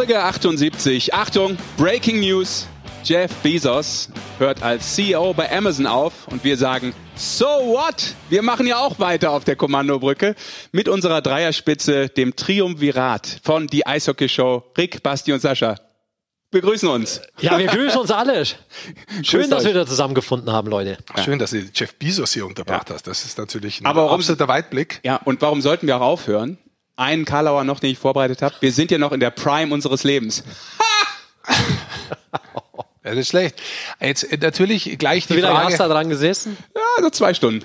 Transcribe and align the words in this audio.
Folge 0.00 0.18
78. 0.22 1.12
Achtung, 1.12 1.58
Breaking 1.76 2.20
News. 2.20 2.66
Jeff 3.04 3.30
Bezos 3.42 4.08
hört 4.38 4.62
als 4.62 4.94
CEO 4.94 5.34
bei 5.34 5.54
Amazon 5.54 5.86
auf 5.86 6.26
und 6.28 6.42
wir 6.42 6.56
sagen, 6.56 6.94
so 7.16 7.44
what? 7.44 8.14
Wir 8.30 8.40
machen 8.40 8.66
ja 8.66 8.78
auch 8.78 8.98
weiter 8.98 9.30
auf 9.30 9.44
der 9.44 9.56
Kommandobrücke 9.56 10.36
mit 10.72 10.88
unserer 10.88 11.20
Dreierspitze, 11.20 12.08
dem 12.08 12.34
Triumvirat 12.34 13.40
von 13.42 13.66
die 13.66 13.86
Eishockey 13.86 14.30
Show. 14.30 14.64
Rick, 14.78 15.02
Basti 15.02 15.34
und 15.34 15.40
Sascha. 15.40 15.74
Wir 16.50 16.62
grüßen 16.62 16.88
uns. 16.88 17.20
Ja, 17.38 17.58
wir 17.58 17.66
grüßen 17.66 18.00
uns 18.00 18.10
alle. 18.10 18.44
Schön, 19.22 19.50
dass 19.50 19.64
wir 19.64 19.72
wieder 19.72 19.86
zusammengefunden 19.86 20.50
haben, 20.50 20.70
Leute. 20.70 20.96
Schön, 21.22 21.38
dass 21.38 21.50
du 21.50 21.58
Jeff 21.74 21.94
Bezos 21.96 22.32
hier 22.32 22.46
unterbracht 22.46 22.88
hast. 22.90 23.06
Das 23.06 23.26
ist 23.26 23.36
natürlich 23.36 23.82
ein 23.82 23.86
Aber 23.86 24.04
warum- 24.04 24.14
absoluter 24.14 24.48
Weitblick. 24.48 25.00
Ja, 25.02 25.16
und 25.16 25.42
warum 25.42 25.60
sollten 25.60 25.86
wir 25.86 25.98
auch 25.98 26.00
aufhören? 26.00 26.56
Einen 27.00 27.24
Karlauer 27.24 27.64
noch, 27.64 27.80
den 27.80 27.90
ich 27.92 27.98
vorbereitet 27.98 28.42
habe. 28.42 28.54
Wir 28.60 28.72
sind 28.72 28.90
ja 28.90 28.98
noch 28.98 29.12
in 29.12 29.20
der 29.20 29.30
Prime 29.30 29.72
unseres 29.72 30.04
Lebens. 30.04 30.44
Ja, 31.48 31.54
das 33.02 33.16
ist 33.16 33.28
schlecht. 33.28 33.60
Jetzt 34.00 34.30
äh, 34.30 34.36
natürlich 34.36 34.98
gleich 34.98 35.26
die 35.26 35.36
Wie 35.36 35.40
lange 35.40 35.60
hast 35.60 35.72
du 35.72 35.78
da 35.78 35.84
Frage. 35.84 35.94
dran 35.94 36.08
gesessen? 36.10 36.58
Ja, 36.74 36.82
also 36.98 37.08
zwei 37.08 37.32
Stunden. 37.32 37.64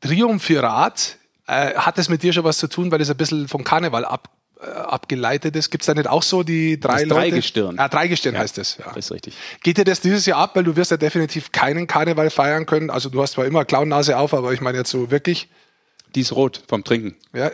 Triumphirat, 0.00 1.16
äh, 1.48 1.74
hat 1.74 1.98
es 1.98 2.08
mit 2.08 2.22
dir 2.22 2.32
schon 2.32 2.44
was 2.44 2.58
zu 2.58 2.68
tun, 2.68 2.92
weil 2.92 3.00
es 3.00 3.10
ein 3.10 3.16
bisschen 3.16 3.48
vom 3.48 3.64
Karneval 3.64 4.04
ab, 4.04 4.28
äh, 4.60 4.66
abgeleitet 4.70 5.56
ist? 5.56 5.70
Gibt 5.70 5.82
es 5.82 5.86
da 5.86 5.94
nicht 5.94 6.06
auch 6.08 6.22
so 6.22 6.44
die 6.44 6.78
drei 6.78 6.92
Das 6.92 7.02
Leute? 7.02 7.14
Dreigestirn. 7.14 7.78
Ah, 7.80 7.88
Dreigestirn 7.88 8.38
heißt 8.38 8.58
es. 8.58 8.78
Ja. 8.78 8.92
Ist 8.92 9.10
richtig. 9.10 9.34
Geht 9.64 9.78
dir 9.78 9.84
das 9.84 10.00
dieses 10.00 10.26
Jahr 10.26 10.38
ab, 10.38 10.54
weil 10.54 10.62
du 10.62 10.76
wirst 10.76 10.92
ja 10.92 10.96
definitiv 10.96 11.50
keinen 11.50 11.88
Karneval 11.88 12.30
feiern 12.30 12.66
können. 12.66 12.88
Also 12.88 13.08
du 13.08 13.20
hast 13.20 13.32
zwar 13.32 13.46
immer 13.46 13.64
Clownnase 13.64 14.16
auf, 14.16 14.32
aber 14.32 14.52
ich 14.52 14.60
meine 14.60 14.78
jetzt 14.78 14.90
so 14.90 15.10
wirklich. 15.10 15.48
Die 16.14 16.20
ist 16.20 16.32
rot 16.32 16.62
vom 16.68 16.84
Trinken. 16.84 17.16
Ja. 17.34 17.50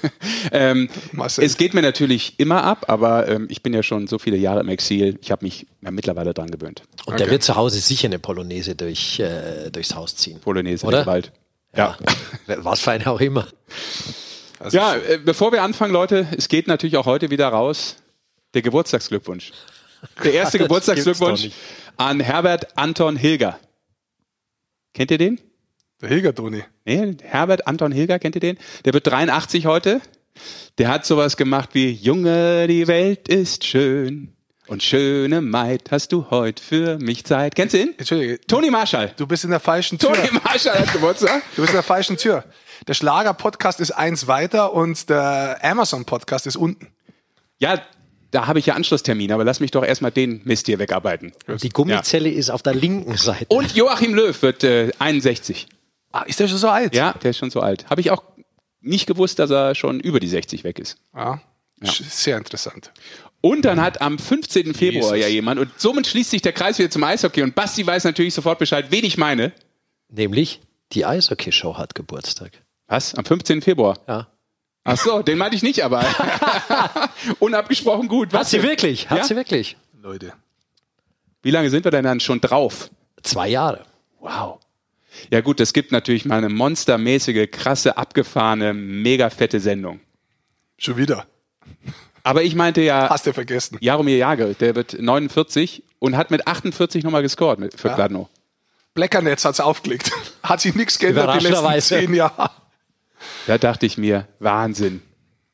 ähm, 0.52 0.88
es 1.38 1.56
geht 1.56 1.74
mir 1.74 1.82
natürlich 1.82 2.38
immer 2.38 2.64
ab, 2.64 2.86
aber 2.88 3.28
ähm, 3.28 3.46
ich 3.50 3.62
bin 3.62 3.72
ja 3.72 3.82
schon 3.82 4.06
so 4.08 4.18
viele 4.18 4.36
Jahre 4.36 4.60
im 4.60 4.68
Exil. 4.68 5.18
Ich 5.22 5.30
habe 5.30 5.44
mich 5.44 5.66
ja, 5.80 5.90
mittlerweile 5.90 6.34
dran 6.34 6.50
gewöhnt. 6.50 6.82
Und 7.06 7.20
der 7.20 7.30
wird 7.30 7.42
zu 7.42 7.54
Hause 7.56 7.78
sicher 7.78 8.06
eine 8.06 8.18
Polonaise 8.18 8.74
durch, 8.74 9.20
äh, 9.20 9.70
durchs 9.70 9.94
Haus 9.94 10.16
ziehen. 10.16 10.40
Polonaise 10.40 10.84
Oder? 10.86 11.00
im 11.00 11.06
Wald. 11.06 11.32
Ja. 11.76 11.96
Was 12.46 12.80
für 12.80 12.90
eine 12.90 13.06
auch 13.06 13.20
immer. 13.20 13.46
Also 14.58 14.76
Ja, 14.76 14.96
äh, 14.96 15.18
bevor 15.24 15.52
wir 15.52 15.62
anfangen, 15.62 15.92
Leute, 15.92 16.26
es 16.36 16.48
geht 16.48 16.66
natürlich 16.66 16.96
auch 16.96 17.06
heute 17.06 17.30
wieder 17.30 17.48
raus 17.48 17.96
der 18.54 18.62
Geburtstagsglückwunsch. 18.62 19.52
Der 20.24 20.32
erste 20.32 20.58
Geburtstagsglückwunsch 20.58 21.50
an 21.96 22.20
Herbert 22.20 22.76
Anton 22.76 23.16
Hilger. 23.16 23.58
Kennt 24.94 25.10
ihr 25.10 25.18
den? 25.18 25.40
Der 26.00 26.08
Hilgertoni. 26.08 26.64
Nee, 26.86 27.16
Herbert 27.22 27.66
Anton 27.66 27.92
Hilger, 27.92 28.18
kennt 28.18 28.34
ihr 28.34 28.40
den? 28.40 28.58
Der 28.84 28.94
wird 28.94 29.06
83 29.06 29.66
heute. 29.66 30.00
Der 30.78 30.88
hat 30.88 31.04
sowas 31.04 31.36
gemacht 31.36 31.70
wie 31.74 31.90
Junge, 31.90 32.66
die 32.66 32.86
Welt 32.86 33.28
ist 33.28 33.64
schön. 33.64 34.32
Und 34.66 34.82
schöne 34.82 35.40
Maid, 35.40 35.90
hast 35.90 36.12
du 36.12 36.30
heute 36.30 36.62
für 36.62 36.98
mich 36.98 37.24
Zeit. 37.24 37.54
Kennst 37.54 37.74
du 37.74 37.78
ihn? 37.82 37.94
Entschuldige, 37.98 38.40
Toni 38.46 38.70
Marschall. 38.70 39.12
du 39.16 39.26
bist 39.26 39.44
in 39.44 39.50
der 39.50 39.60
falschen 39.60 39.98
Tür. 39.98 40.12
Toni 40.12 40.28
Marschall 40.44 40.78
hat 40.78 40.92
Geburtstag. 40.92 41.42
Du 41.56 41.62
bist 41.62 41.70
in 41.70 41.76
der 41.76 41.82
falschen 41.82 42.16
Tür. 42.16 42.44
Der 42.86 42.94
Schlager-Podcast 42.94 43.80
ist 43.80 43.90
eins 43.90 44.26
weiter 44.26 44.72
und 44.72 45.10
der 45.10 45.58
Amazon-Podcast 45.62 46.46
ist 46.46 46.56
unten. 46.56 46.86
Ja, 47.58 47.82
da 48.30 48.46
habe 48.46 48.60
ich 48.60 48.66
ja 48.66 48.74
Anschlusstermin, 48.74 49.32
aber 49.32 49.44
lass 49.44 49.60
mich 49.60 49.72
doch 49.72 49.84
erstmal 49.84 50.12
den 50.12 50.40
Mist 50.44 50.66
hier 50.66 50.78
wegarbeiten. 50.78 51.32
Die 51.62 51.68
Gummizelle 51.70 52.30
ist 52.30 52.48
auf 52.48 52.62
der 52.62 52.74
linken 52.74 53.16
Seite. 53.16 53.46
Und 53.48 53.74
Joachim 53.74 54.14
Löw 54.14 54.40
wird 54.40 54.62
äh, 54.62 54.92
61. 54.98 55.66
Ah, 56.12 56.22
ist 56.22 56.40
der 56.40 56.48
schon 56.48 56.58
so 56.58 56.68
alt? 56.68 56.94
Ja, 56.94 57.12
der 57.12 57.30
ist 57.30 57.38
schon 57.38 57.50
so 57.50 57.60
alt. 57.60 57.88
Habe 57.88 58.00
ich 58.00 58.10
auch 58.10 58.22
nicht 58.80 59.06
gewusst, 59.06 59.38
dass 59.38 59.50
er 59.50 59.74
schon 59.74 60.00
über 60.00 60.20
die 60.20 60.28
60 60.28 60.64
weg 60.64 60.78
ist. 60.78 60.98
Ja. 61.14 61.40
Sch- 61.82 62.02
Sehr 62.08 62.36
interessant. 62.36 62.92
Und 63.40 63.64
dann 63.64 63.80
hat 63.80 64.00
am 64.02 64.18
15. 64.18 64.74
Februar 64.74 65.14
Jesus. 65.14 65.18
ja 65.20 65.28
jemand, 65.28 65.60
und 65.60 65.70
somit 65.78 66.06
schließt 66.06 66.30
sich 66.30 66.42
der 66.42 66.52
Kreis 66.52 66.78
wieder 66.78 66.90
zum 66.90 67.04
Eishockey. 67.04 67.42
Und 67.42 67.54
Basti 67.54 67.86
weiß 67.86 68.04
natürlich 68.04 68.34
sofort 68.34 68.58
Bescheid, 68.58 68.86
wen 68.90 69.04
ich 69.04 69.16
meine. 69.16 69.52
Nämlich 70.08 70.60
die 70.92 71.06
Eishockey-Show 71.06 71.78
hat 71.78 71.94
Geburtstag. 71.94 72.52
Was? 72.88 73.14
Am 73.14 73.24
15. 73.24 73.62
Februar? 73.62 73.98
Ja. 74.08 74.26
Ach 74.84 74.96
so, 74.98 75.22
den 75.22 75.38
meinte 75.38 75.56
ich 75.56 75.62
nicht, 75.62 75.84
aber 75.84 76.04
unabgesprochen 77.38 78.08
gut. 78.08 78.32
Hat 78.32 78.40
Was 78.40 78.50
sie 78.50 78.58
denn? 78.58 78.68
wirklich? 78.68 79.08
Hat 79.10 79.18
Ja? 79.18 79.24
sie 79.24 79.36
wirklich? 79.36 79.76
Leute. 80.02 80.32
Wie 81.42 81.50
lange 81.50 81.70
sind 81.70 81.84
wir 81.84 81.90
denn 81.90 82.04
dann 82.04 82.20
schon 82.20 82.40
drauf? 82.40 82.90
Zwei 83.22 83.48
Jahre. 83.48 83.84
Wow. 84.18 84.58
Ja 85.30 85.40
gut, 85.40 85.60
es 85.60 85.72
gibt 85.72 85.92
natürlich 85.92 86.24
mal 86.24 86.38
eine 86.38 86.48
monstermäßige, 86.48 87.50
krasse, 87.50 87.96
abgefahrene, 87.96 88.74
mega 88.74 89.30
fette 89.30 89.60
Sendung. 89.60 90.00
Schon 90.78 90.96
wieder. 90.96 91.26
Aber 92.22 92.42
ich 92.42 92.54
meinte 92.54 92.80
ja, 92.82 93.08
Hast 93.08 93.26
du 93.26 93.32
vergessen. 93.32 93.78
Jaromir 93.80 94.16
Jagr, 94.16 94.54
der 94.54 94.74
wird 94.74 95.00
49 95.00 95.82
und 95.98 96.16
hat 96.16 96.30
mit 96.30 96.46
48 96.46 97.04
nochmal 97.04 97.22
gescored 97.22 97.58
mit, 97.58 97.78
für 97.78 97.90
Gladno. 97.90 98.28
Blackernetz 98.94 99.44
hat's 99.44 99.60
aufgelegt. 99.60 100.10
Hat 100.42 100.60
sich 100.60 100.74
nichts 100.74 100.98
geändert 100.98 101.40
die 101.40 101.46
letzten 101.46 101.80
zehn 101.80 102.14
Jahre. 102.14 102.50
Da 103.46 103.56
dachte 103.56 103.86
ich 103.86 103.96
mir, 103.98 104.26
Wahnsinn. 104.40 105.02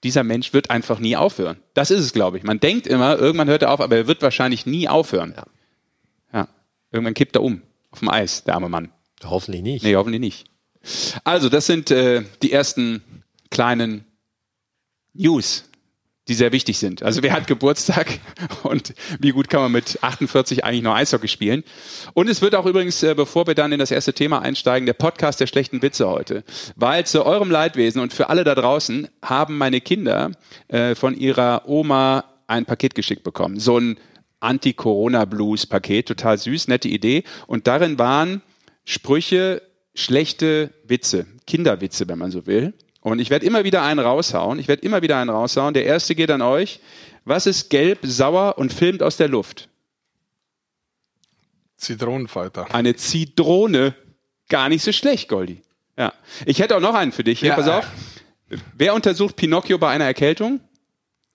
Dieser 0.04 0.24
Mensch 0.24 0.52
wird 0.52 0.70
einfach 0.70 0.98
nie 1.00 1.16
aufhören. 1.16 1.58
Das 1.74 1.90
ist 1.90 2.00
es, 2.00 2.12
glaube 2.12 2.38
ich. 2.38 2.44
Man 2.44 2.60
denkt 2.60 2.86
immer, 2.86 3.18
irgendwann 3.18 3.48
hört 3.48 3.62
er 3.62 3.72
auf, 3.72 3.80
aber 3.80 3.96
er 3.96 4.06
wird 4.06 4.22
wahrscheinlich 4.22 4.64
nie 4.64 4.88
aufhören. 4.88 5.34
Ja. 5.36 5.44
Ja. 6.32 6.48
Irgendwann 6.92 7.14
kippt 7.14 7.36
er 7.36 7.42
um. 7.42 7.62
Auf 7.90 7.98
dem 7.98 8.08
Eis, 8.08 8.44
der 8.44 8.54
arme 8.54 8.68
Mann. 8.68 8.90
Hoffentlich 9.24 9.62
nicht. 9.62 9.84
Nee, 9.84 9.96
hoffentlich 9.96 10.20
nicht. 10.20 10.46
Also, 11.24 11.48
das 11.48 11.66
sind 11.66 11.90
äh, 11.90 12.22
die 12.42 12.52
ersten 12.52 13.02
kleinen 13.50 14.04
News, 15.14 15.64
die 16.28 16.34
sehr 16.34 16.52
wichtig 16.52 16.78
sind. 16.78 17.02
Also, 17.02 17.22
wer 17.22 17.32
hat 17.32 17.46
Geburtstag 17.48 18.20
und 18.62 18.94
wie 19.18 19.30
gut 19.30 19.48
kann 19.48 19.62
man 19.62 19.72
mit 19.72 20.02
48 20.02 20.64
eigentlich 20.64 20.82
noch 20.82 20.94
Eishockey 20.94 21.28
spielen? 21.28 21.64
Und 22.14 22.28
es 22.28 22.42
wird 22.42 22.54
auch 22.54 22.66
übrigens, 22.66 23.02
äh, 23.02 23.14
bevor 23.14 23.46
wir 23.46 23.54
dann 23.54 23.72
in 23.72 23.78
das 23.78 23.90
erste 23.90 24.12
Thema 24.12 24.42
einsteigen, 24.42 24.86
der 24.86 24.92
Podcast 24.92 25.40
der 25.40 25.46
schlechten 25.46 25.82
Witze 25.82 26.08
heute. 26.08 26.44
Weil 26.76 27.06
zu 27.06 27.24
eurem 27.24 27.50
Leidwesen 27.50 28.00
und 28.00 28.12
für 28.12 28.28
alle 28.28 28.44
da 28.44 28.54
draußen 28.54 29.08
haben 29.22 29.58
meine 29.58 29.80
Kinder 29.80 30.32
äh, 30.68 30.94
von 30.94 31.16
ihrer 31.16 31.68
Oma 31.68 32.24
ein 32.46 32.64
Paket 32.64 32.94
geschickt 32.94 33.24
bekommen. 33.24 33.58
So 33.58 33.78
ein 33.78 33.98
Anti-Corona-Blues-Paket, 34.40 36.06
total 36.06 36.38
süß, 36.38 36.68
nette 36.68 36.88
Idee. 36.88 37.24
Und 37.46 37.66
darin 37.66 37.98
waren 37.98 38.42
Sprüche, 38.86 39.60
schlechte 39.94 40.72
Witze, 40.84 41.26
Kinderwitze, 41.46 42.08
wenn 42.08 42.18
man 42.18 42.30
so 42.30 42.46
will. 42.46 42.72
Und 43.00 43.18
ich 43.18 43.30
werde 43.30 43.44
immer 43.44 43.64
wieder 43.64 43.82
einen 43.82 44.00
raushauen. 44.00 44.58
Ich 44.58 44.68
werde 44.68 44.82
immer 44.82 45.02
wieder 45.02 45.18
einen 45.18 45.30
raushauen. 45.30 45.74
Der 45.74 45.84
erste 45.84 46.14
geht 46.14 46.30
an 46.30 46.40
euch. 46.40 46.80
Was 47.24 47.46
ist 47.46 47.68
gelb, 47.68 47.98
sauer 48.02 48.56
und 48.58 48.72
filmt 48.72 49.02
aus 49.02 49.16
der 49.16 49.28
Luft? 49.28 49.68
Zitronenfalter. 51.76 52.72
Eine 52.74 52.96
Zitrone. 52.96 53.94
Gar 54.48 54.68
nicht 54.68 54.82
so 54.82 54.92
schlecht, 54.92 55.28
Goldi. 55.28 55.60
Ja. 55.98 56.12
Ich 56.46 56.60
hätte 56.60 56.76
auch 56.76 56.80
noch 56.80 56.94
einen 56.94 57.10
für 57.12 57.24
dich. 57.24 57.40
Hier, 57.40 57.50
Ja, 57.50 57.54
pass 57.56 57.68
auf. 57.68 57.86
Wer 58.76 58.94
untersucht 58.94 59.34
Pinocchio 59.34 59.78
bei 59.78 59.90
einer 59.90 60.04
Erkältung? 60.04 60.60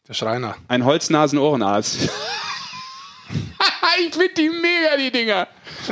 Der 0.07 0.13
Schreiner. 0.13 0.55
Ein 0.69 0.85
Holznasen-Ohrenarzt. 0.85 2.09
ich 3.99 4.13
finde 4.13 4.33
die 4.35 4.49
mega, 4.49 4.97
die 4.97 5.11
Dinger. 5.11 5.47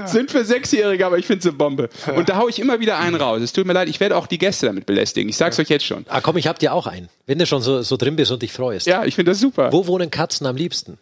Sind 0.05 0.31
für 0.31 0.45
Sechsjährige, 0.45 1.05
aber 1.05 1.17
ich 1.17 1.25
finde 1.25 1.43
sie 1.43 1.51
Bombe. 1.51 1.89
Und 2.15 2.29
da 2.29 2.37
hau 2.37 2.47
ich 2.47 2.59
immer 2.59 2.79
wieder 2.79 2.97
einen 2.97 3.15
raus. 3.15 3.41
Es 3.41 3.53
tut 3.53 3.65
mir 3.65 3.73
leid, 3.73 3.89
ich 3.89 3.99
werde 3.99 4.15
auch 4.17 4.27
die 4.27 4.37
Gäste 4.37 4.67
damit 4.67 4.85
belästigen. 4.85 5.29
Ich 5.29 5.37
sag's 5.37 5.59
euch 5.59 5.69
jetzt 5.69 5.85
schon. 5.85 6.05
Ah, 6.09 6.21
komm, 6.21 6.37
ich 6.37 6.47
hab 6.47 6.59
dir 6.59 6.73
auch 6.73 6.87
einen. 6.87 7.09
Wenn 7.25 7.39
du 7.39 7.45
schon 7.45 7.61
so, 7.61 7.81
so 7.81 7.97
drin 7.97 8.15
bist 8.15 8.31
und 8.31 8.41
dich 8.41 8.53
freust. 8.53 8.87
Ja, 8.87 9.05
ich 9.05 9.15
finde 9.15 9.31
das 9.31 9.39
super. 9.39 9.71
Wo 9.71 9.87
wohnen 9.87 10.11
Katzen 10.11 10.45
am 10.47 10.55
liebsten? 10.55 10.97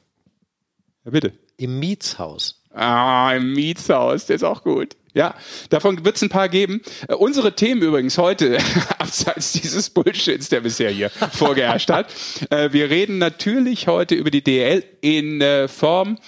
Ja, 1.05 1.11
bitte. 1.11 1.33
Im 1.57 1.79
Mietshaus. 1.79 2.61
Ah, 2.73 3.33
im 3.35 3.53
Mietshaus, 3.53 4.27
der 4.27 4.35
ist 4.35 4.43
auch 4.43 4.63
gut. 4.63 4.95
Ja, 5.17 5.33
davon 5.71 6.05
wird 6.05 6.15
es 6.15 6.21
ein 6.21 6.29
paar 6.29 6.47
geben. 6.47 6.79
Äh, 7.07 7.15
unsere 7.15 7.55
Themen 7.55 7.81
übrigens 7.81 8.19
heute, 8.19 8.59
abseits 8.99 9.51
dieses 9.53 9.89
Bullshits, 9.89 10.49
der 10.49 10.59
bisher 10.59 10.91
hier 10.91 11.09
vorgeherrscht 11.33 11.89
hat. 11.89 12.13
Äh, 12.51 12.71
wir 12.71 12.91
reden 12.91 13.17
natürlich 13.17 13.87
heute 13.87 14.13
über 14.13 14.29
die 14.29 14.43
DL 14.43 14.83
in 15.01 15.41
äh, 15.41 15.67
Form 15.67 16.19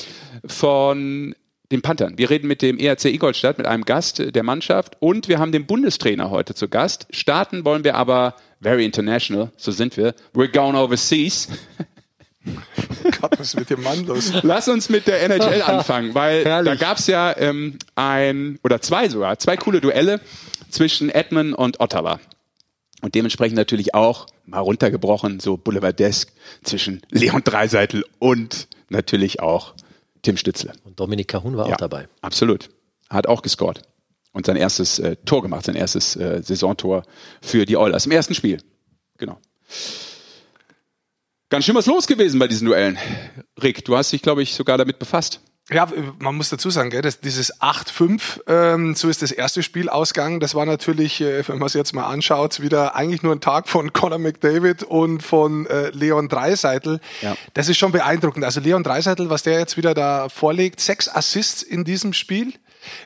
von 0.43 1.35
den 1.71 1.83
Panthern. 1.83 2.17
Wir 2.17 2.31
reden 2.31 2.47
mit 2.47 2.63
dem 2.63 2.79
ERC 2.79 3.05
Ingolstadt, 3.05 3.59
mit 3.59 3.67
einem 3.67 3.85
Gast 3.85 4.23
der 4.33 4.41
Mannschaft 4.41 4.97
und 4.99 5.27
wir 5.27 5.37
haben 5.37 5.51
den 5.51 5.67
Bundestrainer 5.67 6.31
heute 6.31 6.55
zu 6.55 6.67
Gast. 6.67 7.05
Starten 7.11 7.65
wollen 7.65 7.83
wir 7.83 7.93
aber 7.93 8.33
very 8.59 8.85
international, 8.85 9.51
so 9.55 9.71
sind 9.71 9.97
wir. 9.97 10.15
We're 10.33 10.51
going 10.51 10.75
overseas. 10.75 11.47
Gott, 13.21 13.37
was 13.37 13.53
ist 13.53 13.59
mit 13.59 13.69
dem 13.69 13.83
Mann 13.83 14.05
los? 14.05 14.31
Lass 14.43 14.67
uns 14.67 14.89
mit 14.89 15.07
der 15.07 15.21
NHL 15.23 15.61
anfangen, 15.61 16.15
weil 16.15 16.45
Herrlich. 16.45 16.79
da 16.79 16.85
gab's 16.87 17.07
ja 17.07 17.35
ähm, 17.37 17.77
ein 17.95 18.59
oder 18.63 18.81
zwei 18.81 19.09
sogar, 19.09 19.37
zwei 19.39 19.57
coole 19.57 19.81
Duelle 19.81 20.21
zwischen 20.69 21.09
Edmund 21.09 21.55
und 21.55 21.79
Ottawa. 21.79 22.19
Und 23.01 23.15
dementsprechend 23.15 23.55
natürlich 23.55 23.93
auch 23.93 24.27
mal 24.45 24.59
runtergebrochen, 24.59 25.39
so 25.39 25.57
Boulevardesk 25.57 26.31
zwischen 26.63 27.01
Leon 27.09 27.43
Dreiseitel 27.43 28.03
und 28.19 28.67
natürlich 28.89 29.39
auch 29.39 29.73
Tim 30.21 30.35
Stützle. 30.35 30.73
Und 30.83 30.99
Dominik 30.99 31.29
Cahun 31.29 31.55
war 31.55 31.67
auch 31.67 31.77
dabei. 31.77 32.07
Absolut. 32.21 32.69
Hat 33.09 33.27
auch 33.27 33.41
gescored. 33.41 33.81
Und 34.31 34.45
sein 34.45 34.57
erstes 34.57 34.99
äh, 34.99 35.15
Tor 35.25 35.41
gemacht, 35.41 35.65
sein 35.65 35.75
erstes 35.75 36.15
äh, 36.15 36.41
Saisontor 36.43 37.03
für 37.41 37.65
die 37.65 37.77
Oilers 37.77 38.05
im 38.05 38.11
ersten 38.11 38.35
Spiel. 38.35 38.61
Genau. 39.17 39.39
Ganz 41.49 41.65
schön 41.65 41.73
was 41.73 41.87
los 41.87 42.05
gewesen 42.05 42.39
bei 42.39 42.47
diesen 42.47 42.67
Duellen. 42.67 42.97
Rick, 43.61 43.83
du 43.85 43.97
hast 43.97 44.11
dich, 44.11 44.21
glaube 44.21 44.43
ich, 44.43 44.53
sogar 44.53 44.77
damit 44.77 44.99
befasst. 44.99 45.41
Ja, 45.71 45.87
man 46.19 46.35
muss 46.35 46.49
dazu 46.49 46.69
sagen, 46.71 46.89
gell, 46.89 47.03
dass 47.03 47.21
dieses 47.21 47.59
8-5, 47.61 48.41
ähm, 48.47 48.95
so 48.95 49.07
ist 49.07 49.21
das 49.21 49.31
erste 49.31 49.61
Spiel 49.61 49.87
ausgegangen. 49.87 50.39
Das 50.39 50.55
war 50.55 50.65
natürlich, 50.65 51.21
äh, 51.21 51.47
wenn 51.47 51.59
man 51.59 51.67
es 51.67 51.73
jetzt 51.73 51.93
mal 51.93 52.05
anschaut, 52.05 52.59
wieder 52.59 52.95
eigentlich 52.95 53.21
nur 53.21 53.33
ein 53.33 53.41
Tag 53.41 53.67
von 53.67 53.93
Conor 53.93 54.17
McDavid 54.19 54.83
und 54.83 55.21
von 55.21 55.67
äh, 55.67 55.89
Leon 55.89 56.27
Dreiseitel. 56.27 56.99
Ja. 57.21 57.35
Das 57.53 57.67
ist 57.67 57.77
schon 57.77 57.91
beeindruckend. 57.91 58.45
Also 58.45 58.59
Leon 58.59 58.83
Dreiseitel, 58.83 59.29
was 59.29 59.43
der 59.43 59.59
jetzt 59.59 59.77
wieder 59.77 59.93
da 59.93 60.29
vorlegt, 60.29 60.79
sechs 60.79 61.07
Assists 61.07 61.61
in 61.61 61.83
diesem 61.83 62.13
Spiel. 62.13 62.53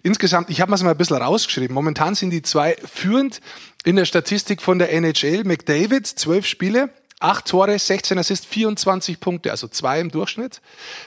Insgesamt, 0.04 0.50
ich 0.50 0.62
habe 0.62 0.72
mal 0.72 0.78
so 0.78 0.86
mal 0.86 0.92
ein 0.92 0.98
bisschen 0.98 1.18
rausgeschrieben. 1.18 1.74
Momentan 1.74 2.16
sind 2.16 2.30
die 2.30 2.42
zwei 2.44 2.76
führend 2.86 3.42
in 3.84 3.96
der 3.96 4.06
Statistik 4.06 4.62
von 4.62 4.80
der 4.80 4.94
NHL. 4.94 5.44
McDavid, 5.44 6.08
zwölf 6.08 6.46
Spiele, 6.46 6.90
acht 7.24 7.48
Tore, 7.48 7.78
16 7.78 8.18
Assists, 8.18 8.46
24 8.46 9.20
Punkte, 9.20 9.52
also 9.52 9.68
zwei 9.68 10.00
im 10.00 10.12
Durchschnitt. 10.12 10.62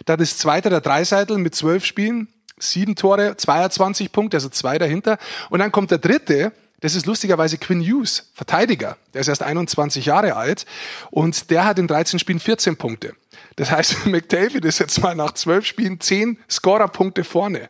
Dann 0.06 0.18
ist 0.20 0.38
zweiter 0.38 0.70
der 0.70 0.80
Dreiseitel 0.80 1.38
mit 1.38 1.54
zwölf 1.54 1.84
Spielen, 1.84 2.28
sieben 2.58 2.96
Tore, 2.96 3.36
22 3.36 4.12
Punkte, 4.12 4.38
also 4.38 4.48
zwei 4.48 4.78
dahinter. 4.78 5.18
Und 5.50 5.58
dann 5.58 5.72
kommt 5.72 5.90
der 5.90 5.98
dritte, 5.98 6.52
das 6.80 6.94
ist 6.94 7.06
lustigerweise 7.06 7.58
Quinn 7.58 7.82
Hughes, 7.82 8.30
Verteidiger. 8.34 8.96
Der 9.12 9.20
ist 9.20 9.28
erst 9.28 9.42
21 9.42 10.06
Jahre 10.06 10.36
alt 10.36 10.66
und 11.10 11.50
der 11.50 11.64
hat 11.64 11.78
in 11.78 11.86
13 11.86 12.18
Spielen 12.18 12.40
14 12.40 12.76
Punkte. 12.76 13.14
Das 13.56 13.70
heißt, 13.70 14.06
McDavid 14.06 14.64
ist 14.64 14.78
jetzt 14.78 15.00
mal 15.02 15.14
nach 15.14 15.32
zwölf 15.32 15.66
Spielen 15.66 16.00
zehn 16.00 16.38
Scorerpunkte 16.50 17.24
vorne. 17.24 17.68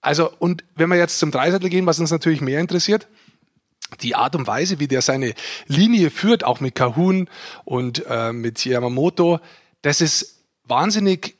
Also, 0.00 0.32
und 0.38 0.64
wenn 0.74 0.90
wir 0.90 0.96
jetzt 0.96 1.18
zum 1.18 1.30
Dreiseitel 1.30 1.68
gehen, 1.68 1.86
was 1.86 2.00
uns 2.00 2.10
natürlich 2.10 2.40
mehr 2.40 2.60
interessiert, 2.60 3.06
die 4.00 4.14
Art 4.14 4.36
und 4.36 4.46
Weise, 4.46 4.78
wie 4.80 4.88
der 4.88 5.02
seine 5.02 5.34
Linie 5.66 6.10
führt, 6.10 6.44
auch 6.44 6.60
mit 6.60 6.74
Kahun 6.74 7.28
und 7.64 8.04
äh, 8.06 8.32
mit 8.32 8.64
Yamamoto, 8.64 9.40
das 9.82 10.00
ist 10.00 10.44
wahnsinnig 10.64 11.36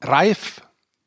reif, 0.00 0.60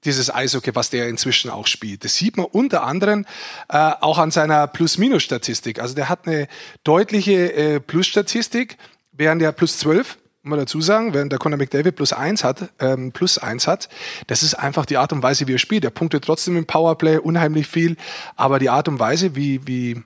dieses 0.04 0.34
Eishockey, 0.34 0.76
was 0.76 0.90
der 0.90 1.10
inzwischen 1.10 1.52
auch 1.52 1.68
spielt. 1.68 2.04
Das 2.04 2.16
sieht 2.16 2.38
man 2.38 2.48
unter 2.48 2.84
anderem 2.84 3.26
äh, 3.70 3.92
auch 4.02 4.18
an 4.18 4.32
seiner 4.32 4.68
Plus-Minus-Statistik. 4.68 5.80
Also 5.80 5.94
der 5.94 6.10
hat 6.10 6.28
eine 6.28 6.48
deutliche 6.84 7.54
äh, 7.54 7.80
Plus-Statistik, 7.80 8.78
während 9.12 9.42
der 9.42 9.52
plus 9.52 9.78
12 9.78 10.18
mal 10.44 10.58
dazu 10.58 10.82
sagen, 10.82 11.14
während 11.14 11.32
der 11.32 11.38
Conor 11.38 11.60
McDavid 11.60 11.96
plus 11.96 12.14
eins 12.14 12.44
hat, 12.44 12.72
ähm, 12.80 13.12
plus 13.12 13.38
eins 13.38 13.68
hat, 13.68 13.90
das 14.26 14.42
ist 14.42 14.56
einfach 14.56 14.88
die 14.88 14.98
Art 14.98 15.14
und 15.14 15.22
Weise, 15.22 15.48
wie 15.48 15.54
er 15.54 15.60
spielt. 15.60 15.84
Er 15.84 15.92
punktet 15.92 16.24
trotzdem 16.24 16.58
im 16.58 16.66
Powerplay 16.66 17.18
unheimlich 17.18 17.68
viel, 17.68 17.96
aber 18.36 18.58
die 18.58 18.72
Art 18.72 18.88
und 18.88 19.00
Weise, 19.00 19.36
wie, 19.36 19.68
wie, 19.68 20.02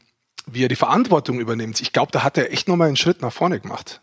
wie 0.45 0.63
er 0.63 0.67
die 0.67 0.75
Verantwortung 0.75 1.39
übernimmt, 1.39 1.81
ich 1.81 1.93
glaube, 1.93 2.11
da 2.11 2.23
hat 2.23 2.37
er 2.37 2.51
echt 2.51 2.67
nochmal 2.67 2.87
einen 2.87 2.97
Schritt 2.97 3.21
nach 3.21 3.33
vorne 3.33 3.59
gemacht. 3.59 4.01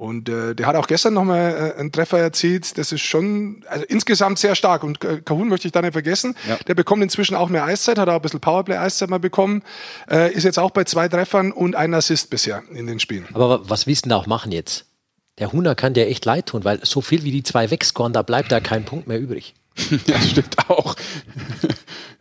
Und 0.00 0.30
äh, 0.30 0.54
der 0.54 0.66
hat 0.66 0.76
auch 0.76 0.86
gestern 0.86 1.12
nochmal 1.12 1.74
äh, 1.76 1.78
einen 1.78 1.92
Treffer 1.92 2.18
erzielt. 2.18 2.78
Das 2.78 2.90
ist 2.90 3.02
schon 3.02 3.66
also 3.68 3.84
insgesamt 3.86 4.38
sehr 4.38 4.54
stark. 4.54 4.82
Und 4.82 5.04
äh, 5.04 5.20
Kahun 5.20 5.48
möchte 5.48 5.68
ich 5.68 5.72
da 5.72 5.82
nicht 5.82 5.92
vergessen. 5.92 6.34
Ja. 6.48 6.56
Der 6.66 6.74
bekommt 6.74 7.02
inzwischen 7.02 7.34
auch 7.34 7.50
mehr 7.50 7.64
Eiszeit, 7.64 7.98
hat 7.98 8.08
auch 8.08 8.14
ein 8.14 8.22
bisschen 8.22 8.40
Powerplay-Eiszeit 8.40 9.10
mal 9.10 9.20
bekommen. 9.20 9.62
Äh, 10.10 10.32
ist 10.32 10.44
jetzt 10.44 10.58
auch 10.58 10.70
bei 10.70 10.84
zwei 10.84 11.06
Treffern 11.08 11.52
und 11.52 11.76
ein 11.76 11.92
Assist 11.92 12.30
bisher 12.30 12.62
in 12.72 12.86
den 12.86 12.98
Spielen. 12.98 13.26
Aber 13.34 13.68
was 13.68 13.86
willst 13.86 14.06
du 14.06 14.08
denn 14.08 14.10
da 14.10 14.16
auch 14.16 14.26
machen 14.26 14.52
jetzt? 14.52 14.86
Der 15.36 15.52
Huner 15.52 15.74
kann 15.74 15.92
dir 15.92 16.06
echt 16.06 16.24
leid 16.24 16.46
tun, 16.46 16.64
weil 16.64 16.80
so 16.82 17.02
viel 17.02 17.22
wie 17.24 17.30
die 17.30 17.42
zwei 17.42 17.70
wegscoren, 17.70 18.14
da 18.14 18.22
bleibt 18.22 18.50
da 18.50 18.60
kein 18.60 18.86
Punkt 18.86 19.06
mehr 19.06 19.20
übrig. 19.20 19.54
ja, 20.06 20.18
stimmt 20.18 20.56
auch. 20.70 20.96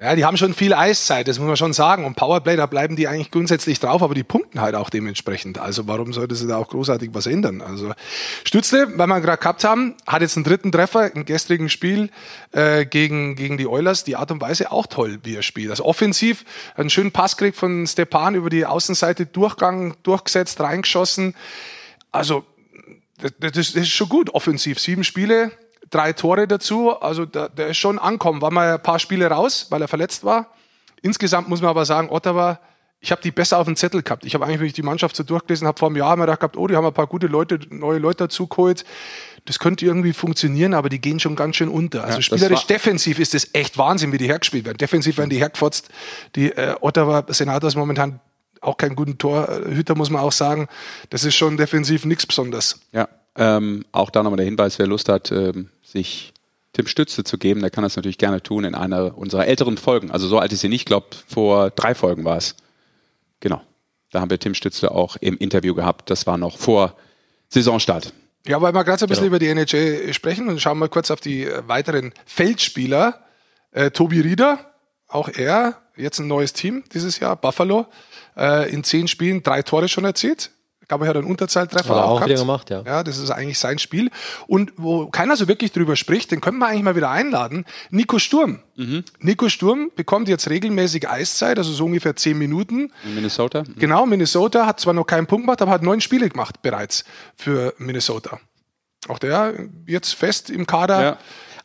Ja, 0.02 0.16
die 0.16 0.24
haben 0.24 0.38
schon 0.38 0.54
viel 0.54 0.74
Eiszeit, 0.74 1.28
das 1.28 1.40
muss 1.40 1.48
man 1.48 1.58
schon 1.58 1.74
sagen. 1.74 2.06
Und 2.06 2.16
Powerplay, 2.16 2.56
da 2.56 2.68
bleiben 2.68 2.96
die 2.96 3.10
eigentlich 3.10 3.32
grundsätzlich 3.32 3.82
drauf, 3.82 4.02
aber 4.02 4.16
die 4.16 4.24
punkten 4.24 4.62
halt 4.62 4.74
auch 4.74 4.90
dementsprechend. 4.90 5.58
Also 5.58 5.88
warum 5.88 6.14
sollte 6.14 6.36
sie 6.36 6.48
da 6.48 6.56
auch 6.56 6.70
großartig 6.70 7.10
was 7.12 7.26
ändern? 7.26 7.62
Also 7.62 7.94
Stützle, 8.46 8.98
weil 8.98 9.08
wir 9.08 9.20
gerade 9.20 9.42
gehabt 9.42 9.66
haben, 9.66 9.96
hat 10.08 10.22
jetzt 10.22 10.38
einen 10.38 10.46
dritten 10.46 10.72
Treffer 10.72 11.14
im 11.14 11.26
gestrigen 11.26 11.70
Spiel 11.70 12.12
äh, 12.54 12.86
gegen, 12.86 13.36
gegen 13.36 13.58
die 13.58 13.68
Oilers. 13.68 14.06
Die 14.06 14.16
Art 14.16 14.32
und 14.32 14.40
Weise 14.40 14.72
auch 14.72 14.88
toll, 14.88 15.20
wie 15.24 15.36
er 15.36 15.44
spielt. 15.44 15.70
Also 15.70 15.84
offensiv 15.84 16.46
einen 16.78 16.90
schönen 16.90 17.12
Pass 17.12 17.36
kriegt 17.36 17.58
von 17.58 17.86
Stepan 17.86 18.36
über 18.36 18.50
die 18.50 18.66
Außenseite 18.66 19.26
Durchgang, 19.26 19.96
durchgesetzt, 20.04 20.62
reingeschossen. 20.62 21.36
Also 22.14 22.46
das, 23.18 23.34
das, 23.38 23.52
das 23.52 23.76
ist 23.76 23.90
schon 23.90 24.08
gut, 24.08 24.30
offensiv. 24.30 24.80
Sieben 24.80 25.04
Spiele, 25.04 25.52
drei 25.90 26.14
Tore 26.14 26.48
dazu. 26.48 27.00
Also 27.00 27.26
da, 27.26 27.48
der 27.50 27.68
ist 27.68 27.78
schon 27.78 28.00
ankommen. 28.00 28.42
War 28.42 28.52
mal 28.52 28.74
ein 28.74 28.84
paar 28.84 29.00
Spiele 29.00 29.28
raus, 29.28 29.68
weil 29.70 29.82
er 29.82 29.88
verletzt 29.88 30.24
war. 30.24 30.54
Insgesamt 31.02 31.50
muss 31.50 31.62
man 31.62 31.70
aber 31.70 31.86
sagen, 31.86 32.10
Ottawa, 32.10 32.60
ich 33.02 33.12
habe 33.12 33.22
die 33.22 33.32
besser 33.32 33.58
auf 33.58 33.66
dem 33.66 33.78
Zettel 33.78 34.04
gehabt. 34.04 34.26
Ich 34.26 34.34
habe 34.34 34.46
eigentlich, 34.46 34.60
wenn 34.60 34.68
ich 34.68 34.74
die 34.74 34.84
Mannschaft 34.84 35.16
so 35.16 35.24
durchgelesen 35.24 35.68
habe, 35.68 35.80
vor 35.80 35.88
einem 35.88 35.96
Jahr 35.96 36.18
mir 36.18 36.26
gedacht, 36.26 36.58
oh, 36.58 36.68
die 36.68 36.76
haben 36.76 36.86
ein 36.86 36.94
paar 36.94 37.08
gute 37.08 37.28
Leute, 37.28 37.60
neue 37.70 37.98
Leute 37.98 38.26
dazugeholt. 38.26 38.84
Das 39.46 39.60
könnte 39.60 39.86
irgendwie 39.86 40.12
funktionieren, 40.12 40.74
aber 40.74 40.90
die 40.90 41.00
gehen 41.00 41.20
schon 41.20 41.38
ganz 41.38 41.56
schön 41.56 41.70
unter. 41.70 42.04
Also 42.04 42.18
ja, 42.18 42.22
spielerisch 42.22 42.68
defensiv 42.68 43.20
ist 43.20 43.34
es 43.34 43.54
echt 43.54 43.78
Wahnsinn, 43.78 44.12
wie 44.12 44.18
die 44.18 44.28
hergespielt 44.28 44.66
werden. 44.66 44.78
Defensiv 44.78 45.18
werden 45.18 45.30
die 45.30 45.38
hergefotzt. 45.38 45.90
Die 46.36 46.52
äh, 46.52 46.76
Ottawa 46.82 47.24
Senators 47.30 47.76
momentan 47.76 48.20
auch 48.60 48.76
keinen 48.76 48.98
guten 48.98 49.18
Torhüter, 49.18 49.96
muss 49.96 50.10
man 50.10 50.22
auch 50.22 50.34
sagen. 50.34 50.68
Das 51.10 51.24
ist 51.24 51.36
schon 51.36 51.56
defensiv 51.56 52.04
nichts 52.04 52.26
Besonderes. 52.26 52.82
Ja, 52.92 53.08
ähm, 53.36 53.86
auch 53.92 54.10
da 54.10 54.24
nochmal 54.24 54.38
der 54.38 54.46
Hinweis, 54.46 54.80
wer 54.80 54.88
Lust 54.88 55.10
hat, 55.10 55.32
ähm, 55.32 55.70
sich 55.84 56.34
Tim 56.74 56.88
Stütze 56.88 57.24
zu 57.24 57.38
geben, 57.38 57.62
der 57.62 57.72
kann 57.72 57.84
das 57.84 57.96
natürlich 57.96 58.18
gerne 58.18 58.44
tun 58.44 58.64
in 58.64 58.76
einer 58.76 59.18
unserer 59.18 59.48
älteren 59.48 59.78
Folgen. 59.78 60.12
Also 60.12 60.28
so 60.28 60.40
alt 60.40 60.54
ist 60.54 60.62
sie 60.62 60.70
nicht, 60.70 60.82
ich 60.82 60.86
glaube 60.86 61.08
vor 61.28 61.72
drei 61.72 61.96
Folgen 61.96 62.26
war 62.26 62.38
es. 62.38 62.56
Genau. 63.40 63.62
Da 64.12 64.22
haben 64.22 64.30
wir 64.30 64.40
Tim 64.40 64.54
Stütze 64.54 64.92
auch 64.92 65.16
im 65.18 65.38
Interview 65.38 65.76
gehabt. 65.76 66.10
Das 66.10 66.26
war 66.28 66.38
noch 66.38 66.58
vor 66.58 66.96
Saisonstart. 67.50 68.14
Ja, 68.48 68.62
weil 68.62 68.74
wir 68.74 68.84
gerade 68.84 69.00
so 69.00 69.06
ein 69.06 69.10
bisschen 69.10 69.26
genau. 69.26 69.36
über 69.36 69.40
die 69.40 69.48
NHL 69.48 70.14
sprechen 70.14 70.50
und 70.50 70.62
schauen 70.62 70.80
mal 70.80 70.90
kurz 70.90 71.12
auf 71.12 71.20
die 71.20 71.44
äh, 71.44 71.68
weiteren 71.68 72.14
Feldspieler. 72.26 73.26
Äh, 73.72 73.92
Tobi 73.92 74.22
Rieder, 74.22 74.74
auch 75.08 75.30
er, 75.30 75.82
jetzt 75.96 76.20
ein 76.20 76.28
neues 76.28 76.54
Team 76.54 76.84
dieses 76.94 77.20
Jahr, 77.20 77.36
Buffalo 77.36 77.86
äh, 78.36 78.72
in 78.72 78.84
zehn 78.84 79.08
Spielen 79.08 79.44
drei 79.44 79.62
Tore 79.62 79.88
schon 79.88 80.06
erzielt. 80.06 80.52
Ich 80.90 80.92
glaube, 80.92 81.06
er 81.06 81.10
hat 81.10 81.18
einen 81.18 81.28
Unterzahltreffer 81.28 82.04
auch, 82.04 82.20
auch 82.20 82.26
wieder 82.26 82.40
gemacht, 82.40 82.72
ja. 82.72 82.82
Ja, 82.82 83.04
das 83.04 83.20
ist 83.20 83.30
eigentlich 83.30 83.60
sein 83.60 83.78
Spiel. 83.78 84.10
Und 84.48 84.74
wo 84.76 85.06
keiner 85.06 85.38
so 85.38 85.48
wirklich 85.48 85.72
drüber 85.72 85.96
spricht, 85.96 86.32
den 86.32 86.42
können 86.42 86.58
wir 86.58 86.66
eigentlich 86.66 86.82
mal 86.82 86.96
wieder 86.96 87.12
einladen. 87.12 87.66
Nico 87.92 88.18
Sturm. 88.18 88.64
Mhm. 88.76 89.04
Nico 89.20 89.50
Sturm 89.50 89.92
bekommt 89.96 90.28
jetzt 90.30 90.50
regelmäßig 90.50 91.08
Eiszeit, 91.08 91.60
also 91.60 91.72
so 91.72 91.86
ungefähr 91.86 92.16
zehn 92.16 92.40
Minuten. 92.40 92.92
In 93.06 93.14
Minnesota? 93.14 93.62
Mhm. 93.62 93.76
Genau, 93.78 94.08
Minnesota 94.08 94.66
hat 94.66 94.80
zwar 94.80 94.96
noch 94.96 95.06
keinen 95.06 95.28
Punkt 95.28 95.44
gemacht, 95.46 95.62
aber 95.62 95.70
hat 95.70 95.84
neun 95.84 96.02
Spiele 96.02 96.28
gemacht 96.28 96.64
bereits 96.64 97.04
für 97.36 97.76
Minnesota. 97.78 98.40
Auch 99.10 99.20
der 99.20 99.54
jetzt 99.86 100.16
fest 100.16 100.50
im 100.50 100.66
Kader. 100.66 101.02
Ja. 101.04 101.18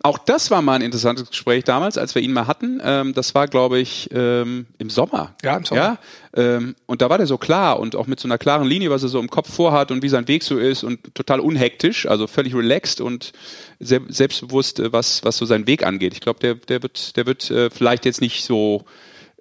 Auch 0.04 0.18
das 0.18 0.50
war 0.50 0.60
mal 0.60 0.74
ein 0.74 0.82
interessantes 0.82 1.30
Gespräch 1.30 1.64
damals, 1.64 1.96
als 1.96 2.14
wir 2.14 2.20
ihn 2.20 2.34
mal 2.34 2.46
hatten. 2.46 2.78
Ähm, 2.84 3.14
das 3.14 3.34
war, 3.34 3.48
glaube 3.48 3.78
ich, 3.78 4.10
ähm, 4.12 4.66
im 4.76 4.90
Sommer. 4.90 5.34
Ja, 5.42 5.56
im 5.56 5.64
Sommer. 5.64 5.98
Ja? 6.36 6.56
Ähm, 6.56 6.76
und 6.84 7.00
da 7.00 7.08
war 7.08 7.16
der 7.16 7.26
so 7.26 7.38
klar 7.38 7.80
und 7.80 7.96
auch 7.96 8.06
mit 8.06 8.20
so 8.20 8.28
einer 8.28 8.36
klaren 8.36 8.68
Linie, 8.68 8.90
was 8.90 9.02
er 9.02 9.08
so 9.08 9.18
im 9.18 9.30
Kopf 9.30 9.50
vorhat 9.50 9.90
und 9.90 10.02
wie 10.02 10.10
sein 10.10 10.28
Weg 10.28 10.42
so 10.42 10.58
ist 10.58 10.84
und 10.84 11.14
total 11.14 11.40
unhektisch, 11.40 12.04
also 12.04 12.26
völlig 12.26 12.54
relaxed 12.54 13.00
und 13.00 13.32
se 13.80 13.98
selbstbewusst, 14.08 14.78
äh, 14.78 14.92
was, 14.92 15.24
was 15.24 15.38
so 15.38 15.46
seinen 15.46 15.66
Weg 15.66 15.86
angeht. 15.86 16.12
Ich 16.12 16.20
glaube, 16.20 16.38
der, 16.38 16.56
der 16.56 16.82
wird, 16.82 17.16
der 17.16 17.24
wird 17.24 17.50
äh, 17.50 17.70
vielleicht 17.70 18.04
jetzt 18.04 18.20
nicht 18.20 18.44
so 18.44 18.84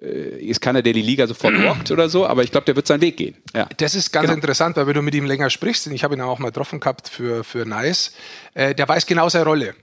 äh, 0.00 0.38
ist 0.38 0.62
keiner, 0.62 0.80
der 0.80 0.94
die 0.94 1.02
Liga 1.02 1.26
sofort 1.26 1.52
rockt 1.62 1.90
oder 1.90 2.08
so, 2.08 2.26
aber 2.26 2.42
ich 2.42 2.50
glaube, 2.50 2.64
der 2.64 2.74
wird 2.74 2.86
seinen 2.86 3.02
Weg 3.02 3.18
gehen. 3.18 3.36
Ja. 3.54 3.68
Das 3.76 3.94
ist 3.94 4.12
ganz 4.12 4.28
genau. 4.28 4.36
interessant, 4.36 4.76
weil 4.76 4.86
wenn 4.86 4.94
du 4.94 5.02
mit 5.02 5.14
ihm 5.14 5.26
länger 5.26 5.50
sprichst, 5.50 5.88
und 5.88 5.92
ich 5.92 6.04
habe 6.04 6.14
ihn 6.14 6.22
auch 6.22 6.38
mal 6.38 6.48
getroffen 6.48 6.80
gehabt 6.80 7.10
für, 7.10 7.44
für 7.44 7.66
Nice, 7.66 8.12
äh, 8.54 8.74
der 8.74 8.88
weiß 8.88 9.04
genau 9.04 9.28
seine 9.28 9.44
Rolle. 9.44 9.74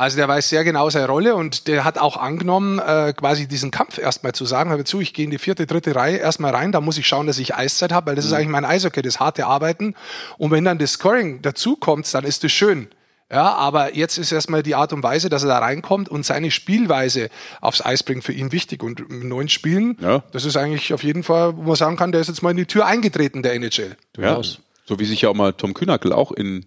Also 0.00 0.16
der 0.16 0.28
weiß 0.28 0.48
sehr 0.48 0.64
genau 0.64 0.88
seine 0.88 1.08
Rolle 1.08 1.34
und 1.34 1.68
der 1.68 1.84
hat 1.84 1.98
auch 1.98 2.16
angenommen, 2.16 2.78
äh, 2.78 3.12
quasi 3.12 3.46
diesen 3.46 3.70
Kampf 3.70 3.98
erstmal 3.98 4.32
zu 4.32 4.46
sagen, 4.46 4.70
hör 4.70 4.82
zu, 4.82 5.02
ich 5.02 5.12
gehe 5.12 5.26
in 5.26 5.30
die 5.30 5.36
vierte, 5.36 5.66
dritte 5.66 5.94
Reihe 5.94 6.16
erstmal 6.16 6.54
rein, 6.54 6.72
da 6.72 6.80
muss 6.80 6.96
ich 6.96 7.06
schauen, 7.06 7.26
dass 7.26 7.38
ich 7.38 7.54
Eiszeit 7.54 7.92
habe, 7.92 8.06
weil 8.06 8.14
das 8.16 8.24
mhm. 8.24 8.30
ist 8.30 8.32
eigentlich 8.32 8.48
mein 8.48 8.64
Eishockey, 8.64 9.02
das 9.02 9.20
harte 9.20 9.44
Arbeiten. 9.44 9.94
Und 10.38 10.52
wenn 10.52 10.64
dann 10.64 10.78
das 10.78 10.92
Scoring 10.92 11.42
dazukommt, 11.42 12.14
dann 12.14 12.24
ist 12.24 12.42
das 12.42 12.50
schön. 12.50 12.88
Ja, 13.30 13.52
aber 13.52 13.94
jetzt 13.94 14.16
ist 14.16 14.32
erstmal 14.32 14.62
die 14.62 14.74
Art 14.74 14.94
und 14.94 15.02
Weise, 15.02 15.28
dass 15.28 15.42
er 15.42 15.50
da 15.50 15.58
reinkommt 15.58 16.08
und 16.08 16.24
seine 16.24 16.50
Spielweise 16.50 17.28
aufs 17.60 17.84
Eis 17.84 18.02
bringt 18.02 18.24
für 18.24 18.32
ihn 18.32 18.52
wichtig. 18.52 18.82
Und 18.82 19.00
in 19.00 19.28
neun 19.28 19.50
Spielen, 19.50 19.98
ja. 20.00 20.22
das 20.32 20.46
ist 20.46 20.56
eigentlich 20.56 20.94
auf 20.94 21.04
jeden 21.04 21.24
Fall, 21.24 21.58
wo 21.58 21.62
man 21.64 21.76
sagen 21.76 21.96
kann, 21.96 22.10
der 22.10 22.22
ist 22.22 22.28
jetzt 22.28 22.42
mal 22.42 22.52
in 22.52 22.56
die 22.56 22.64
Tür 22.64 22.86
eingetreten, 22.86 23.42
der 23.42 23.52
NHL. 23.52 23.98
Ja, 24.16 24.40
so 24.86 24.98
wie 24.98 25.04
sich 25.04 25.20
ja 25.20 25.28
auch 25.28 25.34
mal 25.34 25.52
Tom 25.52 25.74
Kühnackel 25.74 26.14
auch 26.14 26.32
in 26.32 26.64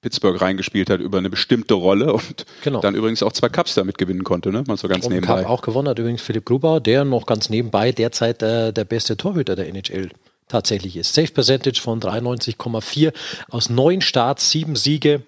Pittsburgh 0.00 0.40
reingespielt 0.40 0.90
hat 0.90 1.00
über 1.00 1.18
eine 1.18 1.30
bestimmte 1.30 1.74
Rolle 1.74 2.12
und 2.12 2.46
genau. 2.62 2.80
dann 2.80 2.94
übrigens 2.94 3.22
auch 3.22 3.32
zwei 3.32 3.48
Cups 3.48 3.74
damit 3.74 3.98
gewinnen 3.98 4.24
konnte, 4.24 4.50
ne? 4.52 4.64
Mal 4.66 4.76
so 4.76 4.88
ganz 4.88 5.06
und 5.06 5.12
nebenbei. 5.12 5.42
Cup 5.42 5.50
auch 5.50 5.62
gewonnen 5.62 5.88
hat 5.88 5.98
übrigens 5.98 6.22
Philipp 6.22 6.44
Gruber, 6.44 6.80
der 6.80 7.04
noch 7.04 7.26
ganz 7.26 7.50
nebenbei 7.50 7.92
derzeit 7.92 8.42
äh, 8.42 8.72
der 8.72 8.84
beste 8.84 9.16
Torhüter 9.16 9.56
der 9.56 9.68
NHL 9.68 10.10
tatsächlich 10.46 10.96
ist. 10.96 11.14
Safe 11.14 11.32
Percentage 11.32 11.80
von 11.80 12.00
93,4 12.00 13.12
aus 13.50 13.70
neun 13.70 14.00
Starts, 14.00 14.50
sieben 14.50 14.76
Siege. 14.76 15.22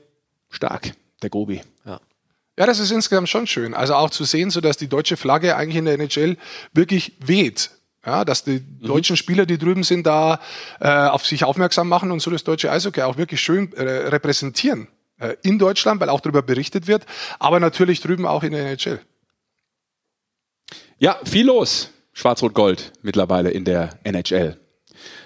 Stark, 0.49 0.93
der 1.23 1.31
Grubi. 1.31 1.63
Ja. 1.85 2.01
Ja, 2.59 2.67
das 2.67 2.79
ist 2.79 2.91
insgesamt 2.91 3.29
schon 3.29 3.47
schön. 3.47 3.75
Also 3.75 3.95
auch 3.95 4.11
zu 4.11 4.25
sehen, 4.25 4.51
so 4.51 4.61
dass 4.61 4.77
die 4.77 4.89
deutsche 4.89 5.17
Flagge 5.17 5.57
eigentlich 5.57 5.77
in 5.77 5.85
der 5.85 5.95
NHL 5.95 6.37
wirklich 6.73 7.15
weht 7.19 7.71
Ja, 8.05 8.25
dass 8.25 8.45
die 8.45 8.61
mhm. 8.61 8.87
deutschen 8.87 9.17
Spieler, 9.17 9.45
die 9.47 9.59
drüben 9.59 9.83
sind, 9.83 10.07
da 10.07 10.41
äh, 10.81 10.89
auf 10.89 11.27
sich 11.27 11.45
aufmerksam 11.45 11.89
machen 11.89 12.11
und 12.11 12.21
so 12.21 12.31
das 12.31 12.45
deutsche 12.45 12.71
Eishockey 12.71 13.03
auch 13.03 13.19
wirklich 13.19 13.41
schön 13.41 13.73
äh, 13.75 13.83
repräsentieren. 13.83 14.89
Äh, 15.21 15.37
in 15.43 15.59
Deutschland, 15.59 16.01
weil 16.01 16.09
auch 16.09 16.21
darüber 16.21 16.43
berichtet 16.43 16.87
wird, 16.87 17.05
aber 17.39 17.61
natürlich 17.61 18.01
drüben 18.01 18.27
auch 18.27 18.43
in 18.43 18.53
der 18.53 18.65
NHL. 18.65 19.01
Ja, 20.99 21.19
viel 21.25 21.47
los. 21.47 21.91
Schwarz-Rot-Gold 22.13 22.93
mittlerweile 23.03 23.51
in 23.51 23.65
der 23.65 23.99
NHL. 24.03 24.59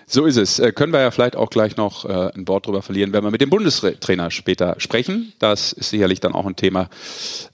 So 0.07 0.27
ist 0.27 0.37
es. 0.37 0.59
Äh, 0.59 0.73
können 0.73 0.93
wir 0.93 1.01
ja 1.01 1.11
vielleicht 1.11 1.37
auch 1.37 1.49
gleich 1.49 1.77
noch 1.77 2.05
äh, 2.05 2.33
ein 2.35 2.47
Wort 2.49 2.67
drüber 2.67 2.83
verlieren, 2.83 3.13
wenn 3.13 3.25
wir 3.25 3.31
mit 3.31 3.41
dem 3.41 3.51
Bundestrainer 3.51 4.31
später 4.31 4.75
sprechen. 4.79 5.33
Das 5.39 5.73
ist 5.73 5.91
sicherlich 5.91 6.21
dann 6.21 6.35
auch 6.35 6.47
ein 6.47 6.57
Thema, 6.57 6.91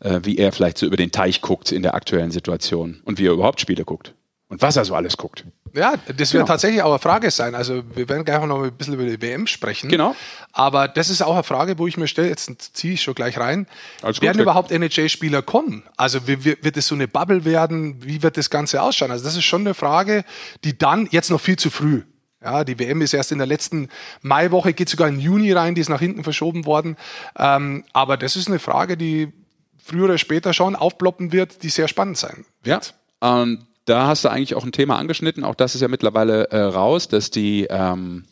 äh, 0.01 0.21
wie 0.23 0.39
er 0.39 0.53
vielleicht 0.53 0.79
so 0.79 0.87
über 0.87 0.97
den 0.97 1.13
Teich 1.13 1.43
guckt 1.43 1.73
in 1.73 1.83
der 1.83 1.95
aktuellen 1.95 2.31
Situation 2.31 3.01
und 3.05 3.19
wie 3.19 3.27
er 3.27 3.33
überhaupt 3.33 3.61
Spiele 3.61 3.85
guckt 3.85 4.15
und 4.51 4.61
was 4.61 4.77
er 4.77 4.85
so 4.85 4.97
alles 4.97 5.17
guckt. 5.17 5.45
Ja, 5.75 5.95
das 6.09 6.19
wird 6.19 6.31
genau. 6.33 6.47
tatsächlich 6.47 6.83
auch 6.83 6.91
eine 6.91 6.99
Frage 6.99 7.31
sein. 7.31 7.55
Also 7.55 7.83
wir 7.95 8.09
werden 8.09 8.25
gleich 8.25 8.45
noch 8.45 8.63
ein 8.63 8.73
bisschen 8.73 8.95
über 8.95 9.05
die 9.05 9.23
WM 9.23 9.47
sprechen. 9.47 9.89
Genau. 9.89 10.17
Aber 10.53 10.89
das 10.89 11.09
ist 11.09 11.23
auch 11.23 11.35
eine 11.35 11.45
Frage, 11.45 11.79
wo 11.79 11.87
ich 11.87 11.97
mir 11.97 12.09
stelle, 12.09 12.29
jetzt 12.29 12.77
ziehe 12.77 12.95
ich 12.95 13.03
schon 13.03 13.15
gleich 13.15 13.39
rein. 13.39 13.69
Alles 14.03 14.21
werden 14.21 14.39
gut, 14.39 14.43
überhaupt 14.43 14.73
NHL-Spieler 14.73 15.43
kommen? 15.43 15.85
Also 15.97 16.27
wird 16.27 16.77
es 16.77 16.89
so 16.89 16.97
eine 16.97 17.07
Bubble 17.07 17.45
werden? 17.45 18.05
Wie 18.05 18.25
wird 18.25 18.37
das 18.37 18.51
Ganze 18.51 18.83
ausschauen? 18.83 19.13
Also 19.13 19.25
das 19.25 19.37
ist 19.37 19.45
schon 19.45 19.61
eine 19.61 19.75
Frage, 19.75 20.25
die 20.65 20.77
dann 20.77 21.09
jetzt 21.13 21.31
noch 21.31 21.41
viel 21.41 21.57
zu 21.57 21.71
früh 21.71 22.03
ja, 22.43 22.65
die 22.65 22.79
WM 22.79 23.03
ist 23.03 23.13
erst 23.13 23.33
in 23.33 23.39
der 23.39 23.47
letzten 23.47 23.91
Maiwoche, 24.23 24.73
geht 24.73 24.89
sogar 24.89 25.09
in 25.09 25.21
Juni 25.21 25.53
rein, 25.53 25.75
die 25.75 25.83
ist 25.83 25.91
nach 25.91 26.01
hinten 26.01 26.25
verschoben 26.25 26.65
worden. 26.65 26.97
Ähm, 27.37 27.85
aber 27.93 28.17
das 28.17 28.35
ist 28.35 28.49
eine 28.49 28.59
Frage, 28.59 28.97
die 28.97 29.31
früher 29.77 30.05
oder 30.05 30.17
später 30.17 30.55
schon 30.55 30.75
aufploppen 30.75 31.33
wird, 31.33 31.63
die 31.63 31.69
sehr 31.69 31.87
spannend 31.87 32.17
sein 32.17 32.47
wird. 32.63 32.95
Ja, 33.23 33.43
und 33.43 33.67
da 33.91 34.07
hast 34.07 34.25
du 34.25 34.29
eigentlich 34.29 34.55
auch 34.55 34.65
ein 34.65 34.73
Thema 34.73 34.97
angeschnitten. 34.97 35.43
Auch 35.45 35.57
das 35.57 35.75
ist 35.75 35.81
ja 35.81 35.89
mittlerweile 35.89 36.45
äh, 36.51 36.61
raus, 36.61 37.09
dass 37.09 37.31
die 37.31 37.67
ähm, 37.69 38.25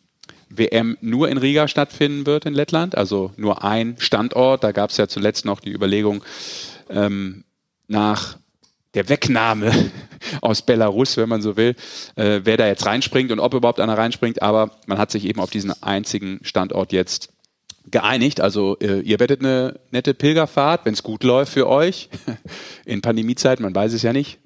WM 0.51 0.97
nur 1.01 1.29
in 1.29 1.37
Riga 1.37 1.67
stattfinden 1.67 2.27
wird 2.27 2.47
in 2.47 2.55
Lettland, 2.55 2.97
also 2.97 3.33
nur 3.37 3.65
ein 3.65 3.97
Standort. 3.99 4.63
Da 4.63 4.73
gab 4.73 4.91
es 4.91 4.97
ja 4.97 5.09
zuletzt 5.09 5.45
noch 5.45 5.61
die 5.61 5.73
Überlegung 5.73 6.23
ähm, 6.89 7.45
nach 7.89 8.39
der 8.95 9.09
Wegnahme 9.09 9.73
aus 10.41 10.63
Belarus, 10.63 11.17
wenn 11.17 11.29
man 11.29 11.43
so 11.43 11.57
will, 11.57 11.75
äh, 12.15 12.41
wer 12.45 12.57
da 12.57 12.67
jetzt 12.67 12.87
reinspringt 12.87 13.33
und 13.33 13.41
ob 13.41 13.53
überhaupt 13.53 13.81
einer 13.81 13.99
reinspringt. 13.99 14.41
Aber 14.41 14.71
man 14.87 14.99
hat 14.99 15.11
sich 15.11 15.25
eben 15.25 15.41
auf 15.41 15.51
diesen 15.51 15.83
einzigen 15.83 16.39
Standort 16.43 16.93
jetzt 16.93 17.31
geeinigt. 17.91 18.41
Also 18.41 18.77
äh, 18.79 19.01
ihr 19.01 19.19
werdet 19.19 19.41
eine 19.41 19.81
nette 19.91 20.15
Pilgerfahrt, 20.15 20.85
wenn 20.85 20.95
es 20.95 21.03
gut 21.03 21.25
läuft 21.25 21.53
für 21.53 21.69
euch, 21.69 22.11
in 22.85 23.03
Pandemiezeiten, 23.03 23.65
man 23.65 23.75
weiß 23.75 23.93
es 23.93 24.03
ja 24.03 24.13
nicht, 24.13 24.39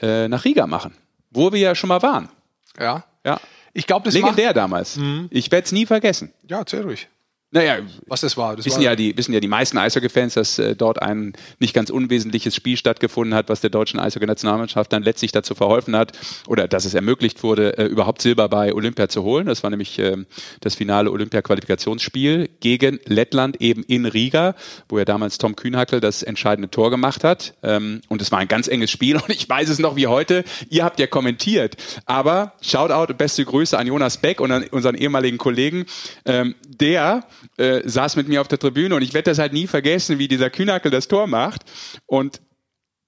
äh, 0.00 0.28
nach 0.28 0.44
Riga 0.44 0.66
machen, 0.66 0.94
wo 1.30 1.52
wir 1.52 1.60
ja 1.60 1.74
schon 1.74 1.88
mal 1.88 2.02
waren. 2.02 2.28
Ja. 2.78 3.04
Ja. 3.24 3.40
Ich 3.72 3.86
glaube, 3.86 4.04
das 4.04 4.14
Legendär 4.14 4.52
damals. 4.52 4.96
Mhm. 4.96 5.28
Ich 5.30 5.50
werde 5.50 5.64
es 5.64 5.72
nie 5.72 5.86
vergessen. 5.86 6.32
Ja, 6.48 6.58
erzähl 6.58 6.82
ruhig. 6.82 7.08
Naja, 7.54 7.80
was 8.06 8.22
das 8.22 8.38
war. 8.38 8.56
Das 8.56 8.64
wissen, 8.64 8.78
war 8.78 8.84
ja 8.84 8.96
die, 8.96 9.14
wissen 9.14 9.34
ja 9.34 9.40
die 9.40 9.46
meisten 9.46 9.76
Eishockey-Fans, 9.76 10.32
dass 10.34 10.58
äh, 10.58 10.74
dort 10.74 11.02
ein 11.02 11.34
nicht 11.60 11.74
ganz 11.74 11.90
unwesentliches 11.90 12.56
Spiel 12.56 12.78
stattgefunden 12.78 13.34
hat, 13.34 13.50
was 13.50 13.60
der 13.60 13.68
deutschen 13.68 14.00
Eishockey-Nationalmannschaft 14.00 14.90
dann 14.90 15.02
letztlich 15.02 15.32
dazu 15.32 15.54
verholfen 15.54 15.94
hat 15.94 16.18
oder 16.46 16.66
dass 16.66 16.86
es 16.86 16.94
ermöglicht 16.94 17.42
wurde, 17.42 17.76
äh, 17.76 17.84
überhaupt 17.84 18.22
Silber 18.22 18.48
bei 18.48 18.72
Olympia 18.72 19.10
zu 19.10 19.22
holen. 19.22 19.44
Das 19.44 19.62
war 19.62 19.68
nämlich 19.68 19.98
äh, 19.98 20.16
das 20.60 20.76
finale 20.76 21.10
Olympia-Qualifikationsspiel 21.10 22.48
gegen 22.60 23.00
Lettland 23.04 23.60
eben 23.60 23.82
in 23.82 24.06
Riga, 24.06 24.54
wo 24.88 24.98
ja 24.98 25.04
damals 25.04 25.36
Tom 25.36 25.54
Kühnhackel 25.54 26.00
das 26.00 26.22
entscheidende 26.22 26.70
Tor 26.70 26.88
gemacht 26.88 27.22
hat. 27.22 27.52
Ähm, 27.62 28.00
und 28.08 28.22
es 28.22 28.32
war 28.32 28.38
ein 28.38 28.48
ganz 28.48 28.66
enges 28.66 28.90
Spiel 28.90 29.16
und 29.16 29.28
ich 29.28 29.46
weiß 29.46 29.68
es 29.68 29.78
noch 29.78 29.96
wie 29.96 30.06
heute. 30.06 30.44
Ihr 30.70 30.84
habt 30.84 30.98
ja 30.98 31.06
kommentiert. 31.06 31.76
Aber 32.06 32.54
Shoutout 32.62 33.12
und 33.12 33.18
beste 33.18 33.44
Grüße 33.44 33.76
an 33.76 33.86
Jonas 33.86 34.16
Beck 34.16 34.40
und 34.40 34.50
an 34.52 34.64
unseren 34.70 34.94
ehemaligen 34.94 35.36
Kollegen, 35.36 35.84
ähm, 36.24 36.54
der 36.66 37.24
äh, 37.56 37.80
saß 37.84 38.16
mit 38.16 38.28
mir 38.28 38.40
auf 38.40 38.48
der 38.48 38.58
Tribüne 38.58 38.94
und 38.94 39.02
ich 39.02 39.14
werde 39.14 39.30
das 39.30 39.38
halt 39.38 39.52
nie 39.52 39.66
vergessen, 39.66 40.18
wie 40.18 40.28
dieser 40.28 40.50
Kühnackel 40.50 40.90
das 40.90 41.08
Tor 41.08 41.26
macht. 41.26 41.62
Und 42.06 42.40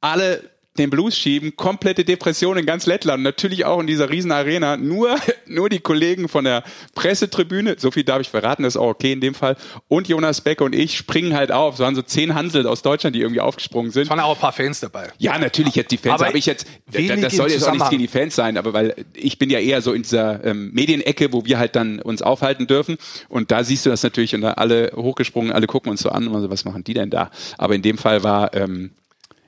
alle 0.00 0.53
den 0.76 0.90
Blues 0.90 1.16
schieben, 1.16 1.54
komplette 1.54 2.04
Depression 2.04 2.58
in 2.58 2.66
ganz 2.66 2.86
Lettland, 2.86 3.22
natürlich 3.22 3.64
auch 3.64 3.78
in 3.78 3.86
dieser 3.86 4.10
riesen 4.10 4.32
Arena, 4.32 4.76
nur, 4.76 5.16
nur 5.46 5.68
die 5.68 5.78
Kollegen 5.78 6.28
von 6.28 6.44
der 6.44 6.64
Pressetribüne, 6.94 7.76
so 7.78 7.92
viel 7.92 8.02
darf 8.02 8.20
ich 8.20 8.28
verraten, 8.28 8.64
das 8.64 8.74
ist 8.74 8.80
auch 8.80 8.90
okay 8.90 9.12
in 9.12 9.20
dem 9.20 9.34
Fall, 9.34 9.56
und 9.86 10.08
Jonas 10.08 10.40
Beck 10.40 10.60
und 10.60 10.74
ich 10.74 10.96
springen 10.96 11.34
halt 11.34 11.52
auf, 11.52 11.74
es 11.74 11.80
waren 11.80 11.94
so 11.94 12.02
zehn 12.02 12.34
Hansel 12.34 12.66
aus 12.66 12.82
Deutschland, 12.82 13.14
die 13.14 13.20
irgendwie 13.20 13.40
aufgesprungen 13.40 13.92
sind. 13.92 14.04
Es 14.04 14.10
waren 14.10 14.18
auch 14.20 14.34
ein 14.34 14.40
paar 14.40 14.52
Fans 14.52 14.80
dabei. 14.80 15.12
Ja, 15.18 15.38
natürlich 15.38 15.76
jetzt 15.76 15.92
die 15.92 15.96
Fans, 15.96 16.14
aber, 16.14 16.28
aber 16.28 16.36
ich 16.36 16.46
jetzt, 16.46 16.66
das 16.86 17.36
soll 17.36 17.50
jetzt 17.50 17.68
auch 17.68 17.72
nichts 17.72 17.90
gegen 17.90 18.02
die 18.02 18.08
Fans 18.08 18.34
sein, 18.34 18.56
aber 18.56 18.72
weil 18.72 18.96
ich 19.14 19.38
bin 19.38 19.50
ja 19.50 19.60
eher 19.60 19.80
so 19.80 19.92
in 19.92 20.02
dieser 20.02 20.44
ähm, 20.44 20.72
Medienecke, 20.72 21.32
wo 21.32 21.44
wir 21.44 21.58
halt 21.58 21.76
dann 21.76 22.00
uns 22.00 22.20
aufhalten 22.20 22.66
dürfen 22.66 22.96
und 23.28 23.52
da 23.52 23.62
siehst 23.62 23.86
du 23.86 23.90
das 23.90 24.02
natürlich 24.02 24.34
und 24.34 24.40
da 24.40 24.52
alle 24.54 24.90
hochgesprungen, 24.96 25.52
alle 25.52 25.68
gucken 25.68 25.90
uns 25.90 26.00
so 26.00 26.08
an 26.08 26.26
und 26.26 26.40
so, 26.42 26.50
was 26.50 26.64
machen 26.64 26.82
die 26.82 26.94
denn 26.94 27.10
da? 27.10 27.30
Aber 27.58 27.76
in 27.76 27.82
dem 27.82 27.96
Fall 27.96 28.24
war, 28.24 28.54
ähm, 28.54 28.90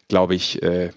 glaube 0.08 0.36
ich, 0.36 0.62
äh, 0.62 0.90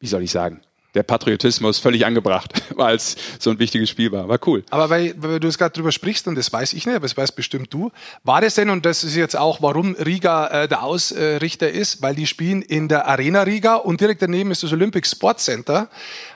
wie 0.00 0.06
soll 0.06 0.22
ich 0.22 0.30
sagen, 0.30 0.60
der 0.94 1.02
Patriotismus 1.02 1.78
völlig 1.78 2.06
angebracht, 2.06 2.52
weil 2.76 2.96
es 2.96 3.16
so 3.38 3.50
ein 3.50 3.58
wichtiges 3.58 3.90
Spiel 3.90 4.10
war. 4.10 4.28
War 4.28 4.38
cool. 4.46 4.64
Aber 4.70 4.90
weil, 4.90 5.14
weil 5.18 5.38
du 5.38 5.48
es 5.48 5.58
gerade 5.58 5.72
drüber 5.72 5.92
sprichst, 5.92 6.26
und 6.26 6.34
das 6.34 6.52
weiß 6.52 6.72
ich 6.72 6.86
nicht, 6.86 6.96
aber 6.96 7.06
das 7.06 7.16
weiß 7.16 7.32
bestimmt 7.32 7.72
du, 7.72 7.92
war 8.24 8.40
das 8.40 8.54
denn, 8.54 8.70
und 8.70 8.86
das 8.86 9.04
ist 9.04 9.14
jetzt 9.14 9.36
auch, 9.36 9.60
warum 9.62 9.94
Riga 9.94 10.64
äh, 10.64 10.68
der 10.68 10.82
Ausrichter 10.82 11.70
ist, 11.70 12.02
weil 12.02 12.14
die 12.14 12.26
spielen 12.26 12.62
in 12.62 12.88
der 12.88 13.06
Arena 13.06 13.42
Riga 13.42 13.76
und 13.76 14.00
direkt 14.00 14.22
daneben 14.22 14.50
ist 14.50 14.62
das 14.62 14.72
Olympic 14.72 15.06
Sport 15.06 15.40
Center. 15.40 15.88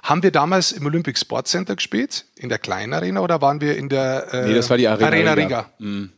Haben 0.02 0.22
wir 0.22 0.30
damals 0.30 0.72
im 0.72 0.84
Olympic 0.86 1.18
Sport 1.18 1.48
Center 1.48 1.74
gespielt? 1.74 2.26
In 2.36 2.48
der 2.48 2.58
kleinen 2.58 2.92
Arena 2.92 3.20
oder 3.20 3.40
waren 3.40 3.60
wir 3.60 3.76
in 3.76 3.88
der 3.88 4.28
äh, 4.32 4.46
Nee, 4.48 4.54
das 4.54 4.68
war 4.68 4.76
die 4.76 4.86
Arena, 4.86 5.06
Arena 5.08 5.32
Riga. 5.32 5.60
Riga. 5.60 5.72
Mhm. 5.78 6.12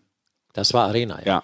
Das 0.52 0.74
war 0.74 0.86
Arena, 0.88 1.20
ja. 1.20 1.26
ja. 1.26 1.42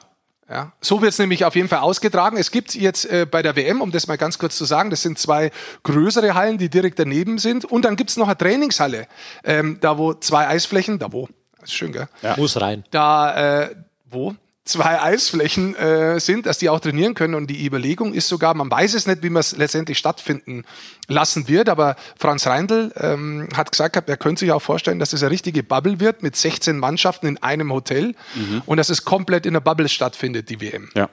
Ja, 0.50 0.72
so 0.80 1.00
wird 1.00 1.12
es 1.12 1.18
nämlich 1.20 1.44
auf 1.44 1.54
jeden 1.54 1.68
Fall 1.68 1.78
ausgetragen. 1.78 2.36
Es 2.36 2.50
gibt 2.50 2.74
jetzt 2.74 3.04
äh, 3.04 3.24
bei 3.24 3.40
der 3.40 3.54
WM, 3.54 3.80
um 3.80 3.92
das 3.92 4.08
mal 4.08 4.18
ganz 4.18 4.36
kurz 4.36 4.56
zu 4.56 4.64
sagen, 4.64 4.90
das 4.90 5.00
sind 5.00 5.16
zwei 5.16 5.52
größere 5.84 6.34
Hallen, 6.34 6.58
die 6.58 6.68
direkt 6.68 6.98
daneben 6.98 7.38
sind. 7.38 7.64
Und 7.64 7.84
dann 7.84 7.94
gibt 7.94 8.10
es 8.10 8.16
noch 8.16 8.26
eine 8.26 8.36
Trainingshalle, 8.36 9.06
ähm, 9.44 9.78
da 9.80 9.96
wo 9.96 10.12
zwei 10.12 10.48
Eisflächen, 10.48 10.98
da 10.98 11.12
wo, 11.12 11.28
das 11.60 11.68
ist 11.68 11.74
schön, 11.74 11.92
gell? 11.92 12.08
Ja. 12.22 12.34
Muss 12.36 12.60
rein. 12.60 12.82
Da, 12.90 13.62
äh, 13.62 13.76
wo? 14.10 14.34
Zwei 14.70 15.00
Eisflächen 15.00 15.74
äh, 15.76 16.20
sind, 16.20 16.46
dass 16.46 16.58
die 16.58 16.68
auch 16.68 16.80
trainieren 16.80 17.14
können. 17.14 17.34
Und 17.34 17.48
die 17.48 17.66
Überlegung 17.66 18.14
ist 18.14 18.28
sogar, 18.28 18.54
man 18.54 18.70
weiß 18.70 18.94
es 18.94 19.06
nicht, 19.06 19.22
wie 19.22 19.30
man 19.30 19.40
es 19.40 19.56
letztendlich 19.56 19.98
stattfinden 19.98 20.64
lassen 21.08 21.48
wird, 21.48 21.68
aber 21.68 21.96
Franz 22.18 22.46
Reindl 22.46 22.92
ähm, 22.96 23.48
hat 23.54 23.70
gesagt, 23.70 23.96
er 23.96 24.16
könnte 24.16 24.40
sich 24.40 24.52
auch 24.52 24.62
vorstellen, 24.62 24.98
dass 24.98 25.12
es 25.12 25.22
eine 25.22 25.30
richtige 25.30 25.62
Bubble 25.62 26.00
wird 26.00 26.22
mit 26.22 26.36
16 26.36 26.78
Mannschaften 26.78 27.26
in 27.26 27.42
einem 27.42 27.72
Hotel 27.72 28.14
mhm. 28.34 28.62
und 28.66 28.76
dass 28.76 28.88
es 28.88 29.04
komplett 29.04 29.46
in 29.46 29.54
der 29.54 29.60
Bubble 29.60 29.88
stattfindet, 29.88 30.48
die 30.48 30.60
WM. 30.60 30.90
Ja. 30.94 31.08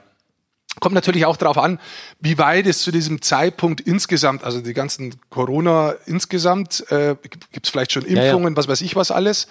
Kommt 0.80 0.94
natürlich 0.94 1.24
auch 1.24 1.36
darauf 1.36 1.58
an, 1.58 1.80
wie 2.20 2.38
weit 2.38 2.66
es 2.66 2.82
zu 2.82 2.90
diesem 2.90 3.20
Zeitpunkt 3.22 3.80
insgesamt, 3.80 4.44
also 4.44 4.60
die 4.60 4.74
ganzen 4.74 5.16
Corona 5.30 5.94
insgesamt, 6.06 6.84
äh, 6.90 7.16
gibt 7.22 7.66
es 7.66 7.70
vielleicht 7.70 7.92
schon 7.92 8.04
Impfungen, 8.04 8.44
ja, 8.44 8.50
ja. 8.50 8.56
was 8.56 8.68
weiß 8.68 8.80
ich 8.82 8.94
was 8.94 9.10
alles. 9.10 9.48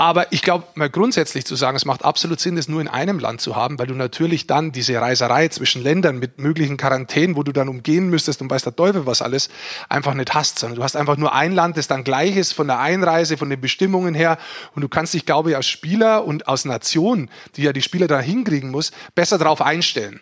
Aber 0.00 0.32
ich 0.32 0.42
glaube, 0.42 0.64
mal 0.76 0.88
grundsätzlich 0.88 1.44
zu 1.44 1.56
sagen, 1.56 1.76
es 1.76 1.84
macht 1.84 2.04
absolut 2.04 2.38
Sinn, 2.38 2.54
das 2.54 2.68
nur 2.68 2.80
in 2.80 2.86
einem 2.86 3.18
Land 3.18 3.40
zu 3.40 3.56
haben, 3.56 3.80
weil 3.80 3.88
du 3.88 3.94
natürlich 3.94 4.46
dann 4.46 4.70
diese 4.70 5.00
Reiserei 5.00 5.48
zwischen 5.48 5.82
Ländern 5.82 6.20
mit 6.20 6.38
möglichen 6.38 6.76
Quarantänen, 6.76 7.34
wo 7.34 7.42
du 7.42 7.50
dann 7.50 7.68
umgehen 7.68 8.08
müsstest 8.08 8.40
und 8.40 8.48
weiß 8.48 8.62
der 8.62 8.76
Teufel 8.76 9.06
was 9.06 9.22
alles, 9.22 9.50
einfach 9.88 10.14
nicht 10.14 10.34
hast, 10.34 10.60
sondern 10.60 10.76
du 10.76 10.84
hast 10.84 10.94
einfach 10.94 11.16
nur 11.16 11.34
ein 11.34 11.52
Land, 11.52 11.76
das 11.76 11.88
dann 11.88 12.04
gleich 12.04 12.36
ist 12.36 12.52
von 12.52 12.68
der 12.68 12.78
Einreise, 12.78 13.36
von 13.36 13.50
den 13.50 13.60
Bestimmungen 13.60 14.14
her 14.14 14.38
und 14.76 14.82
du 14.82 14.88
kannst 14.88 15.14
dich, 15.14 15.26
glaube 15.26 15.50
ich, 15.50 15.56
als 15.56 15.66
Spieler 15.66 16.24
und 16.24 16.46
als 16.46 16.64
Nation, 16.64 17.28
die 17.56 17.62
ja 17.62 17.72
die 17.72 17.82
Spieler 17.82 18.06
da 18.06 18.20
hinkriegen 18.20 18.70
muss, 18.70 18.92
besser 19.16 19.36
darauf 19.36 19.60
einstellen. 19.60 20.20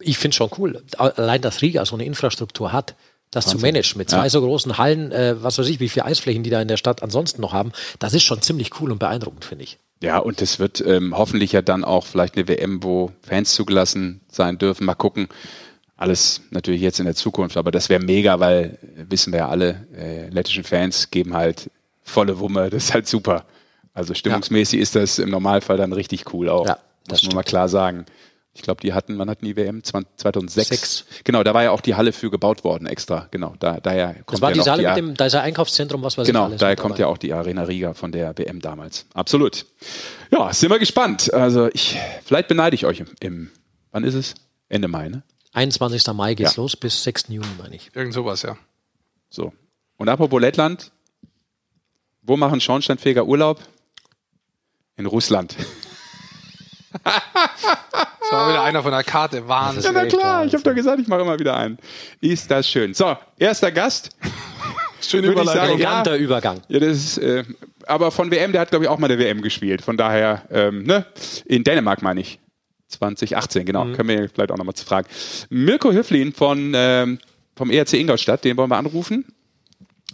Ich 0.00 0.18
finde 0.18 0.36
schon 0.36 0.50
cool, 0.58 0.82
allein 0.98 1.40
dass 1.40 1.62
Riga 1.62 1.86
so 1.86 1.94
eine 1.94 2.04
Infrastruktur 2.04 2.72
hat, 2.72 2.96
das 3.34 3.46
Wahnsinn. 3.46 3.58
zu 3.58 3.66
managen. 3.66 3.98
Mit 3.98 4.10
zwei 4.10 4.24
ja. 4.24 4.30
so 4.30 4.40
großen 4.40 4.78
Hallen, 4.78 5.12
äh, 5.12 5.42
was 5.42 5.58
weiß 5.58 5.68
ich, 5.68 5.80
wie 5.80 5.88
viele 5.88 6.06
Eisflächen 6.06 6.42
die 6.42 6.50
da 6.50 6.60
in 6.62 6.68
der 6.68 6.76
Stadt 6.76 7.02
ansonsten 7.02 7.40
noch 7.40 7.52
haben, 7.52 7.72
das 7.98 8.14
ist 8.14 8.22
schon 8.22 8.40
ziemlich 8.42 8.80
cool 8.80 8.92
und 8.92 8.98
beeindruckend, 8.98 9.44
finde 9.44 9.64
ich. 9.64 9.78
Ja, 10.02 10.18
und 10.18 10.42
es 10.42 10.58
wird 10.58 10.82
ähm, 10.86 11.16
hoffentlich 11.16 11.52
ja 11.52 11.62
dann 11.62 11.84
auch 11.84 12.06
vielleicht 12.06 12.36
eine 12.36 12.46
WM, 12.48 12.82
wo 12.82 13.12
Fans 13.22 13.54
zugelassen 13.54 14.20
sein 14.30 14.58
dürfen. 14.58 14.84
Mal 14.84 14.94
gucken. 14.94 15.28
Alles 15.96 16.42
natürlich 16.50 16.80
jetzt 16.80 16.98
in 16.98 17.06
der 17.06 17.14
Zukunft, 17.14 17.56
aber 17.56 17.70
das 17.70 17.88
wäre 17.88 18.02
mega, 18.02 18.40
weil 18.40 18.78
äh, 18.96 19.04
wissen 19.08 19.32
wir 19.32 19.40
ja 19.40 19.48
alle, 19.48 19.86
äh, 19.96 20.28
lettischen 20.28 20.64
Fans 20.64 21.10
geben 21.10 21.34
halt 21.34 21.70
volle 22.02 22.38
Wumme. 22.38 22.70
Das 22.70 22.84
ist 22.84 22.94
halt 22.94 23.08
super. 23.08 23.44
Also 23.94 24.12
stimmungsmäßig 24.12 24.78
ja. 24.78 24.82
ist 24.82 24.96
das 24.96 25.18
im 25.18 25.30
Normalfall 25.30 25.76
dann 25.76 25.92
richtig 25.92 26.32
cool 26.34 26.48
auch. 26.48 26.66
Ja, 26.66 26.78
das 27.06 27.22
muss 27.22 27.28
man 27.28 27.36
mal 27.36 27.42
klar 27.44 27.68
sagen. 27.68 28.06
Ich 28.54 28.62
glaube, 28.62 28.80
die 28.80 28.92
hatten, 28.92 29.18
wann 29.18 29.28
hatten 29.28 29.44
die 29.44 29.56
WM? 29.56 29.82
2006. 29.82 30.68
Sechs. 30.68 31.04
Genau, 31.24 31.42
da 31.42 31.54
war 31.54 31.64
ja 31.64 31.70
auch 31.72 31.80
die 31.80 31.96
Halle 31.96 32.12
für 32.12 32.30
gebaut 32.30 32.62
worden 32.62 32.86
extra. 32.86 33.26
Genau, 33.32 33.54
da, 33.58 33.80
daher 33.80 34.14
kommt 34.14 34.32
das 34.32 34.40
war 34.40 34.54
ja 34.54 34.62
die 34.62 34.70
Halle 34.70 34.82
die 34.82 34.88
mit 34.88 34.96
dem, 34.96 35.14
da 35.16 35.26
ist 35.26 35.34
ein 35.34 35.42
Einkaufszentrum, 35.42 36.02
was 36.02 36.16
weiß 36.16 36.26
genau, 36.26 36.44
ich 36.44 36.50
Genau, 36.50 36.58
daher 36.58 36.76
kommt 36.76 36.98
ja 36.98 37.08
auch 37.08 37.18
die 37.18 37.32
Arena 37.32 37.64
Riga 37.64 37.94
von 37.94 38.12
der 38.12 38.36
WM 38.38 38.60
damals. 38.60 39.06
Absolut. 39.12 39.66
Ja, 40.30 40.52
sind 40.52 40.70
wir 40.70 40.78
gespannt. 40.78 41.34
Also 41.34 41.68
ich, 41.72 41.98
vielleicht 42.24 42.48
beneide 42.48 42.74
ich 42.76 42.86
euch 42.86 43.00
im, 43.00 43.08
im 43.20 43.50
wann 43.90 44.04
ist 44.04 44.14
es? 44.14 44.34
Ende 44.68 44.88
Mai, 44.88 45.08
ne? 45.08 45.22
21. 45.52 46.06
Mai 46.14 46.34
geht's 46.34 46.56
ja. 46.56 46.62
los 46.62 46.76
bis 46.76 47.02
6. 47.02 47.26
Juni, 47.28 47.46
meine 47.58 47.76
ich. 47.76 47.90
Irgend 47.94 48.14
sowas, 48.14 48.42
ja. 48.42 48.56
So. 49.30 49.52
Und 49.96 50.08
apropos 50.08 50.40
Lettland, 50.40 50.92
Wo 52.26 52.38
machen 52.38 52.60
Schornsteinfeger 52.60 53.26
Urlaub? 53.26 53.60
In 54.96 55.04
Russland. 55.06 55.54
Das 57.02 58.32
war 58.32 58.48
wieder 58.48 58.62
einer 58.62 58.82
von 58.82 58.90
der 58.90 59.04
Karte. 59.04 59.46
Wahnsinn. 59.46 59.82
Ja, 59.82 59.92
na 59.92 60.06
klar, 60.06 60.44
ich 60.46 60.54
habe 60.54 60.62
doch 60.62 60.74
gesagt, 60.74 61.00
ich 61.00 61.08
mache 61.08 61.20
immer 61.22 61.38
wieder 61.38 61.56
einen. 61.56 61.78
Ist 62.20 62.50
das 62.50 62.68
schön. 62.68 62.94
So, 62.94 63.16
erster 63.38 63.70
Gast. 63.70 64.10
Schöne 65.00 65.28
Überleitung. 65.28 65.54
sagen, 65.54 65.78
ja. 65.78 65.88
Eleganter 65.90 66.16
Übergang. 66.16 66.62
Ja, 66.68 66.80
das 66.80 66.96
ist, 66.96 67.18
äh, 67.18 67.44
aber 67.86 68.10
von 68.10 68.30
WM, 68.30 68.52
der 68.52 68.62
hat, 68.62 68.70
glaube 68.70 68.86
ich, 68.86 68.90
auch 68.90 68.98
mal 68.98 69.08
der 69.08 69.18
WM 69.18 69.42
gespielt. 69.42 69.82
Von 69.82 69.98
daher, 69.98 70.42
ähm, 70.50 70.84
ne? 70.84 71.04
In 71.44 71.64
Dänemark 71.64 72.00
meine 72.00 72.20
ich. 72.20 72.38
2018, 72.88 73.66
genau. 73.66 73.84
Können 73.86 74.08
wir 74.08 74.28
vielleicht 74.28 74.52
auch 74.52 74.56
nochmal 74.56 74.74
zu 74.74 74.84
fragen. 74.84 75.08
Mirko 75.50 75.92
Höflin 75.92 76.32
von, 76.32 76.72
ähm, 76.74 77.18
vom 77.56 77.70
ERC 77.70 77.94
Ingolstadt, 77.94 78.44
den 78.44 78.56
wollen 78.56 78.70
wir 78.70 78.76
anrufen. 78.76 79.26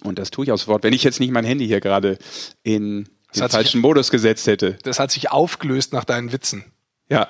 Und 0.02 0.18
das 0.18 0.30
tue 0.30 0.46
ich 0.46 0.52
auch 0.52 0.58
sofort, 0.58 0.82
wenn 0.82 0.94
ich 0.94 1.04
jetzt 1.04 1.20
nicht 1.20 1.30
mein 1.30 1.44
Handy 1.44 1.66
hier 1.66 1.80
gerade 1.80 2.18
in 2.62 3.08
den 3.34 3.42
hat 3.42 3.50
sich- 3.50 3.56
falschen 3.58 3.80
Modus 3.80 4.10
gesetzt 4.10 4.46
hätte. 4.46 4.78
Das 4.82 4.98
hat 4.98 5.10
sich 5.10 5.30
aufgelöst 5.30 5.92
nach 5.92 6.04
deinen 6.04 6.32
Witzen. 6.32 6.64
Ja. 7.08 7.28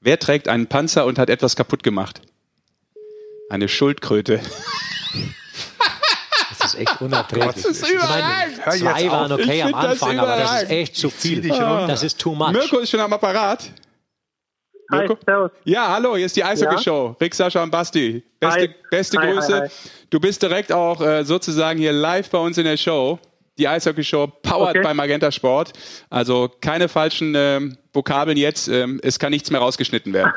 Wer 0.00 0.18
trägt 0.18 0.48
einen 0.48 0.66
Panzer 0.66 1.04
und 1.06 1.18
hat 1.18 1.30
etwas 1.30 1.56
kaputt 1.56 1.82
gemacht? 1.82 2.20
Eine 3.50 3.68
Schuldkröte. 3.68 4.40
Das 6.58 6.74
ist 6.74 6.80
echt 6.80 7.00
unerträglich. 7.00 7.54
Das 7.54 7.64
ist 7.66 7.82
Ich 7.88 7.94
meine, 7.94 8.02
überragend. 8.02 8.56
Jetzt 8.58 8.78
zwei 8.80 9.10
waren 9.10 9.32
okay 9.32 9.62
am 9.62 9.74
Anfang, 9.74 10.18
aber 10.18 10.36
das 10.36 10.62
ist 10.62 10.70
echt 10.70 10.96
zu 10.96 11.10
viel. 11.10 11.38
runter. 11.52 11.86
Das 11.86 12.02
ist 12.02 12.18
too 12.18 12.34
much. 12.34 12.50
Mirko 12.52 12.78
ist 12.78 12.90
schon 12.90 12.98
am 13.00 13.12
Apparat. 13.12 13.70
Hi. 14.92 15.08
Ja, 15.64 15.88
hallo, 15.88 16.16
hier 16.16 16.26
ist 16.26 16.36
die 16.36 16.44
Eishockey-Show. 16.44 17.16
Rick, 17.20 17.34
Sascha 17.34 17.62
und 17.62 17.70
Basti. 17.70 18.22
Beste, 18.38 18.60
Hi. 18.60 18.74
beste 18.90 19.18
Hi, 19.18 19.32
Grüße. 19.32 19.60
hi. 19.62 19.68
Du 20.10 20.20
bist 20.20 20.42
direkt 20.42 20.72
auch 20.72 21.00
äh, 21.00 21.24
sozusagen 21.24 21.78
hier 21.78 21.92
live 21.92 22.30
bei 22.30 22.38
uns 22.38 22.56
in 22.58 22.64
der 22.64 22.76
Show. 22.76 23.18
Die 23.58 23.66
Eishockey-Show 23.66 24.28
powered 24.42 24.76
Okay. 24.76 24.82
bei 24.82 24.94
Magenta 24.94 25.32
Sport. 25.32 25.72
Also 26.10 26.50
keine 26.60 26.88
falschen 26.88 27.34
ähm, 27.36 27.76
Vokabeln 27.92 28.36
jetzt. 28.36 28.68
Ähm, 28.68 29.00
es 29.02 29.18
kann 29.18 29.30
nichts 29.30 29.50
mehr 29.50 29.60
rausgeschnitten 29.60 30.12
werden. 30.12 30.32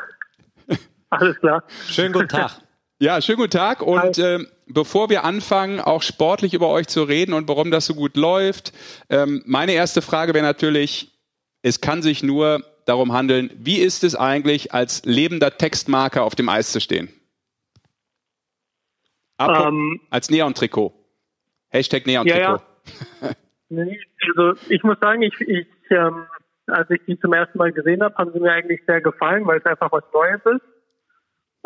Alles 1.10 1.38
klar. 1.38 1.62
Schönen 1.88 2.12
guten 2.12 2.28
Tag. 2.28 2.52
Ja, 2.98 3.20
schönen 3.22 3.38
guten 3.38 3.50
Tag. 3.50 3.82
Und 3.82 4.18
ähm, 4.18 4.48
bevor 4.66 5.10
wir 5.10 5.24
anfangen, 5.24 5.80
auch 5.80 6.02
sportlich 6.02 6.54
über 6.54 6.68
euch 6.68 6.88
zu 6.88 7.02
reden 7.04 7.34
und 7.34 7.48
warum 7.48 7.70
das 7.70 7.86
so 7.86 7.94
gut 7.94 8.16
läuft, 8.16 8.72
ähm, 9.08 9.42
meine 9.46 9.72
erste 9.72 10.02
Frage 10.02 10.34
wäre 10.34 10.44
natürlich, 10.44 11.12
es 11.62 11.80
kann 11.80 12.02
sich 12.02 12.22
nur 12.22 12.64
darum 12.86 13.12
handeln, 13.12 13.50
wie 13.56 13.78
ist 13.78 14.04
es 14.04 14.14
eigentlich, 14.14 14.72
als 14.74 15.04
lebender 15.04 15.56
Textmarker 15.56 16.22
auf 16.24 16.34
dem 16.34 16.48
Eis 16.48 16.72
zu 16.72 16.80
stehen? 16.80 17.08
Apro- 19.38 19.68
Ähm, 19.68 20.00
als 20.10 20.30
Neon-Trikot. 20.30 20.92
Hashtag 21.68 22.06
Neon-Trikot. 22.06 22.38
Ja, 22.40 22.62
Nee, 23.72 24.00
Also 24.36 24.60
ich 24.68 24.82
muss 24.82 24.98
sagen, 25.00 25.22
ich, 25.22 25.40
ich 25.42 25.66
ähm, 25.90 26.26
als 26.66 26.90
ich 26.90 27.00
die 27.06 27.18
zum 27.20 27.32
ersten 27.32 27.56
Mal 27.58 27.72
gesehen 27.72 28.02
habe, 28.02 28.14
haben 28.16 28.32
sie 28.32 28.40
mir 28.40 28.52
eigentlich 28.52 28.80
sehr 28.86 29.00
gefallen, 29.00 29.46
weil 29.46 29.58
es 29.58 29.64
einfach 29.64 29.90
was 29.92 30.02
Neues 30.12 30.40
ist. 30.44 30.66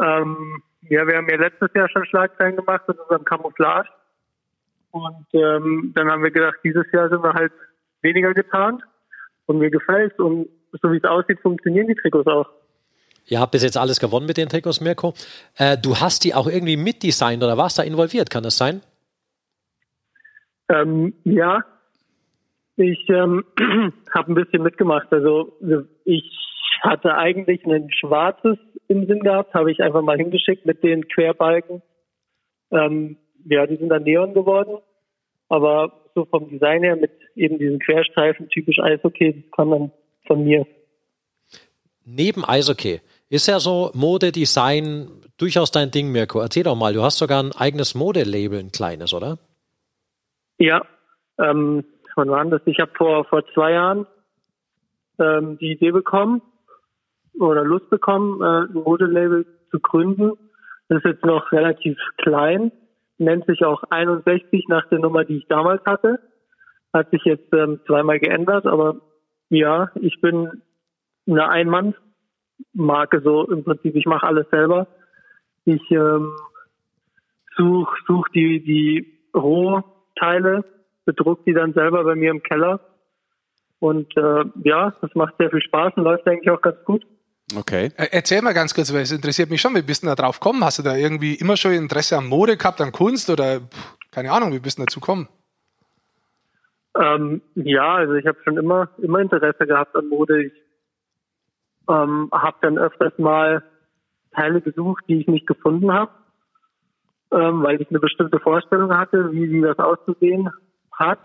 Ähm, 0.01 0.63
ja, 0.83 1.07
wir 1.07 1.17
haben 1.17 1.29
ja 1.29 1.37
letztes 1.37 1.71
Jahr 1.75 1.89
schon 1.89 2.05
Schlagzeilen 2.07 2.57
gemacht 2.57 2.87
mit 2.89 2.99
unserem 2.99 3.25
Camouflage. 3.25 3.89
Und 4.91 5.27
ähm, 5.33 5.93
dann 5.95 6.11
haben 6.11 6.23
wir 6.23 6.31
gedacht, 6.31 6.57
dieses 6.63 6.85
Jahr 6.93 7.09
sind 7.09 7.23
wir 7.23 7.33
halt 7.33 7.53
weniger 8.03 8.35
getarnt. 8.35 8.83
Und 9.47 9.59
mir 9.59 9.71
gefällt 9.71 10.19
Und 10.19 10.49
so 10.83 10.93
wie 10.93 10.99
es 10.99 11.05
aussieht, 11.05 11.41
funktionieren 11.41 11.89
die 11.89 11.95
Trikots 11.95 12.27
auch. 12.27 12.47
Ihr 13.27 13.41
habt 13.41 13.53
bis 13.53 13.63
jetzt 13.63 13.77
alles 13.77 14.01
gewonnen 14.01 14.27
mit 14.27 14.37
den 14.37 14.49
Trikots, 14.49 14.81
Mirko. 14.81 15.15
Äh, 15.57 15.79
du 15.79 15.97
hast 15.97 16.25
die 16.25 16.35
auch 16.35 16.47
irgendwie 16.47 16.77
mitdesignt 16.77 17.43
oder 17.43 17.57
warst 17.57 17.79
da 17.79 17.83
involviert, 17.83 18.31
kann 18.31 18.43
das 18.43 18.59
sein? 18.59 18.83
Ähm, 20.69 21.15
ja, 21.25 21.65
ich 22.77 23.09
ähm, 23.09 23.45
habe 24.15 24.33
ein 24.33 24.35
bisschen 24.35 24.63
mitgemacht. 24.63 25.13
Also 25.13 25.57
ich 26.05 26.31
hatte 26.83 27.15
eigentlich 27.15 27.65
ein 27.65 27.91
schwarzes 27.93 28.59
im 28.89 29.07
Sinn 29.07 29.21
gehabt, 29.21 29.55
habe 29.55 29.73
ich 29.73 29.83
einfach 29.83 30.03
mal 30.03 30.19
hingeschickt 30.19 30.67
mit 30.67 30.83
den 30.83 31.09
Querbalken. 31.09 31.83
Ähm, 32.71 33.17
ja, 33.47 33.67
die 33.67 33.77
sind 33.77 33.89
dann 33.89 34.03
Neon 34.03 34.35
geworden, 34.35 34.79
aber 35.49 36.11
so 36.15 36.25
vom 36.27 36.49
Design 36.49 36.83
her 36.83 36.97
mit 36.97 37.13
eben 37.35 37.59
diesen 37.59 37.79
Querstreifen, 37.79 38.49
typisch 38.49 38.79
Eishockey, 38.79 39.43
das 39.43 39.51
kam 39.53 39.71
dann 39.71 39.93
von 40.27 40.45
mir. 40.45 40.67
Neben 42.05 42.45
Eishockey 42.45 43.01
ist 43.31 43.47
ja 43.49 43.59
so 43.59 43.91
Modedesign 43.95 45.09
durchaus 45.39 45.71
dein 45.71 45.91
Ding, 45.91 46.13
Mirko. 46.13 46.41
Erzähl 46.41 46.63
doch 46.63 46.77
mal, 46.77 46.93
du 46.93 47.03
hast 47.03 47.19
sogar 47.19 47.43
ein 47.43 47.53
eigenes 47.53 47.95
Modelabel, 47.95 48.59
ein 48.59 48.73
kleines, 48.73 49.15
oder? 49.15 49.39
Ja, 50.59 50.83
ähm, 51.39 51.85
wann 52.15 52.31
war 52.31 52.45
das? 52.45 52.63
Ich 52.67 52.79
habe 52.79 52.93
vor, 52.97 53.25
vor 53.25 53.45
zwei 53.55 53.73
Jahren 53.73 54.07
ähm, 55.19 55.59
die 55.59 55.73
Idee 55.73 55.91
bekommen 55.91 56.43
oder 57.39 57.65
Lust 57.65 57.91
bekommen, 57.91 58.41
äh, 58.41 58.71
ein 58.71 58.75
Modelabel 58.75 59.47
zu 59.71 59.81
gründen. 59.81 60.33
Das 60.89 60.99
ist 60.99 61.07
jetzt 61.07 61.25
noch 61.25 61.51
relativ 61.51 61.99
klein, 62.19 62.71
nennt 63.19 63.47
sich 63.47 63.65
auch 63.65 63.83
61 63.91 64.67
nach 64.69 64.89
der 64.89 64.99
Nummer, 65.01 65.25
die 65.25 65.39
ich 65.39 65.47
damals 65.49 65.85
hatte. 65.85 66.21
Hat 66.93 67.11
sich 67.11 67.25
jetzt 67.25 67.53
ähm, 67.53 67.81
zweimal 67.87 68.21
geändert, 68.21 68.67
aber 68.67 69.01
ja, 69.49 69.91
ich 70.01 70.21
bin 70.21 70.63
eine 71.27 71.49
Ein-Mann-Marke 71.49 73.21
so 73.23 73.49
im 73.51 73.65
Prinzip. 73.65 73.95
Ich 73.97 74.07
mache 74.07 74.27
alles 74.27 74.47
selber. 74.51 74.87
Ich 75.65 75.83
ähm, 75.91 76.33
such, 77.57 77.89
such 78.07 78.29
die, 78.35 78.63
die 78.63 79.19
Rohteile, 79.35 80.65
bedruck 81.05 81.45
die 81.45 81.53
dann 81.53 81.73
selber 81.73 82.05
bei 82.05 82.15
mir 82.15 82.31
im 82.31 82.43
Keller. 82.43 82.81
Und 83.79 84.17
äh, 84.17 84.45
ja, 84.65 84.95
das 85.01 85.15
macht 85.15 85.35
sehr 85.39 85.51
viel 85.51 85.63
Spaß 85.63 85.95
und 85.97 86.05
läuft 86.05 86.27
eigentlich 86.27 86.51
auch 86.51 86.63
ganz 86.63 86.83
gut. 86.85 87.05
Okay. 87.57 87.91
Äh, 87.97 88.09
Erzähl 88.13 88.41
mal 88.43 88.55
ganz 88.55 88.75
kurz, 88.75 88.93
weil 88.93 89.03
es 89.03 89.13
interessiert 89.13 89.51
mich 89.51 89.61
schon, 89.61 89.75
wie 89.75 89.83
bist 89.83 90.03
du 90.03 90.07
da 90.07 90.15
drauf 90.15 90.41
gekommen? 90.41 90.65
Hast 90.65 90.79
du 90.79 90.83
da 90.83 90.97
irgendwie 90.97 91.35
immer 91.35 91.57
schon 91.57 91.73
Interesse 91.73 92.17
an 92.17 92.27
Mode 92.27 92.57
gehabt, 92.57 92.81
an 92.81 92.93
Kunst 92.93 93.29
oder 93.29 93.61
pff, 93.61 93.97
keine 94.11 94.33
Ahnung, 94.33 94.53
wie 94.53 94.59
bist 94.59 94.79
du 94.79 94.85
dazu 94.85 95.01
gekommen? 95.01 95.29
Ähm, 96.97 97.43
ja, 97.55 97.95
also 97.95 98.15
ich 98.15 98.27
habe 98.27 98.39
schon 98.45 98.57
immer 98.57 98.89
immer 98.99 99.19
Interesse 99.21 99.67
gehabt 99.67 99.97
an 99.97 100.09
Mode. 100.09 100.45
Ich 100.45 100.53
ähm, 101.89 102.31
habe 102.33 102.57
dann 102.63 102.79
öfters 102.79 103.13
mal 103.19 103.63
Teile 104.33 104.61
gesucht, 104.61 105.05
die 105.09 105.21
ich 105.21 105.27
nicht 105.27 105.47
gefunden 105.47 105.93
habe, 105.93 106.13
ähm, 107.33 107.63
weil 107.63 107.81
ich 107.81 107.89
eine 107.91 108.01
bestimmte 108.01 108.39
Vorstellung 108.39 108.97
hatte, 108.97 109.33
wie, 109.33 109.51
wie 109.51 109.61
das 109.61 109.79
auszusehen 109.79 110.51
hat. 110.93 111.21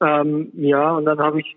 Ähm, 0.00 0.50
ja, 0.54 0.92
und 0.92 1.04
dann 1.04 1.18
habe 1.20 1.40
ich 1.40 1.56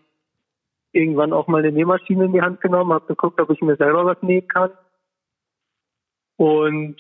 irgendwann 0.91 1.34
auch 1.34 1.47
mal 1.47 1.60
eine 1.60 1.71
Nähmaschine 1.71 2.25
in 2.25 2.34
die 2.34 2.41
Hand 2.41 2.62
genommen, 2.62 2.93
habe 2.93 3.08
geguckt, 3.08 3.39
ob 3.39 3.49
ich 3.49 3.62
mir 3.62 3.75
selber 3.75 4.06
was 4.06 4.21
nähen 4.21 4.47
kann. 4.47 4.71
Und 6.38 6.97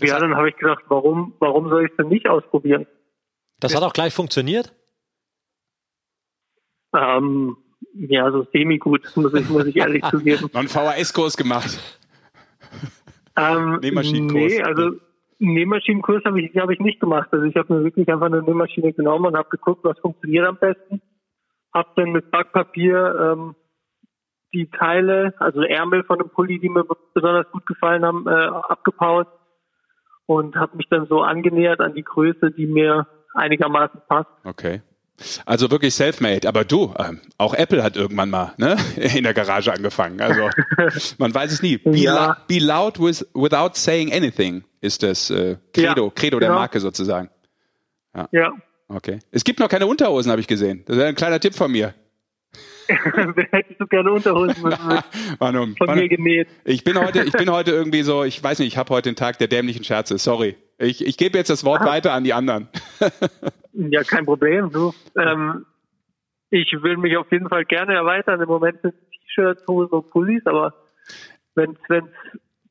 ja, 0.00 0.18
dann 0.18 0.36
habe 0.36 0.48
ich 0.48 0.56
gedacht, 0.56 0.84
warum, 0.88 1.34
warum 1.38 1.68
soll 1.68 1.84
ich 1.84 1.90
es 1.90 1.96
denn 1.96 2.08
nicht 2.08 2.28
ausprobieren? 2.28 2.86
Das 3.58 3.74
hat 3.74 3.82
auch 3.82 3.92
gleich 3.92 4.14
funktioniert. 4.14 4.75
Ähm, 6.96 7.56
ja, 7.94 8.30
so 8.30 8.46
semi-gut, 8.52 9.02
muss 9.16 9.34
ich, 9.34 9.48
muss 9.48 9.66
ich 9.66 9.76
ehrlich 9.76 10.02
zugeben. 10.10 10.48
Noch 10.52 10.60
einen 10.60 10.68
VHS-Kurs 10.68 11.36
gemacht. 11.36 11.78
Ähm, 13.36 13.78
Nähmaschinenkurs. 13.82 14.52
Nee, 14.52 14.62
also 14.62 14.82
einen 15.40 15.54
Nähmaschinenkurs 15.54 16.24
habe 16.24 16.40
ich, 16.40 16.56
hab 16.56 16.70
ich 16.70 16.80
nicht 16.80 17.00
gemacht. 17.00 17.28
Also 17.32 17.44
ich 17.44 17.56
habe 17.56 17.74
mir 17.74 17.84
wirklich 17.84 18.08
einfach 18.08 18.26
eine 18.26 18.42
Nähmaschine 18.42 18.92
genommen 18.92 19.26
und 19.26 19.36
habe 19.36 19.48
geguckt, 19.50 19.84
was 19.84 19.98
funktioniert 19.98 20.46
am 20.46 20.58
besten. 20.58 21.02
Habe 21.74 21.90
dann 21.96 22.12
mit 22.12 22.30
Backpapier 22.30 23.34
ähm, 23.36 23.54
die 24.52 24.70
Teile, 24.70 25.34
also 25.38 25.60
Ärmel 25.62 26.04
von 26.04 26.18
dem 26.18 26.30
Pulli, 26.30 26.58
die 26.58 26.70
mir 26.70 26.84
besonders 27.12 27.50
gut 27.50 27.66
gefallen 27.66 28.04
haben, 28.04 28.26
äh, 28.26 28.30
abgepaust 28.30 29.28
und 30.24 30.56
habe 30.56 30.76
mich 30.76 30.88
dann 30.88 31.06
so 31.06 31.20
angenähert 31.20 31.80
an 31.80 31.94
die 31.94 32.04
Größe, 32.04 32.52
die 32.52 32.66
mir 32.66 33.06
einigermaßen 33.34 34.00
passt. 34.08 34.30
Okay. 34.44 34.80
Also 35.46 35.70
wirklich 35.70 35.94
self-made. 35.94 36.46
Aber 36.46 36.64
du, 36.64 36.94
ähm, 36.98 37.20
auch 37.38 37.54
Apple 37.54 37.82
hat 37.82 37.96
irgendwann 37.96 38.30
mal 38.30 38.52
ne, 38.58 38.76
in 38.96 39.24
der 39.24 39.34
Garage 39.34 39.72
angefangen. 39.72 40.20
Also 40.20 40.50
man 41.18 41.34
weiß 41.34 41.52
es 41.52 41.62
nie. 41.62 41.78
Be, 41.78 41.96
Ja. 41.96 42.36
be 42.48 42.58
loud 42.58 42.98
with, 43.00 43.26
without 43.34 43.70
saying 43.74 44.12
anything 44.12 44.64
ist 44.80 45.02
das 45.02 45.30
äh, 45.30 45.56
Credo, 45.72 46.06
Ja, 46.06 46.12
Credo 46.14 46.38
der 46.38 46.48
genau. 46.50 46.60
Marke 46.60 46.80
sozusagen. 46.80 47.30
Ja, 48.32 48.52
Okay. 48.88 49.18
Es 49.32 49.42
gibt 49.42 49.58
noch 49.58 49.68
keine 49.68 49.86
Unterhosen, 49.86 50.30
habe 50.30 50.40
ich 50.40 50.46
gesehen. 50.46 50.84
Das 50.86 50.96
ist 50.96 51.02
ein 51.02 51.16
kleiner 51.16 51.40
Tipp 51.40 51.54
von 51.54 51.72
mir. 51.72 51.92
hättest 52.88 53.80
du 53.80 53.86
gerne 53.88 54.12
Unterhosen 54.12 54.62
nur, 55.52 55.66
von 55.76 55.88
war 55.88 55.96
mir 55.96 56.08
genäht. 56.08 56.46
ich 56.64 56.84
bin 56.84 56.96
heute, 56.96 57.24
ich 57.24 57.32
bin 57.32 57.50
heute 57.50 57.72
irgendwie 57.72 58.02
so, 58.02 58.22
ich 58.22 58.40
weiß 58.40 58.60
nicht, 58.60 58.68
ich 58.68 58.76
habe 58.76 58.94
heute 58.94 59.10
den 59.10 59.16
Tag 59.16 59.38
der 59.38 59.48
dämlichen 59.48 59.82
Scherze. 59.82 60.18
Sorry. 60.18 60.56
Ich, 60.78 61.04
ich 61.04 61.16
gebe 61.16 61.38
jetzt 61.38 61.48
das 61.48 61.64
Wort 61.64 61.84
weiter 61.84 62.12
an 62.12 62.24
die 62.24 62.32
anderen. 62.32 62.68
Ja, 63.78 64.02
kein 64.04 64.24
Problem. 64.24 64.70
Du. 64.70 64.94
Ähm, 65.18 65.66
ich 66.48 66.72
will 66.80 66.96
mich 66.96 67.14
auf 67.18 67.30
jeden 67.30 67.50
Fall 67.50 67.66
gerne 67.66 67.94
erweitern. 67.94 68.40
Im 68.40 68.48
Moment 68.48 68.80
sind 68.80 68.94
T-Shirts, 69.10 69.66
Hosen 69.68 69.92
und 69.92 70.10
Pullis, 70.10 70.46
aber 70.46 70.72
wenn 71.54 71.72
es 71.72 72.04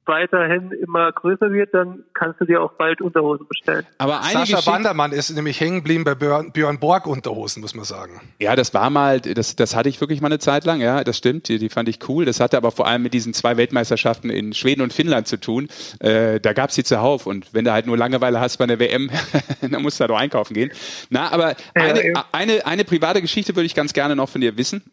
weiterhin 0.06 0.72
immer 0.72 1.12
größer 1.12 1.52
wird, 1.52 1.74
dann 1.74 2.04
kannst 2.14 2.40
du 2.42 2.46
dir 2.46 2.62
auch 2.62 2.74
bald 2.74 3.02
Unterhosen 3.02 3.48
bestellen. 3.48 3.86
Aber 3.98 4.22
eine 4.22 4.32
Sascha 4.32 4.42
Geschichte 4.42 4.72
Bandermann 4.72 5.12
ist 5.12 5.30
nämlich 5.32 5.60
hängen 5.60 5.78
geblieben 5.78 6.04
bei 6.04 6.16
Björn, 6.16 6.52
Björn, 6.52 6.80
Borg 6.80 7.08
Unterhosen, 7.08 7.62
muss 7.62 7.76
man 7.76 7.86
sagen. 7.86 8.22
Ja, 8.40 8.56
das 8.56 8.74
war 8.74 8.90
mal, 8.90 9.20
das, 9.20 9.56
das 9.56 9.76
hatte 9.76 9.90
ich 9.90 10.02
wirklich 10.02 10.22
mal 10.22 10.28
eine 10.28 10.40
Zeit 10.40 10.66
lang, 10.66 10.82
ja, 10.82 11.04
das 11.04 11.18
stimmt, 11.18 11.48
die, 11.48 11.58
die 11.58 11.70
fand 11.70 11.90
ich 11.90 12.00
cool. 12.08 12.26
Das 12.26 12.40
hatte 12.40 12.58
aber 12.58 12.72
vor 12.72 12.88
allem 12.88 13.04
mit 13.04 13.14
diesen 13.14 13.34
zwei 13.34 13.58
Weltmeisterschaften 13.58 14.30
in 14.30 14.54
Schweden 14.54 14.82
und 14.82 14.94
Finnland 14.94 15.28
zu 15.28 15.40
tun. 15.40 15.68
Äh, 16.00 16.40
da 16.40 16.54
gab's 16.54 16.76
die 16.76 16.84
zuhauf 16.84 17.26
und 17.26 17.54
wenn 17.54 17.66
du 17.66 17.72
halt 17.72 17.86
nur 17.86 17.98
Langeweile 17.98 18.40
hast 18.40 18.58
bei 18.58 18.68
der 18.68 18.80
WM, 18.80 19.10
dann 19.62 19.82
musst 19.82 20.00
du 20.00 20.04
da 20.04 20.08
doch 20.08 20.18
einkaufen 20.18 20.54
gehen. 20.54 20.72
Na, 21.10 21.32
aber 21.32 21.56
eine, 21.74 22.08
ja, 22.08 22.26
eine, 22.32 22.66
eine 22.66 22.84
private 22.84 23.22
Geschichte 23.22 23.56
würde 23.56 23.66
ich 23.66 23.76
ganz 23.76 23.94
gerne 23.94 24.16
noch 24.16 24.30
von 24.30 24.42
dir 24.42 24.58
wissen. 24.58 24.84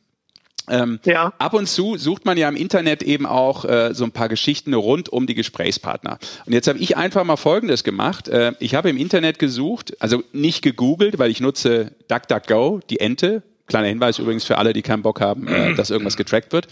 Ähm, 0.71 1.01
ja. 1.05 1.33
Ab 1.38 1.55
und 1.55 1.69
zu 1.69 1.97
sucht 1.99 2.25
man 2.25 2.38
ja 2.38 2.49
im 2.49 2.55
Internet 2.55 3.03
eben 3.03 3.27
auch 3.27 3.65
äh, 3.65 3.95
so 3.95 4.05
ein 4.05 4.12
paar 4.12 4.29
Geschichten 4.29 4.75
rund 4.75 5.09
um 5.09 5.27
die 5.27 5.35
Gesprächspartner. 5.35 6.19
Und 6.47 6.53
jetzt 6.53 6.69
habe 6.69 6.79
ich 6.79 6.97
einfach 6.97 7.25
mal 7.25 7.37
Folgendes 7.37 7.83
gemacht. 7.83 8.29
Äh, 8.29 8.53
ich 8.61 8.75
habe 8.75 8.88
im 8.88 8.97
Internet 8.97 9.38
gesucht, 9.38 9.95
also 10.01 10.23
nicht 10.33 10.62
gegoogelt, 10.62 11.19
weil 11.19 11.31
ich 11.31 11.41
nutze 11.41 11.93
DuckDuckGo, 12.09 12.81
die 12.88 13.01
Ente. 13.01 13.43
Kleiner 13.67 13.88
Hinweis 13.88 14.19
übrigens 14.19 14.45
für 14.45 14.59
alle, 14.59 14.73
die 14.73 14.83
keinen 14.83 15.03
Bock 15.03 15.21
haben, 15.21 15.49
äh, 15.49 15.75
dass 15.75 15.91
irgendwas 15.91 16.17
getrackt 16.17 16.53
wird. 16.53 16.69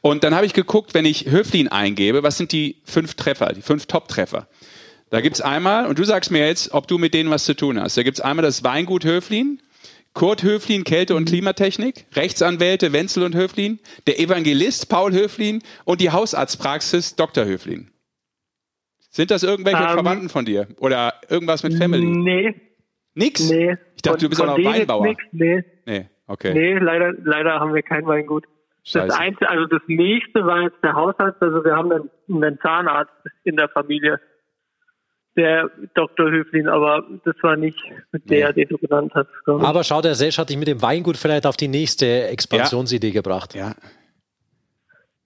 Und 0.00 0.24
dann 0.24 0.34
habe 0.34 0.46
ich 0.46 0.54
geguckt, 0.54 0.94
wenn 0.94 1.04
ich 1.04 1.26
Höflin 1.30 1.68
eingebe, 1.68 2.22
was 2.22 2.38
sind 2.38 2.52
die 2.52 2.76
fünf 2.84 3.14
Treffer, 3.14 3.52
die 3.52 3.62
fünf 3.62 3.86
Top-Treffer? 3.86 4.46
Da 5.10 5.20
gibt's 5.20 5.40
einmal, 5.40 5.86
und 5.86 5.98
du 5.98 6.04
sagst 6.04 6.30
mir 6.30 6.46
jetzt, 6.46 6.72
ob 6.72 6.88
du 6.88 6.98
mit 6.98 7.14
denen 7.14 7.30
was 7.30 7.44
zu 7.44 7.54
tun 7.54 7.80
hast. 7.80 7.96
Da 7.96 8.02
gibt's 8.02 8.20
einmal 8.20 8.42
das 8.42 8.64
Weingut 8.64 9.04
Höflin, 9.04 9.60
Kurt 10.14 10.44
Höflin, 10.44 10.84
Kälte- 10.84 11.16
und 11.16 11.28
Klimatechnik, 11.28 12.06
Rechtsanwälte 12.14 12.92
Wenzel 12.92 13.24
und 13.24 13.34
Höflin, 13.34 13.80
der 14.06 14.20
Evangelist 14.20 14.88
Paul 14.88 15.12
Höflin 15.12 15.62
und 15.84 16.00
die 16.00 16.10
Hausarztpraxis 16.10 17.16
Dr. 17.16 17.44
Höflin. 17.44 17.90
Sind 19.10 19.30
das 19.30 19.42
irgendwelche 19.42 19.82
um, 19.82 19.88
ähm, 19.88 19.94
Verwandten 19.94 20.28
von 20.28 20.44
dir? 20.44 20.68
Oder 20.78 21.14
irgendwas 21.28 21.62
mit 21.62 21.74
Family? 21.74 22.06
Nee. 22.06 22.54
Nix? 23.14 23.50
Nee. 23.50 23.76
Ich 23.94 24.02
dachte, 24.02 24.24
du 24.24 24.28
bist 24.28 24.40
auch 24.40 24.46
noch 24.46 24.64
Weinbauer. 24.64 25.06
Nix, 25.06 25.22
nee. 25.32 25.64
Nee, 25.86 26.08
okay. 26.26 26.52
Nee, 26.52 26.78
leider, 26.78 27.12
leider 27.22 27.60
haben 27.60 27.74
wir 27.74 27.82
kein 27.82 28.06
Weingut. 28.06 28.44
Scheiße. 28.84 29.06
Das 29.08 29.18
Einzige, 29.18 29.48
also 29.48 29.66
das 29.66 29.82
nächste 29.86 30.44
war 30.44 30.62
jetzt 30.62 30.82
der 30.82 30.94
Hausarzt, 30.94 31.40
also 31.40 31.64
wir 31.64 31.74
haben 31.74 31.90
einen, 31.90 32.10
einen 32.28 32.58
Zahnarzt 32.60 33.12
in 33.44 33.56
der 33.56 33.68
Familie 33.68 34.20
der 35.36 35.70
Dr. 35.94 36.30
Höflin, 36.30 36.68
aber 36.68 37.04
das 37.24 37.34
war 37.42 37.56
nicht 37.56 37.78
mit 38.12 38.28
der, 38.30 38.48
nee. 38.48 38.64
den 38.64 38.68
du 38.68 38.78
genannt 38.78 39.12
hast. 39.14 39.28
Aber 39.46 39.84
schau, 39.84 40.00
der 40.00 40.14
Sesh 40.14 40.38
hat 40.38 40.50
dich 40.50 40.56
mit 40.56 40.68
dem 40.68 40.80
Weingut 40.82 41.16
vielleicht 41.16 41.46
auf 41.46 41.56
die 41.56 41.68
nächste 41.68 42.28
Expansionsidee 42.28 43.08
ja. 43.08 43.12
gebracht. 43.14 43.54
Ja. 43.54 43.74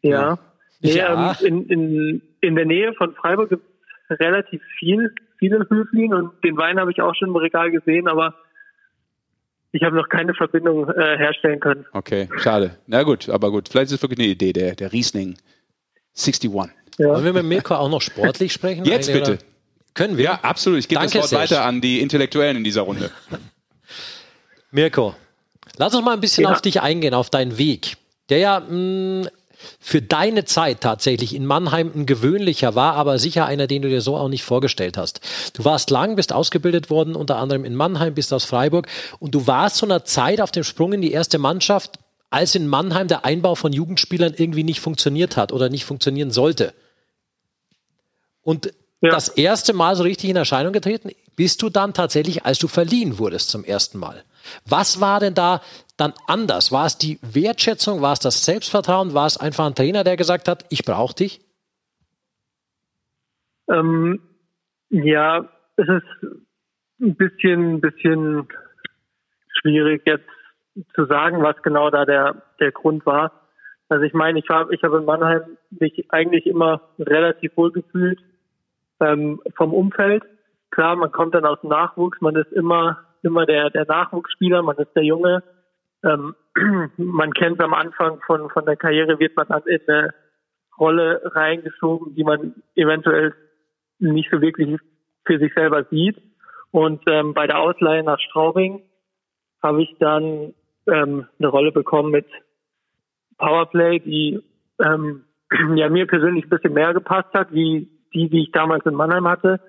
Ja. 0.03 0.39
Nee, 0.81 0.97
ja. 0.97 1.37
Ähm, 1.43 1.47
in, 1.47 1.67
in, 1.67 2.23
in 2.41 2.55
der 2.55 2.65
Nähe 2.65 2.95
von 2.95 3.15
Freiburg 3.15 3.51
gibt 3.51 3.65
es 4.09 4.21
relativ 4.21 4.63
viel, 4.79 5.13
viele 5.39 5.67
Höflin 5.69 6.15
und 6.15 6.43
den 6.45 6.57
Wein 6.57 6.79
habe 6.79 6.91
ich 6.91 7.03
auch 7.03 7.15
schon 7.15 7.29
im 7.29 7.37
Regal 7.37 7.71
gesehen, 7.71 8.09
aber 8.09 8.35
ich 9.73 9.83
habe 9.83 9.97
noch 9.97 10.09
keine 10.09 10.35
Verbindung 10.35 10.89
äh, 10.89 11.19
herstellen 11.19 11.61
können. 11.61 11.85
Okay, 11.93 12.29
schade. 12.39 12.79
Na 12.87 13.03
gut, 13.03 13.29
aber 13.29 13.51
gut. 13.51 13.69
Vielleicht 13.69 13.87
ist 13.87 13.95
es 13.95 14.03
wirklich 14.03 14.21
eine 14.21 14.29
Idee, 14.29 14.53
der, 14.53 14.75
der 14.75 14.93
Riesling 14.93 15.37
61. 16.17 16.51
Ja. 16.99 17.09
Wollen 17.11 17.25
wir 17.25 17.33
mit 17.33 17.45
Mirko 17.45 17.75
auch 17.75 17.91
noch 17.91 18.01
sportlich 18.01 18.53
sprechen? 18.53 18.85
Jetzt 18.85 19.13
bitte. 19.13 19.33
Oder? 19.33 19.43
Können 19.95 20.17
wir? 20.17 20.25
Ja, 20.25 20.41
absolut. 20.43 20.79
Ich 20.79 20.89
gebe 20.89 21.03
das 21.03 21.15
Wort 21.15 21.33
weiter 21.33 21.65
an 21.65 21.81
die 21.81 22.01
Intellektuellen 22.01 22.57
in 22.57 22.65
dieser 22.65 22.83
Runde. 22.83 23.11
Mirko, 24.71 25.15
lass 25.77 25.95
uns 25.95 26.05
mal 26.05 26.13
ein 26.13 26.21
bisschen 26.21 26.45
ja. 26.45 26.53
auf 26.53 26.61
dich 26.61 26.81
eingehen, 26.81 27.15
auf 27.15 27.31
deinen 27.31 27.59
Weg, 27.59 27.97
der 28.29 28.39
ja 28.39 28.61
mh, 28.61 28.69
mm, 28.69 29.29
für 29.81 30.03
deine 30.03 30.45
Zeit 30.45 30.81
tatsächlich 30.81 31.35
in 31.35 31.45
Mannheim 31.45 31.91
ein 31.95 32.07
gewöhnlicher 32.07 32.75
war, 32.75 32.95
aber 32.95 33.19
sicher 33.19 33.47
einer, 33.47 33.67
den 33.67 33.83
du 33.83 33.89
dir 33.89 34.01
so 34.01 34.17
auch 34.17 34.29
nicht 34.29 34.45
vorgestellt 34.45 34.97
hast. 34.97 35.21
Du 35.55 35.65
warst 35.65 35.91
lang, 35.91 36.15
bist 36.17 36.33
ausgebildet 36.33 36.91
worden, 36.91 37.17
unter 37.17 37.37
anderem 37.37 37.65
in 37.65 37.75
Mannheim, 37.75 38.15
bist 38.15 38.33
aus 38.33 38.45
Freiburg 38.45 38.87
und 39.19 39.35
du 39.35 39.47
warst 39.47 39.77
zu 39.77 39.87
einer 39.87 40.05
Zeit 40.05 40.41
auf 40.41 40.53
dem 40.53 40.65
Sprung 40.65 40.93
in 40.93 41.03
die 41.03 41.13
erste 41.13 41.39
Mannschaft, 41.39 41.99
als 42.31 42.55
in 42.55 42.69
Mannheim 42.69 43.09
der 43.09 43.25
Einbau 43.25 43.55
von 43.55 43.73
Jugendspielern 43.73 44.35
irgendwie 44.37 44.65
nicht 44.65 44.81
funktioniert 44.81 45.37
hat 45.37 45.53
oder 45.53 45.71
nicht 45.71 45.85
funktionieren 45.85 46.31
sollte. 46.31 46.75
Und 48.43 48.73
ja. 49.01 49.11
das 49.11 49.29
erste 49.29 49.73
Mal 49.73 49.95
so 49.97 50.03
richtig 50.03 50.31
in 50.31 50.37
Erscheinung 50.37 50.73
getreten 50.73 51.11
bist 51.39 51.63
du 51.63 51.71
dann 51.71 51.95
tatsächlich, 51.95 52.45
als 52.45 52.59
du 52.59 52.67
verliehen 52.67 53.21
wurdest 53.21 53.51
zum 53.51 53.63
ersten 53.63 53.99
Mal. 53.99 54.25
Was 54.69 55.01
war 55.01 55.21
denn 55.21 55.35
da 55.35 55.61
dann 55.97 56.13
anders? 56.27 56.73
War 56.73 56.87
es 56.87 56.99
die 56.99 57.21
Wertschätzung? 57.23 58.03
War 58.03 58.13
es 58.13 58.19
das 58.19 58.45
Selbstvertrauen? 58.45 59.15
War 59.15 59.27
es 59.27 59.37
einfach 59.37 59.67
ein 59.67 59.77
Trainer, 59.77 60.03
der 60.03 60.17
gesagt 60.17 60.49
hat, 60.49 60.65
ich 60.69 60.85
brauche 60.85 61.15
dich? 61.15 61.41
Ähm, 63.71 64.21
ja, 64.91 65.49
es 65.77 65.87
ist 65.89 66.33
ein 67.01 67.15
bisschen, 67.15 67.81
bisschen 67.81 68.49
schwierig 69.61 70.03
jetzt 70.07 70.29
zu 70.95 71.07
sagen, 71.07 71.43
was 71.45 71.63
genau 71.63 71.91
da 71.91 72.05
der, 72.05 72.43
der 72.59 72.73
Grund 72.73 73.07
war. 73.07 73.49
Also 73.89 74.05
ich 74.05 74.13
meine, 74.13 74.41
ich 74.41 74.49
habe 74.49 74.75
ich 74.75 74.83
hab 74.83 74.93
in 74.93 75.05
Mannheim 75.05 75.57
mich 75.71 76.07
eigentlich 76.11 76.47
immer 76.47 76.83
relativ 76.99 77.57
wohl 77.57 77.71
gefühlt 77.71 78.19
ähm, 79.01 79.41
vom 79.57 79.73
Umfeld. 79.73 80.23
Klar, 80.71 80.97
man 80.97 81.13
kommt 81.13 81.35
dann 81.35 81.47
aus 81.47 81.61
dem 81.61 81.71
Nachwuchs, 81.71 82.21
man 82.21 82.37
ist 82.37 82.53
immer, 82.53 82.99
immer 83.23 83.47
der, 83.47 83.71
der 83.71 83.87
Nachwuchsspieler, 83.87 84.63
man 84.63 84.77
ist 84.77 84.95
der 84.95 85.05
Junge. 85.05 85.43
Ähm, 86.05 86.35
man 86.97 87.33
kennt 87.33 87.61
am 87.61 87.75
Anfang 87.75 88.21
von, 88.27 88.51
von 88.51 88.65
der 88.65 88.77
Karriere, 88.77 89.19
wird 89.19 89.37
man 89.37 89.49
dann 89.49 89.63
in 89.67 89.81
eine 89.87 90.15
Rolle 90.79 91.21
reingeschoben, 91.25 92.15
die 92.15 92.25
man 92.25 92.55
eventuell 92.75 93.35
nicht 93.99 94.31
so 94.31 94.41
wirklich 94.41 94.79
für 95.27 95.39
sich 95.39 95.53
selber 95.55 95.85
sieht. 95.91 96.17
Und 96.71 97.03
ähm, 97.09 97.35
bei 97.35 97.47
der 97.47 97.59
Ausleihe 97.59 98.03
nach 98.03 98.21
Straubing 98.21 98.83
habe 99.63 99.83
ich 99.83 99.97
dann 99.99 100.55
ähm, 100.87 101.27
eine 101.39 101.49
Rolle 101.49 101.73
bekommen 101.73 102.11
mit 102.11 102.27
Powerplay, 103.39 104.01
die 104.01 104.41
ähm, 104.81 105.25
ja 105.75 105.89
mir 105.89 106.07
persönlich 106.07 106.45
ein 106.45 106.51
bisschen 106.51 106.75
mehr 106.75 106.93
gepasst 106.95 107.33
hat, 107.35 107.53
wie 107.53 107.89
die, 108.15 108.29
die 108.29 108.43
ich 108.43 108.53
damals 108.53 108.85
in 108.87 108.95
Mannheim 108.95 109.29
hatte. 109.29 109.61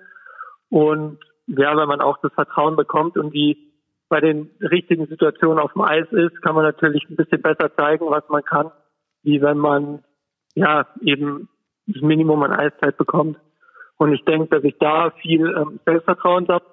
Und 0.68 1.18
ja, 1.46 1.76
wenn 1.76 1.88
man 1.88 2.00
auch 2.00 2.18
das 2.22 2.32
Vertrauen 2.32 2.76
bekommt 2.76 3.16
und 3.16 3.34
die 3.34 3.70
bei 4.08 4.20
den 4.20 4.50
richtigen 4.60 5.06
Situationen 5.06 5.58
auf 5.58 5.72
dem 5.72 5.82
Eis 5.82 6.06
ist, 6.10 6.42
kann 6.42 6.54
man 6.54 6.64
natürlich 6.64 7.08
ein 7.08 7.16
bisschen 7.16 7.42
besser 7.42 7.74
zeigen, 7.76 8.06
was 8.10 8.28
man 8.28 8.44
kann, 8.44 8.70
wie 9.22 9.40
wenn 9.40 9.58
man 9.58 10.04
ja 10.54 10.86
eben 11.00 11.48
das 11.86 12.02
Minimum 12.02 12.42
an 12.42 12.52
Eiszeit 12.52 12.96
bekommt. 12.96 13.38
Und 13.96 14.12
ich 14.12 14.24
denke, 14.24 14.48
dass 14.48 14.64
ich 14.64 14.76
da 14.78 15.10
viel 15.22 15.46
ähm, 15.56 15.78
Selbstvertrauen 15.84 16.48
habe. 16.48 16.64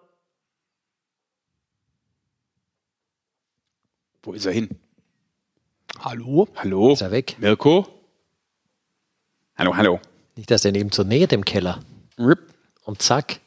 Wo 4.23 4.33
ist 4.33 4.45
er 4.45 4.53
hin? 4.53 4.69
Hallo? 5.99 6.47
Hallo? 6.55 6.93
Ist 6.93 7.01
er 7.01 7.11
weg? 7.11 7.37
Mirko? 7.39 7.85
Hallo, 9.57 9.75
hallo. 9.75 9.99
Nicht, 10.37 10.51
dass 10.51 10.63
er 10.63 10.71
neben 10.71 10.91
zur 10.91 11.05
Nähe 11.05 11.27
dem 11.27 11.43
Keller. 11.43 11.79
Rip. 12.19 12.39
Und 12.85 13.01
zack. 13.01 13.39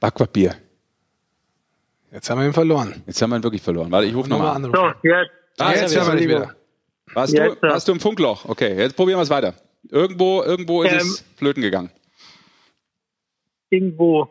Backpapier. 0.00 0.56
Jetzt 2.10 2.28
haben 2.28 2.40
wir 2.40 2.46
ihn 2.46 2.52
verloren. 2.52 3.02
Jetzt 3.06 3.22
haben 3.22 3.30
wir 3.30 3.36
ihn 3.36 3.44
wirklich 3.44 3.62
verloren. 3.62 3.90
Warte, 3.92 4.08
ich 4.08 4.14
rufe 4.14 4.28
nochmal 4.28 4.56
an. 4.56 4.64
So, 4.64 4.92
jetzt. 5.02 5.30
Ah, 5.58 5.70
jetzt, 5.70 5.94
jetzt 5.94 6.00
haben 6.00 6.12
wir 6.12 6.20
ihn 6.20 6.28
wieder. 6.28 6.56
Warst, 7.14 7.32
jetzt, 7.32 7.62
du, 7.62 7.68
warst 7.68 7.86
du 7.86 7.92
im 7.92 8.00
Funkloch? 8.00 8.46
Okay, 8.46 8.76
jetzt 8.76 8.96
probieren 8.96 9.18
wir 9.18 9.22
es 9.22 9.30
weiter. 9.30 9.54
Irgendwo, 9.88 10.42
irgendwo 10.42 10.82
ist 10.82 10.92
ähm, 10.92 10.98
es 10.98 11.24
flöten 11.36 11.62
gegangen. 11.62 11.90
Irgendwo. 13.70 14.28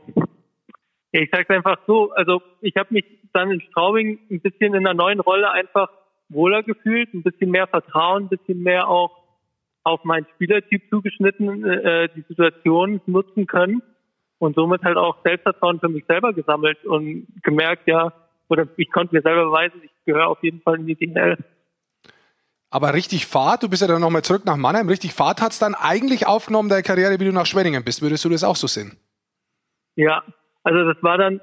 Ich 1.11 1.29
sag's 1.31 1.49
einfach 1.49 1.77
so, 1.87 2.11
also 2.11 2.41
ich 2.59 2.75
habe 2.75 2.93
mich 2.93 3.05
dann 3.31 3.49
in 3.49 3.61
Straubing 3.61 4.19
ein 4.29 4.41
bisschen 4.41 4.73
in 4.73 4.85
einer 4.85 4.93
neuen 4.93 5.21
Rolle 5.21 5.49
einfach 5.51 5.89
wohler 6.27 6.63
gefühlt, 6.63 7.13
ein 7.13 7.23
bisschen 7.23 7.49
mehr 7.49 7.67
Vertrauen, 7.67 8.23
ein 8.23 8.29
bisschen 8.29 8.61
mehr 8.61 8.89
auch 8.89 9.24
auf 9.85 10.03
meinen 10.03 10.25
Spielertyp 10.35 10.89
zugeschnitten 10.89 11.63
äh, 11.63 12.09
die 12.15 12.25
Situation 12.27 12.99
nutzen 13.05 13.47
können 13.47 13.81
und 14.39 14.55
somit 14.55 14.83
halt 14.83 14.97
auch 14.97 15.17
Selbstvertrauen 15.23 15.79
für 15.79 15.89
mich 15.89 16.05
selber 16.07 16.33
gesammelt 16.33 16.83
und 16.85 17.27
gemerkt, 17.43 17.87
ja, 17.87 18.11
oder 18.49 18.67
ich 18.77 18.91
konnte 18.91 19.15
mir 19.15 19.21
selber 19.21 19.45
beweisen, 19.45 19.81
ich 19.83 19.91
gehöre 20.05 20.27
auf 20.27 20.41
jeden 20.43 20.61
Fall 20.61 20.79
in 20.79 20.87
die 20.87 20.95
DNL. 20.95 21.37
Aber 22.71 22.93
richtig 22.93 23.27
Fahrt, 23.27 23.63
du 23.63 23.69
bist 23.69 23.83
ja 23.83 23.87
dann 23.87 24.01
nochmal 24.01 24.23
zurück 24.23 24.45
nach 24.45 24.57
Mannheim, 24.57 24.89
richtig 24.89 25.13
Fahrt 25.13 25.41
hat 25.41 25.51
es 25.51 25.59
dann 25.59 25.75
eigentlich 25.75 26.27
aufgenommen, 26.27 26.67
deine 26.67 26.83
Karriere, 26.83 27.19
wie 27.19 27.25
du 27.25 27.31
nach 27.31 27.45
Schwenningen 27.45 27.83
bist. 27.83 28.01
Würdest 28.01 28.25
du 28.25 28.29
das 28.29 28.43
auch 28.43 28.55
so 28.55 28.67
sehen? 28.67 28.97
Ja, 29.95 30.23
also 30.63 30.83
das 30.83 31.01
war 31.01 31.17
dann, 31.17 31.39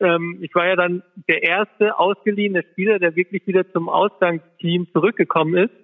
ähm, 0.00 0.38
ich 0.42 0.54
war 0.54 0.66
ja 0.66 0.76
dann 0.76 1.02
der 1.28 1.42
erste 1.42 1.98
ausgeliehene 1.98 2.62
Spieler, 2.72 2.98
der 2.98 3.16
wirklich 3.16 3.46
wieder 3.46 3.70
zum 3.72 3.88
Ausgangsteam 3.88 4.86
zurückgekommen 4.92 5.56
ist. 5.56 5.74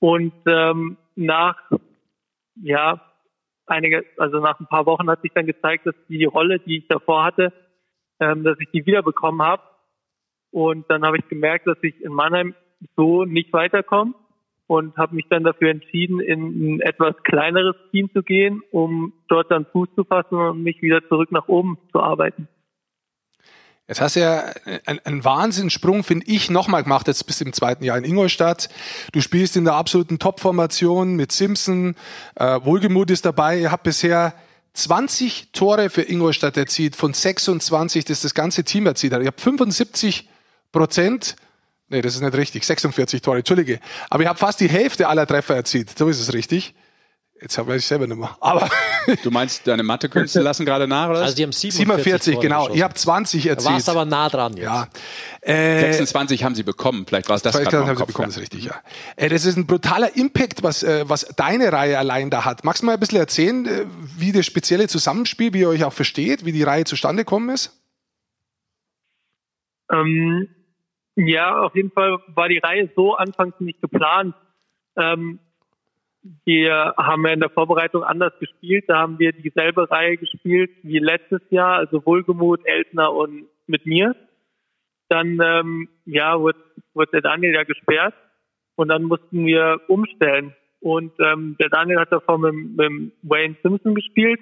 Und 0.00 0.32
ähm, 0.46 0.96
nach, 1.16 1.56
ja, 2.56 3.00
einige, 3.66 4.04
also 4.18 4.38
nach 4.38 4.58
ein 4.60 4.66
paar 4.66 4.86
Wochen 4.86 5.08
hat 5.08 5.22
sich 5.22 5.32
dann 5.32 5.46
gezeigt, 5.46 5.86
dass 5.86 5.94
die 6.08 6.24
Rolle, 6.24 6.58
die 6.60 6.78
ich 6.78 6.88
davor 6.88 7.24
hatte, 7.24 7.52
ähm, 8.20 8.44
dass 8.44 8.58
ich 8.60 8.70
die 8.70 8.86
wiederbekommen 8.86 9.42
habe. 9.42 9.62
Und 10.50 10.88
dann 10.90 11.04
habe 11.04 11.18
ich 11.18 11.28
gemerkt, 11.28 11.66
dass 11.66 11.78
ich 11.82 12.00
in 12.02 12.12
Mannheim 12.12 12.54
so 12.96 13.24
nicht 13.24 13.52
weiterkomme 13.52 14.14
und 14.66 14.96
habe 14.96 15.14
mich 15.14 15.26
dann 15.28 15.44
dafür 15.44 15.70
entschieden, 15.70 16.20
in 16.20 16.76
ein 16.76 16.80
etwas 16.80 17.14
kleineres 17.24 17.76
Team 17.90 18.10
zu 18.12 18.22
gehen, 18.22 18.62
um 18.70 19.12
dort 19.28 19.50
dann 19.50 19.66
Fuß 19.66 19.88
zu 19.94 20.04
fassen 20.04 20.36
und 20.36 20.62
mich 20.62 20.82
wieder 20.82 21.06
zurück 21.08 21.32
nach 21.32 21.48
oben 21.48 21.78
zu 21.90 22.00
arbeiten. 22.00 22.48
Jetzt 23.88 24.00
hast 24.00 24.16
du 24.16 24.20
ja 24.20 24.44
einen, 24.86 25.00
einen 25.04 25.24
Wahnsinnssprung, 25.24 26.04
finde 26.04 26.26
ich, 26.26 26.50
nochmal 26.50 26.82
gemacht. 26.82 27.08
Jetzt 27.08 27.26
bist 27.26 27.40
du 27.40 27.44
im 27.44 27.52
zweiten 27.52 27.84
Jahr 27.84 27.98
in 27.98 28.04
Ingolstadt. 28.04 28.68
Du 29.12 29.20
spielst 29.20 29.56
in 29.56 29.64
der 29.64 29.74
absoluten 29.74 30.18
Top-Formation 30.18 31.14
mit 31.14 31.32
Simpson. 31.32 31.96
Äh, 32.36 32.60
Wohlgemut 32.62 33.10
ist 33.10 33.24
dabei. 33.24 33.58
Ihr 33.58 33.72
habt 33.72 33.82
bisher 33.82 34.34
20 34.74 35.48
Tore 35.52 35.90
für 35.90 36.02
Ingolstadt 36.02 36.56
erzielt, 36.56 36.96
von 36.96 37.12
26, 37.12 38.04
das 38.04 38.22
das 38.22 38.34
ganze 38.34 38.64
Team 38.64 38.86
erzielt 38.86 39.12
hat. 39.12 39.20
Ihr 39.20 39.26
habt 39.26 39.40
75 39.40 40.28
Prozent 40.70 41.36
Nee, 41.92 42.00
das 42.00 42.14
ist 42.14 42.22
nicht 42.22 42.34
richtig. 42.34 42.64
46 42.64 43.20
Tore, 43.20 43.38
Entschuldige. 43.38 43.78
Aber 44.08 44.22
ich 44.22 44.28
habe 44.30 44.38
fast 44.38 44.60
die 44.60 44.68
Hälfte 44.68 45.08
aller 45.08 45.26
Treffer 45.26 45.54
erzielt. 45.54 45.96
So 45.98 46.08
ist 46.08 46.20
es 46.20 46.32
richtig. 46.32 46.74
Jetzt 47.42 47.58
habe 47.58 47.74
ich 47.74 47.84
selber 47.84 48.06
nicht 48.06 48.16
mehr. 48.16 48.36
Aber 48.40 48.70
du 49.24 49.30
meinst, 49.32 49.66
deine 49.66 49.82
Mathe-Künste 49.82 50.40
lassen 50.42 50.64
gerade 50.64 50.86
nach, 50.86 51.10
oder? 51.10 51.22
Also 51.22 51.34
die 51.34 51.42
haben 51.42 51.50
47, 51.50 51.76
47 51.76 52.40
genau. 52.40 52.68
Ich 52.72 52.82
habe 52.82 52.94
20 52.94 53.46
erzielt. 53.46 53.68
Du 53.68 53.74
warst 53.74 53.88
aber 53.88 54.04
nah 54.04 54.28
dran 54.28 54.56
jetzt. 54.56 54.64
Ja. 54.64 54.86
Äh, 55.40 55.80
26 55.92 56.44
haben 56.44 56.54
sie 56.54 56.62
bekommen. 56.62 57.04
Vielleicht 57.04 57.28
war 57.28 57.34
es 57.34 57.42
das 57.42 57.58
gerade 57.58 57.84
haben 57.84 57.96
sie 57.96 58.06
bekommen, 58.06 58.28
ist 58.28 58.38
richtig, 58.38 58.64
ja. 58.64 58.76
Äh, 59.16 59.28
das 59.28 59.44
ist 59.44 59.56
ein 59.56 59.66
brutaler 59.66 60.16
Impact, 60.16 60.62
was, 60.62 60.84
äh, 60.84 61.04
was 61.08 61.34
deine 61.36 61.72
Reihe 61.72 61.98
allein 61.98 62.30
da 62.30 62.44
hat. 62.44 62.62
Magst 62.62 62.82
du 62.82 62.86
mal 62.86 62.94
ein 62.94 63.00
bisschen 63.00 63.18
erzählen, 63.18 63.66
äh, 63.66 63.86
wie 64.16 64.30
das 64.30 64.46
spezielle 64.46 64.86
Zusammenspiel, 64.86 65.52
wie 65.52 65.60
ihr 65.60 65.68
euch 65.68 65.82
auch 65.82 65.92
versteht, 65.92 66.44
wie 66.44 66.52
die 66.52 66.62
Reihe 66.62 66.84
zustande 66.84 67.24
gekommen 67.24 67.48
ist? 67.50 67.76
Ähm, 69.90 70.48
ja, 71.16 71.60
auf 71.60 71.74
jeden 71.74 71.90
Fall 71.90 72.18
war 72.28 72.48
die 72.48 72.58
Reihe 72.58 72.88
so 72.94 73.16
anfangs 73.16 73.54
nicht 73.58 73.80
geplant. 73.80 74.36
Ähm, 74.96 75.40
wir 76.44 76.94
haben 76.96 77.26
ja 77.26 77.32
in 77.32 77.40
der 77.40 77.50
Vorbereitung 77.50 78.04
anders 78.04 78.32
gespielt. 78.38 78.84
Da 78.88 78.98
haben 78.98 79.18
wir 79.18 79.32
dieselbe 79.32 79.90
Reihe 79.90 80.16
gespielt 80.16 80.70
wie 80.82 80.98
letztes 80.98 81.42
Jahr, 81.50 81.76
also 81.76 82.04
Wohlgemut, 82.06 82.60
Eltner 82.64 83.12
und 83.12 83.48
mit 83.66 83.86
mir. 83.86 84.14
Dann 85.08 85.40
ähm, 85.42 85.88
ja, 86.06 86.38
wurde, 86.40 86.58
wurde 86.94 87.10
der 87.12 87.22
Daniel 87.22 87.54
ja 87.54 87.64
gesperrt 87.64 88.14
und 88.76 88.88
dann 88.88 89.02
mussten 89.02 89.44
wir 89.46 89.80
umstellen. 89.88 90.54
Und 90.80 91.12
ähm, 91.20 91.56
der 91.60 91.68
Daniel 91.68 92.00
hat 92.00 92.12
davor 92.12 92.38
mit, 92.38 92.54
mit 92.54 93.12
Wayne 93.22 93.56
Simpson 93.62 93.94
gespielt. 93.94 94.40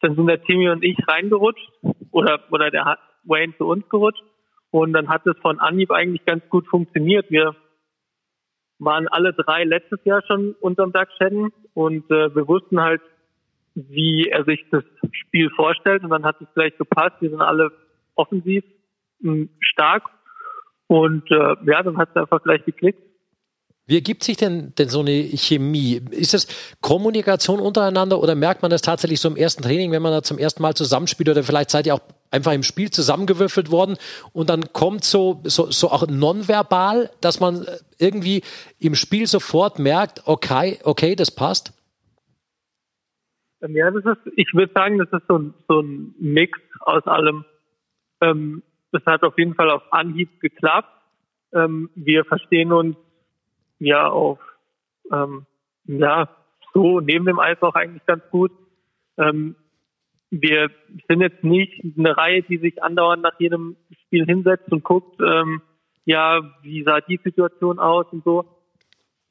Dann 0.00 0.14
sind 0.14 0.26
der 0.26 0.42
Timmy 0.42 0.68
und 0.68 0.84
ich 0.84 0.96
reingerutscht 1.06 1.70
oder 2.10 2.40
oder 2.50 2.70
der 2.70 2.84
hat 2.84 2.98
Wayne 3.24 3.56
zu 3.56 3.66
uns 3.66 3.88
gerutscht. 3.88 4.22
Und 4.70 4.92
dann 4.94 5.08
hat 5.08 5.26
es 5.26 5.36
von 5.42 5.60
Anhieb 5.60 5.90
eigentlich 5.90 6.24
ganz 6.24 6.48
gut 6.48 6.66
funktioniert. 6.66 7.30
Wir 7.30 7.54
waren 8.84 9.08
alle 9.08 9.32
drei 9.32 9.64
letztes 9.64 10.00
Jahr 10.04 10.22
schon 10.26 10.54
unterm 10.60 10.92
Shedden 11.18 11.52
und 11.74 12.10
äh, 12.10 12.34
wir 12.34 12.48
wussten 12.48 12.80
halt, 12.80 13.00
wie 13.74 14.28
er 14.28 14.44
sich 14.44 14.64
das 14.70 14.84
Spiel 15.12 15.50
vorstellt 15.50 16.02
und 16.02 16.10
dann 16.10 16.24
hat 16.24 16.40
es 16.40 16.48
gleich 16.54 16.76
gepasst. 16.76 17.16
Wir 17.20 17.30
sind 17.30 17.40
alle 17.40 17.70
offensiv 18.14 18.64
hm, 19.20 19.48
stark 19.60 20.04
und 20.88 21.30
äh, 21.30 21.56
ja, 21.64 21.82
dann 21.82 21.96
hat 21.96 22.10
es 22.10 22.16
einfach 22.16 22.42
gleich 22.42 22.64
geklickt. 22.64 23.02
Wie 23.86 23.96
ergibt 23.96 24.22
sich 24.22 24.36
denn, 24.36 24.72
denn 24.78 24.88
so 24.88 25.00
eine 25.00 25.10
Chemie? 25.12 26.00
Ist 26.10 26.34
es 26.34 26.46
Kommunikation 26.80 27.58
untereinander 27.58 28.20
oder 28.20 28.36
merkt 28.36 28.62
man 28.62 28.70
das 28.70 28.80
tatsächlich 28.80 29.20
so 29.20 29.28
im 29.28 29.36
ersten 29.36 29.62
Training, 29.62 29.90
wenn 29.90 30.02
man 30.02 30.12
da 30.12 30.22
zum 30.22 30.38
ersten 30.38 30.62
Mal 30.62 30.74
zusammenspielt 30.74 31.28
oder 31.28 31.42
vielleicht 31.42 31.70
seid 31.70 31.86
ihr 31.86 31.94
auch 31.94 32.00
einfach 32.30 32.52
im 32.52 32.62
Spiel 32.62 32.90
zusammengewürfelt 32.90 33.70
worden 33.72 33.96
und 34.32 34.50
dann 34.50 34.72
kommt 34.72 35.04
so, 35.04 35.40
so, 35.44 35.70
so 35.70 35.90
auch 35.90 36.06
nonverbal, 36.06 37.10
dass 37.20 37.40
man 37.40 37.66
irgendwie 37.98 38.42
im 38.78 38.94
Spiel 38.94 39.26
sofort 39.26 39.80
merkt, 39.80 40.22
okay, 40.26 40.78
okay, 40.84 41.16
das 41.16 41.30
passt? 41.32 41.72
Ja, 43.60 43.90
das 43.90 44.04
ist, 44.04 44.32
ich 44.36 44.54
würde 44.54 44.72
sagen, 44.72 44.98
das 44.98 45.08
ist 45.12 45.26
so 45.28 45.38
ein, 45.38 45.54
so 45.68 45.80
ein 45.80 46.14
Mix 46.18 46.58
aus 46.80 47.04
allem. 47.06 47.44
Ähm, 48.20 48.62
das 48.92 49.04
hat 49.06 49.22
auf 49.22 49.38
jeden 49.38 49.54
Fall 49.54 49.70
auf 49.70 49.82
Anhieb 49.92 50.40
geklappt. 50.40 50.88
Ähm, 51.52 51.90
wir 51.94 52.24
verstehen 52.24 52.72
uns 52.72 52.96
ja 53.82 54.08
auf 54.08 54.38
ähm, 55.10 55.46
ja 55.86 56.28
so 56.72 57.00
neben 57.00 57.26
dem 57.26 57.38
Eis 57.38 57.60
auch 57.60 57.74
eigentlich 57.74 58.04
ganz 58.06 58.22
gut. 58.30 58.52
Ähm, 59.18 59.56
wir 60.30 60.70
sind 61.08 61.20
jetzt 61.20 61.44
nicht 61.44 61.84
eine 61.98 62.16
Reihe, 62.16 62.42
die 62.42 62.56
sich 62.56 62.82
andauernd 62.82 63.22
nach 63.22 63.38
jedem 63.38 63.76
Spiel 64.04 64.24
hinsetzt 64.24 64.70
und 64.72 64.82
guckt, 64.82 65.20
ähm, 65.20 65.60
ja, 66.04 66.40
wie 66.62 66.82
sah 66.84 67.00
die 67.00 67.20
Situation 67.22 67.78
aus 67.78 68.06
und 68.12 68.24
so. 68.24 68.44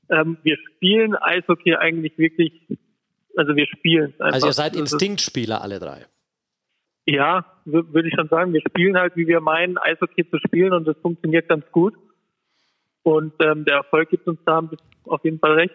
Ähm, 0.09 0.37
wir 0.43 0.57
spielen 0.57 1.15
Eishockey 1.15 1.75
eigentlich 1.75 2.17
wirklich, 2.17 2.53
also 3.35 3.55
wir 3.55 3.65
spielen. 3.65 4.13
Einfach. 4.19 4.33
Also 4.33 4.47
ihr 4.47 4.53
seid 4.53 4.75
Instinktspieler 4.75 5.61
alle 5.61 5.79
drei. 5.79 6.05
Ja, 7.07 7.45
würde 7.65 8.07
ich 8.07 8.13
schon 8.13 8.27
sagen. 8.27 8.53
Wir 8.53 8.61
spielen 8.61 8.97
halt, 8.97 9.15
wie 9.15 9.27
wir 9.27 9.41
meinen, 9.41 9.77
Eishockey 9.79 10.29
zu 10.29 10.37
spielen 10.37 10.73
und 10.73 10.87
das 10.87 10.97
funktioniert 10.97 11.49
ganz 11.49 11.65
gut. 11.71 11.95
Und 13.03 13.33
ähm, 13.41 13.65
der 13.65 13.77
Erfolg 13.77 14.09
gibt 14.09 14.27
uns 14.27 14.39
da 14.45 14.61
auf 15.05 15.23
jeden 15.23 15.39
Fall 15.39 15.53
recht. 15.53 15.73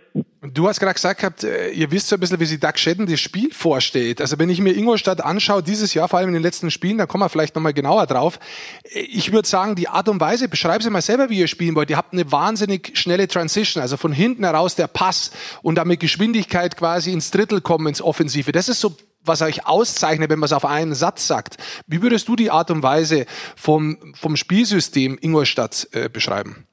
Du 0.53 0.69
hast 0.69 0.79
gerade 0.79 0.95
gesagt 0.95 1.21
gehabt, 1.21 1.43
äh, 1.43 1.71
ihr 1.71 1.91
wisst 1.91 2.09
so 2.09 2.17
ein 2.17 2.21
bisschen, 2.21 2.39
wie 2.39 2.45
sich 2.45 2.61
Doug 2.61 2.77
Shedden 2.77 3.07
das 3.07 3.19
Spiel 3.19 3.53
vorstellt. 3.53 4.21
Also 4.21 4.39
wenn 4.39 4.49
ich 4.49 4.61
mir 4.61 4.77
Ingolstadt 4.77 5.21
anschaue, 5.21 5.63
dieses 5.63 5.93
Jahr, 5.95 6.09
vor 6.09 6.21
allem 6.21 6.29
in 6.29 6.35
den 6.35 6.43
letzten 6.43 6.71
Spielen, 6.71 6.99
da 6.99 7.07
kommen 7.07 7.25
wir 7.25 7.29
vielleicht 7.29 7.57
nochmal 7.57 7.75
genauer 7.75 8.07
drauf. 8.07 8.39
Äh, 8.85 9.01
ich 9.01 9.33
würde 9.33 9.49
sagen, 9.49 9.75
die 9.75 9.89
Art 9.89 10.09
und 10.09 10.21
Weise, 10.21 10.49
beschreib 10.49 10.83
sie 10.83 10.91
mal 10.91 11.03
selber, 11.03 11.29
wie 11.31 11.41
ihr 11.41 11.49
spielen 11.49 11.75
wollt. 11.75 11.91
Ihr 11.91 11.97
habt 11.97 12.13
eine 12.13 12.31
wahnsinnig 12.31 12.97
schnelle 12.97 13.27
Transition, 13.27 13.83
also 13.83 13.97
von 13.97 14.13
hinten 14.13 14.45
heraus 14.45 14.77
der 14.77 14.87
Pass 14.87 15.33
und 15.63 15.77
dann 15.77 15.89
mit 15.89 16.01
Geschwindigkeit 16.01 16.77
quasi 16.77 17.13
ins 17.13 17.33
Drittel 17.33 17.61
kommen, 17.61 17.89
ins 17.89 18.03
Offensive. 18.03 18.53
Das 18.53 18.69
ist 18.69 18.81
so 18.81 18.97
was 19.25 19.43
euch 19.43 19.67
auszeichnet, 19.67 20.31
wenn 20.31 20.39
man 20.39 20.47
es 20.47 20.53
auf 20.53 20.65
einen 20.65 20.95
Satz 20.95 21.27
sagt. 21.27 21.57
Wie 21.89 22.01
würdest 22.01 22.29
du 22.29 22.37
die 22.37 22.53
Art 22.53 22.71
und 22.71 22.85
Weise 22.85 23.27
vom, 23.57 23.99
vom 24.15 24.37
Spielsystem 24.37 25.19
Ingolstadt 25.21 25.89
äh, 25.91 26.09
beschreiben? 26.09 26.69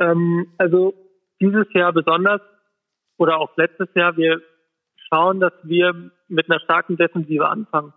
Ähm, 0.00 0.52
also 0.58 0.94
dieses 1.40 1.66
Jahr 1.72 1.92
besonders 1.92 2.40
oder 3.16 3.38
auch 3.38 3.56
letztes 3.56 3.88
Jahr, 3.94 4.16
wir 4.16 4.40
schauen, 5.08 5.40
dass 5.40 5.52
wir 5.62 6.10
mit 6.28 6.50
einer 6.50 6.60
starken 6.60 6.96
Defensive 6.96 7.48
anfangen. 7.48 7.92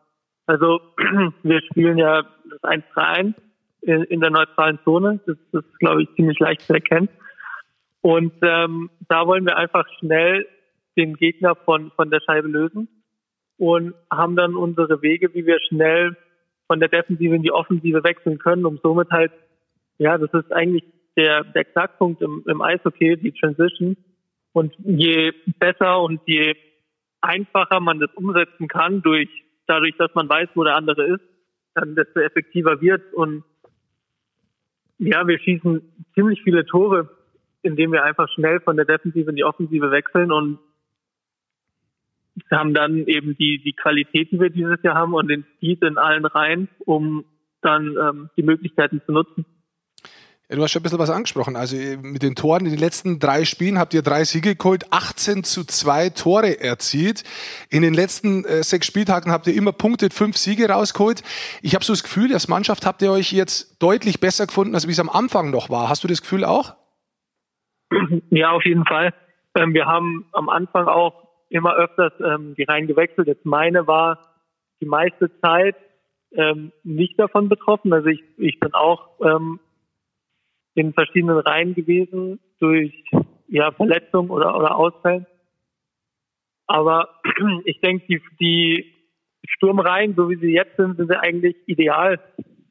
Also 0.46 0.80
wir 1.44 1.62
spielen 1.62 1.98
ja 1.98 2.24
das 2.50 2.62
1-3-1 2.62 3.34
in, 3.82 4.04
in, 4.04 4.20
der 4.22 4.30
neutralen 4.30 4.80
Zone. 4.84 5.20
Das, 5.26 5.38
das 5.52 5.66
ist, 5.66 5.80
glaube 5.80 6.04
ich, 6.04 6.10
ziemlich 6.16 6.40
leicht 6.40 6.62
zu 6.62 6.74
erkennen. 6.74 7.10
Und 8.02 8.34
ähm, 8.42 8.90
da 9.10 9.26
wollen 9.28 9.46
wir 9.46 9.58
einfach 9.58 9.86
schnell 10.00 10.48
den 10.96 11.16
Gegner 11.16 11.56
von, 11.56 11.92
von 11.92 12.10
der 12.10 12.22
Scheibe 12.22 12.48
lösen 12.48 12.88
und 13.58 13.94
haben 14.12 14.36
dann 14.36 14.56
unsere 14.56 15.02
Wege, 15.02 15.34
wie 15.34 15.46
wir 15.46 15.60
schnell 15.68 16.16
von 16.68 16.80
der 16.80 16.90
Defensive 16.90 17.36
in 17.36 17.44
die 17.44 17.52
Offensive 17.52 18.04
wechseln 18.04 18.38
können, 18.40 18.66
um 18.66 18.80
somit 18.84 19.10
halt, 19.10 19.32
ja, 19.98 20.18
das 20.18 20.32
ist 20.34 20.52
eigentlich 20.52 20.84
der, 21.18 21.44
der 21.44 21.66
Knackpunkt 21.66 22.22
im, 22.22 22.44
im 22.48 22.62
Eishockey, 22.62 23.18
die 23.18 23.34
Transition. 23.34 23.98
Und 24.54 24.74
je 24.78 25.34
besser 25.60 26.02
und 26.02 26.22
je 26.26 26.56
einfacher 27.22 27.80
man 27.80 28.00
das 28.00 28.12
umsetzen 28.16 28.68
kann, 28.68 29.02
durch, 29.02 29.30
dadurch, 29.66 29.96
dass 29.98 30.14
man 30.16 30.30
weiß, 30.30 30.50
wo 30.56 30.64
der 30.64 30.76
andere 30.76 31.06
ist, 31.06 31.24
dann 31.74 31.96
desto 31.96 32.20
effektiver 32.20 32.80
wird. 32.82 33.14
Und 33.14 33.44
ja, 35.00 35.28
wir 35.28 35.40
schießen 35.40 35.82
ziemlich 36.14 36.42
viele 36.44 36.66
Tore, 36.66 37.10
indem 37.62 37.92
wir 37.92 38.04
einfach 38.04 38.30
schnell 38.34 38.60
von 38.62 38.78
der 38.78 38.86
Defensive 38.86 39.30
in 39.30 39.36
die 39.36 39.44
Offensive 39.44 39.92
wechseln 39.92 40.32
und 40.32 40.60
haben 42.52 42.74
dann 42.74 43.08
eben 43.08 43.36
die, 43.38 43.62
die 43.64 43.74
Qualität, 43.74 44.32
die 44.32 44.40
wir 44.40 44.50
dieses 44.50 44.82
Jahr 44.84 44.96
haben 44.96 45.14
und 45.14 45.28
den 45.28 45.46
Speed 45.56 45.82
in 45.84 45.98
allen 45.98 46.26
Reihen, 46.26 46.70
um 46.86 47.26
dann 47.62 47.96
ähm, 48.00 48.30
die 48.38 48.44
Möglichkeiten 48.44 49.02
zu 49.06 49.12
nutzen. 49.12 49.46
Du 50.50 50.64
hast 50.64 50.72
schon 50.72 50.80
ein 50.80 50.84
bisschen 50.84 51.00
was 51.00 51.10
angesprochen. 51.10 51.58
Also 51.58 51.76
äh, 51.76 51.98
mit 51.98 52.24
den 52.24 52.34
Toren 52.34 52.66
in 52.66 52.72
den 52.72 52.80
letzten 52.80 53.20
drei 53.20 53.44
Spielen 53.44 53.78
habt 53.78 53.94
ihr 53.94 54.02
drei 54.02 54.24
Siege 54.24 54.56
geholt, 54.56 54.86
18 54.92 55.44
zu 55.44 55.66
zwei 55.66 56.10
Tore 56.10 56.62
erzielt. 56.62 57.24
In 57.70 57.82
den 57.82 57.94
letzten 57.94 58.46
äh, 58.46 58.64
sechs 58.64 58.88
Spieltagen 58.88 59.34
habt 59.34 59.48
ihr 59.48 59.56
immer 59.56 59.74
punktet, 59.74 60.14
fünf 60.14 60.38
Siege 60.38 60.70
rausgeholt. 60.70 61.22
Ich 61.62 61.76
habe 61.76 61.84
so 61.84 61.92
das 61.92 62.04
Gefühl, 62.04 62.32
als 62.34 62.48
Mannschaft 62.48 62.86
habt 62.86 63.02
ihr 63.02 63.12
euch 63.12 63.34
jetzt 63.34 63.82
deutlich 63.84 64.22
besser 64.22 64.48
gefunden, 64.48 64.74
als 64.74 64.88
wie 64.88 64.92
es 64.92 65.02
am 65.02 65.10
Anfang 65.10 65.52
noch 65.52 65.70
war. 65.70 65.90
Hast 65.90 66.06
du 66.06 66.08
das 66.08 66.22
Gefühl 66.22 66.46
auch? 66.46 66.76
Ja, 68.30 68.52
auf 68.52 68.64
jeden 68.64 68.86
Fall. 68.86 69.14
Ähm, 69.56 69.74
wir 69.74 69.86
haben 69.86 70.28
am 70.32 70.48
Anfang 70.48 70.88
auch 70.88 71.28
immer 71.50 71.76
öfters 71.76 72.14
ähm, 72.20 72.56
die 72.58 72.64
Reihen 72.64 72.88
gewechselt. 72.88 73.28
Jetzt 73.28 73.46
meine 73.46 73.86
war 73.86 74.20
die 74.80 74.86
meiste 74.86 75.30
Zeit 75.42 75.76
ähm, 76.32 76.72
nicht 76.84 77.20
davon 77.20 77.50
betroffen. 77.50 77.92
Also 77.92 78.08
ich, 78.08 78.22
ich 78.38 78.60
bin 78.60 78.74
auch 78.74 79.10
ähm, 79.22 79.60
in 80.78 80.94
verschiedenen 80.94 81.40
Reihen 81.40 81.74
gewesen 81.74 82.40
durch 82.60 82.94
ja, 83.48 83.72
Verletzung 83.72 84.30
oder, 84.30 84.56
oder 84.56 84.76
Ausfällen. 84.76 85.26
Aber 86.68 87.10
ich 87.66 87.82
denke, 87.82 88.06
die, 88.08 88.22
die 88.40 88.94
Sturmreihen, 89.48 90.16
so 90.16 90.30
wie 90.30 90.36
sie 90.36 90.54
jetzt 90.54 90.78
sind, 90.78 90.98
sind 90.98 91.10
sie 91.10 91.20
eigentlich 91.20 91.56
ideal. 91.66 92.20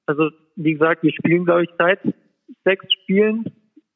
Also 0.06 0.30
wie 0.54 0.74
gesagt, 0.74 1.02
wir 1.02 1.12
spielen, 1.12 1.44
glaube 1.44 1.64
ich, 1.64 1.70
seit 1.78 2.00
sechs 2.64 2.86
Spielen 3.02 3.44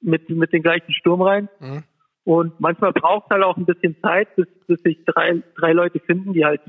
mit, 0.00 0.28
mit 0.28 0.52
den 0.52 0.62
gleichen 0.62 0.92
Sturm 0.92 1.22
rein. 1.22 1.48
Mhm. 1.60 1.84
Und 2.24 2.60
manchmal 2.60 2.92
braucht 2.92 3.26
es 3.26 3.30
halt 3.30 3.44
auch 3.44 3.56
ein 3.56 3.66
bisschen 3.66 3.96
Zeit, 4.02 4.34
bis, 4.34 4.46
bis 4.66 4.80
sich 4.82 5.04
drei, 5.04 5.42
drei 5.56 5.72
Leute 5.72 6.00
finden, 6.00 6.32
die 6.32 6.44
halt 6.44 6.60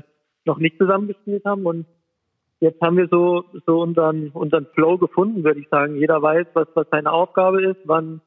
noch 0.44 0.58
nicht 0.58 0.78
zusammengespielt 0.78 1.44
haben. 1.44 1.66
Und 1.66 1.86
jetzt 2.62 2.80
haben 2.80 2.96
wir 2.96 3.08
so, 3.08 3.44
so 3.66 3.80
unseren, 3.80 4.28
unseren 4.30 4.66
Flow 4.66 4.96
gefunden, 4.96 5.42
würde 5.42 5.58
ich 5.58 5.68
sagen. 5.68 5.96
Jeder 5.96 6.22
weiß, 6.22 6.46
was, 6.54 6.68
was 6.74 6.86
seine 6.90 7.10
Aufgabe 7.10 7.60
ist, 7.60 7.80
wann, 7.84 8.20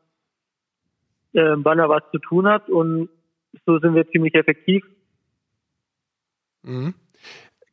äh, 1.31 1.55
wann 1.55 1.79
er 1.79 1.87
was 1.87 2.03
zu 2.11 2.19
tun 2.19 2.45
hat. 2.45 2.69
Und 2.69 3.09
so 3.65 3.79
sind 3.79 3.95
wir 3.95 4.09
ziemlich 4.11 4.35
effektiv. 4.35 4.83
Mhm. 6.63 6.93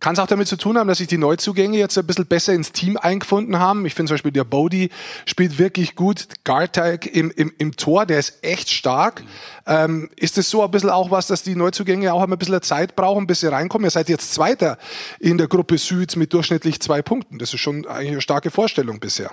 Kann 0.02 0.14
es 0.14 0.18
auch 0.18 0.26
damit 0.26 0.48
zu 0.48 0.56
tun 0.56 0.76
haben, 0.76 0.88
dass 0.88 0.98
sich 0.98 1.06
die 1.06 1.16
Neuzugänge 1.16 1.78
jetzt 1.78 1.96
ein 1.96 2.04
bisschen 2.04 2.26
besser 2.26 2.52
ins 2.52 2.72
Team 2.72 2.96
eingefunden 3.00 3.60
haben? 3.60 3.86
Ich 3.86 3.94
finde 3.94 4.08
zum 4.08 4.14
Beispiel, 4.14 4.32
der 4.32 4.42
Bodie 4.42 4.90
spielt 5.26 5.60
wirklich 5.60 5.94
gut. 5.94 6.26
Gartag 6.42 7.06
im, 7.06 7.30
im, 7.30 7.52
im 7.56 7.76
Tor, 7.76 8.04
der 8.04 8.18
ist 8.18 8.44
echt 8.44 8.68
stark. 8.68 9.22
Ähm, 9.64 10.10
ist 10.16 10.38
es 10.38 10.50
so 10.50 10.64
ein 10.64 10.72
bisschen 10.72 10.90
auch 10.90 11.12
was, 11.12 11.28
dass 11.28 11.44
die 11.44 11.54
Neuzugänge 11.54 12.12
auch 12.12 12.20
ein 12.20 12.36
bisschen 12.36 12.60
Zeit 12.62 12.96
brauchen, 12.96 13.28
bis 13.28 13.42
sie 13.42 13.46
reinkommen? 13.46 13.86
Ihr 13.86 13.90
seid 13.90 14.08
jetzt 14.08 14.34
Zweiter 14.34 14.76
in 15.20 15.38
der 15.38 15.46
Gruppe 15.46 15.78
Süd 15.78 16.16
mit 16.16 16.32
durchschnittlich 16.32 16.80
zwei 16.80 17.00
Punkten. 17.00 17.38
Das 17.38 17.54
ist 17.54 17.60
schon 17.60 17.86
eigentlich 17.86 18.10
eine 18.10 18.20
starke 18.22 18.50
Vorstellung 18.50 18.98
bisher. 18.98 19.30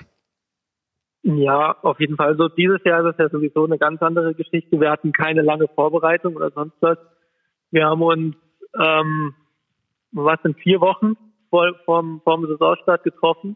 Ja, 1.23 1.77
auf 1.81 1.99
jeden 1.99 2.15
Fall. 2.15 2.27
Also 2.27 2.47
dieses 2.47 2.83
Jahr 2.85 3.03
ist 3.07 3.15
es 3.15 3.17
ja 3.17 3.29
sowieso 3.29 3.65
eine 3.65 3.79
ganz 3.79 4.03
andere 4.03 4.35
Geschichte. 4.35 4.79
Wir 4.79 4.91
hatten 4.91 5.13
keine 5.13 5.41
lange 5.41 5.67
Vorbereitung 5.73 6.35
oder 6.35 6.51
sonst 6.51 6.75
was. 6.79 6.99
Wir 7.71 7.87
haben 7.87 8.03
uns 8.03 8.35
ähm, 8.79 9.33
was 10.11 10.39
in 10.43 10.55
vier 10.55 10.81
Wochen 10.81 11.15
vor, 11.49 11.73
vom, 11.85 12.21
vom 12.23 12.47
Saisonstart 12.47 13.03
getroffen, 13.03 13.55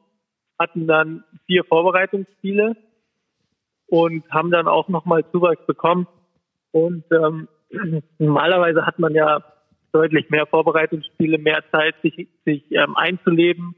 hatten 0.60 0.88
dann 0.88 1.24
vier 1.46 1.63
Vorbereitungsspiele 1.63 2.76
und 3.88 4.30
haben 4.32 4.52
dann 4.52 4.68
auch 4.68 4.88
nochmal 4.88 5.24
Zuwachs 5.32 5.66
bekommen. 5.66 6.08
Und 6.72 7.04
ähm, 7.12 7.48
normalerweise 8.18 8.86
hat 8.86 9.00
man 9.00 9.13
ja 9.13 9.44
deutlich 9.92 10.30
mehr 10.30 10.48
Vorbereitungsspiele, 10.48 11.38
mehr 11.38 11.63
Zeit, 11.72 11.96
sich, 12.02 12.28
sich 12.46 12.72
ähm, 12.72 12.96
einzuleben. 12.96 13.76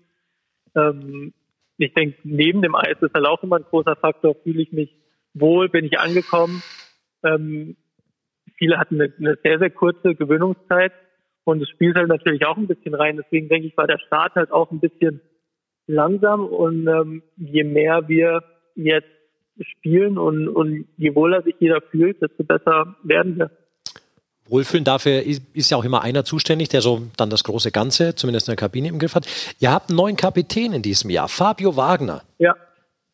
Ähm, 0.76 1.34
ich 1.78 1.94
denke, 1.94 2.18
neben 2.24 2.62
dem 2.62 2.76
Eis 2.76 2.98
ist 3.02 3.14
halt 3.14 3.26
auch 3.26 3.44
immer 3.44 3.58
ein 3.58 3.66
großer 3.70 3.98
Faktor. 3.98 4.36
Fühle 4.44 4.62
ich 4.62 4.72
mich 4.72 4.96
wohl, 5.34 5.68
bin 5.68 5.86
ich 5.86 6.00
angekommen. 6.00 6.64
Ähm, 7.24 7.76
viele 8.58 8.78
hatten 8.78 9.02
eine, 9.02 9.14
eine 9.18 9.38
sehr, 9.44 9.60
sehr 9.60 9.72
kurze 9.72 10.16
Gewöhnungszeit 10.16 10.94
und 11.46 11.62
es 11.62 11.70
spielt 11.70 11.96
halt 11.96 12.10
natürlich 12.10 12.46
auch 12.46 12.58
ein 12.58 12.68
bisschen 12.68 12.96
rein. 12.96 13.18
Deswegen 13.18 13.48
denke 13.48 13.68
ich, 13.68 13.78
war 13.78 13.88
der 13.88 14.00
Start 14.00 14.36
halt 14.36 14.52
auch 14.52 14.72
ein 14.72 14.80
bisschen 14.80 15.22
langsam. 15.88 16.46
Und 16.46 16.88
ähm, 16.88 17.24
je 17.38 17.64
mehr 17.64 18.08
wir 18.08 18.44
jetzt 18.76 19.08
spielen 19.60 20.18
und, 20.18 20.50
und 20.50 20.88
je 20.98 21.16
wohler 21.16 21.44
sich 21.44 21.56
jeder 21.60 21.82
fühlt, 21.82 22.22
desto 22.22 22.44
besser 22.44 22.96
werden 23.04 23.38
wir. 23.38 23.52
Wohlfühlen 24.48 24.84
dafür 24.84 25.24
ist 25.24 25.72
ja 25.72 25.78
auch 25.78 25.86
immer 25.86 26.04
einer 26.04 26.24
zuständig, 26.24 26.70
der 26.70 26.82
so 26.82 27.04
dann 27.18 27.30
das 27.30 27.44
große 27.44 27.72
Ganze, 27.72 28.14
zumindest 28.14 28.48
in 28.48 28.52
der 28.52 28.58
Kabine 28.58 28.90
im 28.90 29.00
Griff 29.00 29.16
hat. 29.16 29.28
Ihr 29.60 29.72
habt 29.72 29.90
einen 29.90 29.98
neuen 29.98 30.18
Kapitän 30.18 30.74
in 30.74 30.82
diesem 30.82 31.10
Jahr, 31.10 31.28
Fabio 31.28 31.76
Wagner. 31.76 32.24
Ja. 32.38 32.56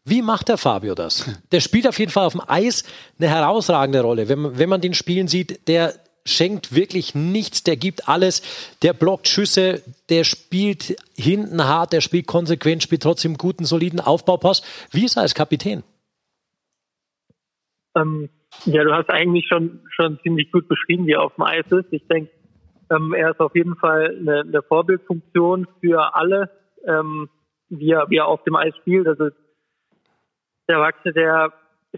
Wie 0.03 0.21
macht 0.21 0.49
der 0.49 0.57
Fabio 0.57 0.95
das? 0.95 1.29
Der 1.51 1.59
spielt 1.59 1.87
auf 1.87 1.99
jeden 1.99 2.11
Fall 2.11 2.25
auf 2.25 2.33
dem 2.33 2.41
Eis 2.45 2.83
eine 3.19 3.29
herausragende 3.29 4.01
Rolle. 4.01 4.27
Wenn 4.27 4.39
man, 4.39 4.57
wenn 4.57 4.67
man 4.67 4.81
den 4.81 4.93
spielen 4.93 5.27
sieht, 5.27 5.67
der 5.67 5.93
schenkt 6.25 6.75
wirklich 6.75 7.15
nichts, 7.15 7.63
der 7.63 7.77
gibt 7.77 8.07
alles, 8.07 8.41
der 8.83 8.93
blockt 8.93 9.27
Schüsse, 9.27 9.81
der 10.09 10.23
spielt 10.23 10.95
hinten 11.15 11.63
hart, 11.63 11.93
der 11.93 12.01
spielt 12.01 12.27
konsequent, 12.27 12.83
spielt 12.83 13.03
trotzdem 13.03 13.37
guten, 13.37 13.65
soliden 13.65 13.99
Aufbaupass. 13.99 14.61
Wie 14.91 15.05
ist 15.05 15.17
er 15.17 15.23
als 15.23 15.35
Kapitän? 15.35 15.83
Ähm, 17.95 18.29
ja, 18.65 18.83
du 18.83 18.93
hast 18.93 19.09
eigentlich 19.09 19.47
schon, 19.47 19.81
schon 19.89 20.19
ziemlich 20.23 20.51
gut 20.51 20.67
beschrieben, 20.67 21.07
wie 21.07 21.13
er 21.13 21.23
auf 21.23 21.35
dem 21.35 21.43
Eis 21.43 21.65
ist. 21.71 21.91
Ich 21.91 22.05
denke, 22.07 22.31
ähm, 22.89 23.13
er 23.13 23.31
ist 23.31 23.39
auf 23.39 23.55
jeden 23.55 23.75
Fall 23.75 24.15
eine, 24.19 24.41
eine 24.41 24.61
Vorbildfunktion 24.61 25.67
für 25.79 26.15
alle, 26.15 26.49
ähm, 26.85 27.29
wie, 27.69 27.91
er, 27.91 28.09
wie 28.09 28.17
er 28.17 28.27
auf 28.27 28.43
dem 28.43 28.55
Eis 28.55 28.75
spielt. 28.77 29.07
Also 29.07 29.29
der 30.67 30.79
Wachse, 30.79 31.11
der 31.11 31.53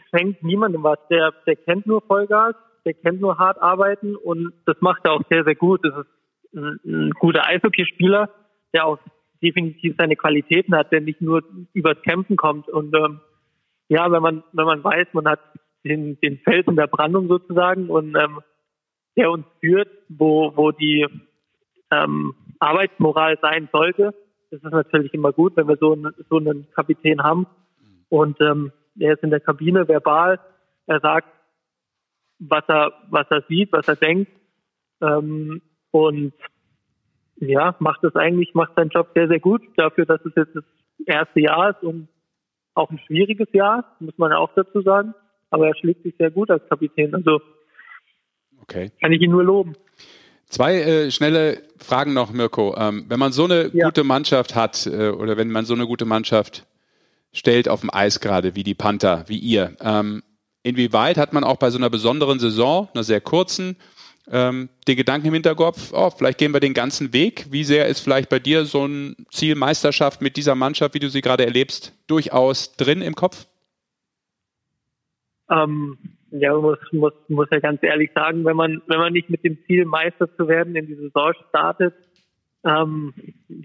schenkt 0.10 0.44
niemandem 0.44 0.84
was, 0.84 1.00
der, 1.10 1.34
der 1.46 1.56
kennt 1.56 1.86
nur 1.86 2.02
Vollgas 2.02 2.56
der 2.86 2.94
kennt 2.94 3.22
nur 3.22 3.38
hart 3.38 3.62
arbeiten 3.62 4.16
und 4.16 4.54
das 4.66 4.76
macht 4.82 5.06
er 5.06 5.14
auch 5.14 5.22
sehr, 5.30 5.44
sehr 5.44 5.56
gut. 5.56 5.82
Das 5.84 5.94
ist 5.98 6.56
ein, 6.56 6.80
ein 6.86 7.12
guter 7.12 7.46
Eishockeyspieler, 7.48 8.30
der 8.74 8.86
auch 8.86 9.00
definitiv 9.42 9.96
seine 9.98 10.16
Qualitäten 10.16 10.76
hat, 10.76 10.92
der 10.92 11.02
nicht 11.02 11.22
nur 11.22 11.44
übers 11.74 12.02
Kämpfen 12.02 12.38
kommt. 12.38 12.70
Und 12.70 12.96
ähm, 12.96 13.20
ja, 13.90 14.12
wenn 14.12 14.22
man, 14.22 14.44
wenn 14.54 14.66
man 14.66 14.84
weiß, 14.84 15.08
man 15.14 15.28
hat 15.28 15.40
den, 15.84 16.20
den 16.22 16.40
Felsen 16.40 16.76
der 16.76 16.88
Brandung 16.88 17.28
sozusagen 17.28 17.90
und 17.90 18.16
ähm, 18.16 18.40
der 19.18 19.30
uns 19.32 19.46
führt, 19.60 19.90
wo, 20.10 20.56
wo 20.56 20.72
die 20.72 21.06
ähm, 21.92 22.34
Arbeitsmoral 22.60 23.38
sein 23.42 23.70
sollte, 23.72 24.14
das 24.50 24.64
ist 24.64 24.72
natürlich 24.72 25.14
immer 25.14 25.32
gut, 25.32 25.58
wenn 25.58 25.68
wir 25.68 25.78
so, 25.78 25.94
einen, 25.94 26.14
so 26.30 26.38
einen 26.38 26.68
Kapitän 26.72 27.24
haben. 27.24 27.48
Und 28.10 28.40
ähm, 28.40 28.72
er 29.00 29.14
ist 29.14 29.24
in 29.24 29.32
der 29.32 29.40
Kabine 29.40 29.88
verbal, 29.88 30.40
er 30.86 31.00
sagt, 31.00 31.28
was 32.50 32.64
er, 32.68 32.94
was 33.10 33.28
er 33.30 33.44
sieht, 33.48 33.72
was 33.72 33.88
er 33.88 33.96
denkt. 33.96 34.32
Ähm, 35.02 35.62
und 35.92 36.34
ja, 37.38 37.76
macht 37.80 38.04
es 38.04 38.16
eigentlich, 38.16 38.54
macht 38.54 38.76
seinen 38.76 38.90
Job 38.90 39.10
sehr, 39.14 39.28
sehr 39.28 39.40
gut 39.40 39.62
dafür, 39.76 40.06
dass 40.06 40.24
es 40.26 40.34
jetzt 40.36 40.56
das 40.56 40.64
erste 41.06 41.40
Jahr 41.40 41.72
ist 41.72 41.84
und 41.84 42.08
auch 42.74 42.90
ein 42.90 43.00
schwieriges 43.06 43.48
Jahr, 43.54 43.96
muss 44.00 44.18
man 44.18 44.32
ja 44.32 44.38
auch 44.38 44.52
dazu 44.56 44.82
sagen. 44.82 45.14
Aber 45.50 45.68
er 45.68 45.76
schlägt 45.76 46.04
sich 46.04 46.16
sehr 46.18 46.32
gut 46.32 46.50
als 46.50 46.68
Kapitän. 46.68 47.14
Also 47.14 47.40
okay. 48.62 48.92
kann 49.00 49.12
ich 49.12 49.22
ihn 49.22 49.32
nur 49.32 49.44
loben. 49.44 49.76
Zwei 50.48 50.82
äh, 50.82 51.12
schnelle 51.12 51.62
Fragen 51.78 52.14
noch, 52.14 52.32
Mirko. 52.32 52.76
Ähm, 52.78 53.06
wenn 53.08 53.20
man 53.20 53.32
so 53.32 53.46
eine 53.46 53.70
ja. 53.74 53.86
gute 53.86 54.04
Mannschaft 54.04 54.56
hat 54.56 54.88
äh, 54.88 55.10
oder 55.10 55.38
wenn 55.38 55.52
man 55.52 55.66
so 55.66 55.74
eine 55.74 55.86
gute 55.86 56.06
Mannschaft 56.06 56.66
stellt 57.32 57.70
auf 57.70 57.82
dem 57.82 57.94
Eis 57.94 58.20
gerade, 58.20 58.56
wie 58.56 58.64
die 58.64 58.76
Panther, 58.76 59.26
wie 59.28 59.38
ihr, 59.38 59.76
ähm, 59.82 60.24
inwieweit 60.64 61.18
hat 61.18 61.34
man 61.34 61.44
auch 61.44 61.58
bei 61.58 61.70
so 61.70 61.78
einer 61.78 61.90
besonderen 61.90 62.40
Saison, 62.40 62.90
einer 62.94 63.04
sehr 63.04 63.22
kurzen, 63.22 63.78
ähm, 64.32 64.70
den 64.88 64.96
Gedanken 64.96 65.28
im 65.28 65.34
Hinterkopf, 65.34 65.92
oh, 65.94 66.10
vielleicht 66.10 66.38
gehen 66.38 66.54
wir 66.54 66.60
den 66.60 66.74
ganzen 66.74 67.14
Weg. 67.14 67.46
Wie 67.52 67.64
sehr 67.64 67.88
ist 67.88 68.00
vielleicht 68.00 68.30
bei 68.30 68.40
dir 68.40 68.66
so 68.66 68.86
ein 68.86 69.16
Ziel 69.30 69.56
Meisterschaft 69.56 70.22
mit 70.22 70.38
dieser 70.38 70.56
Mannschaft, 70.56 70.94
wie 70.96 71.00
du 71.00 71.10
sie 71.10 71.22
gerade 71.22 71.46
erlebst, 71.46 71.94
durchaus 72.08 72.76
drin 72.78 73.02
im 73.02 73.16
Kopf? 73.16 73.48
Ähm, 75.50 75.98
ja, 76.32 76.56
muss, 76.56 76.80
muss, 76.92 77.14
muss 77.28 77.48
ja 77.52 77.60
ganz 77.60 77.84
ehrlich 77.84 78.12
sagen, 78.16 78.46
wenn 78.46 78.56
man, 78.56 78.82
wenn 78.88 78.98
man 78.98 79.14
nicht 79.14 79.30
mit 79.30 79.44
dem 79.44 79.58
Ziel 79.66 79.86
Meister 79.86 80.34
zu 80.36 80.48
werden 80.48 80.76
in 80.76 80.88
die 80.88 80.96
Saison 80.96 81.34
startet, 81.50 81.94
ähm, 82.66 83.14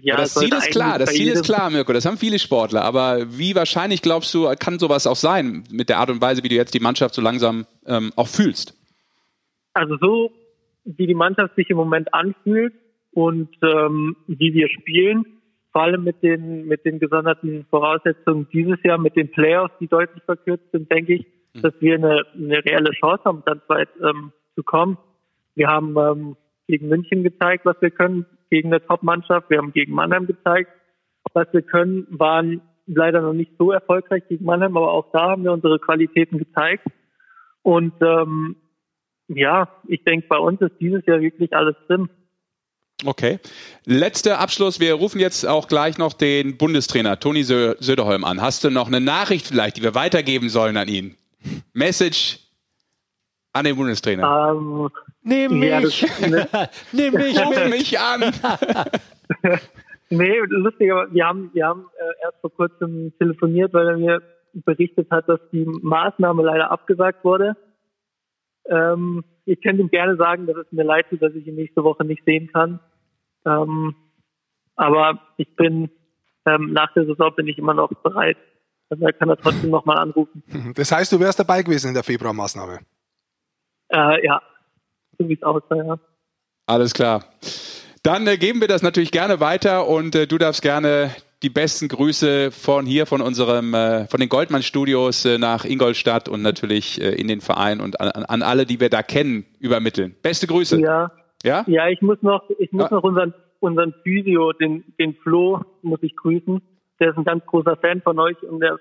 ja, 0.01 0.17
das 0.17 0.35
Ziel 0.35 0.53
ist 0.53 0.71
klar, 0.71 0.99
das 0.99 1.13
Ziel 1.13 1.31
ist 1.31 1.45
klar, 1.45 1.69
Mirko, 1.69 1.93
das 1.93 2.05
haben 2.05 2.17
viele 2.17 2.37
Sportler. 2.37 2.83
Aber 2.83 3.37
wie 3.37 3.55
wahrscheinlich 3.55 4.01
glaubst 4.01 4.33
du, 4.33 4.49
kann 4.59 4.77
sowas 4.77 5.07
auch 5.07 5.15
sein, 5.15 5.63
mit 5.71 5.89
der 5.89 5.99
Art 5.99 6.09
und 6.09 6.21
Weise, 6.21 6.43
wie 6.43 6.49
du 6.49 6.55
jetzt 6.55 6.73
die 6.73 6.81
Mannschaft 6.81 7.15
so 7.15 7.21
langsam 7.21 7.65
ähm, 7.85 8.11
auch 8.15 8.27
fühlst? 8.27 8.75
Also 9.73 9.97
so, 10.01 10.31
wie 10.83 11.07
die 11.07 11.15
Mannschaft 11.15 11.55
sich 11.55 11.69
im 11.69 11.77
Moment 11.77 12.13
anfühlt 12.13 12.73
und 13.11 13.49
ähm, 13.63 14.17
wie 14.27 14.53
wir 14.53 14.67
spielen, 14.67 15.25
vor 15.71 15.83
allem 15.83 16.03
mit 16.03 16.21
den, 16.21 16.67
mit 16.67 16.83
den 16.83 16.99
gesonderten 16.99 17.65
Voraussetzungen 17.69 18.47
dieses 18.51 18.81
Jahr, 18.83 18.97
mit 18.97 19.15
den 19.15 19.31
Playoffs, 19.31 19.73
die 19.79 19.87
deutlich 19.87 20.23
verkürzt 20.23 20.71
sind, 20.71 20.91
denke 20.91 21.13
ich, 21.13 21.25
mhm. 21.53 21.61
dass 21.61 21.73
wir 21.79 21.95
eine, 21.95 22.23
eine 22.35 22.65
reelle 22.65 22.91
Chance 22.91 23.23
haben, 23.23 23.43
ganz 23.45 23.61
weit 23.67 23.89
ähm, 24.03 24.33
zu 24.55 24.63
kommen. 24.63 24.97
Wir 25.55 25.67
haben 25.67 25.95
ähm, 25.97 26.35
gegen 26.67 26.89
München 26.89 27.23
gezeigt, 27.23 27.65
was 27.65 27.77
wir 27.81 27.91
können 27.91 28.25
gegen 28.49 28.73
eine 28.73 28.85
Top-Mannschaft. 28.85 29.49
Wir 29.49 29.57
haben 29.57 29.73
gegen 29.73 29.93
Mannheim 29.93 30.27
gezeigt, 30.27 30.71
was 31.33 31.47
wir 31.51 31.61
können, 31.61 32.07
waren 32.09 32.61
leider 32.85 33.21
noch 33.21 33.33
nicht 33.33 33.51
so 33.57 33.71
erfolgreich 33.71 34.23
gegen 34.27 34.45
Mannheim, 34.45 34.75
aber 34.75 34.91
auch 34.91 35.11
da 35.11 35.29
haben 35.29 35.43
wir 35.43 35.51
unsere 35.51 35.79
Qualitäten 35.79 36.37
gezeigt. 36.37 36.85
Und 37.61 37.93
ähm, 38.01 38.55
ja, 39.27 39.69
ich 39.87 40.03
denke, 40.03 40.27
bei 40.27 40.37
uns 40.37 40.59
ist 40.61 40.73
dieses 40.79 41.05
Jahr 41.05 41.21
wirklich 41.21 41.55
alles 41.55 41.75
drin. 41.87 42.09
Okay. 43.05 43.39
Letzter 43.85 44.39
Abschluss. 44.39 44.79
Wir 44.79 44.93
rufen 44.95 45.19
jetzt 45.19 45.45
auch 45.47 45.67
gleich 45.67 45.97
noch 45.97 46.13
den 46.13 46.57
Bundestrainer 46.57 47.19
Toni 47.19 47.43
Söderholm 47.43 48.25
an. 48.25 48.41
Hast 48.41 48.63
du 48.63 48.69
noch 48.69 48.87
eine 48.87 48.99
Nachricht 48.99 49.47
vielleicht, 49.47 49.77
die 49.77 49.83
wir 49.83 49.95
weitergeben 49.95 50.49
sollen 50.49 50.75
an 50.75 50.87
ihn? 50.87 51.15
Message 51.73 52.39
an 53.53 53.63
den 53.65 53.77
Bundestrainer. 53.77 54.51
Ähm, 54.51 54.89
Nimm 55.21 55.59
mich! 55.59 55.69
Ja, 55.69 55.81
das, 55.81 56.29
ne? 56.29 56.47
Nimm 56.91 57.13
mich, 57.13 57.39
ruf 57.39 57.69
mich 57.69 57.99
an! 57.99 58.21
nee, 60.09 60.39
lustiger, 60.47 61.07
wir 61.11 61.25
haben, 61.25 61.49
wir 61.53 61.65
haben 61.65 61.85
äh, 61.97 62.25
erst 62.25 62.39
vor 62.41 62.53
kurzem 62.53 63.13
telefoniert, 63.19 63.73
weil 63.73 63.87
er 63.87 63.97
mir 63.97 64.21
berichtet 64.53 65.09
hat, 65.11 65.27
dass 65.27 65.39
die 65.51 65.65
Maßnahme 65.65 66.43
leider 66.43 66.71
abgesagt 66.71 67.23
wurde. 67.23 67.55
Ähm, 68.65 69.23
ich 69.45 69.61
könnte 69.61 69.81
ihm 69.81 69.89
gerne 69.89 70.15
sagen, 70.15 70.47
dass 70.47 70.57
es 70.57 70.71
mir 70.71 70.83
leid 70.83 71.07
tut, 71.09 71.21
dass 71.21 71.33
ich 71.33 71.45
ihn 71.47 71.55
nächste 71.55 71.83
Woche 71.83 72.05
nicht 72.05 72.23
sehen 72.25 72.49
kann. 72.51 72.79
Ähm, 73.45 73.95
aber 74.75 75.19
ich 75.37 75.55
bin, 75.55 75.89
ähm, 76.45 76.71
nach 76.73 76.93
der 76.93 77.05
Saison 77.05 77.33
bin 77.35 77.47
ich 77.47 77.57
immer 77.57 77.73
noch 77.73 77.89
bereit, 77.89 78.37
Also 78.89 79.05
er 79.05 79.13
kann 79.13 79.29
er 79.29 79.37
trotzdem 79.37 79.69
nochmal 79.69 79.97
anrufen. 79.97 80.43
Das 80.75 80.91
heißt, 80.91 81.11
du 81.11 81.19
wärst 81.19 81.39
dabei 81.39 81.63
gewesen 81.63 81.89
in 81.89 81.93
der 81.93 82.03
Februarmaßnahme. 82.03 82.79
Äh, 83.89 84.25
ja, 84.25 84.41
so 85.19 85.29
wie 85.29 85.33
es 85.33 85.43
aussah, 85.43 85.75
ja. 85.75 85.99
Alles 86.65 86.93
klar. 86.93 87.25
Dann 88.03 88.25
äh, 88.27 88.37
geben 88.37 88.61
wir 88.61 88.67
das 88.67 88.81
natürlich 88.81 89.11
gerne 89.11 89.39
weiter 89.39 89.87
und 89.87 90.15
äh, 90.15 90.25
du 90.27 90.37
darfst 90.37 90.61
gerne 90.61 91.11
die 91.43 91.49
besten 91.49 91.87
Grüße 91.87 92.51
von 92.51 92.85
hier, 92.85 93.05
von 93.05 93.21
unserem, 93.21 93.73
äh, 93.73 94.07
von 94.07 94.19
den 94.19 94.29
Goldmann 94.29 94.63
Studios 94.63 95.25
äh, 95.25 95.37
nach 95.37 95.65
Ingolstadt 95.65 96.29
und 96.29 96.41
natürlich 96.41 97.01
äh, 97.01 97.09
in 97.15 97.27
den 97.27 97.41
Verein 97.41 97.81
und 97.81 97.99
an, 97.99 98.09
an, 98.09 98.41
alle, 98.41 98.65
die 98.65 98.79
wir 98.79 98.89
da 98.89 99.03
kennen, 99.03 99.45
übermitteln. 99.59 100.15
Beste 100.21 100.47
Grüße. 100.47 100.79
Ja. 100.79 101.11
Ja? 101.43 101.63
Ja, 101.67 101.87
ich 101.87 102.01
muss 102.01 102.21
noch, 102.21 102.43
ich 102.57 102.71
muss 102.71 102.89
Ja. 102.89 102.97
noch 102.97 103.03
unseren, 103.03 103.33
unseren 103.59 103.93
Physio, 104.03 104.51
den, 104.53 104.83
den 104.99 105.15
Flo, 105.15 105.61
muss 105.81 105.99
ich 106.01 106.15
grüßen. 106.15 106.61
Der 106.99 107.11
ist 107.11 107.17
ein 107.17 107.23
ganz 107.23 107.45
großer 107.45 107.77
Fan 107.77 108.01
von 108.01 108.19
euch 108.19 108.41
und 108.43 108.59
der, 108.59 108.77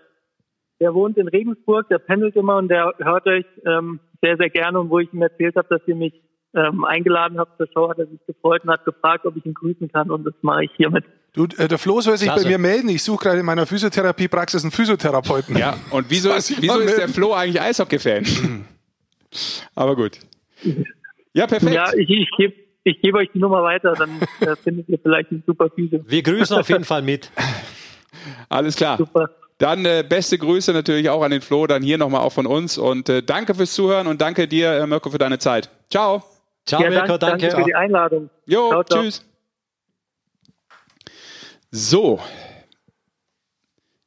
der 0.80 0.94
wohnt 0.94 1.16
in 1.16 1.28
Regensburg, 1.28 1.88
der 1.88 1.98
pendelt 1.98 2.34
immer 2.34 2.56
und 2.56 2.68
der 2.68 2.92
hört 2.98 3.26
euch 3.26 3.46
ähm, 3.64 4.00
sehr, 4.22 4.36
sehr 4.36 4.50
gerne. 4.50 4.80
Und 4.80 4.90
wo 4.90 4.98
ich 4.98 5.12
ihm 5.12 5.22
erzählt 5.22 5.56
habe, 5.56 5.68
dass 5.68 5.80
ihr 5.86 5.94
mich 5.94 6.14
ähm, 6.54 6.84
eingeladen 6.84 7.38
habt 7.38 7.56
zur 7.58 7.68
Show, 7.72 7.90
hat 7.90 7.98
er 7.98 8.06
sich 8.06 8.20
gefreut 8.26 8.64
und 8.64 8.70
hat 8.70 8.84
gefragt, 8.84 9.26
ob 9.26 9.36
ich 9.36 9.44
ihn 9.44 9.54
grüßen 9.54 9.90
kann 9.92 10.10
und 10.10 10.24
das 10.24 10.34
mache 10.42 10.64
ich 10.64 10.70
hiermit. 10.76 11.04
Du, 11.34 11.44
äh, 11.58 11.68
der 11.68 11.78
Flo 11.78 12.00
soll 12.00 12.16
sich 12.16 12.28
Klasse. 12.28 12.44
bei 12.44 12.50
mir 12.50 12.58
melden. 12.58 12.88
Ich 12.88 13.02
suche 13.02 13.24
gerade 13.24 13.40
in 13.40 13.46
meiner 13.46 13.66
Physiotherapiepraxis 13.66 14.64
einen 14.64 14.70
Physiotherapeuten. 14.70 15.56
Ja, 15.56 15.76
und 15.90 16.06
wieso 16.08 16.32
ist, 16.32 16.60
wieso 16.60 16.78
ist 16.80 16.98
der. 16.98 17.08
Flo 17.08 17.34
eigentlich 17.34 17.60
Eishockey-Fan? 17.60 18.64
Aber 19.74 19.94
gut. 19.94 20.18
Ja, 21.34 21.46
perfekt. 21.46 21.74
Ja, 21.74 21.92
ich, 21.94 22.08
ich 22.08 22.30
gebe 22.36 22.54
ich 22.84 23.00
geb 23.02 23.14
euch 23.14 23.28
die 23.34 23.38
Nummer 23.38 23.62
weiter, 23.62 23.92
dann 23.92 24.10
äh, 24.40 24.56
findet 24.56 24.88
ihr 24.88 24.98
vielleicht 24.98 25.30
einen 25.30 25.42
super 25.46 25.68
Physio. 25.68 26.00
Wir 26.06 26.22
grüßen 26.22 26.56
auf 26.56 26.68
jeden 26.68 26.84
Fall 26.84 27.02
mit. 27.02 27.30
Alles 28.48 28.76
klar. 28.76 28.96
Super. 28.96 29.28
Dann 29.58 29.84
äh, 29.84 30.04
beste 30.08 30.38
Grüße 30.38 30.72
natürlich 30.72 31.10
auch 31.10 31.22
an 31.22 31.32
den 31.32 31.40
Flo, 31.40 31.66
dann 31.66 31.82
hier 31.82 31.98
nochmal 31.98 32.20
auch 32.20 32.32
von 32.32 32.46
uns 32.46 32.78
und 32.78 33.08
äh, 33.08 33.22
danke 33.22 33.54
fürs 33.54 33.72
Zuhören 33.72 34.06
und 34.06 34.20
danke 34.20 34.46
dir, 34.46 34.72
äh, 34.72 34.86
Mirko, 34.86 35.10
für 35.10 35.18
deine 35.18 35.38
Zeit. 35.38 35.68
Ciao. 35.90 36.22
Ciao, 36.64 36.82
ja, 36.82 36.90
Mirko, 36.90 37.18
danke, 37.18 37.48
danke. 37.48 37.56
für 37.56 37.64
die 37.64 37.74
Einladung. 37.74 38.30
Jo, 38.46 38.68
Ciao, 38.70 38.84
ciao. 38.84 39.02
tschüss. 39.02 39.24
So, 41.70 42.20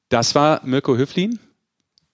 das 0.09 0.35
war 0.35 0.61
Mirko 0.63 0.95
Höflin 0.95 1.39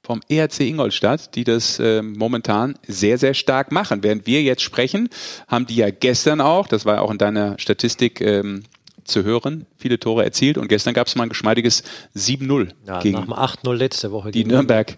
vom 0.04 0.22
ERC 0.30 0.62
Ingolstadt, 0.62 1.36
die 1.36 1.44
das 1.44 1.80
äh, 1.80 2.02
momentan 2.02 2.78
sehr, 2.88 3.18
sehr 3.18 3.34
stark 3.34 3.72
machen. 3.72 4.04
Während 4.04 4.26
wir 4.26 4.42
jetzt 4.42 4.62
sprechen, 4.62 5.10
haben 5.48 5.66
die 5.68 5.76
ja 5.76 5.90
gestern 5.90 6.42
auch, 6.42 6.68
das 6.68 6.86
war 6.86 6.96
ja 6.96 7.02
auch 7.02 7.12
in 7.12 7.18
deiner 7.18 7.60
Statistik 7.60 8.22
ähm, 8.22 8.64
zu 9.08 9.24
hören, 9.24 9.66
viele 9.78 10.00
Tore 10.00 10.24
erzielt 10.24 10.58
und 10.58 10.68
gestern 10.68 10.94
gab 10.94 11.08
es 11.08 11.16
mal 11.16 11.24
ein 11.24 11.30
geschmeidiges 11.30 11.84
7-0 12.16 12.68
Ja, 12.68 12.74
nach 12.86 13.02
gegen 13.04 13.22
dem 13.22 13.34
8-0 13.34 13.74
letzte 13.76 14.12
Woche. 14.12 14.32
die 14.32 14.40
gegen 14.40 14.52
Nürnberg 14.52 14.98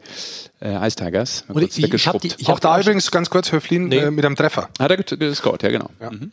äh, 0.61 0.85
Ice 0.87 0.95
Tigers. 0.95 1.45
Und 1.47 1.61
ich- 1.63 1.81
ich 1.93 2.07
hab 2.07 2.19
die- 2.21 2.27
ich 2.37 2.47
Auch 2.47 2.53
hab 2.53 2.61
da 2.61 2.79
übrigens 2.79 3.09
ganz 3.11 3.29
kurz 3.29 3.51
Höflin 3.51 3.87
Nee. 3.87 3.97
äh, 3.99 4.11
mit 4.11 4.25
einem 4.25 4.35
Treffer. 4.35 4.69
Hat 4.79 4.91
er 4.91 4.97
gescored, 4.97 5.63
ja 5.63 5.69
genau. 5.69 5.89
Mhm. 6.11 6.31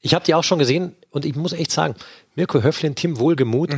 Ich 0.00 0.12
habe 0.14 0.24
die 0.24 0.34
auch 0.34 0.44
schon 0.44 0.58
gesehen 0.58 0.94
und 1.10 1.24
ich 1.24 1.34
muss 1.34 1.52
echt 1.54 1.70
sagen, 1.70 1.94
Mirko 2.34 2.62
Höflin, 2.62 2.94
Tim 2.94 3.18
Wohlgemuth, 3.18 3.70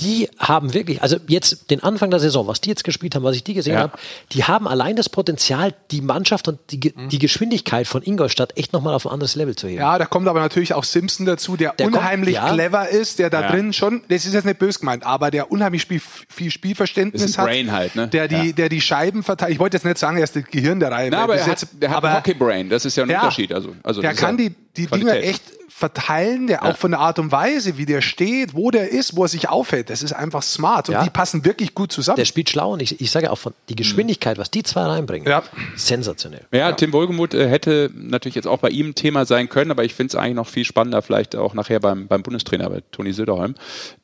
die 0.00 0.28
haben 0.38 0.74
wirklich, 0.74 1.02
also 1.02 1.16
jetzt 1.26 1.70
den 1.70 1.82
Anfang 1.82 2.10
der 2.10 2.20
Saison, 2.20 2.46
was 2.46 2.60
die 2.60 2.68
jetzt 2.70 2.84
gespielt 2.84 3.14
haben, 3.14 3.24
was 3.24 3.34
ich 3.36 3.42
die 3.44 3.54
gesehen 3.54 3.74
Ja. 3.74 3.80
habe, 3.80 3.98
die 4.32 4.44
haben 4.44 4.68
allein 4.68 4.94
das 4.96 5.08
Potenzial, 5.08 5.74
die 5.90 6.00
Mannschaft 6.00 6.46
und 6.48 6.58
die, 6.70 6.78
Ge- 6.80 6.92
die 7.10 7.18
Geschwindigkeit 7.18 7.86
von 7.86 8.02
Ingolstadt 8.02 8.56
echt 8.56 8.72
nochmal 8.72 8.94
auf 8.94 9.06
ein 9.06 9.12
anderes 9.12 9.34
Level 9.34 9.56
zu 9.56 9.66
heben. 9.66 9.78
Ja, 9.80 9.98
da 9.98 10.06
kommt 10.06 10.28
aber 10.28 10.40
natürlich 10.40 10.74
auch 10.74 10.84
Simpson 10.84 11.26
dazu, 11.26 11.56
der, 11.56 11.72
Der 11.72 11.86
kommt- 11.86 11.96
unheimlich 11.98 12.34
ja. 12.36 12.52
clever 12.52 12.88
ist, 12.88 13.18
der 13.18 13.30
da 13.30 13.42
Ja. 13.42 13.50
drin 13.50 13.72
schon, 13.72 14.02
das 14.08 14.24
ist 14.24 14.34
jetzt 14.34 14.44
nicht 14.44 14.58
böse 14.58 14.78
gemeint, 14.78 15.04
aber 15.04 15.30
der 15.30 15.50
unheimlich 15.50 15.82
Spiel, 15.82 16.00
viel 16.28 16.50
Spielverständnis 16.50 17.22
Ist 17.22 17.36
ein 17.36 17.42
hat. 17.42 17.46
Brain 17.48 17.72
halt, 17.72 17.96
ne? 17.96 18.06
Der 18.08 18.28
die, 18.28 18.34
Ja. 18.48 18.52
der 18.52 18.68
die 18.68 18.80
Scheiben 18.80 19.22
verteilt. 19.22 19.52
Ich 19.52 19.58
wollte 19.58 19.76
jetzt 19.76 19.84
nicht 19.84 19.98
sagen, 19.98 20.16
er 20.18 20.24
ist 20.24 20.36
das 20.36 20.44
Gehirn 20.44 20.80
der 20.80 20.92
Reihe. 20.92 21.10
Na, 21.10 21.24
aber 21.24 21.34
das 21.36 21.46
er 21.46 21.54
ist 21.54 21.62
hat, 21.62 21.68
der 21.82 21.90
hat 21.90 21.96
aber 21.96 22.08
ein 22.10 22.16
Hockey-Brain, 22.18 22.68
das 22.70 22.84
ist 22.84 22.96
ja 22.96 23.02
ein 23.04 23.10
Ja. 23.10 23.18
Unterschied. 23.20 23.52
Also, 23.52 23.74
also 23.82 24.00
der 24.00 24.14
kann 24.14 24.38
ja 24.38 24.48
die, 24.48 24.54
die 24.76 24.86
Qualität. 24.86 25.12
Dinger 25.14 25.24
echt 25.24 25.42
verteilen, 25.78 26.48
der 26.48 26.64
auch 26.64 26.76
von 26.76 26.90
der 26.90 27.00
Art 27.00 27.18
und 27.20 27.30
Weise, 27.30 27.78
wie 27.78 27.86
der 27.86 28.00
steht, 28.00 28.54
wo 28.54 28.70
der 28.72 28.90
ist, 28.90 29.16
wo 29.16 29.22
er 29.22 29.28
sich 29.28 29.48
aufhält, 29.48 29.90
das 29.90 30.02
ist 30.02 30.12
einfach 30.12 30.42
smart 30.42 30.88
und 30.88 30.94
Ja. 30.94 31.04
die 31.04 31.10
passen 31.10 31.44
wirklich 31.44 31.74
gut 31.74 31.92
zusammen. 31.92 32.16
Der 32.16 32.24
spielt 32.24 32.50
schlau 32.50 32.72
und 32.72 32.82
ich, 32.82 33.00
ich 33.00 33.10
sage 33.12 33.30
auch 33.30 33.38
von 33.38 33.54
die 33.68 33.76
Geschwindigkeit, 33.76 34.38
was 34.38 34.50
die 34.50 34.64
zwei 34.64 34.82
reinbringen, 34.82 35.28
Ja. 35.28 35.42
sensationell. 35.76 36.42
Ja, 36.52 36.72
Tim 36.72 36.92
Wohlgemuth 36.92 37.34
äh, 37.34 37.48
hätte 37.48 37.90
natürlich 37.94 38.34
jetzt 38.34 38.46
auch 38.48 38.58
bei 38.58 38.70
ihm 38.70 38.88
ein 38.88 38.94
Thema 38.94 39.24
sein 39.24 39.48
können, 39.48 39.70
aber 39.70 39.84
ich 39.84 39.94
finde 39.94 40.08
es 40.08 40.14
eigentlich 40.16 40.34
noch 40.34 40.48
viel 40.48 40.64
spannender, 40.64 41.00
vielleicht 41.02 41.36
auch 41.36 41.54
nachher 41.54 41.80
beim, 41.80 42.08
beim 42.08 42.22
Bundestrainer, 42.22 42.68
bei 42.70 42.82
Toni 42.90 43.12
Söderholm, 43.12 43.54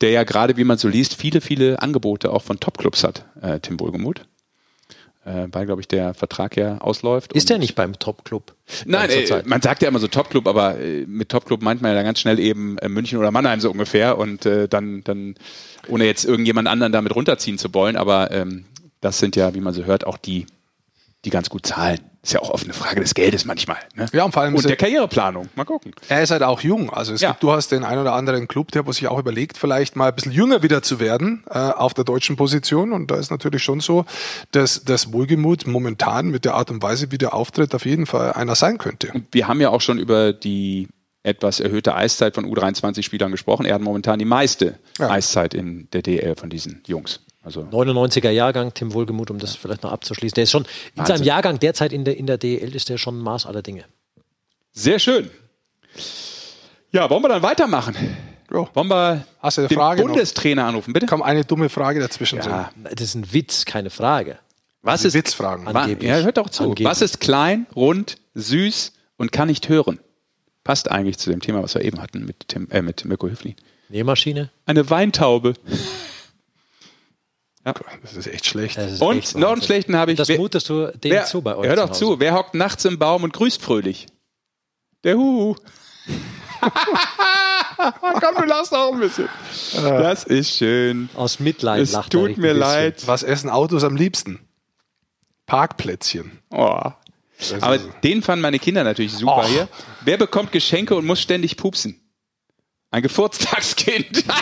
der 0.01 0.11
ja 0.11 0.23
gerade, 0.23 0.55
wie 0.57 0.63
man 0.63 0.77
so 0.77 0.87
liest, 0.87 1.15
viele, 1.15 1.41
viele 1.41 1.81
Angebote 1.81 2.31
auch 2.31 2.41
von 2.41 2.59
Topclubs 2.59 3.03
hat, 3.03 3.25
äh, 3.41 3.59
Tim 3.59 3.79
Wohlgemuth. 3.79 4.21
Äh, 5.25 5.47
weil, 5.51 5.65
glaube 5.65 5.81
ich, 5.81 5.87
der 5.87 6.13
Vertrag 6.13 6.55
ja 6.55 6.77
ausläuft. 6.77 7.33
Ist 7.33 7.49
der 7.49 7.57
nicht 7.57 7.73
beim 7.73 7.97
Top-Club? 7.97 8.53
Nein, 8.85 9.09
äh, 9.09 9.25
Zeit? 9.25 9.47
man 9.47 9.59
sagt 9.59 9.81
ja 9.81 9.87
immer 9.87 9.97
so 9.97 10.07
Topclub, 10.07 10.47
aber 10.47 10.79
äh, 10.79 11.05
mit 11.07 11.29
Topclub 11.29 11.63
meint 11.63 11.81
man 11.81 11.91
ja 11.91 11.95
dann 11.95 12.05
ganz 12.05 12.19
schnell 12.19 12.39
eben 12.39 12.77
äh, 12.77 12.89
München 12.89 13.17
oder 13.17 13.31
Mannheim 13.31 13.59
so 13.59 13.71
ungefähr 13.71 14.19
und 14.19 14.45
äh, 14.45 14.67
dann, 14.67 15.03
dann, 15.03 15.33
ohne 15.87 16.05
jetzt 16.05 16.25
irgendjemand 16.25 16.67
anderen 16.67 16.93
damit 16.93 17.15
runterziehen 17.15 17.57
zu 17.57 17.73
wollen, 17.73 17.95
aber 17.95 18.29
ähm, 18.31 18.65
das 19.01 19.17
sind 19.17 19.35
ja, 19.35 19.55
wie 19.55 19.61
man 19.61 19.73
so 19.73 19.85
hört, 19.85 20.05
auch 20.05 20.17
die, 20.17 20.45
die 21.25 21.29
ganz 21.29 21.49
gut 21.49 21.65
zahlen. 21.65 21.99
Ist 22.23 22.33
ja 22.33 22.41
auch 22.41 22.49
oft 22.49 22.63
eine 22.63 22.73
Frage 22.73 23.01
des 23.01 23.13
Geldes 23.13 23.45
manchmal. 23.45 23.77
Ne? 23.95 24.07
Ja, 24.11 24.23
und 24.23 24.31
vor 24.31 24.41
allem 24.41 24.55
und 24.55 24.63
der 24.63 24.71
er- 24.71 24.77
Karriereplanung. 24.77 25.47
Mal 25.55 25.63
gucken. 25.65 25.91
Er 26.09 26.23
ist 26.23 26.31
halt 26.31 26.41
auch 26.41 26.61
jung. 26.61 26.89
Also 26.91 27.13
es 27.13 27.21
Ja. 27.21 27.31
gibt, 27.31 27.43
du 27.43 27.51
hast 27.51 27.71
den 27.71 27.83
ein 27.83 27.99
oder 27.99 28.13
anderen 28.13 28.47
Club, 28.47 28.71
der 28.71 28.83
sich 28.91 29.07
auch 29.07 29.19
überlegt, 29.19 29.57
vielleicht 29.59 29.95
mal 29.95 30.07
ein 30.09 30.15
bisschen 30.15 30.31
jünger 30.31 30.63
wieder 30.63 30.81
zu 30.81 30.99
werden 30.99 31.43
äh, 31.49 31.57
auf 31.59 31.93
der 31.93 32.03
deutschen 32.03 32.35
Position. 32.35 32.93
Und 32.93 33.11
da 33.11 33.17
ist 33.17 33.29
natürlich 33.29 33.61
schon 33.63 33.79
so, 33.79 34.05
dass 34.51 34.83
das 34.85 35.13
Wohlgemut 35.13 35.67
momentan 35.67 36.29
mit 36.29 36.45
der 36.45 36.55
Art 36.55 36.71
und 36.71 36.81
Weise, 36.81 37.11
wie 37.11 37.17
der 37.19 37.33
auftritt, 37.35 37.75
auf 37.75 37.85
jeden 37.85 38.05
Fall 38.07 38.33
einer 38.33 38.55
sein 38.55 38.77
könnte. 38.79 39.11
Und 39.13 39.27
wir 39.31 39.47
haben 39.47 39.61
ja 39.61 39.69
auch 39.69 39.81
schon 39.81 39.99
über 39.99 40.33
die 40.33 40.87
etwas 41.21 41.59
erhöhte 41.59 41.95
Eiszeit 41.95 42.33
von 42.35 42.45
U23-Spielern 42.45 43.31
gesprochen. 43.31 43.65
Er 43.65 43.75
hat 43.75 43.81
momentan 43.81 44.17
die 44.19 44.25
meiste 44.25 44.79
Ja. 44.99 45.09
Eiszeit 45.09 45.53
in 45.53 45.87
der 45.91 46.01
DL 46.01 46.35
von 46.35 46.49
diesen 46.49 46.81
Jungs. 46.87 47.21
Also 47.45 47.61
99er 47.61 48.31
Jahrgang, 48.31 48.73
Tim 48.73 48.93
Wohlgemuth, 48.93 49.29
um 49.29 49.37
das 49.39 49.55
vielleicht 49.55 49.83
noch 49.83 49.91
abzuschließen. 49.91 50.33
Der 50.35 50.43
ist 50.45 50.51
schon 50.51 50.63
in 50.63 50.69
Wahnsinn. 50.97 51.17
seinem 51.17 51.25
Jahrgang 51.25 51.59
derzeit 51.59 51.93
in 51.93 52.03
der, 52.03 52.17
in 52.17 52.25
der 52.25 52.37
DEL 52.39 52.75
ist 52.75 52.89
der 52.89 52.97
schon 52.97 53.19
Maß 53.19 53.45
aller 53.45 53.61
Dinge. 53.61 53.85
sehr 54.73 54.97
schön. 54.99 55.29
Ja, 56.91 57.09
wollen 57.09 57.21
wir 57.23 57.29
dann 57.29 57.41
weitermachen? 57.43 57.95
Ja. 58.51 58.67
Wollen 58.73 58.87
wir 58.87 59.25
Hast 59.39 59.57
du 59.57 59.61
eine 59.61 59.67
den 59.67 59.75
Frage 59.77 60.01
noch? 60.01 60.09
Bundestrainer 60.09 60.65
anrufen, 60.65 60.93
bitte? 60.93 61.05
Komm, 61.07 61.21
eine 61.21 61.43
dumme 61.45 61.69
Frage 61.69 61.99
dazwischen. 61.99 62.39
Ja. 62.39 62.71
Das 62.83 63.01
ist 63.01 63.15
ein 63.15 63.31
Witz, 63.33 63.65
keine 63.65 63.89
Frage. 63.89 64.39
Was 64.81 65.03
ist 65.03 65.13
Witzfragen. 65.15 65.67
Angeblich. 65.67 66.09
Ja, 66.09 66.17
hört 66.19 66.37
doch 66.37 66.49
zu. 66.49 66.63
Angeblich. 66.63 66.87
Was 66.87 67.01
ist 67.01 67.19
klein, 67.19 67.65
rund, 67.75 68.17
süß 68.35 68.93
und 69.17 69.31
kann 69.31 69.47
nicht 69.47 69.67
hören? 69.67 69.99
Passt 70.63 70.89
eigentlich 70.91 71.17
zu 71.17 71.29
dem 71.31 71.41
Thema, 71.41 71.63
was 71.63 71.73
wir 71.75 71.83
eben 71.83 72.01
hatten 72.01 72.23
mit, 72.25 72.47
Tim, 72.49 72.67
äh, 72.71 72.81
mit 72.81 73.03
Mirko 73.05 73.27
Höflin. 73.27 73.55
Nähmaschine? 73.89 74.49
Eine 74.65 74.89
Weintaube. 74.89 75.53
Das 77.65 78.13
ist 78.13 78.27
echt 78.27 78.45
schlecht. 78.45 78.77
Ist 78.77 79.01
Und 79.01 79.17
echt 79.17 79.35
noch 79.37 79.51
einen 79.51 79.61
schlechten 79.61 79.95
habe 79.95 80.11
ich. 80.11 80.17
Das 80.17 80.27
wer, 80.27 80.37
mutest 80.37 80.69
du 80.69 80.91
denen 80.97 81.15
wer, 81.15 81.25
zu 81.25 81.41
bei 81.41 81.55
euch 81.55 81.67
Hör 81.67 81.75
doch 81.75 81.91
zu. 81.91 82.19
Wer 82.19 82.35
hockt 82.35 82.53
nachts 82.53 82.85
im 82.85 82.99
Baum 82.99 83.23
und 83.23 83.33
grüßt 83.33 83.59
fröhlich? 83.59 84.05
Der 85.03 85.15
Huhu. 85.17 85.55
Komm, 86.61 88.35
du 88.37 88.43
lachst 88.45 88.73
auch 88.73 88.93
ein 88.93 88.99
bisschen. 88.99 89.27
Das 89.73 90.23
ist 90.25 90.55
schön. 90.55 91.09
Aus 91.15 91.39
Mitleid 91.39 91.81
Es 91.81 91.91
lacht 91.91 92.13
er 92.13 92.19
tut 92.27 92.37
mir 92.37 92.53
leid. 92.53 93.07
Was 93.07 93.23
essen 93.23 93.49
Autos 93.49 93.83
am 93.83 93.95
liebsten? 93.95 94.47
Parkplätzchen. 95.47 96.39
Oh. 96.51 96.79
Aber 97.61 97.77
den 98.03 98.21
fanden 98.21 98.43
meine 98.43 98.59
Kinder 98.59 98.83
natürlich 98.83 99.13
super 99.13 99.43
Och. 99.43 99.47
hier. 99.47 99.67
Wer 100.01 100.17
bekommt 100.17 100.51
Geschenke 100.51 100.95
und 100.95 101.05
muss 101.05 101.19
ständig 101.19 101.57
pupsen? 101.57 101.99
Ein 102.95 103.01
Geburtstagskind. 103.01 104.23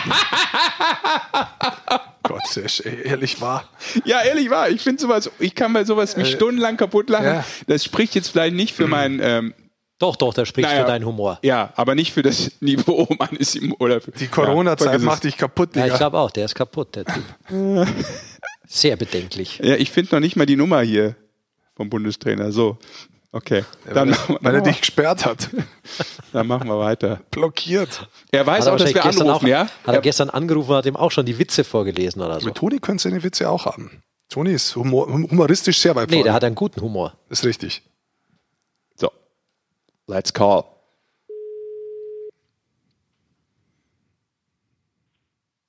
Gott, 2.22 2.40
das 2.54 2.78
ehrlich 2.78 3.40
wahr. 3.40 3.68
ja, 4.04 4.22
ehrlich 4.22 4.48
wahr. 4.48 4.70
Ich 4.70 4.80
finde 4.82 5.02
sowas, 5.02 5.28
ich 5.40 5.56
kann 5.56 5.72
bei 5.72 5.84
sowas 5.84 6.16
mich 6.16 6.30
stundenlang 6.30 6.76
kaputt 6.76 7.10
lachen. 7.10 7.24
ja. 7.26 7.44
Das 7.66 7.82
spricht 7.84 8.14
jetzt 8.14 8.28
vielleicht 8.28 8.54
nicht 8.54 8.72
für 8.72 8.86
mein, 8.86 9.18
ähm, 9.20 9.54
Doch, 9.98 10.14
doch, 10.14 10.32
der 10.34 10.44
spricht 10.44 10.68
Naja. 10.68 10.82
für 10.82 10.86
deinen 10.86 11.04
Humor. 11.04 11.40
ja, 11.42 11.72
aber 11.74 11.96
nicht 11.96 12.12
für 12.12 12.22
das 12.22 12.52
Niveau 12.60 13.08
meines 13.18 13.56
Im- 13.56 13.74
oder 13.80 14.00
für, 14.00 14.12
Die 14.12 14.28
Corona-Zeit 14.28 15.00
ja, 15.00 15.04
macht 15.04 15.24
dich 15.24 15.36
kaputt, 15.36 15.74
Ja, 15.74 15.82
Digga. 15.82 15.94
ich 15.94 15.98
glaube 15.98 16.18
auch, 16.18 16.30
der 16.30 16.44
ist 16.44 16.54
kaputt, 16.54 16.94
der 16.94 17.06
Typ. 17.06 17.24
Sehr 18.68 18.96
bedenklich. 18.96 19.58
Ja, 19.62 19.74
ich 19.74 19.90
finde 19.90 20.14
noch 20.14 20.20
nicht 20.20 20.36
mal 20.36 20.46
die 20.46 20.56
Nummer 20.56 20.80
hier 20.82 21.16
vom 21.76 21.90
Bundestrainer. 21.90 22.52
So, 22.52 22.78
okay. 23.34 23.64
Dann, 23.84 23.94
weil, 23.94 24.06
machen, 24.06 24.38
weil 24.40 24.54
er 24.54 24.60
dich 24.62 24.80
gesperrt 24.80 25.26
hat. 25.26 25.50
dann 26.32 26.46
machen 26.46 26.68
wir 26.68 26.78
weiter. 26.78 27.20
Blockiert. 27.30 28.08
Er 28.30 28.46
weiß 28.46 28.66
er 28.66 28.72
auch, 28.72 28.76
dass 28.76 28.94
wir 28.94 29.04
anrufen, 29.04 29.30
auch, 29.30 29.42
ja? 29.42 29.68
Hat 29.86 29.94
er 29.94 30.00
gestern 30.00 30.30
angerufen 30.30 30.70
und 30.70 30.76
hat 30.76 30.86
ihm 30.86 30.96
auch 30.96 31.10
schon 31.10 31.26
die 31.26 31.38
Witze 31.38 31.64
vorgelesen 31.64 32.22
oder 32.22 32.40
so. 32.40 32.46
Mit 32.46 32.56
Toni 32.56 32.78
könntest 32.78 33.04
du 33.04 33.10
eine 33.10 33.22
Witze 33.22 33.48
auch 33.50 33.66
haben. 33.66 34.02
Toni 34.28 34.52
ist 34.52 34.74
humor, 34.74 35.06
humoristisch 35.06 35.78
sehr 35.78 35.94
weit 35.94 36.08
Nee, 36.08 36.16
vorne. 36.16 36.24
der 36.24 36.32
hat 36.32 36.44
einen 36.44 36.54
guten 36.54 36.80
Humor. 36.80 37.16
Das 37.28 37.40
ist 37.40 37.44
richtig. 37.44 37.82
So, 38.96 39.10
let's 40.06 40.32
call. 40.32 40.64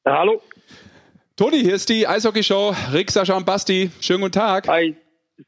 Ja, 0.05 0.20
hallo. 0.20 0.41
Toni, 1.36 1.61
hier 1.61 1.76
ist 1.76 1.89
die 1.89 2.07
Eishockey-Show. 2.07 2.76
Rick, 2.93 3.11
Sascha 3.11 3.36
und 3.36 3.45
Basti. 3.45 3.91
Schönen 3.99 4.22
guten 4.22 4.34
Tag. 4.34 4.68
Hi, 4.68 4.95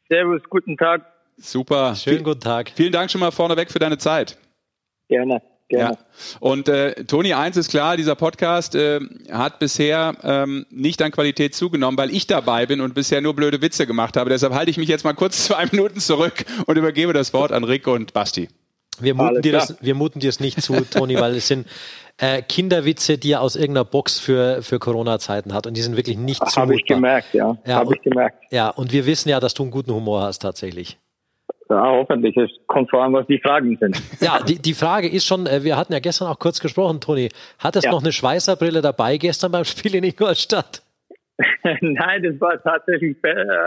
Servus, 0.09 0.41
guten 0.49 0.75
Tag. 0.75 1.05
Super. 1.37 1.95
Schönen 1.95 2.23
guten 2.23 2.39
Tag. 2.39 2.71
Vielen 2.75 2.91
Dank 2.91 3.11
schon 3.11 3.21
mal 3.21 3.31
vorneweg 3.31 3.71
für 3.71 3.79
deine 3.79 3.97
Zeit. 3.97 4.37
Gerne. 5.07 5.41
Gerne. 5.69 5.97
Ja. 5.97 6.37
Und 6.39 6.69
äh, 6.69 7.03
Toni, 7.03 7.33
eins 7.33 7.57
ist 7.57 7.69
klar, 7.69 7.97
dieser 7.97 8.15
Podcast 8.15 8.73
äh, 8.73 9.01
hat 9.29 9.59
bisher 9.59 10.15
ähm, 10.23 10.65
nicht 10.69 11.01
an 11.01 11.11
Qualität 11.11 11.53
zugenommen, 11.55 11.97
weil 11.97 12.09
ich 12.09 12.25
dabei 12.25 12.65
bin 12.65 12.79
und 12.79 12.95
bisher 12.95 13.19
nur 13.21 13.35
blöde 13.35 13.61
Witze 13.61 13.85
gemacht 13.85 14.15
habe. 14.15 14.29
Deshalb 14.29 14.53
halte 14.53 14.71
ich 14.71 14.77
mich 14.77 14.87
jetzt 14.87 15.03
mal 15.03 15.13
kurz 15.13 15.43
zwei 15.45 15.65
Minuten 15.65 15.99
zurück 15.99 16.45
und 16.65 16.77
übergebe 16.77 17.13
das 17.13 17.33
Wort 17.33 17.51
an 17.51 17.65
Rick 17.65 17.87
und 17.87 18.13
Basti. 18.13 18.47
Wir 18.99 19.13
muten, 19.13 19.41
dir 19.41 19.51
das, 19.51 19.75
wir 19.79 19.93
muten 19.93 20.19
dir 20.19 20.29
das 20.29 20.39
nicht 20.39 20.61
zu, 20.61 20.73
Toni, 20.89 21.19
weil 21.19 21.35
es 21.35 21.47
sind 21.47 21.67
äh, 22.17 22.41
Kinderwitze, 22.41 23.19
die 23.19 23.33
er 23.33 23.41
aus 23.41 23.55
irgendeiner 23.55 23.85
Box 23.85 24.17
für, 24.17 24.63
für 24.63 24.79
Corona-Zeiten 24.79 25.53
hat. 25.53 25.67
Und 25.67 25.75
die 25.75 25.81
sind 25.81 25.97
wirklich 25.97 26.17
nicht 26.17 26.43
zu. 26.49 26.59
Habe 26.59 26.75
ich 26.75 26.85
gemerkt, 26.85 27.33
ja. 27.33 27.57
ja 27.65 27.75
Habe 27.75 27.93
ich 27.93 28.01
gemerkt. 28.01 28.41
Ja, 28.51 28.69
und 28.69 28.91
wir 28.91 29.05
wissen 29.05 29.29
ja, 29.29 29.39
dass 29.39 29.53
du 29.53 29.63
einen 29.63 29.71
guten 29.71 29.93
Humor 29.93 30.23
hast 30.23 30.39
tatsächlich. 30.39 30.97
Ja, 31.69 31.91
hoffentlich. 31.91 32.35
Es 32.37 32.49
kommt 32.67 32.89
vor 32.89 33.03
allem, 33.03 33.13
was 33.13 33.27
die 33.27 33.39
Fragen 33.39 33.77
sind. 33.77 34.01
Ja, 34.19 34.39
die, 34.41 34.59
die 34.59 34.73
Frage 34.73 35.07
ist 35.07 35.25
schon, 35.25 35.45
äh, 35.47 35.63
wir 35.63 35.77
hatten 35.77 35.93
ja 35.93 35.99
gestern 35.99 36.27
auch 36.27 36.39
kurz 36.39 36.59
gesprochen, 36.59 36.99
Toni. 37.01 37.29
Hattest 37.59 37.85
ja. 37.85 37.91
noch 37.91 38.01
eine 38.01 38.11
Schweißerbrille 38.11 38.81
dabei 38.81 39.17
gestern 39.17 39.51
beim 39.51 39.63
Spiel 39.63 39.95
in 39.95 40.03
Ingolstadt? 40.03 40.81
Nein, 41.81 42.23
das 42.23 42.39
war 42.41 42.61
tatsächlich 42.61 43.15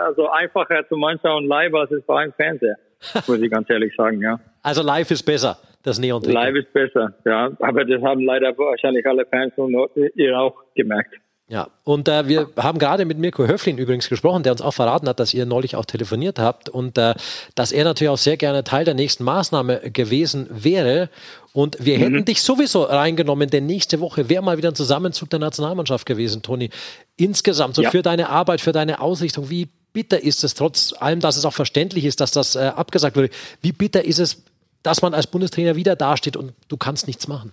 also 0.07 0.29
einfacher 0.29 0.87
zum 0.89 1.05
Anschauen 1.05 1.47
live, 1.47 1.73
als 1.75 1.91
es 1.93 2.07
war 2.09 2.25
im 2.25 2.33
Fernseher. 2.33 2.77
Muss 3.27 3.41
ich 3.41 3.51
ganz 3.51 3.71
ehrlich 3.71 3.95
sagen, 3.97 4.21
ja. 4.21 4.41
Also 4.63 4.83
live 4.83 5.11
ist 5.11 5.23
besser, 5.23 5.57
das 5.83 5.99
neon 5.99 6.21
-Trikot. 6.21 6.33
Live 6.33 6.55
ist 6.57 6.73
besser, 6.73 7.15
ja. 7.25 7.51
Aber 7.61 7.85
das 7.85 8.03
haben 8.03 8.21
leider 8.21 8.57
wahrscheinlich 8.59 9.07
alle 9.07 9.25
Fans 9.27 9.53
und 9.57 9.75
ihr 10.17 10.39
auch 10.39 10.55
gemerkt. 10.75 11.15
Ja, 11.51 11.69
und 11.83 12.07
äh, 12.07 12.29
wir 12.29 12.49
haben 12.57 12.79
gerade 12.79 13.05
mit 13.05 13.19
Mirko 13.19 13.45
Höflin 13.45 13.77
übrigens 13.77 14.09
gesprochen, 14.09 14.45
der 14.45 14.53
uns 14.53 14.63
auch 14.63 14.71
verraten 14.71 15.09
hat, 15.09 15.19
dass 15.19 15.35
ihr 15.35 15.47
neulich 15.47 15.75
auch 15.75 15.85
telefoniert 15.85 16.39
habt 16.39 16.69
und 16.69 16.97
äh, 16.97 17.15
dass 17.57 17.73
er 17.73 17.83
natürlich 17.83 18.09
auch 18.09 18.19
sehr 18.19 18.37
gerne 18.37 18.63
Teil 18.63 18.85
der 18.85 18.95
nächsten 18.95 19.25
Maßnahme 19.25 19.91
gewesen 19.91 20.47
wäre. 20.49 21.11
Und 21.53 21.85
wir 21.85 21.99
mhm. 21.99 22.03
hätten 22.03 22.25
dich 22.25 22.43
sowieso 22.43 22.85
reingenommen, 22.85 23.51
denn 23.51 23.67
nächste 23.67 23.99
Woche 23.99 24.29
wäre 24.29 24.45
mal 24.45 24.59
wieder 24.59 24.69
ein 24.69 24.77
Zusammenzug 24.77 25.29
der 25.29 25.41
Nationalmannschaft 25.41 26.07
gewesen, 26.07 26.43
Toni. 26.43 26.71
Insgesamt, 27.17 27.75
so 27.75 27.83
ja. 27.83 27.91
für 27.91 28.03
deine 28.03 28.29
Arbeit, 28.29 28.61
für 28.61 28.71
deine 28.71 29.01
Ausrichtung, 29.01 29.51
wie 29.51 29.69
bitter 29.93 30.23
ist 30.23 30.45
es, 30.45 30.55
trotz 30.55 30.95
allem, 31.01 31.19
dass 31.19 31.37
es 31.37 31.45
auch 31.45 31.53
verständlich 31.53 32.05
ist, 32.05 32.21
dass 32.21 32.31
das 32.31 32.55
äh, 32.55 32.61
abgesagt 32.61 33.17
wurde, 33.17 33.31
wie 33.61 33.73
bitter 33.73 34.05
ist 34.05 34.21
es, 34.21 34.45
dass 34.85 35.03
man 35.03 35.15
als 35.15 35.27
Bundestrainer 35.27 35.75
wieder 35.75 35.97
dasteht 35.97 36.37
und 36.37 36.53
du 36.69 36.77
kannst 36.77 37.09
nichts 37.09 37.27
machen? 37.27 37.51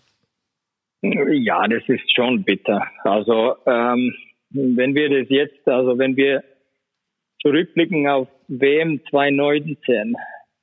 Ja, 1.01 1.67
das 1.67 1.83
ist 1.87 2.13
schon 2.15 2.43
bitter. 2.43 2.85
Also 3.03 3.55
ähm, 3.65 4.13
wenn 4.49 4.95
wir 4.95 5.09
das 5.09 5.29
jetzt, 5.29 5.67
also 5.67 5.97
wenn 5.97 6.15
wir 6.15 6.43
zurückblicken 7.41 8.07
auf 8.07 8.27
WM 8.47 9.01
2019, 9.09 10.15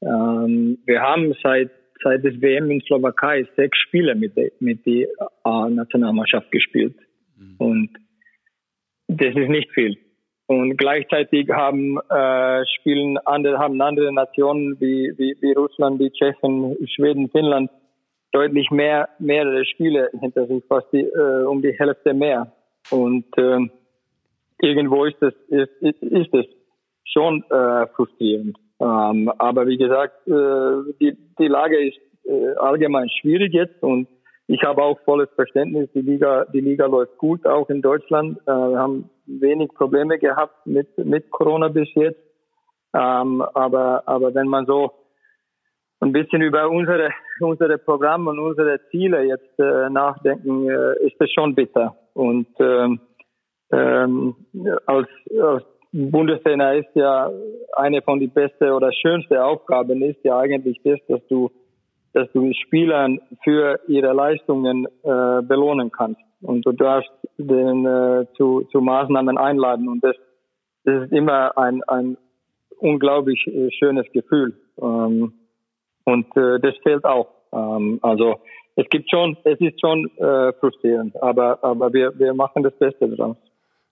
ähm, 0.03 0.79
wir 0.85 1.01
haben 1.01 1.35
seit 1.43 1.71
seit 2.03 2.25
des 2.25 2.41
WM 2.41 2.71
in 2.71 2.81
Slowakei 2.83 3.47
sechs 3.57 3.79
Spiele 3.79 4.15
mit 4.15 4.37
der 4.37 4.51
mit 4.59 4.85
der 4.85 5.09
A-Nationalmannschaft 5.45 6.51
gespielt 6.51 6.97
mhm. 7.37 7.55
und 7.59 7.91
das 9.07 9.35
ist 9.35 9.49
nicht 9.49 9.71
viel. 9.73 9.97
Und 10.47 10.77
gleichzeitig 10.77 11.49
haben 11.51 11.99
äh, 12.11 12.67
spielen 12.77 13.17
andere 13.19 13.59
haben 13.59 13.81
andere 13.81 14.13
Nationen 14.13 14.79
wie, 14.81 15.13
wie 15.17 15.37
wie 15.41 15.53
Russland, 15.53 16.01
wie 16.01 16.11
Tschechien, 16.11 16.77
Schweden, 16.89 17.31
Finnland 17.31 17.71
deutlich 18.35 18.71
mehr 18.71 19.09
mehrere 19.19 19.65
Spiele 19.65 20.11
hinter 20.19 20.47
sich, 20.47 20.65
fast 20.67 20.93
die, 20.93 21.03
äh, 21.03 21.45
um 21.45 21.63
die 21.63 21.73
Hälfte 21.73 22.13
mehr. 22.13 22.53
Und 22.91 23.27
äh, 23.39 23.61
irgendwo 24.61 25.05
ist 25.05 25.23
es 25.23 25.35
ist, 25.49 25.73
ist, 25.81 26.03
ist 26.03 26.35
es 26.35 26.47
schon 27.05 27.45
äh, 27.51 27.87
frustrierend. 27.95 28.57
Ähm, 28.81 29.31
aber 29.39 29.67
wie 29.67 29.77
gesagt, 29.77 30.27
äh, 30.27 30.93
die, 31.01 31.17
die 31.39 31.47
Lage 31.47 31.89
ist 31.89 31.99
äh, 32.25 32.55
allgemein 32.57 33.09
schwierig 33.09 33.53
jetzt 33.53 33.83
und 33.83 34.09
ich 34.47 34.63
habe 34.63 34.83
auch 34.83 35.01
volles 35.05 35.31
Verständnis. 35.37 35.89
Die 35.95 36.03
Liga, 36.03 36.45
die 36.53 36.61
Liga 36.61 36.87
läuft 36.87 37.17
gut, 37.17 37.47
auch 37.47 37.71
in 37.71 37.81
Deutschland. 37.81 38.39
Äh, 38.47 38.51
wir 38.51 38.79
haben 38.79 39.09
wenig 39.27 39.73
Probleme 39.75 40.19
gehabt 40.19 40.67
mit 40.67 40.99
mit 40.99 41.31
Corona 41.31 41.69
bis 41.69 41.89
jetzt. 41.95 42.21
Ähm, 42.95 43.43
aber 43.55 44.03
aber 44.07 44.35
wenn 44.35 44.49
man 44.49 44.67
so 44.67 44.93
ein 46.05 46.13
bisschen 46.13 46.43
über 46.43 46.69
unsere, 46.69 47.09
unsere 47.41 47.79
Programme 47.79 48.31
und 48.31 48.39
unsere 48.39 48.79
Ziele 48.91 49.25
jetzt 49.25 49.59
äh, 49.59 49.89
nachdenken, 49.91 50.69
äh, 50.69 51.07
ist 51.07 51.17
das 51.19 51.31
schon 51.33 51.55
bitter. 51.55 51.97
Und 52.13 52.47
ähm, 52.61 53.01
ähm, 53.73 54.35
als, 54.87 55.09
als 55.41 55.65
Bundestrainer 55.93 56.75
ist 56.75 56.95
ja 56.95 57.31
eine 57.77 58.03
von 58.03 58.21
die 58.21 58.27
beste 58.27 58.73
oder 58.73 58.93
schönste 58.93 59.45
Aufgaben 59.45 60.03
ist 60.03 60.23
ja 60.25 60.39
eigentlich 60.39 60.81
das, 60.85 60.99
dass 61.09 61.27
du, 61.29 61.51
dass 62.13 62.31
du 62.33 62.53
Spielern 62.53 63.21
für 63.43 63.81
ihre 63.89 64.13
Leistungen 64.13 64.87
äh, 65.03 65.43
belohnen 65.43 65.91
kannst. 65.91 66.21
Und 66.43 66.67
du 66.67 66.73
darfst 66.73 67.11
den 67.39 67.87
äh, 67.87 68.27
zu, 68.37 68.63
zu 68.71 68.81
Maßnahmen 68.81 69.39
einladen. 69.39 69.89
Und 69.89 70.05
das, 70.05 70.17
das 70.85 71.05
ist 71.05 71.13
immer 71.13 71.57
ein, 71.57 71.83
ein 71.85 72.19
unglaublich 72.79 73.47
äh, 73.47 73.71
schönes 73.71 74.11
Gefühl. 74.13 74.55
Ähm, 74.81 75.33
und 76.05 76.37
äh, 76.37 76.61
das 76.61 76.75
fehlt 76.83 77.05
auch. 77.05 77.29
Ähm, 77.53 77.99
also 78.03 78.41
es 78.77 78.87
gibt 78.91 79.11
schon, 79.11 79.37
es 79.45 79.61
ist 79.61 79.81
schon 79.81 80.11
äh, 80.17 80.53
frustrierend, 80.55 81.21
aber, 81.23 81.63
aber 81.63 81.93
wir, 81.93 82.19
wir 82.19 82.35
machen 82.35 82.63
das 82.63 82.75
Beste 82.79 83.09
daraus. 83.09 83.37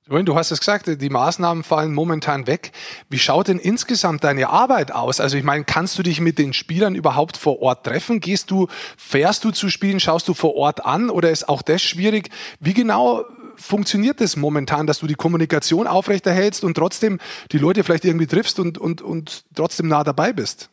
Du 0.09 0.35
hast 0.35 0.51
es 0.51 0.59
gesagt, 0.59 1.01
die 1.01 1.11
Maßnahmen 1.11 1.63
fallen 1.63 1.95
momentan 1.95 2.49
weg. 2.49 2.73
Wie 3.09 3.21
schaut 3.21 3.47
denn 3.47 3.61
insgesamt 3.61 4.25
deine 4.25 4.49
Arbeit 4.49 4.93
aus? 4.93 5.21
Also 5.21 5.39
ich 5.39 5.45
meine, 5.45 5.63
kannst 5.63 5.97
du 5.97 6.03
dich 6.03 6.21
mit 6.21 6.39
den 6.39 6.53
Spielern 6.53 6.97
überhaupt 6.97 7.37
vor 7.37 7.63
Ort 7.63 7.87
treffen? 7.87 8.19
Gehst 8.19 8.51
du, 8.51 8.67
fährst 8.97 9.45
du 9.45 9.53
zu 9.53 9.69
Spielen, 9.69 10.01
schaust 10.01 10.27
du 10.27 10.35
vor 10.35 10.57
Ort 10.57 10.85
an 10.85 11.09
oder 11.09 11.31
ist 11.31 11.49
auch 11.49 11.63
das 11.63 11.83
schwierig? 11.83 12.31
Wie 12.59 12.75
genau 12.75 13.25
funktioniert 13.55 14.21
das 14.21 14.37
momentan, 14.37 14.89
dass 14.89 14.99
du 14.99 15.07
die 15.07 15.15
Kommunikation 15.15 15.87
aufrechterhältst 15.87 16.65
und 16.65 16.75
trotzdem 16.75 17.21
die 17.53 17.59
Leute 17.59 17.85
vielleicht 17.85 18.05
irgendwie 18.05 18.27
triffst 18.27 18.59
und, 18.59 18.79
und, 18.79 19.03
und 19.03 19.45
trotzdem 19.55 19.87
nah 19.87 20.03
dabei 20.03 20.33
bist? 20.33 20.69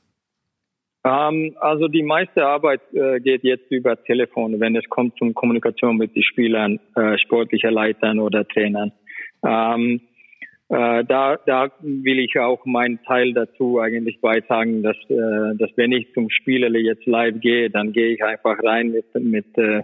Ähm, 1.06 1.56
also 1.60 1.88
die 1.88 2.04
meiste 2.04 2.46
Arbeit 2.46 2.82
äh, 2.94 3.20
geht 3.20 3.44
jetzt 3.44 3.72
über 3.72 4.02
Telefon, 4.04 4.60
wenn 4.60 4.76
es 4.76 4.88
kommt 4.90 5.18
zum 5.18 5.34
Kommunikation 5.34 5.98
mit 5.98 6.16
den 6.16 6.24
Spielern, 6.24 6.80
äh, 6.96 7.18
sportlicher 7.18 7.72
Leitern 7.72 8.20
oder 8.20 8.48
Trainern. 8.48 8.92
Ähm, 9.46 10.02
äh, 10.68 11.04
da, 11.06 11.38
da 11.46 11.72
will 11.82 12.20
ich 12.20 12.38
auch 12.38 12.66
meinen 12.66 13.02
Teil 13.04 13.34
dazu 13.34 13.80
eigentlich 13.80 14.20
beitragen, 14.20 14.84
dass, 14.84 14.98
äh, 15.10 15.56
dass 15.58 15.72
wenn 15.78 15.94
ich 15.94 16.14
zum 16.14 16.30
Spieler 16.30 16.70
jetzt 16.78 17.06
live 17.06 17.40
gehe, 17.40 17.70
dann 17.70 17.94
gehe 17.94 18.10
ich 18.14 18.24
einfach 18.24 18.62
rein 18.64 18.92
mit, 18.92 19.06
mit, 19.16 19.58
äh, 19.58 19.84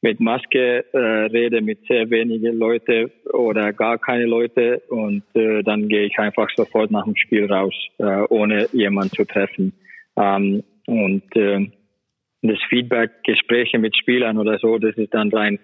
mit 0.00 0.18
Maske, 0.18 0.84
äh, 0.92 0.98
rede 0.98 1.60
mit 1.60 1.78
sehr 1.86 2.10
wenigen 2.10 2.58
Leute 2.58 3.10
oder 3.32 3.72
gar 3.72 3.98
keine 3.98 4.24
Leute 4.24 4.82
und 4.88 5.22
äh, 5.34 5.62
dann 5.62 5.88
gehe 5.88 6.06
ich 6.06 6.18
einfach 6.18 6.48
sofort 6.56 6.90
nach 6.90 7.04
dem 7.04 7.16
Spiel 7.16 7.46
raus, 7.46 7.74
äh, 7.98 8.22
ohne 8.28 8.66
jemanden 8.72 9.10
zu 9.10 9.24
treffen. 9.24 9.72
Ähm, 10.16 10.62
und 10.86 11.36
äh, 11.36 11.66
das 12.42 12.58
Feedback, 12.68 13.10
Gespräche 13.24 13.78
mit 13.78 13.96
Spielern 13.96 14.38
oder 14.38 14.58
so, 14.58 14.78
das 14.78 14.96
ist 14.96 15.12
dann 15.14 15.30
rein 15.30 15.58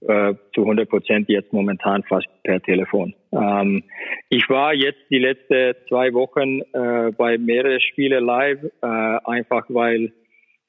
äh, 0.00 0.34
zu 0.54 0.62
100 0.62 0.88
Prozent 0.88 1.28
jetzt 1.28 1.52
momentan 1.52 2.02
fast 2.04 2.28
per 2.44 2.62
Telefon. 2.62 3.14
Ähm, 3.32 3.82
ich 4.28 4.48
war 4.48 4.74
jetzt 4.74 5.00
die 5.10 5.18
letzten 5.18 5.74
zwei 5.88 6.12
Wochen 6.12 6.60
äh, 6.72 7.12
bei 7.16 7.38
mehreren 7.38 7.80
Spielen 7.80 8.24
live, 8.24 8.62
äh, 8.82 8.86
einfach 8.86 9.64
weil 9.68 10.12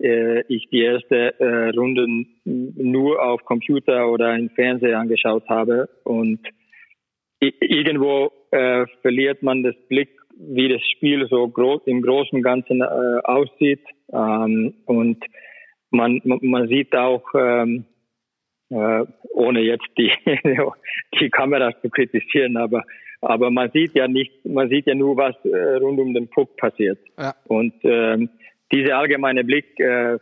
äh, 0.01 0.41
ich 0.47 0.67
die 0.69 0.81
erste 0.81 1.39
äh, 1.39 1.69
Runden 1.77 2.27
nur 2.45 3.21
auf 3.21 3.43
Computer 3.45 4.09
oder 4.09 4.35
im 4.35 4.49
Fernseher 4.49 4.97
angeschaut 4.97 5.47
habe 5.47 5.89
und 6.03 6.39
irgendwo 7.39 8.31
äh, 8.51 8.85
verliert 9.01 9.43
man 9.43 9.63
das 9.63 9.75
Blick 9.87 10.18
wie 10.39 10.69
das 10.69 10.81
Spiel 10.95 11.27
so 11.29 11.47
groß, 11.47 11.81
im 11.85 12.01
Großen 12.01 12.37
und 12.37 12.43
Ganzen 12.43 12.81
äh, 12.81 13.19
aussieht. 13.23 13.83
Ähm, 14.11 14.73
und 14.85 15.23
man, 15.91 16.21
man 16.23 16.67
sieht 16.67 16.95
auch, 16.95 17.23
ähm, 17.35 17.85
äh, 18.69 19.05
ohne 19.33 19.61
jetzt 19.61 19.87
die, 19.97 20.11
die 21.19 21.29
Kameras 21.29 21.75
zu 21.81 21.89
kritisieren, 21.89 22.57
aber, 22.57 22.83
aber 23.21 23.51
man 23.51 23.69
sieht 23.71 23.95
ja 23.95 24.07
nicht, 24.07 24.45
man 24.45 24.69
sieht 24.69 24.87
ja 24.87 24.95
nur, 24.95 25.17
was 25.17 25.35
äh, 25.43 25.75
rund 25.75 25.99
um 25.99 26.13
den 26.13 26.29
Puck 26.29 26.55
passiert. 26.57 26.99
Ja. 27.17 27.35
Und 27.47 27.73
ähm, 27.83 28.29
dieser 28.71 28.97
allgemeine 28.97 29.43
Blick 29.43 29.79
äh, 29.79 30.13
äh, 30.13 30.19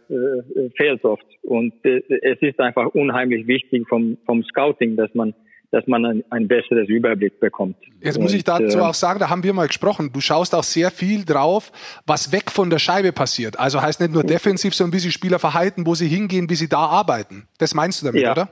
fehlt 0.78 1.04
oft. 1.04 1.26
Und 1.44 1.74
äh, 1.86 2.02
es 2.22 2.42
ist 2.42 2.60
einfach 2.60 2.88
unheimlich 2.88 3.46
wichtig 3.46 3.88
vom, 3.88 4.18
vom 4.26 4.44
Scouting, 4.44 4.96
dass 4.96 5.14
man 5.14 5.34
dass 5.72 5.86
man 5.88 6.06
ein, 6.06 6.24
ein 6.30 6.48
besseres 6.48 6.88
Überblick 6.88 7.40
bekommt. 7.40 7.76
Jetzt 8.02 8.20
muss 8.20 8.34
ich 8.34 8.44
dazu 8.44 8.78
äh, 8.78 8.82
auch 8.82 8.94
sagen, 8.94 9.20
da 9.20 9.30
haben 9.30 9.44
wir 9.44 9.54
mal 9.54 9.68
gesprochen, 9.68 10.12
du 10.14 10.22
schaust 10.22 10.56
auch 10.56 10.64
sehr 10.64 10.92
viel 10.92 11.26
drauf, 11.26 11.72
was 12.06 12.32
weg 12.32 12.52
von 12.52 12.70
der 12.70 12.80
Scheibe 12.80 13.12
passiert. 13.12 13.60
Also 13.60 13.82
heißt 13.82 14.00
nicht 14.00 14.14
nur 14.14 14.24
defensiv, 14.24 14.74
sondern 14.74 14.94
wie 14.94 15.00
sich 15.00 15.14
Spieler 15.14 15.40
verhalten, 15.40 15.86
wo 15.86 15.94
sie 15.94 16.08
hingehen, 16.08 16.50
wie 16.50 16.56
sie 16.56 16.70
da 16.70 16.86
arbeiten. 16.86 17.48
Das 17.60 17.74
meinst 17.74 18.02
du 18.02 18.08
damit, 18.08 18.22
ja. 18.22 18.32
oder? 18.32 18.50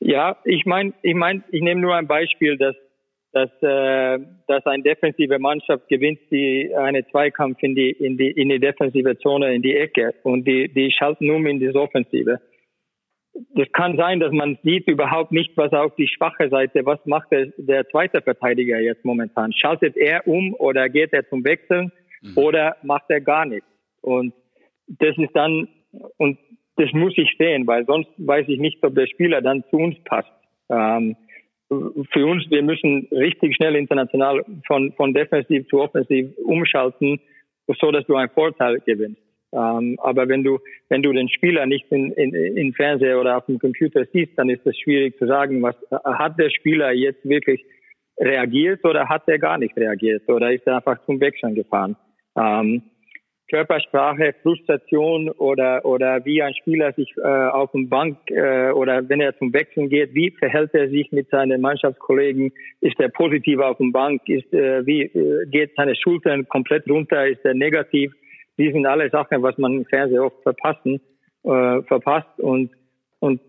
Ja, 0.00 0.36
ich 0.44 0.66
meine, 0.66 0.92
ich 1.02 1.14
meine, 1.14 1.42
ich 1.50 1.62
nehme 1.62 1.80
nur 1.80 1.94
ein 1.94 2.06
Beispiel, 2.06 2.56
dass 2.58 2.74
dass, 3.32 3.50
äh, 3.60 4.18
dass 4.46 4.64
eine 4.64 4.82
defensive 4.82 5.38
Mannschaft 5.38 5.88
gewinnt 5.88 6.20
die 6.30 6.72
eine 6.74 7.06
Zweikampf 7.08 7.62
in 7.62 7.74
die 7.74 7.90
in 7.90 8.16
die 8.16 8.30
in 8.30 8.48
die 8.48 8.58
defensive 8.58 9.18
Zone 9.18 9.54
in 9.54 9.60
die 9.60 9.76
Ecke 9.76 10.14
und 10.22 10.46
die 10.46 10.72
die 10.72 10.90
schalten 10.90 11.30
um 11.30 11.46
in 11.46 11.60
die 11.60 11.68
Offensive. 11.74 12.40
Das 13.54 13.70
kann 13.72 13.96
sein, 13.96 14.20
dass 14.20 14.32
man 14.32 14.58
sieht 14.62 14.88
überhaupt 14.88 15.32
nicht, 15.32 15.56
was 15.56 15.72
auf 15.72 15.94
die 15.96 16.08
schwache 16.08 16.48
Seite, 16.48 16.86
was 16.86 17.04
macht 17.04 17.30
der, 17.30 17.52
der 17.58 17.86
zweite 17.88 18.22
Verteidiger 18.22 18.80
jetzt 18.80 19.04
momentan? 19.04 19.52
Schaltet 19.52 19.96
er 19.96 20.26
um 20.26 20.54
oder 20.54 20.88
geht 20.88 21.12
er 21.12 21.28
zum 21.28 21.44
Wechseln 21.44 21.92
mhm. 22.22 22.32
oder 22.36 22.76
macht 22.82 23.04
er 23.08 23.20
gar 23.20 23.44
nichts? 23.44 23.68
Und 24.00 24.32
das 24.88 25.16
ist 25.18 25.34
dann 25.34 25.68
und 26.16 26.38
das 26.76 26.92
muss 26.92 27.14
ich 27.16 27.34
sehen, 27.38 27.66
weil 27.66 27.84
sonst 27.86 28.10
weiß 28.18 28.46
ich 28.48 28.58
nicht, 28.58 28.82
ob 28.84 28.94
der 28.94 29.06
Spieler 29.06 29.40
dann 29.40 29.64
zu 29.70 29.76
uns 29.76 29.96
passt. 30.04 30.30
Ähm, 30.68 31.16
für 31.68 32.26
uns, 32.26 32.48
wir 32.50 32.62
müssen 32.62 33.08
richtig 33.10 33.56
schnell 33.56 33.74
international 33.74 34.44
von, 34.66 34.92
von 34.92 35.12
defensiv 35.12 35.66
zu 35.68 35.80
offensiv 35.80 36.30
umschalten, 36.44 37.20
so 37.80 37.90
dass 37.90 38.06
du 38.06 38.14
einen 38.14 38.30
Vorteil 38.30 38.80
gewinnst. 38.86 39.20
Ähm, 39.56 39.98
aber 40.02 40.28
wenn 40.28 40.44
du, 40.44 40.58
wenn 40.88 41.02
du 41.02 41.12
den 41.12 41.30
Spieler 41.30 41.64
nicht 41.66 41.90
in, 41.90 42.12
in, 42.12 42.34
in 42.34 42.74
Fernseher 42.74 43.18
oder 43.18 43.38
auf 43.38 43.46
dem 43.46 43.58
Computer 43.58 44.04
siehst, 44.12 44.32
dann 44.36 44.50
ist 44.50 44.66
es 44.66 44.78
schwierig 44.78 45.16
zu 45.18 45.26
sagen, 45.26 45.62
was 45.62 45.76
hat 46.04 46.38
der 46.38 46.50
Spieler 46.50 46.92
jetzt 46.92 47.26
wirklich 47.26 47.64
reagiert 48.18 48.84
oder 48.84 49.08
hat 49.08 49.22
er 49.26 49.38
gar 49.38 49.56
nicht 49.58 49.76
reagiert 49.76 50.28
oder 50.28 50.52
ist 50.52 50.66
er 50.66 50.76
einfach 50.76 51.02
zum 51.06 51.20
Wechseln 51.20 51.54
gefahren. 51.54 51.96
Ähm, 52.36 52.82
Körpersprache, 53.48 54.34
Frustration 54.42 55.30
oder 55.30 55.84
oder 55.84 56.24
wie 56.24 56.42
ein 56.42 56.54
Spieler 56.54 56.92
sich 56.94 57.14
äh, 57.16 57.22
auf 57.22 57.70
dem 57.70 57.88
Bank 57.88 58.18
äh, 58.30 58.72
oder 58.72 59.08
wenn 59.08 59.20
er 59.20 59.38
zum 59.38 59.52
Wechseln 59.52 59.88
geht, 59.88 60.14
wie 60.14 60.32
verhält 60.32 60.74
er 60.74 60.90
sich 60.90 61.12
mit 61.12 61.30
seinen 61.30 61.60
Mannschaftskollegen? 61.60 62.52
Ist 62.80 62.98
er 62.98 63.08
positiv 63.08 63.60
auf 63.60 63.76
dem 63.78 63.92
Bank? 63.92 64.22
Ist 64.26 64.52
äh, 64.52 64.84
wie 64.84 65.02
äh, 65.02 65.46
geht 65.46 65.70
seine 65.76 65.94
Schultern 65.94 66.48
komplett 66.48 66.90
runter? 66.90 67.26
Ist 67.26 67.44
er 67.44 67.54
negativ? 67.54 68.12
Die 68.58 68.72
sind 68.72 68.86
alle 68.86 69.10
Sachen, 69.10 69.42
was 69.42 69.56
man 69.58 69.72
im 69.72 69.84
Fernsehen 69.86 70.20
oft 70.20 70.42
verpassen 70.42 71.00
äh, 71.44 71.82
verpasst 71.82 72.38
und 72.38 72.70
und 73.18 73.40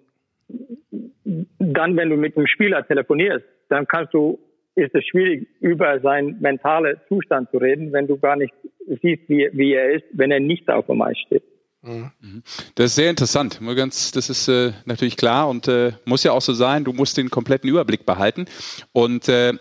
dann, 1.60 1.98
wenn 1.98 2.10
du 2.10 2.16
mit 2.16 2.38
dem 2.38 2.48
Spieler 2.48 2.86
telefonierst, 2.88 3.46
dann 3.70 3.86
kannst 3.86 4.14
du 4.14 4.40
ist 4.76 4.94
es 4.94 5.04
schwierig, 5.08 5.48
über 5.60 6.00
seinen 6.02 6.40
mentalen 6.40 6.98
Zustand 7.08 7.50
zu 7.50 7.58
reden, 7.58 7.92
wenn 7.92 8.06
du 8.06 8.18
gar 8.18 8.36
nicht 8.36 8.54
siehst, 9.02 9.28
wie, 9.28 9.50
wie 9.52 9.74
er 9.74 9.96
ist, 9.96 10.06
wenn 10.14 10.30
er 10.30 10.40
nicht 10.40 10.70
auf 10.70 10.86
dem 10.86 11.02
Eis 11.02 11.18
steht. 11.26 11.44
Mhm. 11.82 12.44
Das 12.76 12.88
ist 12.88 12.96
sehr 12.96 13.10
interessant. 13.10 13.60
das 13.60 14.30
ist 14.30 14.48
äh, 14.48 14.74
natürlich 14.86 15.18
klar 15.18 15.50
und 15.50 15.68
äh, 15.68 15.94
muss 16.06 16.24
ja 16.24 16.32
auch 16.32 16.42
so 16.42 16.54
sein. 16.54 16.84
Du 16.84 16.94
musst 16.94 17.18
den 17.18 17.30
kompletten 17.30 17.70
Überblick 17.70 18.06
behalten. 18.06 18.46
Und 18.94 19.28
äh, 19.30 19.54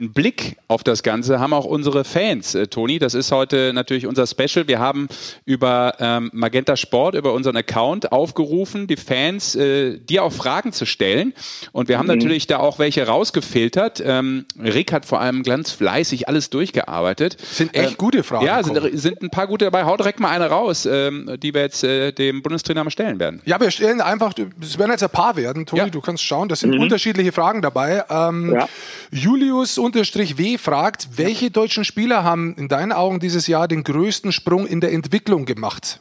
einen 0.00 0.12
Blick 0.12 0.56
auf 0.66 0.82
das 0.82 1.02
Ganze 1.02 1.40
haben 1.40 1.52
auch 1.52 1.66
unsere 1.66 2.04
Fans, 2.04 2.54
äh, 2.54 2.66
Toni. 2.66 2.98
Das 2.98 3.14
ist 3.14 3.32
heute 3.32 3.72
natürlich 3.74 4.06
unser 4.06 4.26
Special. 4.26 4.66
Wir 4.66 4.78
haben 4.78 5.08
über 5.44 5.94
ähm, 6.00 6.30
Magenta 6.32 6.76
Sport, 6.76 7.14
über 7.14 7.34
unseren 7.34 7.56
Account 7.56 8.10
aufgerufen, 8.10 8.86
die 8.86 8.96
Fans, 8.96 9.54
äh, 9.54 9.98
dir 9.98 10.24
auch 10.24 10.32
Fragen 10.32 10.72
zu 10.72 10.86
stellen. 10.86 11.34
Und 11.72 11.88
wir 11.88 11.98
haben 11.98 12.06
mhm. 12.06 12.16
natürlich 12.16 12.46
da 12.46 12.58
auch 12.58 12.78
welche 12.78 13.06
rausgefiltert. 13.06 14.02
Ähm, 14.04 14.46
Rick 14.58 14.92
hat 14.92 15.04
vor 15.04 15.20
allem 15.20 15.42
ganz 15.42 15.70
fleißig 15.72 16.28
alles 16.28 16.48
durchgearbeitet. 16.48 17.36
Sind 17.40 17.74
echt 17.74 17.90
ähm, 17.90 17.96
gute 17.98 18.22
Fragen. 18.22 18.46
Ja, 18.46 18.62
sind, 18.62 18.78
sind, 18.98 19.22
ein 19.22 19.30
paar 19.30 19.46
gute 19.46 19.66
dabei. 19.66 19.84
Hau 19.84 19.96
direkt 19.96 20.18
mal 20.18 20.30
eine 20.30 20.46
raus, 20.46 20.86
ähm, 20.86 21.36
die 21.42 21.52
wir 21.52 21.60
jetzt 21.60 21.84
äh, 21.84 22.12
dem 22.12 22.42
Bundestrainer 22.42 22.84
mal 22.84 22.90
stellen 22.90 23.20
werden. 23.20 23.42
Ja, 23.44 23.60
wir 23.60 23.70
stellen 23.70 24.00
einfach, 24.00 24.32
es 24.62 24.78
werden 24.78 24.92
jetzt 24.92 25.02
ein 25.02 25.10
paar 25.10 25.36
werden, 25.36 25.66
Toni, 25.66 25.82
ja. 25.82 25.88
du 25.88 26.00
kannst 26.00 26.24
schauen, 26.24 26.48
das 26.48 26.60
sind 26.60 26.74
mhm. 26.74 26.80
unterschiedliche 26.80 27.32
Fragen 27.32 27.60
dabei. 27.60 28.04
Ähm, 28.08 28.54
ja. 28.54 28.68
Julius 29.10 29.76
und 29.76 29.89
W 29.94 30.58
fragt, 30.58 31.18
welche 31.18 31.50
deutschen 31.50 31.84
Spieler 31.84 32.24
haben 32.24 32.54
in 32.56 32.68
deinen 32.68 32.92
Augen 32.92 33.20
dieses 33.20 33.46
Jahr 33.46 33.68
den 33.68 33.82
größten 33.82 34.32
Sprung 34.32 34.66
in 34.66 34.80
der 34.80 34.92
Entwicklung 34.92 35.44
gemacht? 35.44 36.00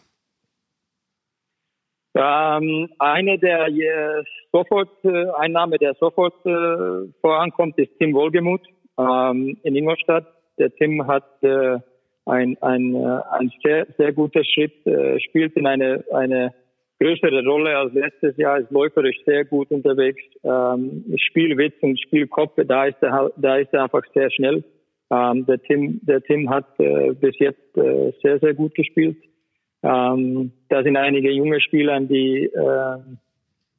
Ähm, 2.15 2.89
eine 2.97 3.37
der 3.37 3.67
äh, 3.67 4.23
sofort, 4.51 4.89
äh, 5.03 5.25
Einnahme, 5.37 5.77
der 5.77 5.93
sofort 5.99 6.33
äh, 6.45 7.11
vorankommt, 7.21 7.77
ist 7.77 7.91
Tim 7.99 8.13
Wohlgemuth 8.13 8.65
ähm, 8.97 9.57
in 9.63 9.75
Ingolstadt. 9.75 10.25
Der 10.57 10.73
Tim 10.75 11.05
hat 11.07 11.25
äh, 11.43 11.77
ein, 12.25 12.57
ein, 12.61 12.95
äh, 12.95 13.21
ein 13.31 13.51
sehr, 13.63 13.87
sehr 13.97 14.11
guter 14.11 14.43
Schritt, 14.43 14.85
äh, 14.85 15.19
spielt 15.19 15.55
in 15.55 15.67
eine, 15.67 16.03
eine 16.13 16.53
größere 16.99 17.43
Rolle 17.45 17.77
als 17.77 17.93
letztes 17.93 18.37
Jahr, 18.37 18.59
ist 18.59 18.71
läuferisch 18.71 19.17
sehr 19.25 19.45
gut 19.45 19.71
unterwegs. 19.71 20.21
Ähm, 20.43 21.05
Spielwitz 21.15 21.75
und 21.81 21.99
Spielkopf, 21.99 22.53
da 22.67 22.85
ist 22.85 23.01
er, 23.01 23.31
da 23.37 23.57
ist 23.57 23.73
er 23.73 23.83
einfach 23.83 24.03
sehr 24.13 24.29
schnell. 24.31 24.63
Ähm, 25.11 25.45
der 25.45 25.61
Tim, 25.61 25.99
der 26.03 26.21
Tim 26.21 26.49
hat 26.49 26.67
äh, 26.79 27.13
bis 27.13 27.37
jetzt 27.39 27.77
äh, 27.77 28.11
sehr, 28.21 28.39
sehr 28.39 28.53
gut 28.53 28.75
gespielt. 28.75 29.17
Ähm, 29.81 30.51
da 30.67 30.83
sind 30.83 30.97
einige 30.97 31.31
junge 31.31 31.61
Spieler, 31.61 31.99
die, 32.01 32.45
äh, 32.45 32.97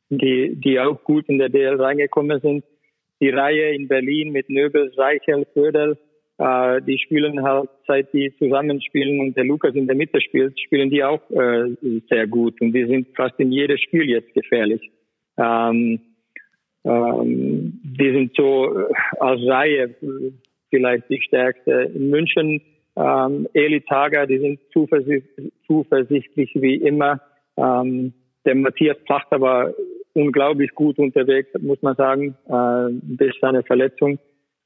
die, 0.08 0.56
die 0.56 0.80
auch 0.80 1.04
gut 1.04 1.28
in 1.28 1.38
der 1.38 1.50
DL 1.50 1.80
reingekommen 1.80 2.40
sind. 2.40 2.64
Die 3.20 3.28
Reihe 3.28 3.74
in 3.74 3.86
Berlin 3.86 4.32
mit 4.32 4.48
Nöbel, 4.48 4.90
Reichel, 4.96 5.46
Föderl, 5.52 5.98
äh, 6.41 6.80
die 6.82 6.99
spielen 6.99 7.43
halt, 7.43 7.68
seit 7.86 8.12
die 8.14 8.34
zusammenspielen 8.38 9.20
und 9.20 9.36
der 9.36 9.45
Lukas 9.45 9.74
in 9.74 9.86
der 9.86 9.95
Mitte 9.95 10.22
spielt, 10.22 10.59
spielen 10.59 10.88
die 10.88 11.05
auch 11.05 11.20
äh, 11.30 11.76
sehr 12.09 12.26
gut 12.26 12.59
und 12.62 12.72
die 12.72 12.86
sind 12.86 13.09
fast 13.14 13.38
in 13.38 13.53
jedem 13.53 13.76
Spiel 13.76 14.09
jetzt 14.09 14.32
gefährlich. 14.32 14.80
Ähm, 15.36 16.01
ähm, 16.84 17.80
die 17.84 18.12
sind 18.12 18.34
so 18.34 18.78
äh, 18.78 18.84
als 19.18 19.47
Reihe 19.47 19.95
vielleicht 20.70 21.11
die 21.11 21.20
stärkste. 21.20 21.91
In 21.95 22.09
München, 22.09 22.62
ähm, 22.97 23.47
Eli 23.53 23.82
Tager, 23.82 24.26
die 24.26 24.38
sind 24.38 24.61
zuversicht, 24.72 25.28
zuversichtlich 25.66 26.53
wie 26.55 26.76
immer. 26.76 27.20
Ähm, 27.59 28.14
der 28.47 28.55
Matthias 28.55 28.97
Plachter 29.05 29.43
war 29.43 29.74
unglaublich 30.14 30.74
gut 30.74 30.99
unterwegs, 30.99 31.51
muss 31.61 31.82
man 31.82 31.97
sagen, 31.97 32.34
äh, 32.49 32.99
bis 33.03 33.34
seine 33.43 33.62
Verletzung. 33.62 34.18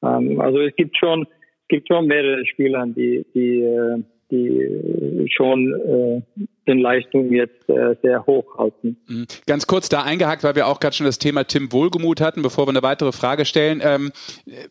Ähm, 0.04 0.40
also 0.40 0.60
es 0.60 0.74
gibt 0.76 0.96
schon 0.96 1.26
gibt 1.68 1.88
schon 1.88 2.06
mehrere 2.06 2.44
Spieler, 2.46 2.86
die, 2.86 3.24
die, 3.34 3.62
äh, 3.62 4.02
die 4.30 5.28
schon 5.30 5.72
äh, 5.72 6.46
den 6.66 6.78
Leistungen 6.78 7.32
jetzt 7.32 7.68
äh, 7.68 7.94
sehr 8.02 8.24
hoch 8.26 8.56
halten. 8.56 8.96
Mhm. 9.06 9.26
Ganz 9.46 9.66
kurz 9.66 9.88
da 9.88 10.02
eingehakt, 10.02 10.44
weil 10.44 10.54
wir 10.54 10.66
auch 10.66 10.80
gerade 10.80 10.94
schon 10.94 11.06
das 11.06 11.18
Thema 11.18 11.44
Tim 11.44 11.72
Wohlgemuth 11.72 12.20
hatten, 12.20 12.42
bevor 12.42 12.66
wir 12.66 12.70
eine 12.70 12.82
weitere 12.82 13.12
Frage 13.12 13.44
stellen, 13.44 13.80
ähm, 13.84 14.12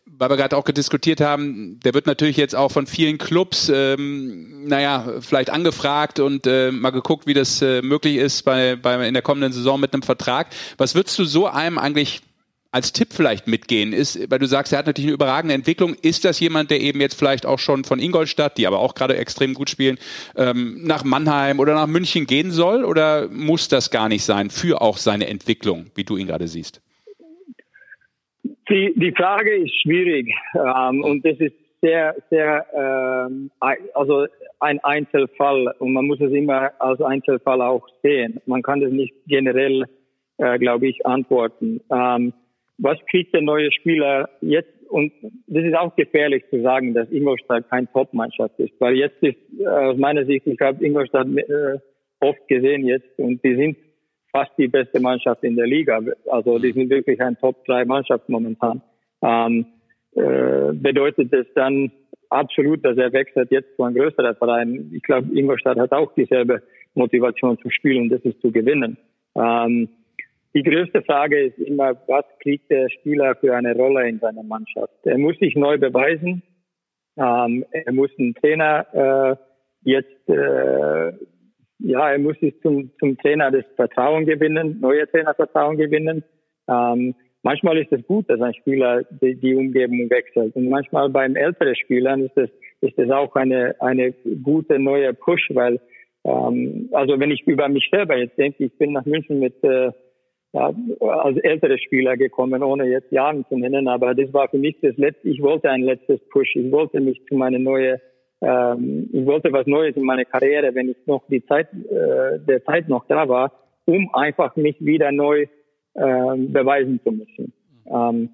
weil 0.06 0.30
wir 0.30 0.36
gerade 0.36 0.56
auch 0.56 0.64
diskutiert 0.64 1.20
haben, 1.20 1.78
der 1.84 1.94
wird 1.94 2.06
natürlich 2.06 2.36
jetzt 2.36 2.56
auch 2.56 2.70
von 2.70 2.86
vielen 2.86 3.18
Clubs, 3.18 3.70
ähm, 3.72 4.66
naja, 4.66 5.20
vielleicht 5.20 5.50
angefragt 5.50 6.20
und 6.20 6.46
äh, 6.46 6.72
mal 6.72 6.90
geguckt, 6.90 7.26
wie 7.26 7.34
das 7.34 7.62
äh, 7.62 7.82
möglich 7.82 8.16
ist 8.16 8.42
bei, 8.42 8.76
bei 8.76 9.06
in 9.06 9.14
der 9.14 9.22
kommenden 9.22 9.52
Saison 9.52 9.78
mit 9.80 9.92
einem 9.92 10.02
Vertrag. 10.02 10.48
Was 10.78 10.94
würdest 10.94 11.18
du 11.18 11.24
so 11.24 11.46
einem 11.46 11.78
eigentlich 11.78 12.22
als 12.74 12.92
Tipp 12.92 13.12
vielleicht 13.12 13.46
mitgehen 13.46 13.92
ist, 13.92 14.28
weil 14.32 14.40
du 14.40 14.46
sagst, 14.46 14.72
er 14.72 14.80
hat 14.80 14.86
natürlich 14.86 15.06
eine 15.06 15.14
überragende 15.14 15.54
Entwicklung. 15.54 15.94
Ist 16.02 16.24
das 16.24 16.40
jemand, 16.40 16.72
der 16.72 16.80
eben 16.80 17.00
jetzt 17.00 17.16
vielleicht 17.16 17.46
auch 17.46 17.60
schon 17.60 17.84
von 17.84 18.00
Ingolstadt, 18.00 18.58
die 18.58 18.66
aber 18.66 18.80
auch 18.80 18.96
gerade 18.96 19.16
extrem 19.16 19.54
gut 19.54 19.70
spielen, 19.70 19.96
ähm, 20.36 20.80
nach 20.82 21.04
Mannheim 21.04 21.60
oder 21.60 21.74
nach 21.74 21.86
München 21.86 22.26
gehen 22.26 22.50
soll? 22.50 22.84
Oder 22.84 23.28
muss 23.28 23.68
das 23.68 23.92
gar 23.92 24.08
nicht 24.08 24.24
sein 24.24 24.50
für 24.50 24.82
auch 24.82 24.96
seine 24.96 25.28
Entwicklung, 25.28 25.86
wie 25.94 26.02
du 26.02 26.16
ihn 26.16 26.26
gerade 26.26 26.48
siehst? 26.48 26.82
Die, 28.68 28.92
die 28.96 29.12
Frage 29.12 29.54
ist 29.54 29.80
schwierig 29.82 30.34
ähm, 30.56 31.04
und 31.04 31.24
das 31.24 31.38
ist 31.38 31.54
sehr, 31.80 32.16
sehr, 32.28 32.66
ähm, 32.74 33.52
also 33.60 34.26
ein 34.58 34.82
Einzelfall 34.82 35.72
und 35.78 35.92
man 35.92 36.06
muss 36.06 36.20
es 36.20 36.32
immer 36.32 36.72
als 36.80 37.00
Einzelfall 37.00 37.62
auch 37.62 37.86
sehen. 38.02 38.40
Man 38.46 38.62
kann 38.62 38.80
das 38.80 38.90
nicht 38.90 39.14
generell, 39.28 39.84
äh, 40.38 40.58
glaube 40.58 40.88
ich, 40.88 41.06
antworten. 41.06 41.80
Ähm, 41.92 42.32
was 42.78 42.98
kriegt 43.10 43.34
der 43.34 43.42
neue 43.42 43.70
Spieler 43.72 44.28
jetzt? 44.40 44.70
Und 44.88 45.12
das 45.46 45.64
ist 45.64 45.74
auch 45.74 45.94
gefährlich 45.96 46.44
zu 46.50 46.60
sagen, 46.62 46.94
dass 46.94 47.10
Ingolstadt 47.10 47.68
kein 47.70 47.90
Top-Mannschaft 47.92 48.58
ist, 48.58 48.74
weil 48.80 48.94
jetzt 48.94 49.22
ist 49.22 49.36
äh, 49.58 49.66
aus 49.66 49.96
meiner 49.96 50.24
Sicht, 50.24 50.46
ich 50.46 50.60
habe 50.60 50.84
Ingolstadt 50.84 51.26
äh, 51.26 51.78
oft 52.20 52.46
gesehen 52.48 52.86
jetzt 52.86 53.18
und 53.18 53.42
die 53.44 53.56
sind 53.56 53.76
fast 54.30 54.52
die 54.58 54.68
beste 54.68 55.00
Mannschaft 55.00 55.44
in 55.44 55.56
der 55.56 55.66
Liga. 55.66 56.00
Also 56.30 56.58
die 56.58 56.72
sind 56.72 56.90
wirklich 56.90 57.20
ein 57.20 57.38
Top-3-Mannschaft 57.38 58.28
momentan. 58.28 58.82
Ähm, 59.22 59.66
äh, 60.16 60.72
bedeutet 60.72 61.32
das 61.32 61.46
dann 61.54 61.90
absolut, 62.30 62.84
dass 62.84 62.96
er 62.96 63.12
wechselt 63.12 63.50
jetzt 63.50 63.76
zu 63.76 63.84
einem 63.84 63.96
größeren 63.96 64.34
Verein. 64.36 64.90
Ich 64.92 65.02
glaube, 65.02 65.28
Ingolstadt 65.36 65.78
hat 65.78 65.92
auch 65.92 66.12
dieselbe 66.14 66.62
Motivation 66.94 67.58
zu 67.58 67.70
spielen, 67.70 68.08
das 68.08 68.22
ist 68.22 68.40
zu 68.40 68.50
gewinnen. 68.50 68.96
Ähm, 69.36 69.88
die 70.54 70.62
größte 70.62 71.02
Frage 71.02 71.46
ist 71.46 71.58
immer, 71.58 71.96
was 72.06 72.24
kriegt 72.40 72.70
der 72.70 72.88
Spieler 72.88 73.34
für 73.34 73.54
eine 73.56 73.74
Rolle 73.74 74.08
in 74.08 74.20
seiner 74.20 74.44
Mannschaft? 74.44 74.94
Er 75.02 75.18
muss 75.18 75.36
sich 75.38 75.56
neu 75.56 75.78
beweisen. 75.78 76.42
Ähm, 77.16 77.64
er 77.72 77.92
muss 77.92 78.10
einen 78.18 78.34
Trainer 78.34 78.86
äh, 78.92 79.36
jetzt, 79.82 80.28
äh, 80.28 81.12
ja, 81.78 82.10
er 82.10 82.18
muss 82.18 82.38
sich 82.38 82.60
zum, 82.60 82.90
zum 82.98 83.18
Trainer 83.18 83.50
das 83.50 83.64
Vertrauen 83.76 84.26
gewinnen, 84.26 84.78
neue 84.80 85.08
Trainer 85.08 85.34
Vertrauen 85.34 85.76
gewinnen. 85.76 86.24
Ähm, 86.68 87.14
manchmal 87.42 87.78
ist 87.78 87.92
es 87.92 88.06
gut, 88.06 88.30
dass 88.30 88.40
ein 88.40 88.54
Spieler 88.54 89.02
die, 89.20 89.34
die 89.34 89.54
Umgebung 89.54 90.08
wechselt. 90.08 90.54
Und 90.54 90.68
manchmal 90.68 91.10
beim 91.10 91.34
älteren 91.34 91.74
Spielern 91.74 92.22
ist 92.22 92.36
es, 92.36 92.50
ist 92.80 92.98
es 92.98 93.10
auch 93.10 93.34
eine, 93.34 93.74
eine 93.80 94.12
gute 94.42 94.78
neue 94.78 95.14
Push, 95.14 95.50
weil, 95.52 95.80
ähm, 96.24 96.90
also 96.92 97.18
wenn 97.18 97.32
ich 97.32 97.42
über 97.46 97.68
mich 97.68 97.88
selber 97.90 98.16
jetzt 98.16 98.38
denke, 98.38 98.64
ich 98.64 98.78
bin 98.78 98.92
nach 98.92 99.04
München 99.04 99.40
mit, 99.40 99.62
äh, 99.64 99.90
ja, 100.54 100.72
als 101.00 101.36
ältere 101.38 101.78
Spieler 101.78 102.16
gekommen, 102.16 102.62
ohne 102.62 102.86
jetzt 102.86 103.10
Jahren 103.10 103.44
zu 103.48 103.58
nennen, 103.58 103.88
aber 103.88 104.14
das 104.14 104.32
war 104.32 104.48
für 104.48 104.58
mich 104.58 104.76
das 104.80 104.96
letzte, 104.96 105.28
ich 105.28 105.42
wollte 105.42 105.68
ein 105.68 105.82
letztes 105.82 106.20
Push, 106.28 106.54
ich 106.54 106.70
wollte 106.70 107.00
mich 107.00 107.20
zu 107.26 107.34
meiner 107.34 107.58
neue, 107.58 108.00
ähm, 108.40 109.10
ich 109.12 109.26
wollte 109.26 109.52
was 109.52 109.66
Neues 109.66 109.96
in 109.96 110.04
meiner 110.04 110.24
Karriere, 110.24 110.72
wenn 110.74 110.90
ich 110.90 110.96
noch 111.06 111.26
die 111.28 111.44
Zeit, 111.44 111.66
äh, 111.72 112.38
der 112.38 112.64
Zeit 112.64 112.88
noch 112.88 113.04
da 113.08 113.28
war, 113.28 113.50
um 113.84 114.14
einfach 114.14 114.54
mich 114.54 114.76
wieder 114.78 115.10
neu 115.10 115.46
äh, 115.94 116.36
beweisen 116.36 117.00
zu 117.02 117.10
müssen. 117.10 117.52
Ähm, 117.86 118.30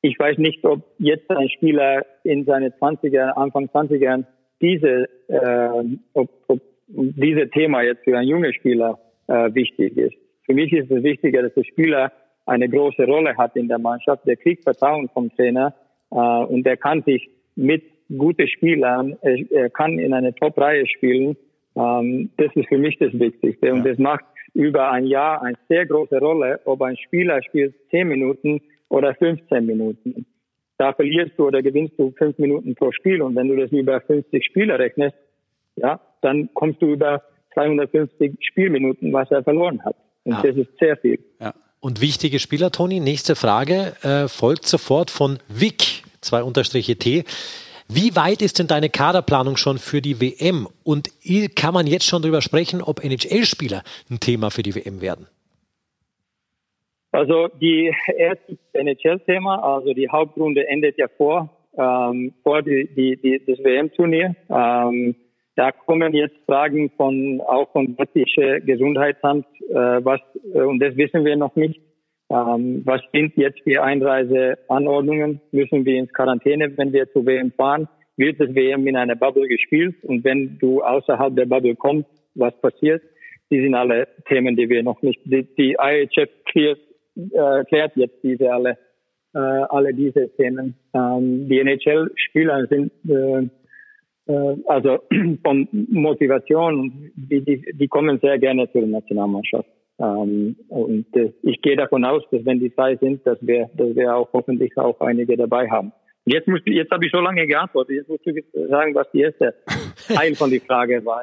ich 0.00 0.18
weiß 0.18 0.38
nicht, 0.38 0.64
ob 0.64 0.80
jetzt 0.98 1.30
ein 1.30 1.50
Spieler 1.50 2.06
in 2.24 2.46
seine 2.46 2.70
20er, 2.70 3.32
Anfang 3.32 3.66
20ern 3.66 4.24
diese, 4.62 5.06
äh, 5.28 5.96
ob, 6.14 6.30
ob 6.46 6.60
diese 6.88 7.50
Thema 7.50 7.82
jetzt 7.82 8.04
für 8.04 8.16
einen 8.16 8.28
jungen 8.28 8.54
Spieler 8.54 8.98
äh, 9.26 9.52
wichtig 9.52 9.98
ist. 9.98 10.16
Für 10.48 10.54
mich 10.54 10.72
ist 10.72 10.90
es 10.90 11.02
wichtiger, 11.02 11.42
dass 11.42 11.52
der 11.52 11.64
Spieler 11.64 12.10
eine 12.46 12.70
große 12.70 13.04
Rolle 13.04 13.36
hat 13.36 13.54
in 13.54 13.68
der 13.68 13.78
Mannschaft. 13.78 14.26
Der 14.26 14.36
kriegt 14.36 14.64
Vertrauen 14.64 15.10
vom 15.10 15.30
Trainer 15.36 15.74
äh, 16.10 16.16
und 16.16 16.64
der 16.64 16.78
kann 16.78 17.02
sich 17.02 17.28
mit 17.54 17.82
guten 18.16 18.48
Spielern, 18.48 19.18
er, 19.20 19.36
er 19.50 19.68
kann 19.68 19.98
in 19.98 20.14
eine 20.14 20.34
Top-Reihe 20.34 20.86
spielen. 20.86 21.36
Ähm, 21.76 22.30
das 22.38 22.48
ist 22.54 22.68
für 22.68 22.78
mich 22.78 22.96
das 22.98 23.12
Wichtigste. 23.12 23.66
Ja. 23.66 23.74
Und 23.74 23.84
das 23.84 23.98
macht 23.98 24.24
über 24.54 24.90
ein 24.90 25.04
Jahr 25.04 25.42
eine 25.42 25.58
sehr 25.68 25.84
große 25.84 26.18
Rolle, 26.18 26.60
ob 26.64 26.80
ein 26.80 26.96
Spieler 26.96 27.42
spielt 27.42 27.74
10 27.90 28.08
Minuten 28.08 28.62
oder 28.88 29.14
15 29.14 29.66
Minuten. 29.66 30.24
Da 30.78 30.94
verlierst 30.94 31.32
du 31.36 31.48
oder 31.48 31.60
gewinnst 31.60 31.98
du 31.98 32.12
5 32.12 32.38
Minuten 32.38 32.74
pro 32.74 32.90
Spiel. 32.92 33.20
Und 33.20 33.36
wenn 33.36 33.48
du 33.48 33.56
das 33.56 33.70
über 33.70 34.00
50 34.00 34.46
Spieler 34.46 34.78
rechnest, 34.78 35.16
ja, 35.76 36.00
dann 36.22 36.48
kommst 36.54 36.80
du 36.80 36.86
über 36.86 37.22
250 37.52 38.38
Spielminuten, 38.40 39.12
was 39.12 39.30
er 39.30 39.42
verloren 39.42 39.84
hat. 39.84 39.96
Und 40.28 40.34
ja. 40.34 40.42
das 40.42 40.56
ist 40.56 40.78
sehr 40.78 40.94
viel. 40.98 41.18
Ja. 41.40 41.54
Und 41.80 42.02
wichtige 42.02 42.38
Spieler, 42.38 42.70
Toni, 42.70 43.00
nächste 43.00 43.34
Frage 43.34 43.94
äh, 44.02 44.28
folgt 44.28 44.66
sofort 44.66 45.10
von 45.10 45.38
Vic, 45.48 46.02
zwei 46.20 46.42
Unterstriche 46.42 46.96
T. 46.96 47.24
Wie 47.88 48.14
weit 48.14 48.42
ist 48.42 48.58
denn 48.58 48.66
deine 48.66 48.90
Kaderplanung 48.90 49.56
schon 49.56 49.78
für 49.78 50.02
die 50.02 50.20
WM? 50.20 50.68
Und 50.84 51.08
kann 51.56 51.72
man 51.72 51.86
jetzt 51.86 52.04
schon 52.04 52.20
darüber 52.20 52.42
sprechen, 52.42 52.82
ob 52.82 53.02
NHL-Spieler 53.02 53.82
ein 54.10 54.20
Thema 54.20 54.50
für 54.50 54.62
die 54.62 54.74
WM 54.74 55.00
werden? 55.00 55.26
Also 57.10 57.48
die 57.48 57.90
erste 58.18 58.58
NHL-Thema, 58.74 59.76
also 59.76 59.94
die 59.94 60.10
Hauptrunde 60.10 60.68
endet 60.68 60.98
ja 60.98 61.06
vor, 61.08 61.48
ähm, 61.78 62.34
vor 62.42 62.60
die, 62.60 62.86
die, 62.94 63.16
die, 63.16 63.42
das 63.46 63.64
WM-Turnier. 63.64 64.36
Ähm, 64.50 65.14
da 65.58 65.72
kommen 65.72 66.14
jetzt 66.14 66.36
Fragen 66.46 66.88
von 66.96 67.40
auch 67.40 67.68
vom 67.72 67.96
britische 67.96 68.60
Gesundheitsamt, 68.60 69.44
äh, 69.68 69.74
was 69.74 70.20
äh, 70.54 70.60
und 70.60 70.78
das 70.78 70.96
wissen 70.96 71.24
wir 71.24 71.36
noch 71.36 71.56
nicht. 71.56 71.80
Ähm, 72.30 72.82
was 72.84 73.00
sind 73.12 73.36
jetzt 73.36 73.58
die 73.66 73.76
Einreiseanordnungen? 73.76 75.40
Müssen 75.50 75.84
wir 75.84 75.96
ins 75.98 76.12
Quarantäne, 76.12 76.76
wenn 76.76 76.92
wir 76.92 77.10
zu 77.10 77.26
WM 77.26 77.50
fahren? 77.50 77.88
Wird 78.16 78.38
das 78.38 78.54
WM 78.54 78.86
in 78.86 78.96
einer 78.96 79.16
Bubble 79.16 79.48
gespielt? 79.48 79.96
Und 80.04 80.22
wenn 80.22 80.58
du 80.60 80.80
außerhalb 80.82 81.34
der 81.34 81.46
Bubble 81.46 81.74
kommst, 81.74 82.08
was 82.36 82.54
passiert? 82.60 83.02
Die 83.50 83.60
sind 83.60 83.74
alle 83.74 84.06
Themen, 84.28 84.54
die 84.54 84.68
wir 84.68 84.84
noch 84.84 85.02
nicht. 85.02 85.20
Die, 85.24 85.42
die 85.56 85.76
IHF 85.80 86.28
klärt, 86.44 86.78
äh, 87.16 87.64
klärt 87.64 87.96
jetzt 87.96 88.22
diese 88.22 88.52
alle, 88.52 88.78
äh, 89.34 89.38
alle 89.38 89.92
diese 89.92 90.28
Themen. 90.36 90.76
Ähm, 90.94 91.48
die 91.48 91.58
NHL-Spieler 91.58 92.66
sind 92.68 92.92
äh, 93.08 93.48
also 94.66 94.98
von 95.44 95.68
Motivation, 95.72 97.10
die, 97.16 97.42
die, 97.42 97.64
die 97.72 97.88
kommen 97.88 98.18
sehr 98.20 98.38
gerne 98.38 98.70
zur 98.72 98.86
Nationalmannschaft. 98.86 99.68
Ähm, 99.98 100.56
und 100.68 101.06
äh, 101.16 101.32
ich 101.42 101.60
gehe 101.62 101.76
davon 101.76 102.04
aus, 102.04 102.22
dass 102.30 102.44
wenn 102.44 102.60
die 102.60 102.72
zwei 102.74 102.96
sind, 102.96 103.26
dass 103.26 103.38
wir, 103.40 103.68
dass 103.74 103.96
wir 103.96 104.14
auch 104.14 104.28
hoffentlich 104.32 104.76
auch 104.76 105.00
einige 105.00 105.36
dabei 105.36 105.68
haben. 105.70 105.92
Jetzt, 106.28 106.46
musst 106.46 106.66
du, 106.66 106.70
jetzt 106.70 106.90
habe 106.90 107.06
ich 107.06 107.12
so 107.12 107.20
lange 107.20 107.46
geantwortet. 107.46 107.96
Jetzt 107.96 108.08
musst 108.08 108.26
du 108.26 108.68
sagen, 108.68 108.94
was 108.94 109.10
die 109.12 109.20
erste 109.20 109.54
Teil 110.08 110.34
von 110.34 110.50
der 110.50 110.60
Frage 110.60 111.04
war. 111.04 111.22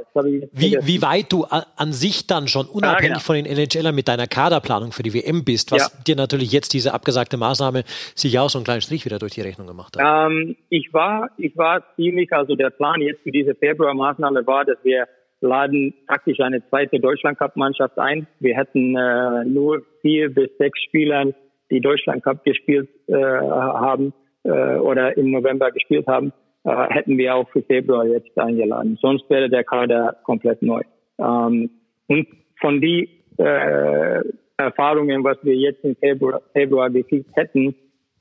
Wie, 0.51 0.78
wie 0.82 1.01
weit 1.01 1.32
du 1.32 1.43
an 1.45 1.93
sich 1.93 2.28
dann 2.28 2.47
schon 2.47 2.66
unabhängig 2.66 3.12
ah, 3.12 3.18
ja. 3.18 3.20
von 3.20 3.36
den 3.36 3.45
NHLern 3.45 3.93
mit 3.93 4.08
deiner 4.08 4.28
Kaderplanung 4.28 4.91
für 4.91 5.03
die 5.03 5.14
WM 5.14 5.43
bist, 5.43 5.72
was 5.72 5.93
ja. 5.93 6.03
dir 6.03 6.16
natürlich 6.16 6.51
jetzt 6.51 6.74
diese 6.74 6.93
abgesagte 6.93 7.38
Maßnahme 7.38 7.84
sicher 8.16 8.41
auch 8.41 8.49
so 8.49 8.58
einen 8.58 8.66
kleinen 8.66 8.82
Strich 8.82 9.06
wieder 9.06 9.20
durch 9.20 9.34
die 9.34 9.41
Rechnung 9.41 9.68
gemacht 9.68 9.95
hat. 9.97 10.32
Ähm, 10.32 10.56
ich 10.70 10.93
war, 10.93 11.30
ich 11.38 11.56
war 11.56 11.84
ziemlich, 11.95 12.32
also 12.34 12.56
der 12.56 12.72
Plan 12.72 13.01
jetzt 13.01 13.22
für 13.22 13.32
diese 13.32 13.56
Februarmaßnahme 13.56 14.45
war, 14.47 14.66
dass 14.66 14.78
wir 14.84 15.08
laden 15.41 15.93
praktisch 16.08 16.39
eine 16.39 16.68
zweite 16.70 16.99
Deutschland-Cup-Mannschaft 16.99 17.99
ein. 17.99 18.28
Wir 18.39 18.56
hätten 18.56 18.95
äh, 18.95 19.45
nur 19.45 19.84
vier 20.01 20.34
bis 20.34 20.49
sechs 20.58 20.80
Spieler, 20.88 21.34
die 21.70 21.82
Deutschland-Cup 21.82 22.43
gespielt 22.43 22.89
äh, 23.08 23.14
haben 23.16 24.14
äh, 24.46 24.78
oder 24.78 25.18
im 25.18 25.32
November 25.32 25.72
gespielt 25.72 26.08
haben, 26.08 26.32
äh, 26.64 26.88
hätten 26.89 27.18
wir 27.18 27.36
auch 27.36 27.50
für 27.50 27.62
Februar 27.64 28.06
jetzt 28.06 28.38
eingeladen. 28.38 28.98
Sonst 29.02 29.30
wäre 29.30 29.50
der 29.50 29.64
Kader 29.64 30.18
komplett 30.24 30.62
neu. 30.62 30.82
Ähm, 31.20 31.70
und 32.08 32.28
von 32.60 32.82
die 32.82 33.10
äh, 33.38 34.22
Erfahrungen, 34.58 35.24
was 35.24 35.38
wir 35.43 35.56
jetzt 35.56 35.84
im 35.84 35.96
Februar, 35.96 36.41
Februar 36.54 36.89
gekriegt 36.89 37.30
hätten, 37.36 37.76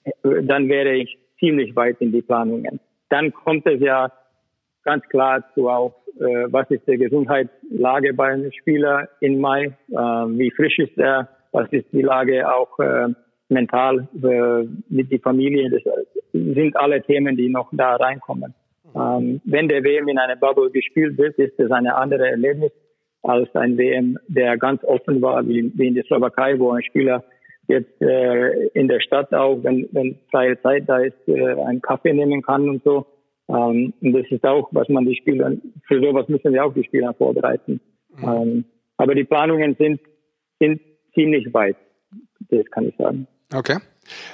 äh, 0.05 0.43
dann 0.43 0.69
wäre 0.69 0.95
ich 0.95 1.17
ziemlich 1.39 1.77
weit 1.77 2.01
in 2.01 2.13
die 2.13 2.23
Planungen. 2.23 2.81
Dann 3.09 3.33
kommt 3.33 3.67
es 3.67 3.81
ja 3.81 4.11
ganz 4.83 5.05
klar 5.09 5.45
zu 5.55 5.69
auch, 5.69 5.95
äh, 6.19 6.47
was 6.49 6.71
ist 6.71 6.87
die 6.87 6.99
Gesundheitslage 6.99 8.15
beim 8.15 8.51
Spieler 8.53 9.09
in 9.21 9.41
Mai, 9.41 9.65
äh, 9.91 9.95
wie 9.95 10.51
frisch 10.51 10.79
ist 10.79 10.97
er, 10.99 11.29
was 11.53 11.69
ist 11.71 11.87
die 11.93 12.03
Lage 12.03 12.53
auch 12.53 12.79
äh, 12.79 13.09
mental 13.55 14.07
äh, 14.23 14.69
mit 14.89 15.11
der 15.11 15.21
Familie. 15.21 15.71
Das 15.71 15.83
sind 16.33 16.77
alle 16.77 17.03
Themen, 17.03 17.37
die 17.37 17.49
noch 17.49 17.71
da 17.73 17.97
reinkommen. 17.97 18.55
Ähm, 18.95 19.41
wenn 19.45 19.69
der 19.69 19.83
WM 19.83 20.09
in 20.09 20.19
einer 20.19 20.37
Bubble 20.37 20.71
gespielt 20.71 21.17
wird, 21.19 21.39
ist 21.39 21.59
das 21.59 21.71
eine 21.71 21.97
andere 21.97 22.29
Erlebnis 22.29 22.73
als 23.23 23.53
ein 23.55 23.79
WM, 23.79 24.19
der 24.29 24.59
ganz 24.59 24.85
offen 24.85 25.23
war, 25.23 25.47
wie, 25.49 25.73
wie 25.75 25.87
in 25.87 25.95
der 25.95 26.05
Slowakei, 26.05 26.59
wo 26.59 26.71
ein 26.73 26.83
Spieler 26.83 27.25
jetzt 27.67 28.01
äh, 28.03 28.67
in 28.75 28.89
der 28.89 29.01
Stadt 29.01 29.33
auch, 29.33 29.59
wenn, 29.63 29.89
wenn 29.93 30.19
freie 30.31 30.61
Zeit 30.61 30.85
da 30.87 30.99
ist, 30.99 31.17
äh, 31.27 31.55
einen 31.63 31.81
Kaffee 31.81 32.13
nehmen 32.13 32.43
kann 32.43 32.69
und 32.69 32.85
so. 32.85 33.07
Ähm, 33.49 33.95
und 34.01 34.13
das 34.13 34.27
ist 34.31 34.45
auch, 34.45 34.69
was 34.73 34.89
man 34.89 35.07
die 35.07 35.17
Spieler, 35.17 35.53
für 35.89 36.01
sowas 36.01 36.29
müssen 36.29 36.53
wir 36.53 36.65
auch 36.65 36.75
die 36.75 36.85
Spieler 36.85 37.15
vorbereiten. 37.15 37.81
Mhm. 38.17 38.29
Ähm, 38.29 38.65
aber 38.99 39.15
die 39.15 39.25
Planungen 39.25 39.75
sind, 39.79 40.01
sind 40.61 40.81
ziemlich 41.15 41.53
weit. 41.53 41.77
Das 42.51 42.65
kann 42.71 42.89
ich 42.89 42.97
sagen. 42.97 43.27
Okay. 43.55 43.79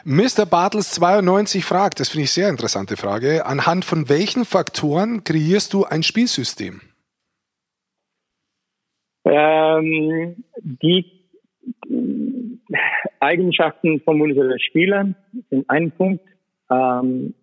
Mr. 0.04 0.46
Bartels 0.46 0.92
92 0.92 1.64
fragt, 1.64 2.00
das 2.00 2.08
finde 2.08 2.24
ich 2.24 2.32
sehr 2.32 2.48
interessante 2.48 2.96
Frage, 2.96 3.46
anhand 3.46 3.84
von 3.84 4.08
welchen 4.08 4.44
Faktoren 4.44 5.22
kreierst 5.22 5.72
du 5.72 5.84
ein 5.84 6.02
Spielsystem? 6.02 6.80
Ähm, 9.24 10.42
die 10.62 11.04
Eigenschaften 13.20 14.00
von 14.00 14.20
unseren 14.20 14.58
Spielern 14.58 15.14
sind 15.50 15.68
ein 15.68 15.92
Punkt. 15.92 16.24
Ähm, 16.70 17.34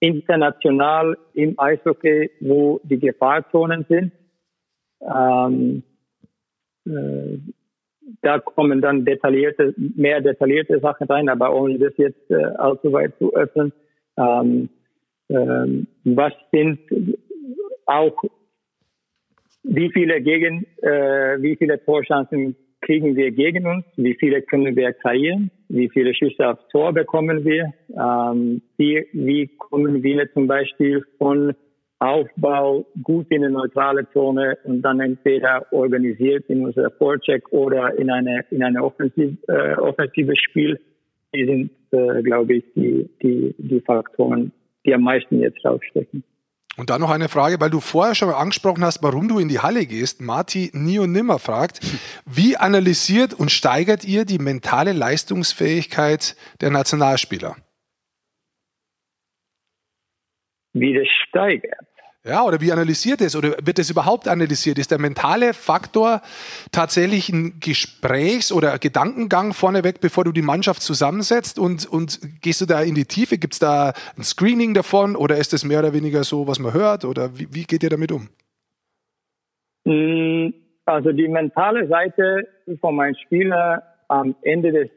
international 0.00 1.16
im 1.34 1.58
Eishockey, 1.58 2.30
wo 2.40 2.80
die 2.84 2.98
Gefahrzonen 2.98 3.86
sind. 3.88 4.12
Ähm, 5.00 5.82
äh, 6.86 7.38
da 8.22 8.38
kommen 8.38 8.80
dann 8.80 9.04
detaillierte, 9.04 9.74
mehr 9.76 10.20
detaillierte 10.20 10.80
Sachen 10.80 11.06
rein, 11.06 11.28
aber 11.28 11.54
ohne 11.54 11.78
das 11.78 11.96
jetzt 11.96 12.30
äh, 12.30 12.44
allzu 12.56 12.92
weit 12.92 13.16
zu 13.18 13.34
öffnen. 13.34 13.72
Ähm, 14.16 14.68
ähm, 15.28 15.86
was 16.04 16.32
sind 16.52 16.78
auch, 17.86 18.22
wie 19.62 19.90
viele 19.92 20.20
gegen, 20.20 20.66
äh, 20.82 21.42
wie 21.42 21.56
viele 21.56 21.84
Torchancen 21.84 22.56
kriegen 22.80 23.16
wir 23.16 23.32
gegen 23.32 23.66
uns? 23.66 23.84
Wie 23.96 24.14
viele 24.14 24.42
können 24.42 24.76
wir 24.76 24.92
kreieren? 24.92 25.50
Wie 25.68 25.88
viele 25.88 26.14
Schüsse 26.14 26.48
aufs 26.48 26.68
Tor 26.68 26.92
bekommen 26.92 27.44
wir? 27.44 27.72
Ähm, 27.90 28.62
wie, 28.76 29.06
wie 29.12 29.48
kommen 29.58 30.02
wir 30.02 30.32
zum 30.32 30.46
Beispiel 30.46 31.04
von 31.18 31.54
Aufbau 31.98 32.86
gut 33.02 33.26
in 33.30 33.42
eine 33.42 33.52
neutrale 33.52 34.06
Zone 34.12 34.58
und 34.64 34.82
dann 34.82 35.00
entweder 35.00 35.66
organisiert 35.72 36.44
in 36.48 36.64
unser 36.64 36.90
Vorcheck 36.90 37.50
oder 37.52 37.98
in 37.98 38.10
eine 38.10 38.44
in 38.50 38.62
eine 38.62 38.84
offensiv, 38.84 39.38
äh, 39.48 39.74
offensives 39.74 40.38
Spiel. 40.38 40.78
Die 41.34 41.44
sind, 41.44 41.70
äh, 41.92 42.22
glaube 42.22 42.56
ich, 42.56 42.64
die, 42.74 43.08
die, 43.22 43.54
die 43.58 43.80
Faktoren, 43.80 44.52
die 44.84 44.94
am 44.94 45.02
meisten 45.02 45.40
jetzt 45.40 45.64
rausstecken. 45.64 46.22
Und 46.76 46.90
dann 46.90 47.00
noch 47.00 47.10
eine 47.10 47.30
Frage, 47.30 47.58
weil 47.58 47.70
du 47.70 47.80
vorher 47.80 48.14
schon 48.14 48.28
mal 48.28 48.36
angesprochen 48.36 48.84
hast, 48.84 49.02
warum 49.02 49.28
du 49.28 49.38
in 49.38 49.48
die 49.48 49.60
Halle 49.60 49.86
gehst. 49.86 50.20
Marti 50.20 50.70
Nio 50.74 51.06
Nimmer 51.06 51.38
fragt, 51.38 51.80
wie 52.26 52.58
analysiert 52.58 53.32
und 53.32 53.50
steigert 53.50 54.04
ihr 54.04 54.26
die 54.26 54.38
mentale 54.38 54.92
Leistungsfähigkeit 54.92 56.36
der 56.60 56.70
Nationalspieler? 56.70 57.56
Wie 60.78 60.92
das 60.92 61.08
steigert? 61.08 61.86
Ja, 62.22 62.44
oder 62.44 62.60
wie 62.60 62.72
analysiert 62.72 63.20
es? 63.20 63.34
Oder 63.34 63.56
wird 63.62 63.78
es 63.78 63.88
überhaupt 63.88 64.28
analysiert? 64.28 64.78
Ist 64.78 64.90
der 64.90 64.98
mentale 64.98 65.54
Faktor 65.54 66.20
tatsächlich 66.72 67.30
ein 67.30 67.60
Gesprächs- 67.60 68.52
oder 68.52 68.78
Gedankengang 68.78 69.52
vorneweg, 69.54 70.00
bevor 70.00 70.24
du 70.24 70.32
die 70.32 70.42
Mannschaft 70.42 70.82
zusammensetzt? 70.82 71.58
Und, 71.58 71.86
und 71.86 72.18
gehst 72.42 72.60
du 72.60 72.66
da 72.66 72.82
in 72.82 72.94
die 72.94 73.04
Tiefe? 73.04 73.38
Gibt 73.38 73.54
es 73.54 73.60
da 73.60 73.92
ein 74.18 74.22
Screening 74.22 74.74
davon? 74.74 75.16
Oder 75.16 75.38
ist 75.38 75.54
es 75.54 75.64
mehr 75.64 75.78
oder 75.78 75.94
weniger 75.94 76.24
so, 76.24 76.46
was 76.46 76.58
man 76.58 76.74
hört? 76.74 77.04
Oder 77.04 77.38
wie, 77.38 77.46
wie 77.52 77.62
geht 77.62 77.82
ihr 77.84 77.90
damit 77.90 78.12
um? 78.12 78.28
Mm, 79.84 80.52
also 80.84 81.12
die 81.12 81.28
mentale 81.28 81.86
Seite 81.88 82.48
von 82.80 82.96
meinem 82.96 83.14
Spieler 83.14 83.82
am 84.08 84.34
Ende 84.42 84.72
des 84.72 84.90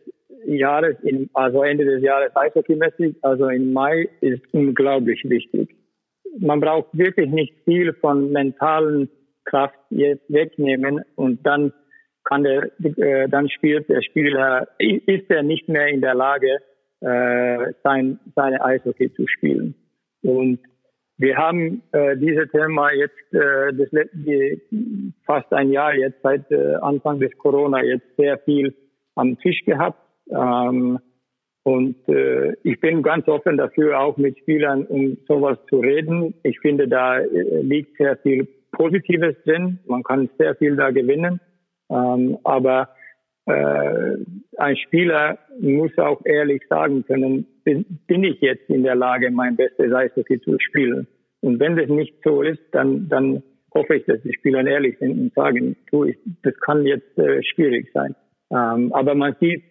Jahres, 0.45 0.95
in, 1.03 1.29
also 1.33 1.63
Ende 1.63 1.85
des 1.85 2.01
Jahres 2.01 2.35
eishockeymäßig, 2.35 3.17
also 3.21 3.49
im 3.49 3.73
Mai, 3.73 4.09
ist 4.21 4.41
unglaublich 4.51 5.21
wichtig 5.25 5.69
man 6.37 6.59
braucht 6.59 6.89
wirklich 6.97 7.29
nicht 7.29 7.53
viel 7.65 7.93
von 7.93 8.31
mentalen 8.31 9.09
Kraft 9.45 9.79
jetzt 9.89 10.31
wegnehmen 10.31 11.01
und 11.15 11.45
dann 11.45 11.73
kann 12.23 12.43
der, 12.43 12.69
äh, 12.83 13.27
dann 13.29 13.49
spielt 13.49 13.89
der 13.89 14.01
Spieler, 14.01 14.67
ist 14.77 15.29
er 15.29 15.41
nicht 15.41 15.67
mehr 15.67 15.87
in 15.87 16.01
der 16.01 16.13
Lage, 16.13 16.59
äh, 17.01 17.73
sein, 17.83 18.19
seine 18.35 18.63
Eishockey 18.63 19.11
zu 19.13 19.25
spielen. 19.27 19.73
Und 20.21 20.59
wir 21.17 21.37
haben 21.37 21.81
äh, 21.91 22.17
dieses 22.17 22.51
Thema 22.51 22.91
jetzt 22.91 23.33
äh, 23.33 23.73
das 23.73 23.91
letzte, 23.91 24.61
fast 25.25 25.51
ein 25.53 25.71
Jahr 25.71 25.95
jetzt 25.95 26.21
seit 26.21 26.51
äh, 26.51 26.75
Anfang 26.81 27.19
des 27.19 27.35
Corona 27.37 27.81
jetzt 27.83 28.15
sehr 28.17 28.37
viel 28.39 28.75
am 29.15 29.37
Tisch 29.39 29.63
gehabt. 29.65 29.99
Ähm, 30.29 30.99
und 31.63 32.07
äh, 32.07 32.53
ich 32.63 32.79
bin 32.79 33.03
ganz 33.03 33.27
offen 33.27 33.57
dafür, 33.57 33.99
auch 33.99 34.17
mit 34.17 34.37
Spielern 34.39 34.85
um 34.85 35.17
sowas 35.27 35.57
zu 35.69 35.79
reden. 35.79 36.33
Ich 36.43 36.59
finde, 36.59 36.87
da 36.87 37.19
äh, 37.19 37.61
liegt 37.61 37.97
sehr 37.97 38.17
viel 38.17 38.47
Positives 38.71 39.35
drin. 39.43 39.79
Man 39.85 40.03
kann 40.03 40.29
sehr 40.37 40.55
viel 40.55 40.75
da 40.75 40.91
gewinnen. 40.91 41.39
Ähm, 41.91 42.37
aber 42.43 42.89
äh, 43.45 44.17
ein 44.57 44.77
Spieler 44.77 45.39
muss 45.59 45.97
auch 45.97 46.21
ehrlich 46.25 46.61
sagen 46.69 47.03
können, 47.05 47.45
bin, 47.63 47.85
bin 48.07 48.23
ich 48.23 48.39
jetzt 48.41 48.69
in 48.69 48.83
der 48.83 48.95
Lage, 48.95 49.31
mein 49.31 49.55
bestes 49.55 49.93
Eishockey 49.93 50.39
zu 50.41 50.57
spielen. 50.59 51.07
Und 51.41 51.59
wenn 51.59 51.75
das 51.75 51.89
nicht 51.89 52.15
so 52.23 52.41
ist, 52.41 52.61
dann, 52.71 53.09
dann 53.09 53.43
hoffe 53.73 53.95
ich, 53.95 54.05
dass 54.05 54.21
die 54.23 54.33
Spieler 54.33 54.65
ehrlich 54.65 54.97
sind 54.99 55.19
und 55.19 55.33
sagen, 55.33 55.75
du, 55.91 56.05
ich, 56.05 56.17
das 56.43 56.53
kann 56.59 56.85
jetzt 56.85 57.17
äh, 57.17 57.41
schwierig 57.43 57.89
sein. 57.93 58.15
Ähm, 58.51 58.93
aber 58.93 59.15
man 59.15 59.35
sieht, 59.39 59.63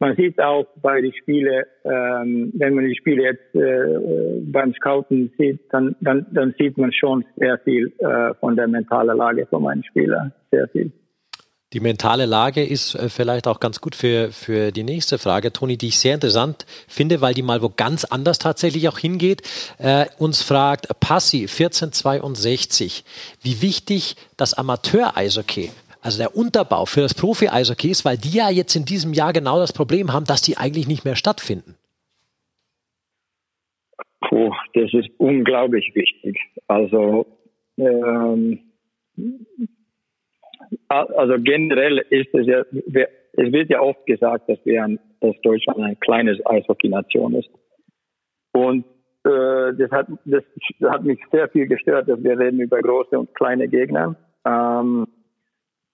man 0.00 0.14
sieht 0.16 0.40
auch 0.40 0.66
bei 0.80 1.00
den 1.00 1.12
Spielen, 1.12 1.64
ähm, 1.84 2.52
wenn 2.54 2.74
man 2.74 2.86
die 2.86 2.96
Spiele 2.96 3.22
jetzt 3.24 3.54
äh, 3.54 4.40
beim 4.42 4.72
Scouten 4.74 5.32
sieht, 5.36 5.60
dann, 5.70 5.96
dann, 6.00 6.26
dann 6.32 6.54
sieht 6.58 6.78
man 6.78 6.92
schon 6.92 7.24
sehr 7.36 7.58
viel 7.58 7.92
äh, 7.98 8.34
von 8.34 8.56
der 8.56 8.68
mentalen 8.68 9.16
Lage 9.16 9.46
von 9.46 9.62
meinen 9.62 9.84
Spielern. 9.84 10.32
Sehr 10.50 10.68
viel. 10.68 10.92
Die 11.74 11.80
mentale 11.80 12.24
Lage 12.24 12.64
ist 12.64 12.94
äh, 12.94 13.10
vielleicht 13.10 13.46
auch 13.46 13.60
ganz 13.60 13.80
gut 13.80 13.94
für, 13.94 14.30
für 14.30 14.72
die 14.72 14.84
nächste 14.84 15.18
Frage, 15.18 15.52
Toni, 15.52 15.76
die 15.76 15.88
ich 15.88 15.98
sehr 15.98 16.14
interessant 16.14 16.64
finde, 16.86 17.20
weil 17.20 17.34
die 17.34 17.42
mal 17.42 17.60
wo 17.60 17.68
ganz 17.68 18.04
anders 18.04 18.38
tatsächlich 18.38 18.88
auch 18.88 18.98
hingeht. 18.98 19.42
Äh, 19.78 20.06
uns 20.16 20.42
fragt 20.42 20.88
Passi 21.00 21.42
1462, 21.42 23.04
wie 23.42 23.60
wichtig 23.60 24.16
das 24.36 24.54
Amateur-Eishockey 24.54 25.70
also 26.08 26.22
der 26.22 26.34
Unterbau 26.34 26.86
für 26.86 27.02
das 27.02 27.14
Profi-Eishockey 27.14 27.90
ist, 27.90 28.04
weil 28.06 28.16
die 28.16 28.34
ja 28.34 28.48
jetzt 28.48 28.74
in 28.74 28.86
diesem 28.86 29.12
Jahr 29.12 29.34
genau 29.34 29.58
das 29.58 29.74
Problem 29.74 30.12
haben, 30.12 30.24
dass 30.24 30.40
die 30.40 30.56
eigentlich 30.56 30.88
nicht 30.88 31.04
mehr 31.04 31.16
stattfinden. 31.16 31.76
Puh, 34.26 34.52
das 34.74 34.92
ist 34.94 35.10
unglaublich 35.18 35.92
wichtig. 35.94 36.38
Also, 36.66 37.26
ähm, 37.76 38.60
also 40.88 41.34
generell 41.38 41.98
ist 42.10 42.34
es 42.34 42.46
ja, 42.46 42.60
es 42.62 43.52
wird 43.52 43.68
ja 43.68 43.80
oft 43.80 44.06
gesagt, 44.06 44.48
dass 44.48 44.58
wir 44.64 44.84
ein, 44.84 44.98
dass 45.20 45.38
Deutschland 45.42 45.80
ein 45.80 46.00
kleines 46.00 46.38
Eishockey-Nation 46.46 47.34
ist. 47.34 47.50
Und 48.52 48.86
äh, 49.24 49.74
das, 49.76 49.90
hat, 49.90 50.06
das 50.24 50.42
hat 50.90 51.04
mich 51.04 51.20
sehr 51.30 51.48
viel 51.50 51.66
gestört, 51.66 52.08
dass 52.08 52.22
wir 52.22 52.38
reden 52.38 52.60
über 52.60 52.80
große 52.80 53.18
und 53.18 53.34
kleine 53.34 53.68
Gegner. 53.68 54.16
Ähm, 54.46 55.06
äh, 55.06 55.07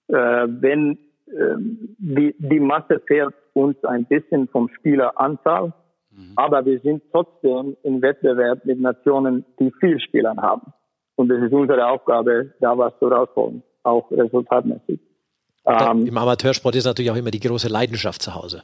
wenn 0.07 0.97
äh, 1.27 1.55
die, 1.57 2.35
die 2.37 2.59
Masse 2.59 3.01
fehlt 3.07 3.33
uns 3.53 3.83
ein 3.83 4.05
bisschen 4.05 4.47
vom 4.49 4.69
Spieleranzahl, 4.77 5.73
mhm. 6.11 6.33
aber 6.35 6.65
wir 6.65 6.79
sind 6.81 7.03
trotzdem 7.11 7.75
im 7.83 8.01
Wettbewerb 8.01 8.65
mit 8.65 8.79
Nationen, 8.79 9.45
die 9.59 9.71
viel 9.79 9.99
Spielern 9.99 10.41
haben. 10.41 10.73
Und 11.15 11.31
es 11.31 11.41
ist 11.41 11.53
unsere 11.53 11.87
Aufgabe, 11.87 12.53
da 12.59 12.77
was 12.77 12.93
zu 12.99 13.07
rausholen, 13.07 13.63
auch 13.83 14.11
resultatmäßig. 14.11 14.99
Ähm, 15.65 16.05
Im 16.05 16.17
Amateursport 16.17 16.75
ist 16.75 16.85
natürlich 16.85 17.09
auch 17.09 17.15
immer 17.15 17.31
die 17.31 17.39
große 17.39 17.69
Leidenschaft 17.69 18.21
zu 18.21 18.35
Hause. 18.35 18.63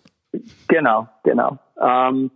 Genau, 0.68 1.08
genau. 1.24 1.58
Ähm, 1.82 2.30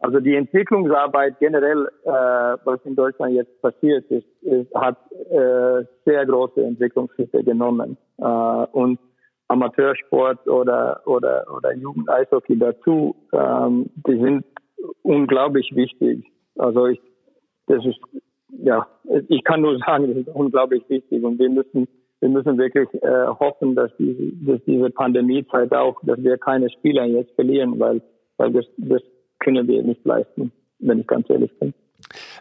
also 0.00 0.20
die 0.20 0.34
Entwicklungsarbeit 0.34 1.38
generell, 1.38 1.88
äh, 2.04 2.10
was 2.10 2.80
in 2.84 2.94
Deutschland 2.94 3.34
jetzt 3.34 3.60
passiert 3.62 4.04
ist, 4.10 4.26
ist 4.42 4.74
hat 4.74 4.98
äh, 5.30 5.84
sehr 6.04 6.26
große 6.26 6.62
Entwicklungsschritte 6.62 7.42
genommen. 7.42 7.96
Äh, 8.18 8.24
und 8.24 8.98
Amateursport 9.48 10.46
oder 10.48 11.02
oder 11.06 11.44
oder 11.54 11.74
Jugendeishockey 11.74 12.58
dazu, 12.58 13.14
ähm, 13.32 13.90
die 14.06 14.18
sind 14.18 14.44
unglaublich 15.02 15.70
wichtig. 15.74 16.24
Also 16.56 16.86
ich, 16.86 17.00
das 17.66 17.84
ist 17.84 17.98
ja, 18.58 18.86
ich 19.28 19.42
kann 19.44 19.60
nur 19.60 19.78
sagen, 19.78 20.08
das 20.08 20.16
ist 20.16 20.34
unglaublich 20.34 20.82
wichtig 20.88 21.22
und 21.22 21.38
wir 21.38 21.50
müssen 21.50 21.88
wir 22.20 22.28
müssen 22.28 22.56
wirklich 22.56 22.88
äh, 23.02 23.26
hoffen, 23.26 23.74
dass 23.74 23.90
diese, 23.98 24.32
dass 24.46 24.64
diese 24.64 24.88
Pandemiezeit 24.90 25.74
auch, 25.74 26.00
dass 26.04 26.22
wir 26.22 26.38
keine 26.38 26.70
Spieler 26.70 27.04
jetzt 27.04 27.34
verlieren, 27.34 27.78
weil 27.78 28.00
weil 28.38 28.52
das, 28.52 28.64
das 28.78 29.02
können 29.40 29.66
wir 29.68 29.82
nicht 29.82 30.04
leisten, 30.04 30.52
wenn 30.78 31.00
ich 31.00 31.06
ganz 31.06 31.28
ehrlich 31.30 31.50
bin. 31.58 31.74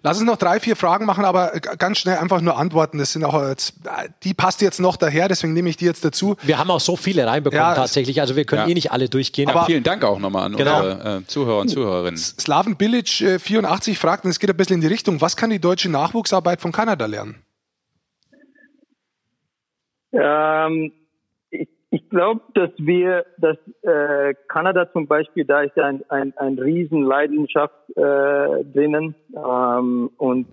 Lass 0.02 0.18
uns 0.20 0.28
noch 0.28 0.38
drei, 0.38 0.60
vier 0.60 0.76
Fragen 0.76 1.06
machen, 1.06 1.24
aber 1.24 1.54
ganz 1.78 2.00
schnell 2.00 2.18
einfach 2.18 2.42
nur 2.42 2.58
antworten. 2.58 2.98
Das 2.98 3.14
sind 3.14 3.24
auch 3.24 3.48
jetzt, 3.48 3.76
die 4.24 4.34
passt 4.34 4.62
jetzt 4.62 4.80
noch 4.80 4.98
daher, 4.98 5.28
deswegen 5.28 5.54
nehme 5.54 5.70
ich 5.70 5.78
die 5.78 5.86
jetzt 5.86 6.04
dazu. 6.04 6.36
Wir 6.44 6.58
haben 6.58 6.70
auch 6.70 6.80
so 6.80 6.96
viele 6.96 7.26
reinbekommen 7.26 7.64
ja, 7.64 7.76
tatsächlich, 7.76 8.20
also 8.20 8.36
wir 8.36 8.46
können 8.46 8.64
ja. 8.64 8.68
eh 8.68 8.74
nicht 8.74 8.92
alle 8.92 9.10
durchgehen. 9.10 9.50
Aber 9.50 9.66
vielen 9.66 9.84
Dank 9.84 10.04
auch 10.04 10.20
nochmal 10.20 10.48
an 10.48 10.56
genau. 10.58 10.78
unsere 10.82 11.18
äh, 11.18 11.26
Zuhörer 11.26 11.62
und 11.62 11.70
Zuhörerinnen. 11.70 12.18
Slaven 12.18 12.76
Bilic 12.76 13.22
äh, 13.22 13.40
84 13.40 13.98
fragt, 13.98 14.26
und 14.26 14.32
es 14.32 14.40
geht 14.40 14.50
ein 14.50 14.58
bisschen 14.58 14.76
in 14.76 14.82
die 14.82 14.88
Richtung, 14.88 15.22
was 15.22 15.38
kann 15.38 15.50
die 15.50 15.60
deutsche 15.60 15.90
Nachwuchsarbeit 15.90 16.62
von 16.62 16.72
Kanada 16.72 17.06
lernen? 17.06 17.42
Ähm, 20.12 20.92
ich 21.94 22.10
glaube, 22.10 22.42
dass 22.56 22.72
wir, 22.80 23.24
dass 23.38 23.56
äh, 23.84 24.34
Kanada 24.48 24.92
zum 24.92 25.06
Beispiel, 25.06 25.46
da 25.46 25.62
ist 25.62 25.78
ein, 25.78 26.04
ein, 26.10 26.34
ein 26.38 26.58
Riesenleidenschaft 26.58 27.76
äh, 27.96 28.64
drinnen 28.66 29.14
ähm, 29.36 30.10
und 30.18 30.48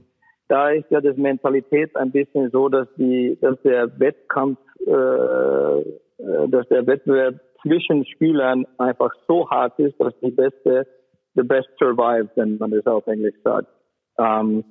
da 0.48 0.68
ist 0.68 0.90
ja 0.90 1.00
das 1.00 1.16
Mentalität 1.16 1.96
ein 1.96 2.10
bisschen 2.10 2.50
so, 2.50 2.68
dass 2.68 2.88
die, 2.98 3.38
dass 3.40 3.56
der 3.62 3.98
Wettkampf, 3.98 4.58
äh, 4.86 4.90
äh 4.92 6.48
dass 6.48 6.68
der 6.68 6.86
Wettbewerb 6.86 7.40
zwischen 7.62 8.04
Spielern 8.04 8.66
einfach 8.76 9.14
so 9.26 9.48
hart 9.48 9.78
ist, 9.78 9.98
dass 9.98 10.12
die 10.20 10.32
Beste, 10.32 10.86
the 11.36 11.42
best 11.42 11.70
survives, 11.78 12.28
wenn 12.34 12.58
man 12.58 12.70
das 12.70 12.84
auf 12.84 13.06
Englisch 13.06 13.36
sagt. 13.42 13.68
Ähm, 14.18 14.62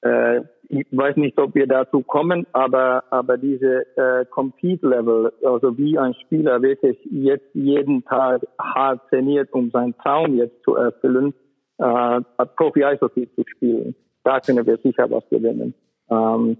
äh, 0.00 0.40
ich 0.68 0.86
weiß 0.90 1.16
nicht, 1.16 1.38
ob 1.38 1.54
wir 1.54 1.66
dazu 1.66 2.02
kommen, 2.02 2.46
aber, 2.52 3.04
aber 3.10 3.36
diese 3.36 3.86
äh, 3.96 4.24
Compete-Level, 4.30 5.32
also 5.44 5.76
wie 5.76 5.98
ein 5.98 6.14
Spieler 6.14 6.62
wirklich 6.62 6.98
jetzt 7.10 7.54
jeden 7.54 8.04
Tag 8.04 8.42
hart 8.58 9.00
trainiert, 9.08 9.52
um 9.52 9.70
seinen 9.70 9.96
Traum 9.98 10.36
jetzt 10.36 10.62
zu 10.64 10.74
erfüllen, 10.74 11.34
äh, 11.78 12.20
Profi-Eishockey 12.56 13.28
zu 13.34 13.44
spielen, 13.46 13.94
da 14.22 14.40
können 14.40 14.66
wir 14.66 14.78
sicher 14.78 15.10
was 15.10 15.28
gewinnen. 15.28 15.74
Ähm, 16.10 16.56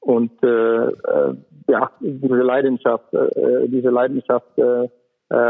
und 0.00 0.32
äh, 0.42 0.86
äh, 0.86 1.34
ja, 1.68 1.90
diese 2.00 2.34
Leidenschaft, 2.34 3.12
äh, 3.14 3.68
diese 3.68 3.90
Leidenschaft 3.90 4.58
äh, 4.58 4.84
äh, 4.84 4.88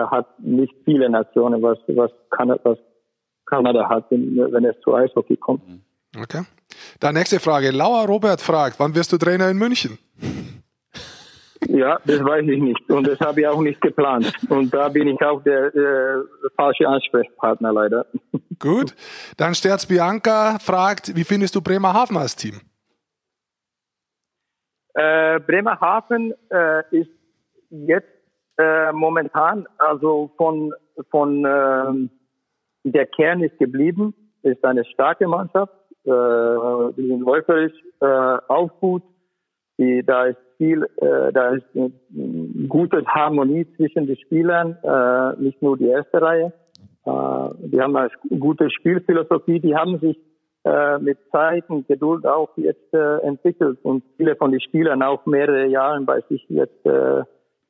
hat 0.06 0.26
nicht 0.40 0.74
viele 0.84 1.08
Nationen, 1.08 1.62
was, 1.62 1.78
was, 1.88 2.10
Kanada, 2.30 2.60
was 2.64 2.78
Kanada 3.46 3.88
hat, 3.88 4.10
wenn 4.10 4.64
es 4.64 4.78
zu 4.80 4.94
Eishockey 4.94 5.36
kommt. 5.36 5.62
Okay. 6.16 6.42
Da 7.00 7.12
nächste 7.12 7.40
Frage. 7.40 7.70
Lauer 7.70 8.06
Robert 8.06 8.40
fragt, 8.40 8.78
wann 8.78 8.94
wirst 8.94 9.12
du 9.12 9.18
Trainer 9.18 9.48
in 9.48 9.58
München? 9.58 9.98
Ja, 11.68 11.98
das 12.04 12.22
weiß 12.24 12.44
ich 12.48 12.60
nicht. 12.60 12.90
Und 12.90 13.06
das 13.06 13.18
habe 13.20 13.40
ich 13.40 13.46
auch 13.46 13.60
nicht 13.60 13.80
geplant. 13.80 14.32
Und 14.48 14.74
da 14.74 14.88
bin 14.88 15.08
ich 15.08 15.20
auch 15.22 15.42
der 15.42 15.74
äh, 15.74 16.22
falsche 16.56 16.88
Ansprechpartner 16.88 17.72
leider. 17.72 18.06
Gut. 18.58 18.94
Dann 19.36 19.54
Sterz 19.54 19.86
Bianca 19.86 20.58
fragt, 20.58 21.16
wie 21.16 21.24
findest 21.24 21.54
du 21.54 21.62
Bremerhaven 21.62 22.16
als 22.16 22.36
Team? 22.36 22.60
Äh, 24.94 25.40
Bremerhaven 25.40 26.34
äh, 26.50 26.82
ist 26.90 27.10
jetzt 27.70 28.08
äh, 28.58 28.92
momentan, 28.92 29.66
also 29.78 30.30
von, 30.36 30.72
von 31.10 31.44
äh, 31.44 32.08
der 32.84 33.06
Kern 33.06 33.42
ist 33.42 33.58
geblieben, 33.58 34.14
ist 34.42 34.62
eine 34.64 34.84
starke 34.84 35.26
Mannschaft, 35.26 35.72
äh, 36.04 36.92
die 36.96 37.06
sind 37.06 37.20
läuferisch 37.20 37.72
äh, 38.00 38.38
auch 38.48 38.70
gut, 38.80 39.02
die, 39.78 40.02
da 40.04 40.26
ist 40.26 40.38
viel, 40.58 40.84
äh, 40.96 41.32
da 41.32 41.50
ist 41.50 41.64
eine 41.74 41.92
gute 42.68 43.04
Harmonie 43.06 43.66
zwischen 43.76 44.06
den 44.06 44.16
Spielern, 44.16 44.76
äh, 44.82 45.42
nicht 45.42 45.60
nur 45.62 45.76
die 45.76 45.88
erste 45.88 46.20
Reihe. 46.20 46.52
Äh, 47.04 47.68
die 47.68 47.80
haben 47.80 47.96
eine 47.96 48.10
gute 48.38 48.70
Spielphilosophie, 48.70 49.60
die 49.60 49.74
haben 49.74 49.98
sich 49.98 50.18
äh, 50.64 50.98
mit 50.98 51.18
Zeit 51.32 51.68
und 51.68 51.88
Geduld 51.88 52.26
auch 52.26 52.50
jetzt 52.56 52.94
äh, 52.94 53.18
entwickelt 53.22 53.78
und 53.82 54.04
viele 54.16 54.36
von 54.36 54.52
den 54.52 54.60
Spielern 54.60 55.02
auch 55.02 55.26
mehrere 55.26 55.66
Jahre 55.66 56.00
bei 56.02 56.20
sich 56.28 56.44
jetzt 56.48 56.86
äh, 56.86 57.20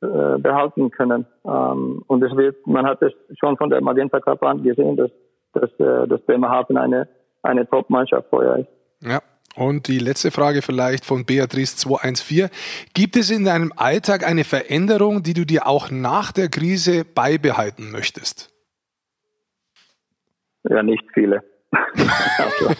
äh, 0.03 0.37
behalten 0.37 0.91
können. 0.91 1.25
Ähm, 1.45 2.03
und 2.07 2.23
es 2.23 2.35
wird, 2.35 2.67
man 2.67 2.85
hat 2.85 3.01
es 3.01 3.13
schon 3.39 3.57
von 3.57 3.69
der 3.69 3.81
Magenta 3.81 4.19
Cup 4.19 4.43
an 4.43 4.61
gesehen, 4.61 4.97
dass, 4.97 5.11
dass, 5.53 5.71
äh, 5.79 6.07
dass 6.07 6.21
Bremerhaven 6.21 6.77
eine, 6.77 7.07
eine 7.43 7.67
Top-Mannschaft 7.69 8.29
vorher 8.29 8.57
ist. 8.57 8.69
Ja. 9.01 9.21
Und 9.55 9.87
die 9.87 9.99
letzte 9.99 10.31
Frage 10.31 10.63
vielleicht 10.63 11.05
von 11.05 11.25
Beatrice 11.25 11.77
214. 11.77 12.49
Gibt 12.95 13.15
es 13.15 13.29
in 13.29 13.45
deinem 13.45 13.71
Alltag 13.75 14.25
eine 14.25 14.45
Veränderung, 14.45 15.21
die 15.21 15.35
du 15.35 15.45
dir 15.45 15.67
auch 15.67 15.91
nach 15.91 16.31
der 16.31 16.49
Krise 16.49 17.05
beibehalten 17.05 17.91
möchtest? 17.91 18.51
Ja, 20.67 20.81
nicht 20.81 21.03
viele. 21.13 21.43
also, 21.71 22.71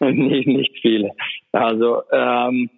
nicht, 0.12 0.46
nicht 0.46 0.78
viele. 0.80 1.10
Also, 1.50 2.02
ähm, 2.12 2.70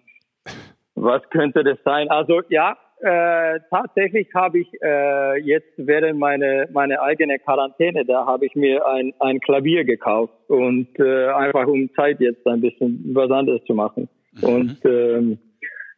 was 0.95 1.21
könnte 1.29 1.63
das 1.63 1.77
sein? 1.83 2.09
Also, 2.09 2.41
ja, 2.49 2.77
äh, 3.05 3.59
tatsächlich 3.69 4.27
habe 4.33 4.59
ich 4.59 4.67
äh, 4.81 5.39
jetzt 5.41 5.71
während 5.77 6.17
meine 6.17 6.67
meine 6.73 7.01
eigene 7.01 7.37
Quarantäne, 7.37 8.03
da 8.03 8.25
habe 8.25 8.47
ich 8.47 8.55
mir 8.55 8.85
ein 8.87 9.13
ein 9.19 9.39
Klavier 9.39 9.85
gekauft 9.85 10.33
und 10.47 10.87
äh, 10.97 11.27
einfach 11.27 11.67
um 11.67 11.87
Zeit 11.93 12.19
jetzt 12.19 12.45
ein 12.47 12.61
bisschen 12.61 13.11
was 13.13 13.29
anderes 13.29 13.63
zu 13.65 13.75
machen. 13.75 14.09
Mhm. 14.33 14.43
Und 14.43 14.77
ähm, 14.85 15.37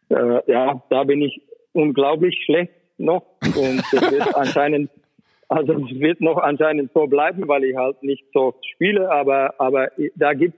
äh, 0.10 0.52
ja, 0.52 0.82
da 0.90 1.04
bin 1.06 1.22
ich 1.22 1.42
unglaublich 1.72 2.38
schlecht 2.44 2.74
noch 2.98 3.24
und 3.42 3.80
es 3.80 4.12
wird 4.12 4.36
anscheinend 4.36 4.92
also 5.48 5.74
es 5.74 6.00
wird 6.00 6.20
noch 6.20 6.38
anscheinend 6.40 6.92
so 6.94 7.08
bleiben, 7.08 7.48
weil 7.48 7.64
ich 7.64 7.78
halt 7.78 8.04
nicht 8.04 8.26
so 8.34 8.54
spiele, 8.74 9.10
aber 9.10 9.56
aber 9.60 9.92
da 10.16 10.34
gibt 10.34 10.58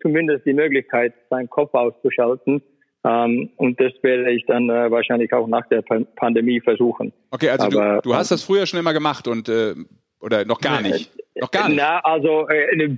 zumindest 0.00 0.46
die 0.46 0.52
Möglichkeit, 0.52 1.12
seinen 1.28 1.50
Kopf 1.50 1.74
auszuschalten 1.74 2.62
ähm, 3.06 3.50
und 3.56 3.78
das 3.80 3.92
werde 4.02 4.32
ich 4.32 4.44
dann 4.46 4.68
äh, 4.68 4.90
wahrscheinlich 4.90 5.32
auch 5.32 5.46
nach 5.46 5.66
der 5.68 5.82
Pan 5.82 6.06
Pandemie 6.16 6.60
versuchen. 6.60 7.12
Okay, 7.30 7.50
also 7.50 7.66
Aber, 7.66 7.96
du, 7.96 8.10
du 8.10 8.14
hast 8.14 8.30
das 8.30 8.42
früher 8.42 8.66
schon 8.66 8.80
immer 8.80 8.92
gemacht 8.92 9.28
und 9.28 9.48
äh, 9.48 9.74
oder 10.20 10.44
noch 10.44 10.60
gar 10.60 10.82
nicht? 10.82 11.12
Noch 11.36 11.50
gar 11.50 11.68
nicht? 11.68 11.78
Na, 11.78 12.00
also 12.00 12.48
äh, 12.48 12.96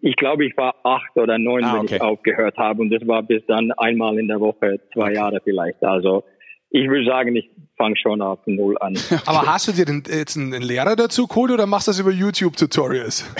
ich 0.00 0.16
glaube, 0.16 0.46
ich 0.46 0.56
war 0.56 0.74
acht 0.82 1.16
oder 1.16 1.38
neun, 1.38 1.62
ah, 1.64 1.74
okay. 1.74 1.78
wenn 1.78 1.96
ich 1.96 2.02
aufgehört 2.02 2.56
habe 2.56 2.82
und 2.82 2.90
das 2.90 3.06
war 3.06 3.22
bis 3.22 3.42
dann 3.46 3.70
einmal 3.72 4.18
in 4.18 4.26
der 4.26 4.40
Woche, 4.40 4.80
zwei 4.92 5.04
okay. 5.04 5.14
Jahre 5.14 5.40
vielleicht. 5.44 5.82
Also 5.84 6.24
ich 6.70 6.88
würde 6.88 7.06
sagen, 7.06 7.36
ich 7.36 7.48
fange 7.76 7.96
schon 7.96 8.20
auf 8.20 8.40
Null 8.46 8.76
an. 8.80 8.98
Aber 9.26 9.46
hast 9.46 9.68
du 9.68 9.72
dir 9.72 9.84
denn 9.84 10.02
jetzt 10.08 10.36
einen 10.36 10.62
Lehrer 10.62 10.96
dazu 10.96 11.28
geholt 11.28 11.52
oder 11.52 11.66
machst 11.66 11.86
du 11.86 11.90
das 11.90 12.00
über 12.00 12.10
YouTube-Tutorials? 12.10 13.30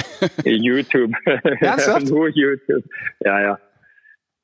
YouTube. 0.45 1.11
Ernsthaft? 1.61 2.07
Nur 2.07 2.29
YouTube. 2.29 2.85
Ja, 3.25 3.41
ja. 3.41 3.59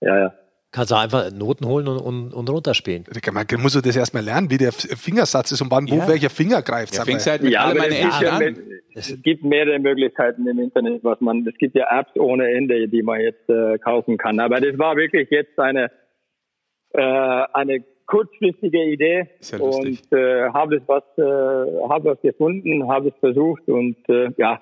Ja, 0.01 0.18
ja. 0.18 0.35
Kannst 0.73 0.93
du 0.93 0.95
einfach 0.95 1.33
Noten 1.33 1.66
holen 1.66 1.89
und, 1.89 1.99
und, 1.99 2.33
und 2.33 2.49
runterspielen. 2.49 3.05
Man 3.33 3.47
muss 3.61 3.73
du 3.73 3.81
das 3.81 3.97
erstmal 3.97 4.23
lernen, 4.23 4.51
wie 4.51 4.57
der 4.57 4.71
Fingersatz 4.71 5.51
ist 5.51 5.61
und 5.62 5.71
wann, 5.73 5.89
ja. 5.89 5.97
wo 5.97 6.09
welcher 6.09 6.31
Finger 6.31 6.62
greift. 6.62 6.95
Ja, 6.95 7.05
halt 7.05 7.43
mit 7.43 7.53
ja, 7.53 7.64
alle 7.64 7.81
meine 7.81 7.99
ja 7.99 8.31
an. 8.31 8.57
Es 8.95 9.21
gibt 9.23 9.43
mehrere 9.43 9.81
Möglichkeiten 9.81 10.47
im 10.47 10.61
Internet, 10.61 11.03
was 11.03 11.21
man, 11.21 11.45
es 11.47 11.57
gibt 11.59 11.75
ja 11.75 11.87
Apps 11.91 12.16
ohne 12.16 12.49
Ende, 12.53 12.87
die 12.87 13.03
man 13.03 13.21
jetzt 13.21 13.49
äh, 13.49 13.79
kaufen 13.79 14.16
kann. 14.16 14.39
Aber 14.39 14.61
das 14.61 14.79
war 14.79 14.97
wirklich 14.97 15.29
jetzt 15.31 15.59
eine, 15.59 15.91
äh, 16.93 17.01
eine 17.01 17.83
kurzfristige 18.07 18.85
Idee 18.85 19.29
ja 19.41 19.59
und 19.59 20.12
äh, 20.12 20.51
habe 20.51 20.77
es 20.77 20.83
was, 20.87 21.05
äh, 21.16 21.89
habe 21.89 22.11
was 22.11 22.21
gefunden, 22.23 22.89
habe 22.89 23.09
es 23.09 23.14
versucht 23.21 23.68
und 23.68 23.97
äh, 24.09 24.29
ja, 24.37 24.61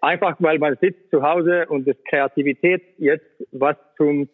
einfach 0.00 0.36
weil 0.38 0.58
man 0.58 0.76
sitzt 0.80 1.10
zu 1.10 1.22
Hause 1.22 1.66
und 1.68 1.86
das 1.86 1.96
Kreativität 2.08 2.82
jetzt 2.98 3.26
was 3.50 3.76
zum 3.96 4.28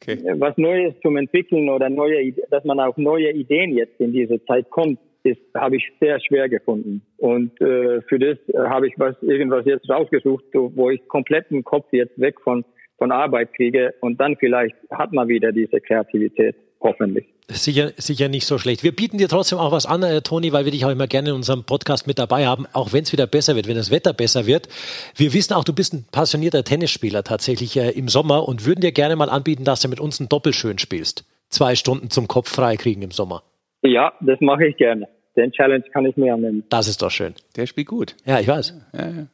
okay. 0.00 0.18
was 0.38 0.56
Neues 0.56 0.94
zum 1.02 1.16
Entwickeln 1.16 1.68
oder 1.68 1.88
neue, 1.90 2.32
dass 2.50 2.64
man 2.64 2.80
auf 2.80 2.96
neue 2.96 3.32
Ideen 3.32 3.76
jetzt 3.76 4.00
in 4.00 4.12
diese 4.12 4.44
Zeit 4.44 4.70
kommt, 4.70 4.98
ist, 5.22 5.40
habe 5.54 5.76
ich 5.76 5.90
sehr 6.00 6.20
schwer 6.20 6.48
gefunden. 6.48 7.02
Und 7.16 7.58
äh, 7.60 8.02
für 8.02 8.18
das 8.18 8.36
äh, 8.48 8.58
habe 8.58 8.88
ich 8.88 8.94
was 8.98 9.14
irgendwas 9.22 9.64
jetzt 9.64 9.88
rausgesucht, 9.88 10.44
wo 10.52 10.90
ich 10.90 11.06
komplett 11.08 11.50
den 11.50 11.64
Kopf 11.64 11.86
jetzt 11.92 12.18
weg 12.20 12.40
von 12.40 12.64
von 12.98 13.10
Arbeit 13.10 13.52
kriege 13.54 13.94
und 14.00 14.20
dann 14.20 14.36
vielleicht 14.36 14.76
hat 14.90 15.12
man 15.12 15.28
wieder 15.28 15.52
diese 15.52 15.80
Kreativität 15.80 16.56
hoffentlich. 16.84 17.26
Sicher, 17.48 17.92
sicher 17.96 18.28
nicht 18.28 18.46
so 18.46 18.58
schlecht. 18.58 18.84
Wir 18.84 18.94
bieten 18.94 19.18
dir 19.18 19.28
trotzdem 19.28 19.58
auch 19.58 19.72
was 19.72 19.84
an, 19.84 20.02
äh, 20.02 20.22
Toni, 20.22 20.52
weil 20.52 20.64
wir 20.64 20.72
dich 20.72 20.84
auch 20.84 20.90
immer 20.90 21.06
gerne 21.06 21.30
in 21.30 21.34
unserem 21.34 21.64
Podcast 21.64 22.06
mit 22.06 22.18
dabei 22.18 22.46
haben, 22.46 22.66
auch 22.72 22.92
wenn 22.92 23.02
es 23.02 23.12
wieder 23.12 23.26
besser 23.26 23.56
wird, 23.56 23.66
wenn 23.66 23.74
das 23.74 23.90
Wetter 23.90 24.12
besser 24.12 24.46
wird. 24.46 24.68
Wir 25.16 25.32
wissen 25.34 25.52
auch, 25.54 25.64
du 25.64 25.72
bist 25.74 25.92
ein 25.92 26.04
passionierter 26.10 26.62
Tennisspieler 26.62 27.24
tatsächlich 27.24 27.76
äh, 27.76 27.90
im 27.90 28.08
Sommer 28.08 28.46
und 28.46 28.64
würden 28.64 28.80
dir 28.80 28.92
gerne 28.92 29.16
mal 29.16 29.28
anbieten, 29.28 29.64
dass 29.64 29.80
du 29.80 29.88
mit 29.88 30.00
uns 30.00 30.20
ein 30.20 30.28
Doppelschön 30.28 30.78
spielst. 30.78 31.24
Zwei 31.48 31.74
Stunden 31.74 32.10
zum 32.10 32.28
Kopf 32.28 32.48
frei 32.50 32.76
kriegen 32.76 33.02
im 33.02 33.10
Sommer. 33.10 33.42
Ja, 33.82 34.12
das 34.20 34.40
mache 34.40 34.66
ich 34.66 34.76
gerne. 34.76 35.08
Den 35.36 35.52
Challenge 35.52 35.84
kann 35.92 36.06
ich 36.06 36.16
mir 36.16 36.32
annehmen. 36.32 36.64
Das 36.68 36.86
ist 36.86 37.02
doch 37.02 37.10
schön. 37.10 37.34
Der 37.56 37.66
spielt 37.66 37.88
gut. 37.88 38.14
Ja, 38.24 38.40
ich 38.40 38.48
weiß. 38.48 38.74
Ja, 38.92 39.08
ja. 39.08 39.26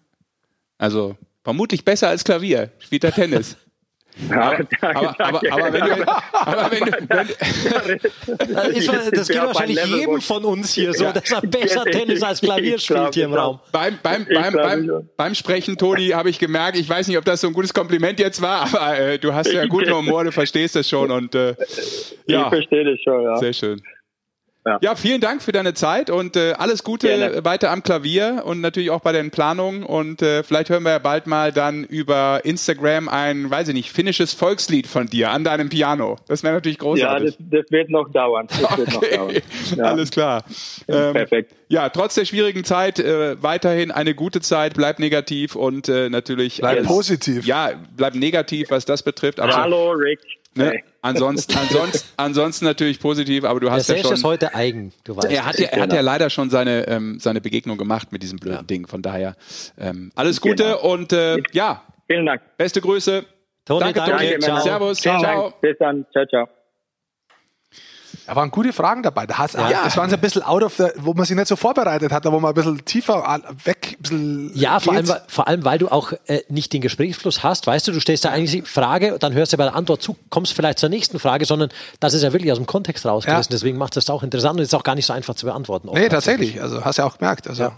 Also 0.79 1.17
vermutlich 1.45 1.85
besser 1.85 2.09
als 2.09 2.25
Klavier. 2.25 2.71
Spielt 2.79 3.05
er 3.05 3.13
Tennis. 3.13 3.57
Ja, 4.29 4.59
aber, 4.81 5.15
aber, 5.21 5.21
aber, 5.21 5.53
aber, 5.53 5.73
wenn 5.73 5.87
du, 5.87 6.09
aber 6.33 6.71
wenn 6.71 6.85
du, 6.85 6.93
wenn, 7.09 8.87
das, 8.87 9.11
das 9.11 9.29
geht 9.29 9.43
wahrscheinlich 9.43 9.85
jedem 9.87 10.21
von 10.21 10.45
uns 10.45 10.75
hier 10.75 10.93
so, 10.93 11.11
dass 11.11 11.31
er 11.31 11.41
besser 11.43 11.85
Tennis 11.91 12.23
als 12.23 12.41
Klavier 12.41 12.79
spielt 12.79 13.15
hier 13.15 13.25
im 13.27 13.35
Raum. 13.35 13.61
Beim, 13.73 13.99
beim, 14.03 14.27
beim, 14.27 14.53
beim, 14.53 15.09
beim 15.17 15.35
Sprechen, 15.35 15.77
Toni, 15.79 16.09
habe 16.09 16.29
ich 16.29 16.39
gemerkt, 16.39 16.77
ich 16.77 16.89
weiß 16.89 17.09
nicht, 17.09 17.19
ob 17.19 17.25
das 17.25 17.41
so 17.41 17.47
ein 17.47 17.53
gutes 17.53 17.73
Kompliment 17.73 18.19
jetzt 18.19 18.43
war, 18.43 18.63
aber 18.63 18.99
äh, 18.99 19.19
du 19.19 19.33
hast 19.33 19.53
ja 19.53 19.65
guten 19.67 19.93
Humor, 19.95 20.25
du 20.25 20.33
verstehst 20.33 20.77
das 20.77 20.89
schon 20.89 21.11
und 21.11 21.35
äh, 21.35 21.55
ja. 22.27 22.43
Ich 22.43 22.49
verstehe 22.49 22.85
das 22.85 23.01
schon, 23.03 23.23
ja. 23.23 23.37
Sehr 23.37 23.53
schön. 23.53 23.81
Ja. 24.67 24.79
ja, 24.83 24.95
vielen 24.95 25.23
Dank 25.23 25.43
für 25.43 25.53
deine 25.53 25.73
Zeit 25.73 26.11
und 26.11 26.37
äh, 26.37 26.53
alles 26.53 26.85
Gute 26.85 27.07
Gerne. 27.07 27.45
weiter 27.45 27.71
am 27.71 27.83
Klavier 27.83 28.43
und 28.45 28.61
natürlich 28.61 28.91
auch 28.91 29.01
bei 29.01 29.13
den 29.13 29.31
Planungen. 29.31 29.85
Und 29.85 30.21
äh, 30.21 30.43
vielleicht 30.43 30.69
hören 30.69 30.83
wir 30.83 30.91
ja 30.91 30.99
bald 30.99 31.27
mal 31.27 31.51
dann 31.51 31.85
über 31.85 32.43
Instagram 32.45 33.09
ein, 33.09 33.51
weiß 33.51 33.69
ich 33.69 33.75
nicht, 33.75 33.91
finnisches 33.91 34.35
Volkslied 34.35 34.87
von 34.87 35.07
dir 35.07 35.31
an 35.31 35.45
deinem 35.45 35.71
Piano. 35.71 36.17
Das 36.29 36.43
wäre 36.43 36.53
natürlich 36.53 36.79
großartig. 36.79 37.31
Ja, 37.31 37.37
das, 37.39 37.63
das, 37.63 37.71
wird 37.71 37.89
noch 37.89 38.11
dauern. 38.11 38.49
Das 38.49 38.65
okay. 38.65 38.85
noch 38.93 39.01
dauern. 39.01 39.37
Ja. 39.77 39.85
Alles 39.85 40.11
klar. 40.11 40.45
Ähm, 40.89 41.13
Perfekt. 41.13 41.55
Ja, 41.69 41.89
trotz 41.89 42.15
der 42.17 42.25
schwierigen 42.25 42.65
Zeit 42.65 42.99
äh, 42.99 43.41
weiterhin 43.43 43.91
eine 43.91 44.15
gute 44.15 44.41
Zeit, 44.41 44.75
bleib 44.75 44.99
negativ 44.99 45.55
und 45.55 45.89
äh, 45.89 46.11
natürlich. 46.11 46.59
Bleib 46.59 46.79
alles, 46.79 46.89
positiv. 46.89 47.47
Ja, 47.47 47.71
bleib 47.97 48.15
negativ, 48.15 48.71
was 48.71 48.85
das 48.85 49.03
betrifft. 49.03 49.39
Aber, 49.41 49.55
Hallo 49.55 49.93
Rick. 49.93 50.21
Ne? 50.55 50.81
Ansonsten, 51.03 51.55
ansonsten, 51.59 52.09
ansonsten 52.17 52.65
natürlich 52.65 53.01
positiv, 53.01 53.45
aber 53.45 53.61
du 53.61 53.71
hast 53.71 53.89
der 53.89 53.97
ja 53.97 54.03
schon. 54.03 54.15
ist 54.15 54.25
heute 54.25 54.55
eigen, 54.55 54.93
du 55.05 55.17
weißt. 55.17 55.31
Er 55.31 55.47
hat 55.47 55.59
ja, 55.59 55.69
er 55.69 55.83
hat 55.83 55.93
ja 55.93 56.01
leider 56.01 56.29
schon 56.29 56.51
seine, 56.51 56.89
ähm, 56.89 57.19
seine 57.21 57.41
Begegnung 57.41 57.79
gemacht 57.79 58.13
mit 58.13 58.23
diesem 58.23 58.39
blöden 58.39 58.59
ja. 58.59 58.63
Ding. 58.63 58.87
Von 58.87 59.03
daher 59.03 59.37
ähm, 59.79 60.11
alles 60.15 60.41
Gute 60.41 60.65
genau. 60.65 60.93
und 60.93 61.13
äh, 61.13 61.39
ja. 61.53 61.83
Vielen 62.07 62.27
Dank. 62.27 62.43
Beste 62.57 62.81
Grüße. 62.81 63.25
Toni, 63.65 63.81
danke, 63.81 64.01
danke. 64.01 64.31
Toni. 64.31 64.41
Ciao. 64.41 64.61
Servus. 64.61 65.01
Ciao. 65.01 65.21
ciao. 65.21 65.53
Bis 65.61 65.77
dann. 65.79 66.05
Ciao, 66.13 66.27
ciao. 66.27 66.49
Da 68.31 68.37
waren 68.37 68.53
gute 68.53 68.73
Fragen 68.73 69.03
dabei. 69.03 69.27
Da 69.27 69.39
hat, 69.39 69.55
ja. 69.55 69.83
Das 69.83 69.97
waren 69.97 70.09
so 70.09 70.15
ein 70.15 70.21
bisschen 70.21 70.45
out 70.45 70.63
of 70.63 70.77
the, 70.77 70.85
wo 70.99 71.15
man 71.15 71.25
sich 71.25 71.35
nicht 71.35 71.49
so 71.49 71.57
vorbereitet 71.57 72.13
hat, 72.13 72.25
da 72.25 72.31
wo 72.31 72.39
man 72.39 72.53
ein 72.53 72.55
bisschen 72.55 72.85
tiefer 72.85 73.25
weg, 73.65 73.97
ein 73.99 74.03
bisschen 74.03 74.53
Ja, 74.55 74.79
vor 74.79 74.93
allem, 74.93 75.13
vor 75.27 75.49
allem, 75.49 75.65
weil 75.65 75.79
du 75.79 75.89
auch 75.89 76.13
äh, 76.27 76.43
nicht 76.49 76.73
den 76.73 76.81
Gesprächsfluss 76.81 77.43
hast. 77.43 77.67
Weißt 77.67 77.89
du, 77.89 77.93
du 77.93 77.99
stellst 77.99 78.25
da 78.25 78.31
eigentlich 78.31 78.53
die 78.53 78.63
Frage, 78.63 79.17
dann 79.19 79.33
hörst 79.33 79.53
du 79.53 79.57
bei 79.57 79.65
der 79.65 79.75
Antwort 79.75 80.01
zu, 80.01 80.15
kommst 80.29 80.53
vielleicht 80.53 80.79
zur 80.79 80.91
nächsten 80.91 81.19
Frage, 81.19 81.45
sondern 81.45 81.71
das 81.99 82.15
ist 82.15 82.23
ja 82.23 82.33
wirklich 82.33 82.53
aus 82.53 82.59
dem 82.59 82.67
Kontext 82.67 83.05
rausgerissen. 83.05 83.51
Ja. 83.51 83.57
Deswegen 83.57 83.79
macht 83.79 83.97
das 83.97 84.09
auch 84.09 84.23
interessant 84.23 84.59
und 84.59 84.63
ist 84.63 84.77
auch 84.77 84.85
gar 84.85 84.95
nicht 84.95 85.07
so 85.07 85.13
einfach 85.13 85.35
zu 85.35 85.47
beantworten. 85.47 85.89
Nee, 85.93 86.09
tatsächlich. 86.09 86.63
Also 86.63 86.85
hast 86.85 86.99
du 86.99 87.03
ja 87.03 87.09
auch 87.09 87.19
gemerkt. 87.19 87.49
Also. 87.49 87.65
Ja. 87.65 87.73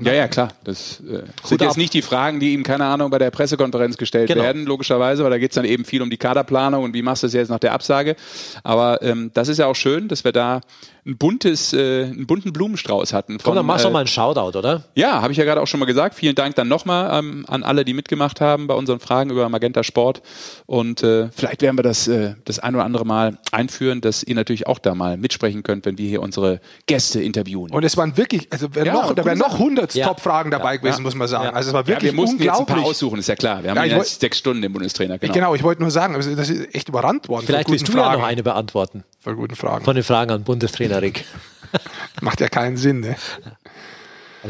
Ja, 0.00 0.12
ja, 0.12 0.28
klar. 0.28 0.52
Das 0.62 1.00
äh, 1.00 1.24
sind 1.42 1.60
jetzt 1.60 1.76
nicht 1.76 1.92
die 1.92 2.02
Fragen, 2.02 2.38
die 2.38 2.52
ihm, 2.52 2.62
keine 2.62 2.84
Ahnung, 2.84 3.10
bei 3.10 3.18
der 3.18 3.30
Pressekonferenz 3.32 3.96
gestellt 3.96 4.28
Genau. 4.28 4.42
werden, 4.42 4.64
logischerweise, 4.64 5.24
weil 5.24 5.30
da 5.30 5.38
geht's 5.38 5.56
dann 5.56 5.64
eben 5.64 5.84
viel 5.84 6.00
um 6.00 6.10
die 6.10 6.16
Kaderplanung 6.16 6.84
und 6.84 6.94
wie 6.94 7.02
machst 7.02 7.24
du 7.24 7.26
das 7.26 7.34
jetzt 7.34 7.48
nach 7.48 7.58
der 7.58 7.72
Absage. 7.72 8.14
Aber 8.62 9.02
ähm, 9.02 9.30
das 9.34 9.48
ist 9.48 9.58
ja 9.58 9.66
auch 9.66 9.74
schön, 9.74 10.06
dass 10.06 10.22
wir 10.22 10.32
da 10.32 10.60
ein 11.06 11.16
buntes, 11.16 11.72
äh, 11.72 12.04
einen 12.04 12.26
bunten 12.26 12.52
Blumenstrauß 12.52 13.12
hatten. 13.12 13.38
Komm, 13.42 13.54
dann 13.54 13.64
machst 13.66 13.84
du 13.84 13.88
äh, 13.88 13.92
mal 13.92 14.00
einen 14.00 14.06
Shoutout, 14.08 14.58
oder? 14.58 14.84
Ja, 14.94 15.22
habe 15.22 15.32
ich 15.32 15.38
ja 15.38 15.44
gerade 15.44 15.60
auch 15.62 15.66
schon 15.66 15.80
mal 15.80 15.86
gesagt. 15.86 16.14
Vielen 16.14 16.34
Dank 16.34 16.54
dann 16.56 16.68
nochmal 16.68 17.18
ähm, 17.18 17.44
an 17.48 17.62
alle, 17.62 17.84
die 17.84 17.94
mitgemacht 17.94 18.40
haben 18.40 18.66
bei 18.66 18.74
unseren 18.74 19.00
Fragen 19.00 19.30
über 19.30 19.48
Magenta 19.48 19.82
Sport. 19.82 20.22
Und 20.66 21.02
äh, 21.02 21.28
vielleicht 21.34 21.62
werden 21.62 21.78
wir 21.78 21.82
das 21.82 22.06
äh, 22.08 22.34
das 22.44 22.58
ein 22.58 22.74
oder 22.74 22.84
andere 22.84 23.04
Mal 23.06 23.38
einführen, 23.52 24.00
dass 24.00 24.22
ihr 24.22 24.34
natürlich 24.34 24.66
auch 24.66 24.78
da 24.78 24.94
mal 24.94 25.16
mitsprechen 25.16 25.62
könnt, 25.62 25.86
wenn 25.86 25.96
wir 25.98 26.08
hier 26.08 26.20
unsere 26.22 26.60
Gäste 26.86 27.22
interviewen. 27.22 27.70
Und 27.70 27.84
es 27.84 27.96
waren 27.96 28.16
wirklich, 28.16 28.48
also 28.52 28.74
wär 28.74 28.84
Ja, 28.86 28.92
noch, 28.92 29.14
da 29.14 29.24
wären 29.24 29.38
noch 29.38 29.52
Sachen. 29.52 29.60
100 29.64 29.94
Ja. 29.94 30.06
Top-Fragen 30.08 30.50
dabei 30.50 30.76
gewesen, 30.76 30.98
Ja. 30.98 31.02
muss 31.02 31.14
man 31.14 31.28
sagen. 31.28 31.44
Ja. 31.44 31.52
Also 31.52 31.68
es 31.70 31.74
war 31.74 31.82
ja, 31.82 31.86
wirklich 31.88 32.12
wir 32.12 32.16
mussten 32.16 32.38
jetzt 32.42 32.50
ein 32.52 32.58
unglaublich. 32.58 32.82
paar 32.84 32.90
aussuchen, 32.90 33.18
ist 33.18 33.28
ja 33.28 33.36
klar. 33.36 33.62
Wir 33.62 33.70
haben 33.70 33.76
Ja, 33.78 33.84
ich 33.84 33.92
jetzt 33.92 34.20
sechs 34.20 34.38
Stunden 34.38 34.62
im 34.62 34.72
Bundestrainer. 34.72 35.18
Genau. 35.18 35.32
Genau, 35.32 35.54
ich 35.54 35.62
wollte 35.62 35.80
nur 35.80 35.90
sagen, 35.90 36.14
also 36.14 36.34
das 36.34 36.50
ist 36.50 36.74
echt 36.74 36.88
überrannt 36.88 37.28
worden. 37.28 37.46
Vielleicht 37.46 37.64
von 37.64 37.72
willst 37.72 37.88
du 37.88 37.92
Fragen. 37.92 38.12
ja 38.12 38.18
noch 38.18 38.24
eine 38.26 38.42
beantworten. 38.42 39.04
Von 39.20 39.36
guten 39.36 39.54
Fragen. 39.54 39.84
Von 39.84 39.94
den 39.94 40.04
Fragen 40.04 40.30
an 40.30 40.44
Bundestrainer 40.44 41.02
Rick. 41.02 41.24
Macht 42.22 42.40
ja 42.40 42.48
keinen 42.48 42.76
Sinn, 42.76 43.00
ne? 43.00 43.16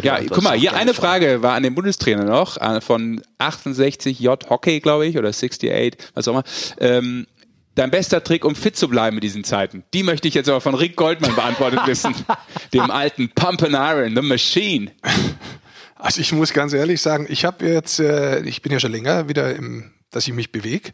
Ja, 0.02 0.20
guck 0.22 0.42
mal, 0.42 0.56
hier 0.56 0.74
eine 0.74 0.94
Frage 0.94 1.42
war 1.42 1.54
an 1.54 1.64
den 1.64 1.74
Bundestrainer 1.74 2.24
noch, 2.24 2.58
von 2.80 3.20
68J 3.40 4.48
Hockey, 4.48 4.78
glaube 4.78 5.06
ich, 5.06 5.18
oder 5.18 5.30
68, 5.30 5.96
was 6.14 6.28
auch 6.28 6.32
immer. 6.32 6.44
Ähm, 6.78 7.26
dein 7.74 7.90
bester 7.90 8.22
Trick, 8.22 8.44
um 8.44 8.54
fit 8.54 8.76
zu 8.76 8.88
bleiben 8.88 9.16
in 9.16 9.20
diesen 9.20 9.42
Zeiten. 9.42 9.82
Die 9.92 10.04
möchte 10.04 10.28
ich 10.28 10.34
jetzt 10.34 10.48
aber 10.48 10.60
von 10.60 10.76
Rick 10.76 10.94
Goldmann 10.94 11.34
beantwortet 11.34 11.80
wissen. 11.86 12.14
Dem 12.72 12.90
alten 12.90 13.30
Pump 13.30 13.64
and 13.64 13.74
Iron, 13.74 14.14
The 14.14 14.22
Machine. 14.22 14.92
Also 15.96 16.20
ich 16.20 16.32
muss 16.32 16.52
ganz 16.52 16.72
ehrlich 16.72 17.00
sagen, 17.00 17.26
ich 17.28 17.44
habe 17.44 17.66
jetzt, 17.66 17.98
äh, 17.98 18.42
ich 18.42 18.62
bin 18.62 18.70
ja 18.70 18.78
schon 18.78 18.92
länger 18.92 19.28
wieder 19.28 19.54
im, 19.56 19.90
dass 20.12 20.28
ich 20.28 20.32
mich 20.32 20.52
bewege. 20.52 20.92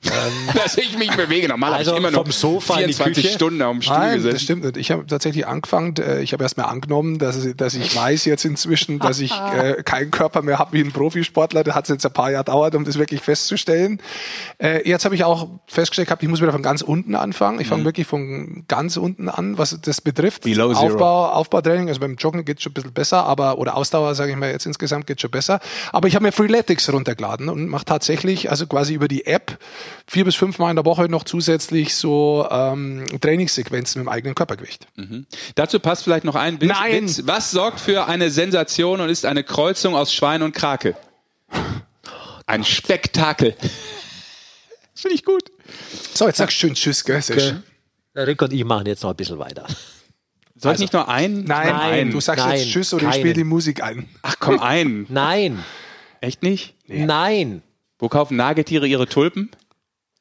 Dass 0.54 0.76
ich 0.76 0.96
mich 0.96 1.10
bewege. 1.16 1.48
Normal 1.48 1.74
Also 1.74 1.90
habe 1.90 2.00
ich 2.00 2.06
immer 2.06 2.16
noch 2.16 2.24
vom 2.24 2.32
Sofa 2.32 2.74
in 2.80 2.88
die 2.88 2.94
24 2.94 3.24
Küche? 3.24 3.34
Stunden 3.34 3.58
dem 3.58 3.82
Stuhl 3.82 3.96
Nein, 3.96 4.14
das 4.14 4.22
gesessen. 4.24 4.44
stimmt 4.44 4.64
nicht. 4.64 4.76
Ich 4.76 4.90
habe 4.90 5.06
tatsächlich 5.06 5.46
angefangen, 5.46 5.96
äh, 5.96 6.22
ich 6.22 6.32
habe 6.32 6.44
erst 6.44 6.56
mal 6.56 6.64
angenommen, 6.64 7.18
dass, 7.18 7.36
dass 7.56 7.74
ich 7.74 7.94
weiß 7.96 8.24
jetzt 8.24 8.44
inzwischen, 8.44 8.98
dass 9.00 9.18
ich 9.20 9.32
äh, 9.32 9.82
keinen 9.82 10.10
Körper 10.10 10.42
mehr 10.42 10.58
habe 10.58 10.72
wie 10.72 10.80
ein 10.80 10.92
Profisportler. 10.92 11.64
Da 11.64 11.74
hat 11.74 11.84
es 11.84 11.90
jetzt 11.90 12.06
ein 12.06 12.12
paar 12.12 12.30
Jahre 12.30 12.44
dauert, 12.44 12.74
um 12.74 12.84
das 12.84 12.98
wirklich 12.98 13.20
festzustellen. 13.20 14.00
Äh, 14.62 14.88
jetzt 14.88 15.04
habe 15.04 15.14
ich 15.14 15.24
auch 15.24 15.48
festgestellt 15.66 16.08
gehabt, 16.08 16.22
ich 16.22 16.28
muss 16.28 16.40
wieder 16.40 16.52
von 16.52 16.62
ganz 16.62 16.82
unten 16.82 17.14
anfangen. 17.14 17.60
Ich 17.60 17.66
fange 17.66 17.84
wirklich 17.84 18.06
von 18.06 18.64
ganz 18.68 18.96
unten 18.96 19.28
an, 19.28 19.58
was 19.58 19.78
das 19.80 20.00
betrifft. 20.00 20.44
Mhm. 20.44 20.50
Below 20.50 20.74
zero. 20.74 20.86
Aufbau, 20.86 21.26
Aufbautraining, 21.30 21.88
also 21.88 22.00
beim 22.00 22.14
Joggen 22.16 22.44
geht 22.44 22.62
schon 22.62 22.70
ein 22.70 22.74
bisschen 22.74 22.92
besser, 22.92 23.24
aber 23.24 23.58
oder 23.58 23.76
Ausdauer, 23.76 24.14
sage 24.14 24.30
ich 24.30 24.36
mal, 24.36 24.50
jetzt 24.50 24.66
insgesamt 24.66 25.06
geht 25.06 25.20
schon 25.20 25.30
besser. 25.30 25.58
Aber 25.92 26.06
ich 26.08 26.14
habe 26.14 26.24
mir 26.24 26.32
Freeletics 26.32 26.92
runtergeladen 26.92 27.48
und 27.48 27.68
mache 27.68 27.84
tatsächlich, 27.84 28.50
also 28.50 28.66
quasi 28.66 28.94
über 28.94 29.08
die 29.08 29.26
App, 29.26 29.58
vier 30.06 30.24
bis 30.24 30.34
fünf 30.34 30.58
Mal 30.58 30.70
in 30.70 30.76
der 30.76 30.84
Woche 30.84 31.08
noch 31.08 31.24
zusätzlich 31.24 31.94
so 31.94 32.46
ähm, 32.50 33.04
Trainingssequenzen 33.20 34.00
mit 34.00 34.06
dem 34.06 34.12
eigenen 34.12 34.34
Körpergewicht. 34.34 34.86
Dazu 35.54 35.80
passt 35.80 36.04
vielleicht 36.04 36.24
noch 36.24 36.34
ein 36.34 36.60
Witz. 36.60 36.70
Nein. 36.70 37.04
Witz. 37.04 37.22
Was 37.24 37.50
sorgt 37.50 37.80
für 37.80 38.06
eine 38.06 38.30
Sensation 38.30 39.00
und 39.00 39.08
ist 39.08 39.24
eine 39.26 39.44
Kreuzung 39.44 39.94
aus 39.96 40.12
Schwein 40.12 40.42
und 40.42 40.54
Krake? 40.54 40.96
Ein 42.46 42.64
Spektakel. 42.64 43.54
Finde 44.94 45.14
ich 45.14 45.24
gut. 45.24 45.42
So, 46.14 46.26
jetzt 46.26 46.38
sagst 46.38 46.56
du 46.56 46.60
schön 46.60 46.74
Tschüss, 46.74 47.04
gell? 47.04 47.20
Der 48.14 48.26
Rick 48.26 48.42
und 48.42 48.52
ich 48.52 48.64
machen 48.64 48.86
jetzt 48.86 49.02
noch 49.02 49.10
ein 49.10 49.16
bisschen 49.16 49.38
weiter. 49.38 49.66
Soll 50.56 50.74
ich 50.74 50.80
nicht 50.80 50.92
nur 50.92 51.08
einen? 51.08 51.44
Nein, 51.44 51.68
Nein, 51.68 52.10
du 52.10 52.20
sagst 52.20 52.44
nein, 52.44 52.58
jetzt 52.58 52.70
Tschüss 52.70 52.92
oder 52.92 53.04
ich 53.04 53.10
keinen. 53.10 53.20
spiele 53.20 53.34
die 53.34 53.44
Musik 53.44 53.80
ein. 53.82 54.08
Ach 54.22 54.34
komm, 54.40 54.58
einen. 54.58 55.06
Nein, 55.08 55.62
Echt 56.20 56.42
nicht? 56.42 56.74
nein. 56.88 57.62
Wo 58.00 58.08
kaufen 58.08 58.36
Nagetiere 58.36 58.86
ihre 58.88 59.06
Tulpen? 59.06 59.50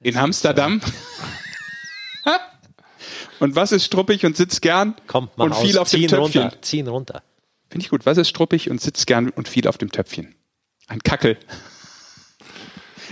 In 0.01 0.17
Amsterdam. 0.17 0.81
und 3.39 3.55
was 3.55 3.71
ist 3.71 3.85
struppig 3.85 4.25
und 4.25 4.35
sitzt 4.37 4.61
gern 4.61 4.95
Komm, 5.07 5.29
mach 5.35 5.45
und 5.45 5.53
aus. 5.53 5.61
viel 5.61 5.77
auf 5.77 5.89
dem 5.89 5.99
Ziehen 6.01 6.09
Töpfchen? 6.09 6.41
runter, 6.43 6.61
ziehen 6.61 6.87
runter. 6.87 7.23
Finde 7.69 7.83
ich 7.83 7.89
gut. 7.89 8.05
Was 8.05 8.17
ist 8.17 8.29
struppig 8.29 8.69
und 8.69 8.81
sitzt 8.81 9.07
gern 9.07 9.29
und 9.29 9.47
viel 9.47 9.67
auf 9.67 9.77
dem 9.77 9.91
Töpfchen? 9.91 10.35
Ein 10.87 11.01
Kackel. 11.03 11.37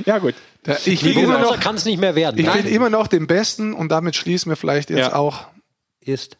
ja 0.06 0.18
gut. 0.20 0.36
Da- 0.64 0.78
Ich 0.86 1.04
will 1.04 1.18
immer 1.18 1.40
noch, 1.40 1.60
kann 1.60 1.76
es 1.76 1.86
nicht 1.86 2.00
mehr 2.00 2.16
werden. 2.16 2.40
ich 2.40 2.46
Nein. 2.46 2.64
will 2.64 2.72
immer 2.72 2.90
noch 2.90 3.08
den 3.08 3.28
Besten 3.28 3.74
und 3.74 3.90
damit 3.90 4.16
schließen 4.16 4.50
wir 4.52 4.56
vielleicht 4.56 4.90
jetzt 4.90 5.00
Ja. 5.00 5.16
auch 5.16 5.48
ist 6.02 6.38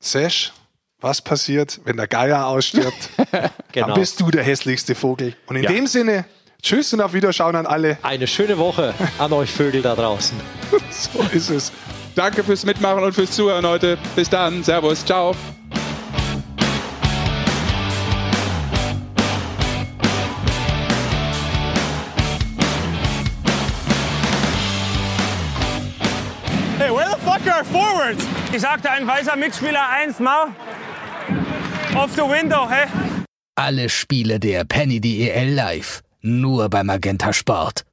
Sesh. 0.00 0.52
Was 1.00 1.22
passiert, 1.22 1.80
wenn 1.84 1.96
der 1.96 2.08
Geier 2.08 2.46
ausstirbt? 2.48 3.10
genau. 3.72 3.88
Dann 3.88 3.94
bist 4.00 4.20
du 4.20 4.30
der 4.32 4.42
hässlichste 4.42 4.94
Vogel. 4.96 5.36
Und 5.46 5.54
in 5.56 5.62
Ja. 5.62 5.70
dem 5.70 5.86
Sinne, 5.86 6.24
Tschüss 6.62 6.92
und 6.92 7.00
auf 7.00 7.12
Wiederschauen 7.12 7.54
an 7.56 7.66
alle. 7.66 7.98
Eine 8.02 8.26
schöne 8.26 8.58
Woche 8.58 8.92
an 9.18 9.32
euch 9.32 9.50
Vögel 9.50 9.82
da 9.82 9.94
draußen. 9.94 10.38
So 10.90 11.22
ist 11.32 11.50
es. 11.50 11.72
Danke 12.16 12.42
fürs 12.42 12.64
Mitmachen 12.64 13.04
und 13.04 13.12
fürs 13.12 13.30
Zuhören 13.30 13.64
heute. 13.64 13.96
Bis 14.16 14.28
dann. 14.28 14.64
Servus. 14.64 15.04
Ciao. 15.04 15.34
Hey, 26.78 26.90
where 26.90 27.08
the 27.08 27.18
fuck 27.24 27.46
are 27.46 27.64
forwards? 27.64 28.24
Ich 28.52 28.60
sagte 28.60 28.90
ein 28.90 29.06
weißer 29.06 29.36
Mitspieler 29.36 29.88
1 29.88 30.18
Mau. 30.20 30.46
Off 31.96 32.14
the 32.14 32.22
window, 32.22 32.68
hey? 32.68 32.86
Alle 33.56 33.88
Spiele 33.88 34.38
der 34.38 34.64
Penny 34.64 35.00
DEL 35.00 35.54
live. 35.54 36.02
Nur 36.28 36.68
bei 36.68 36.84
Magenta 36.84 37.32
Sport. 37.32 37.87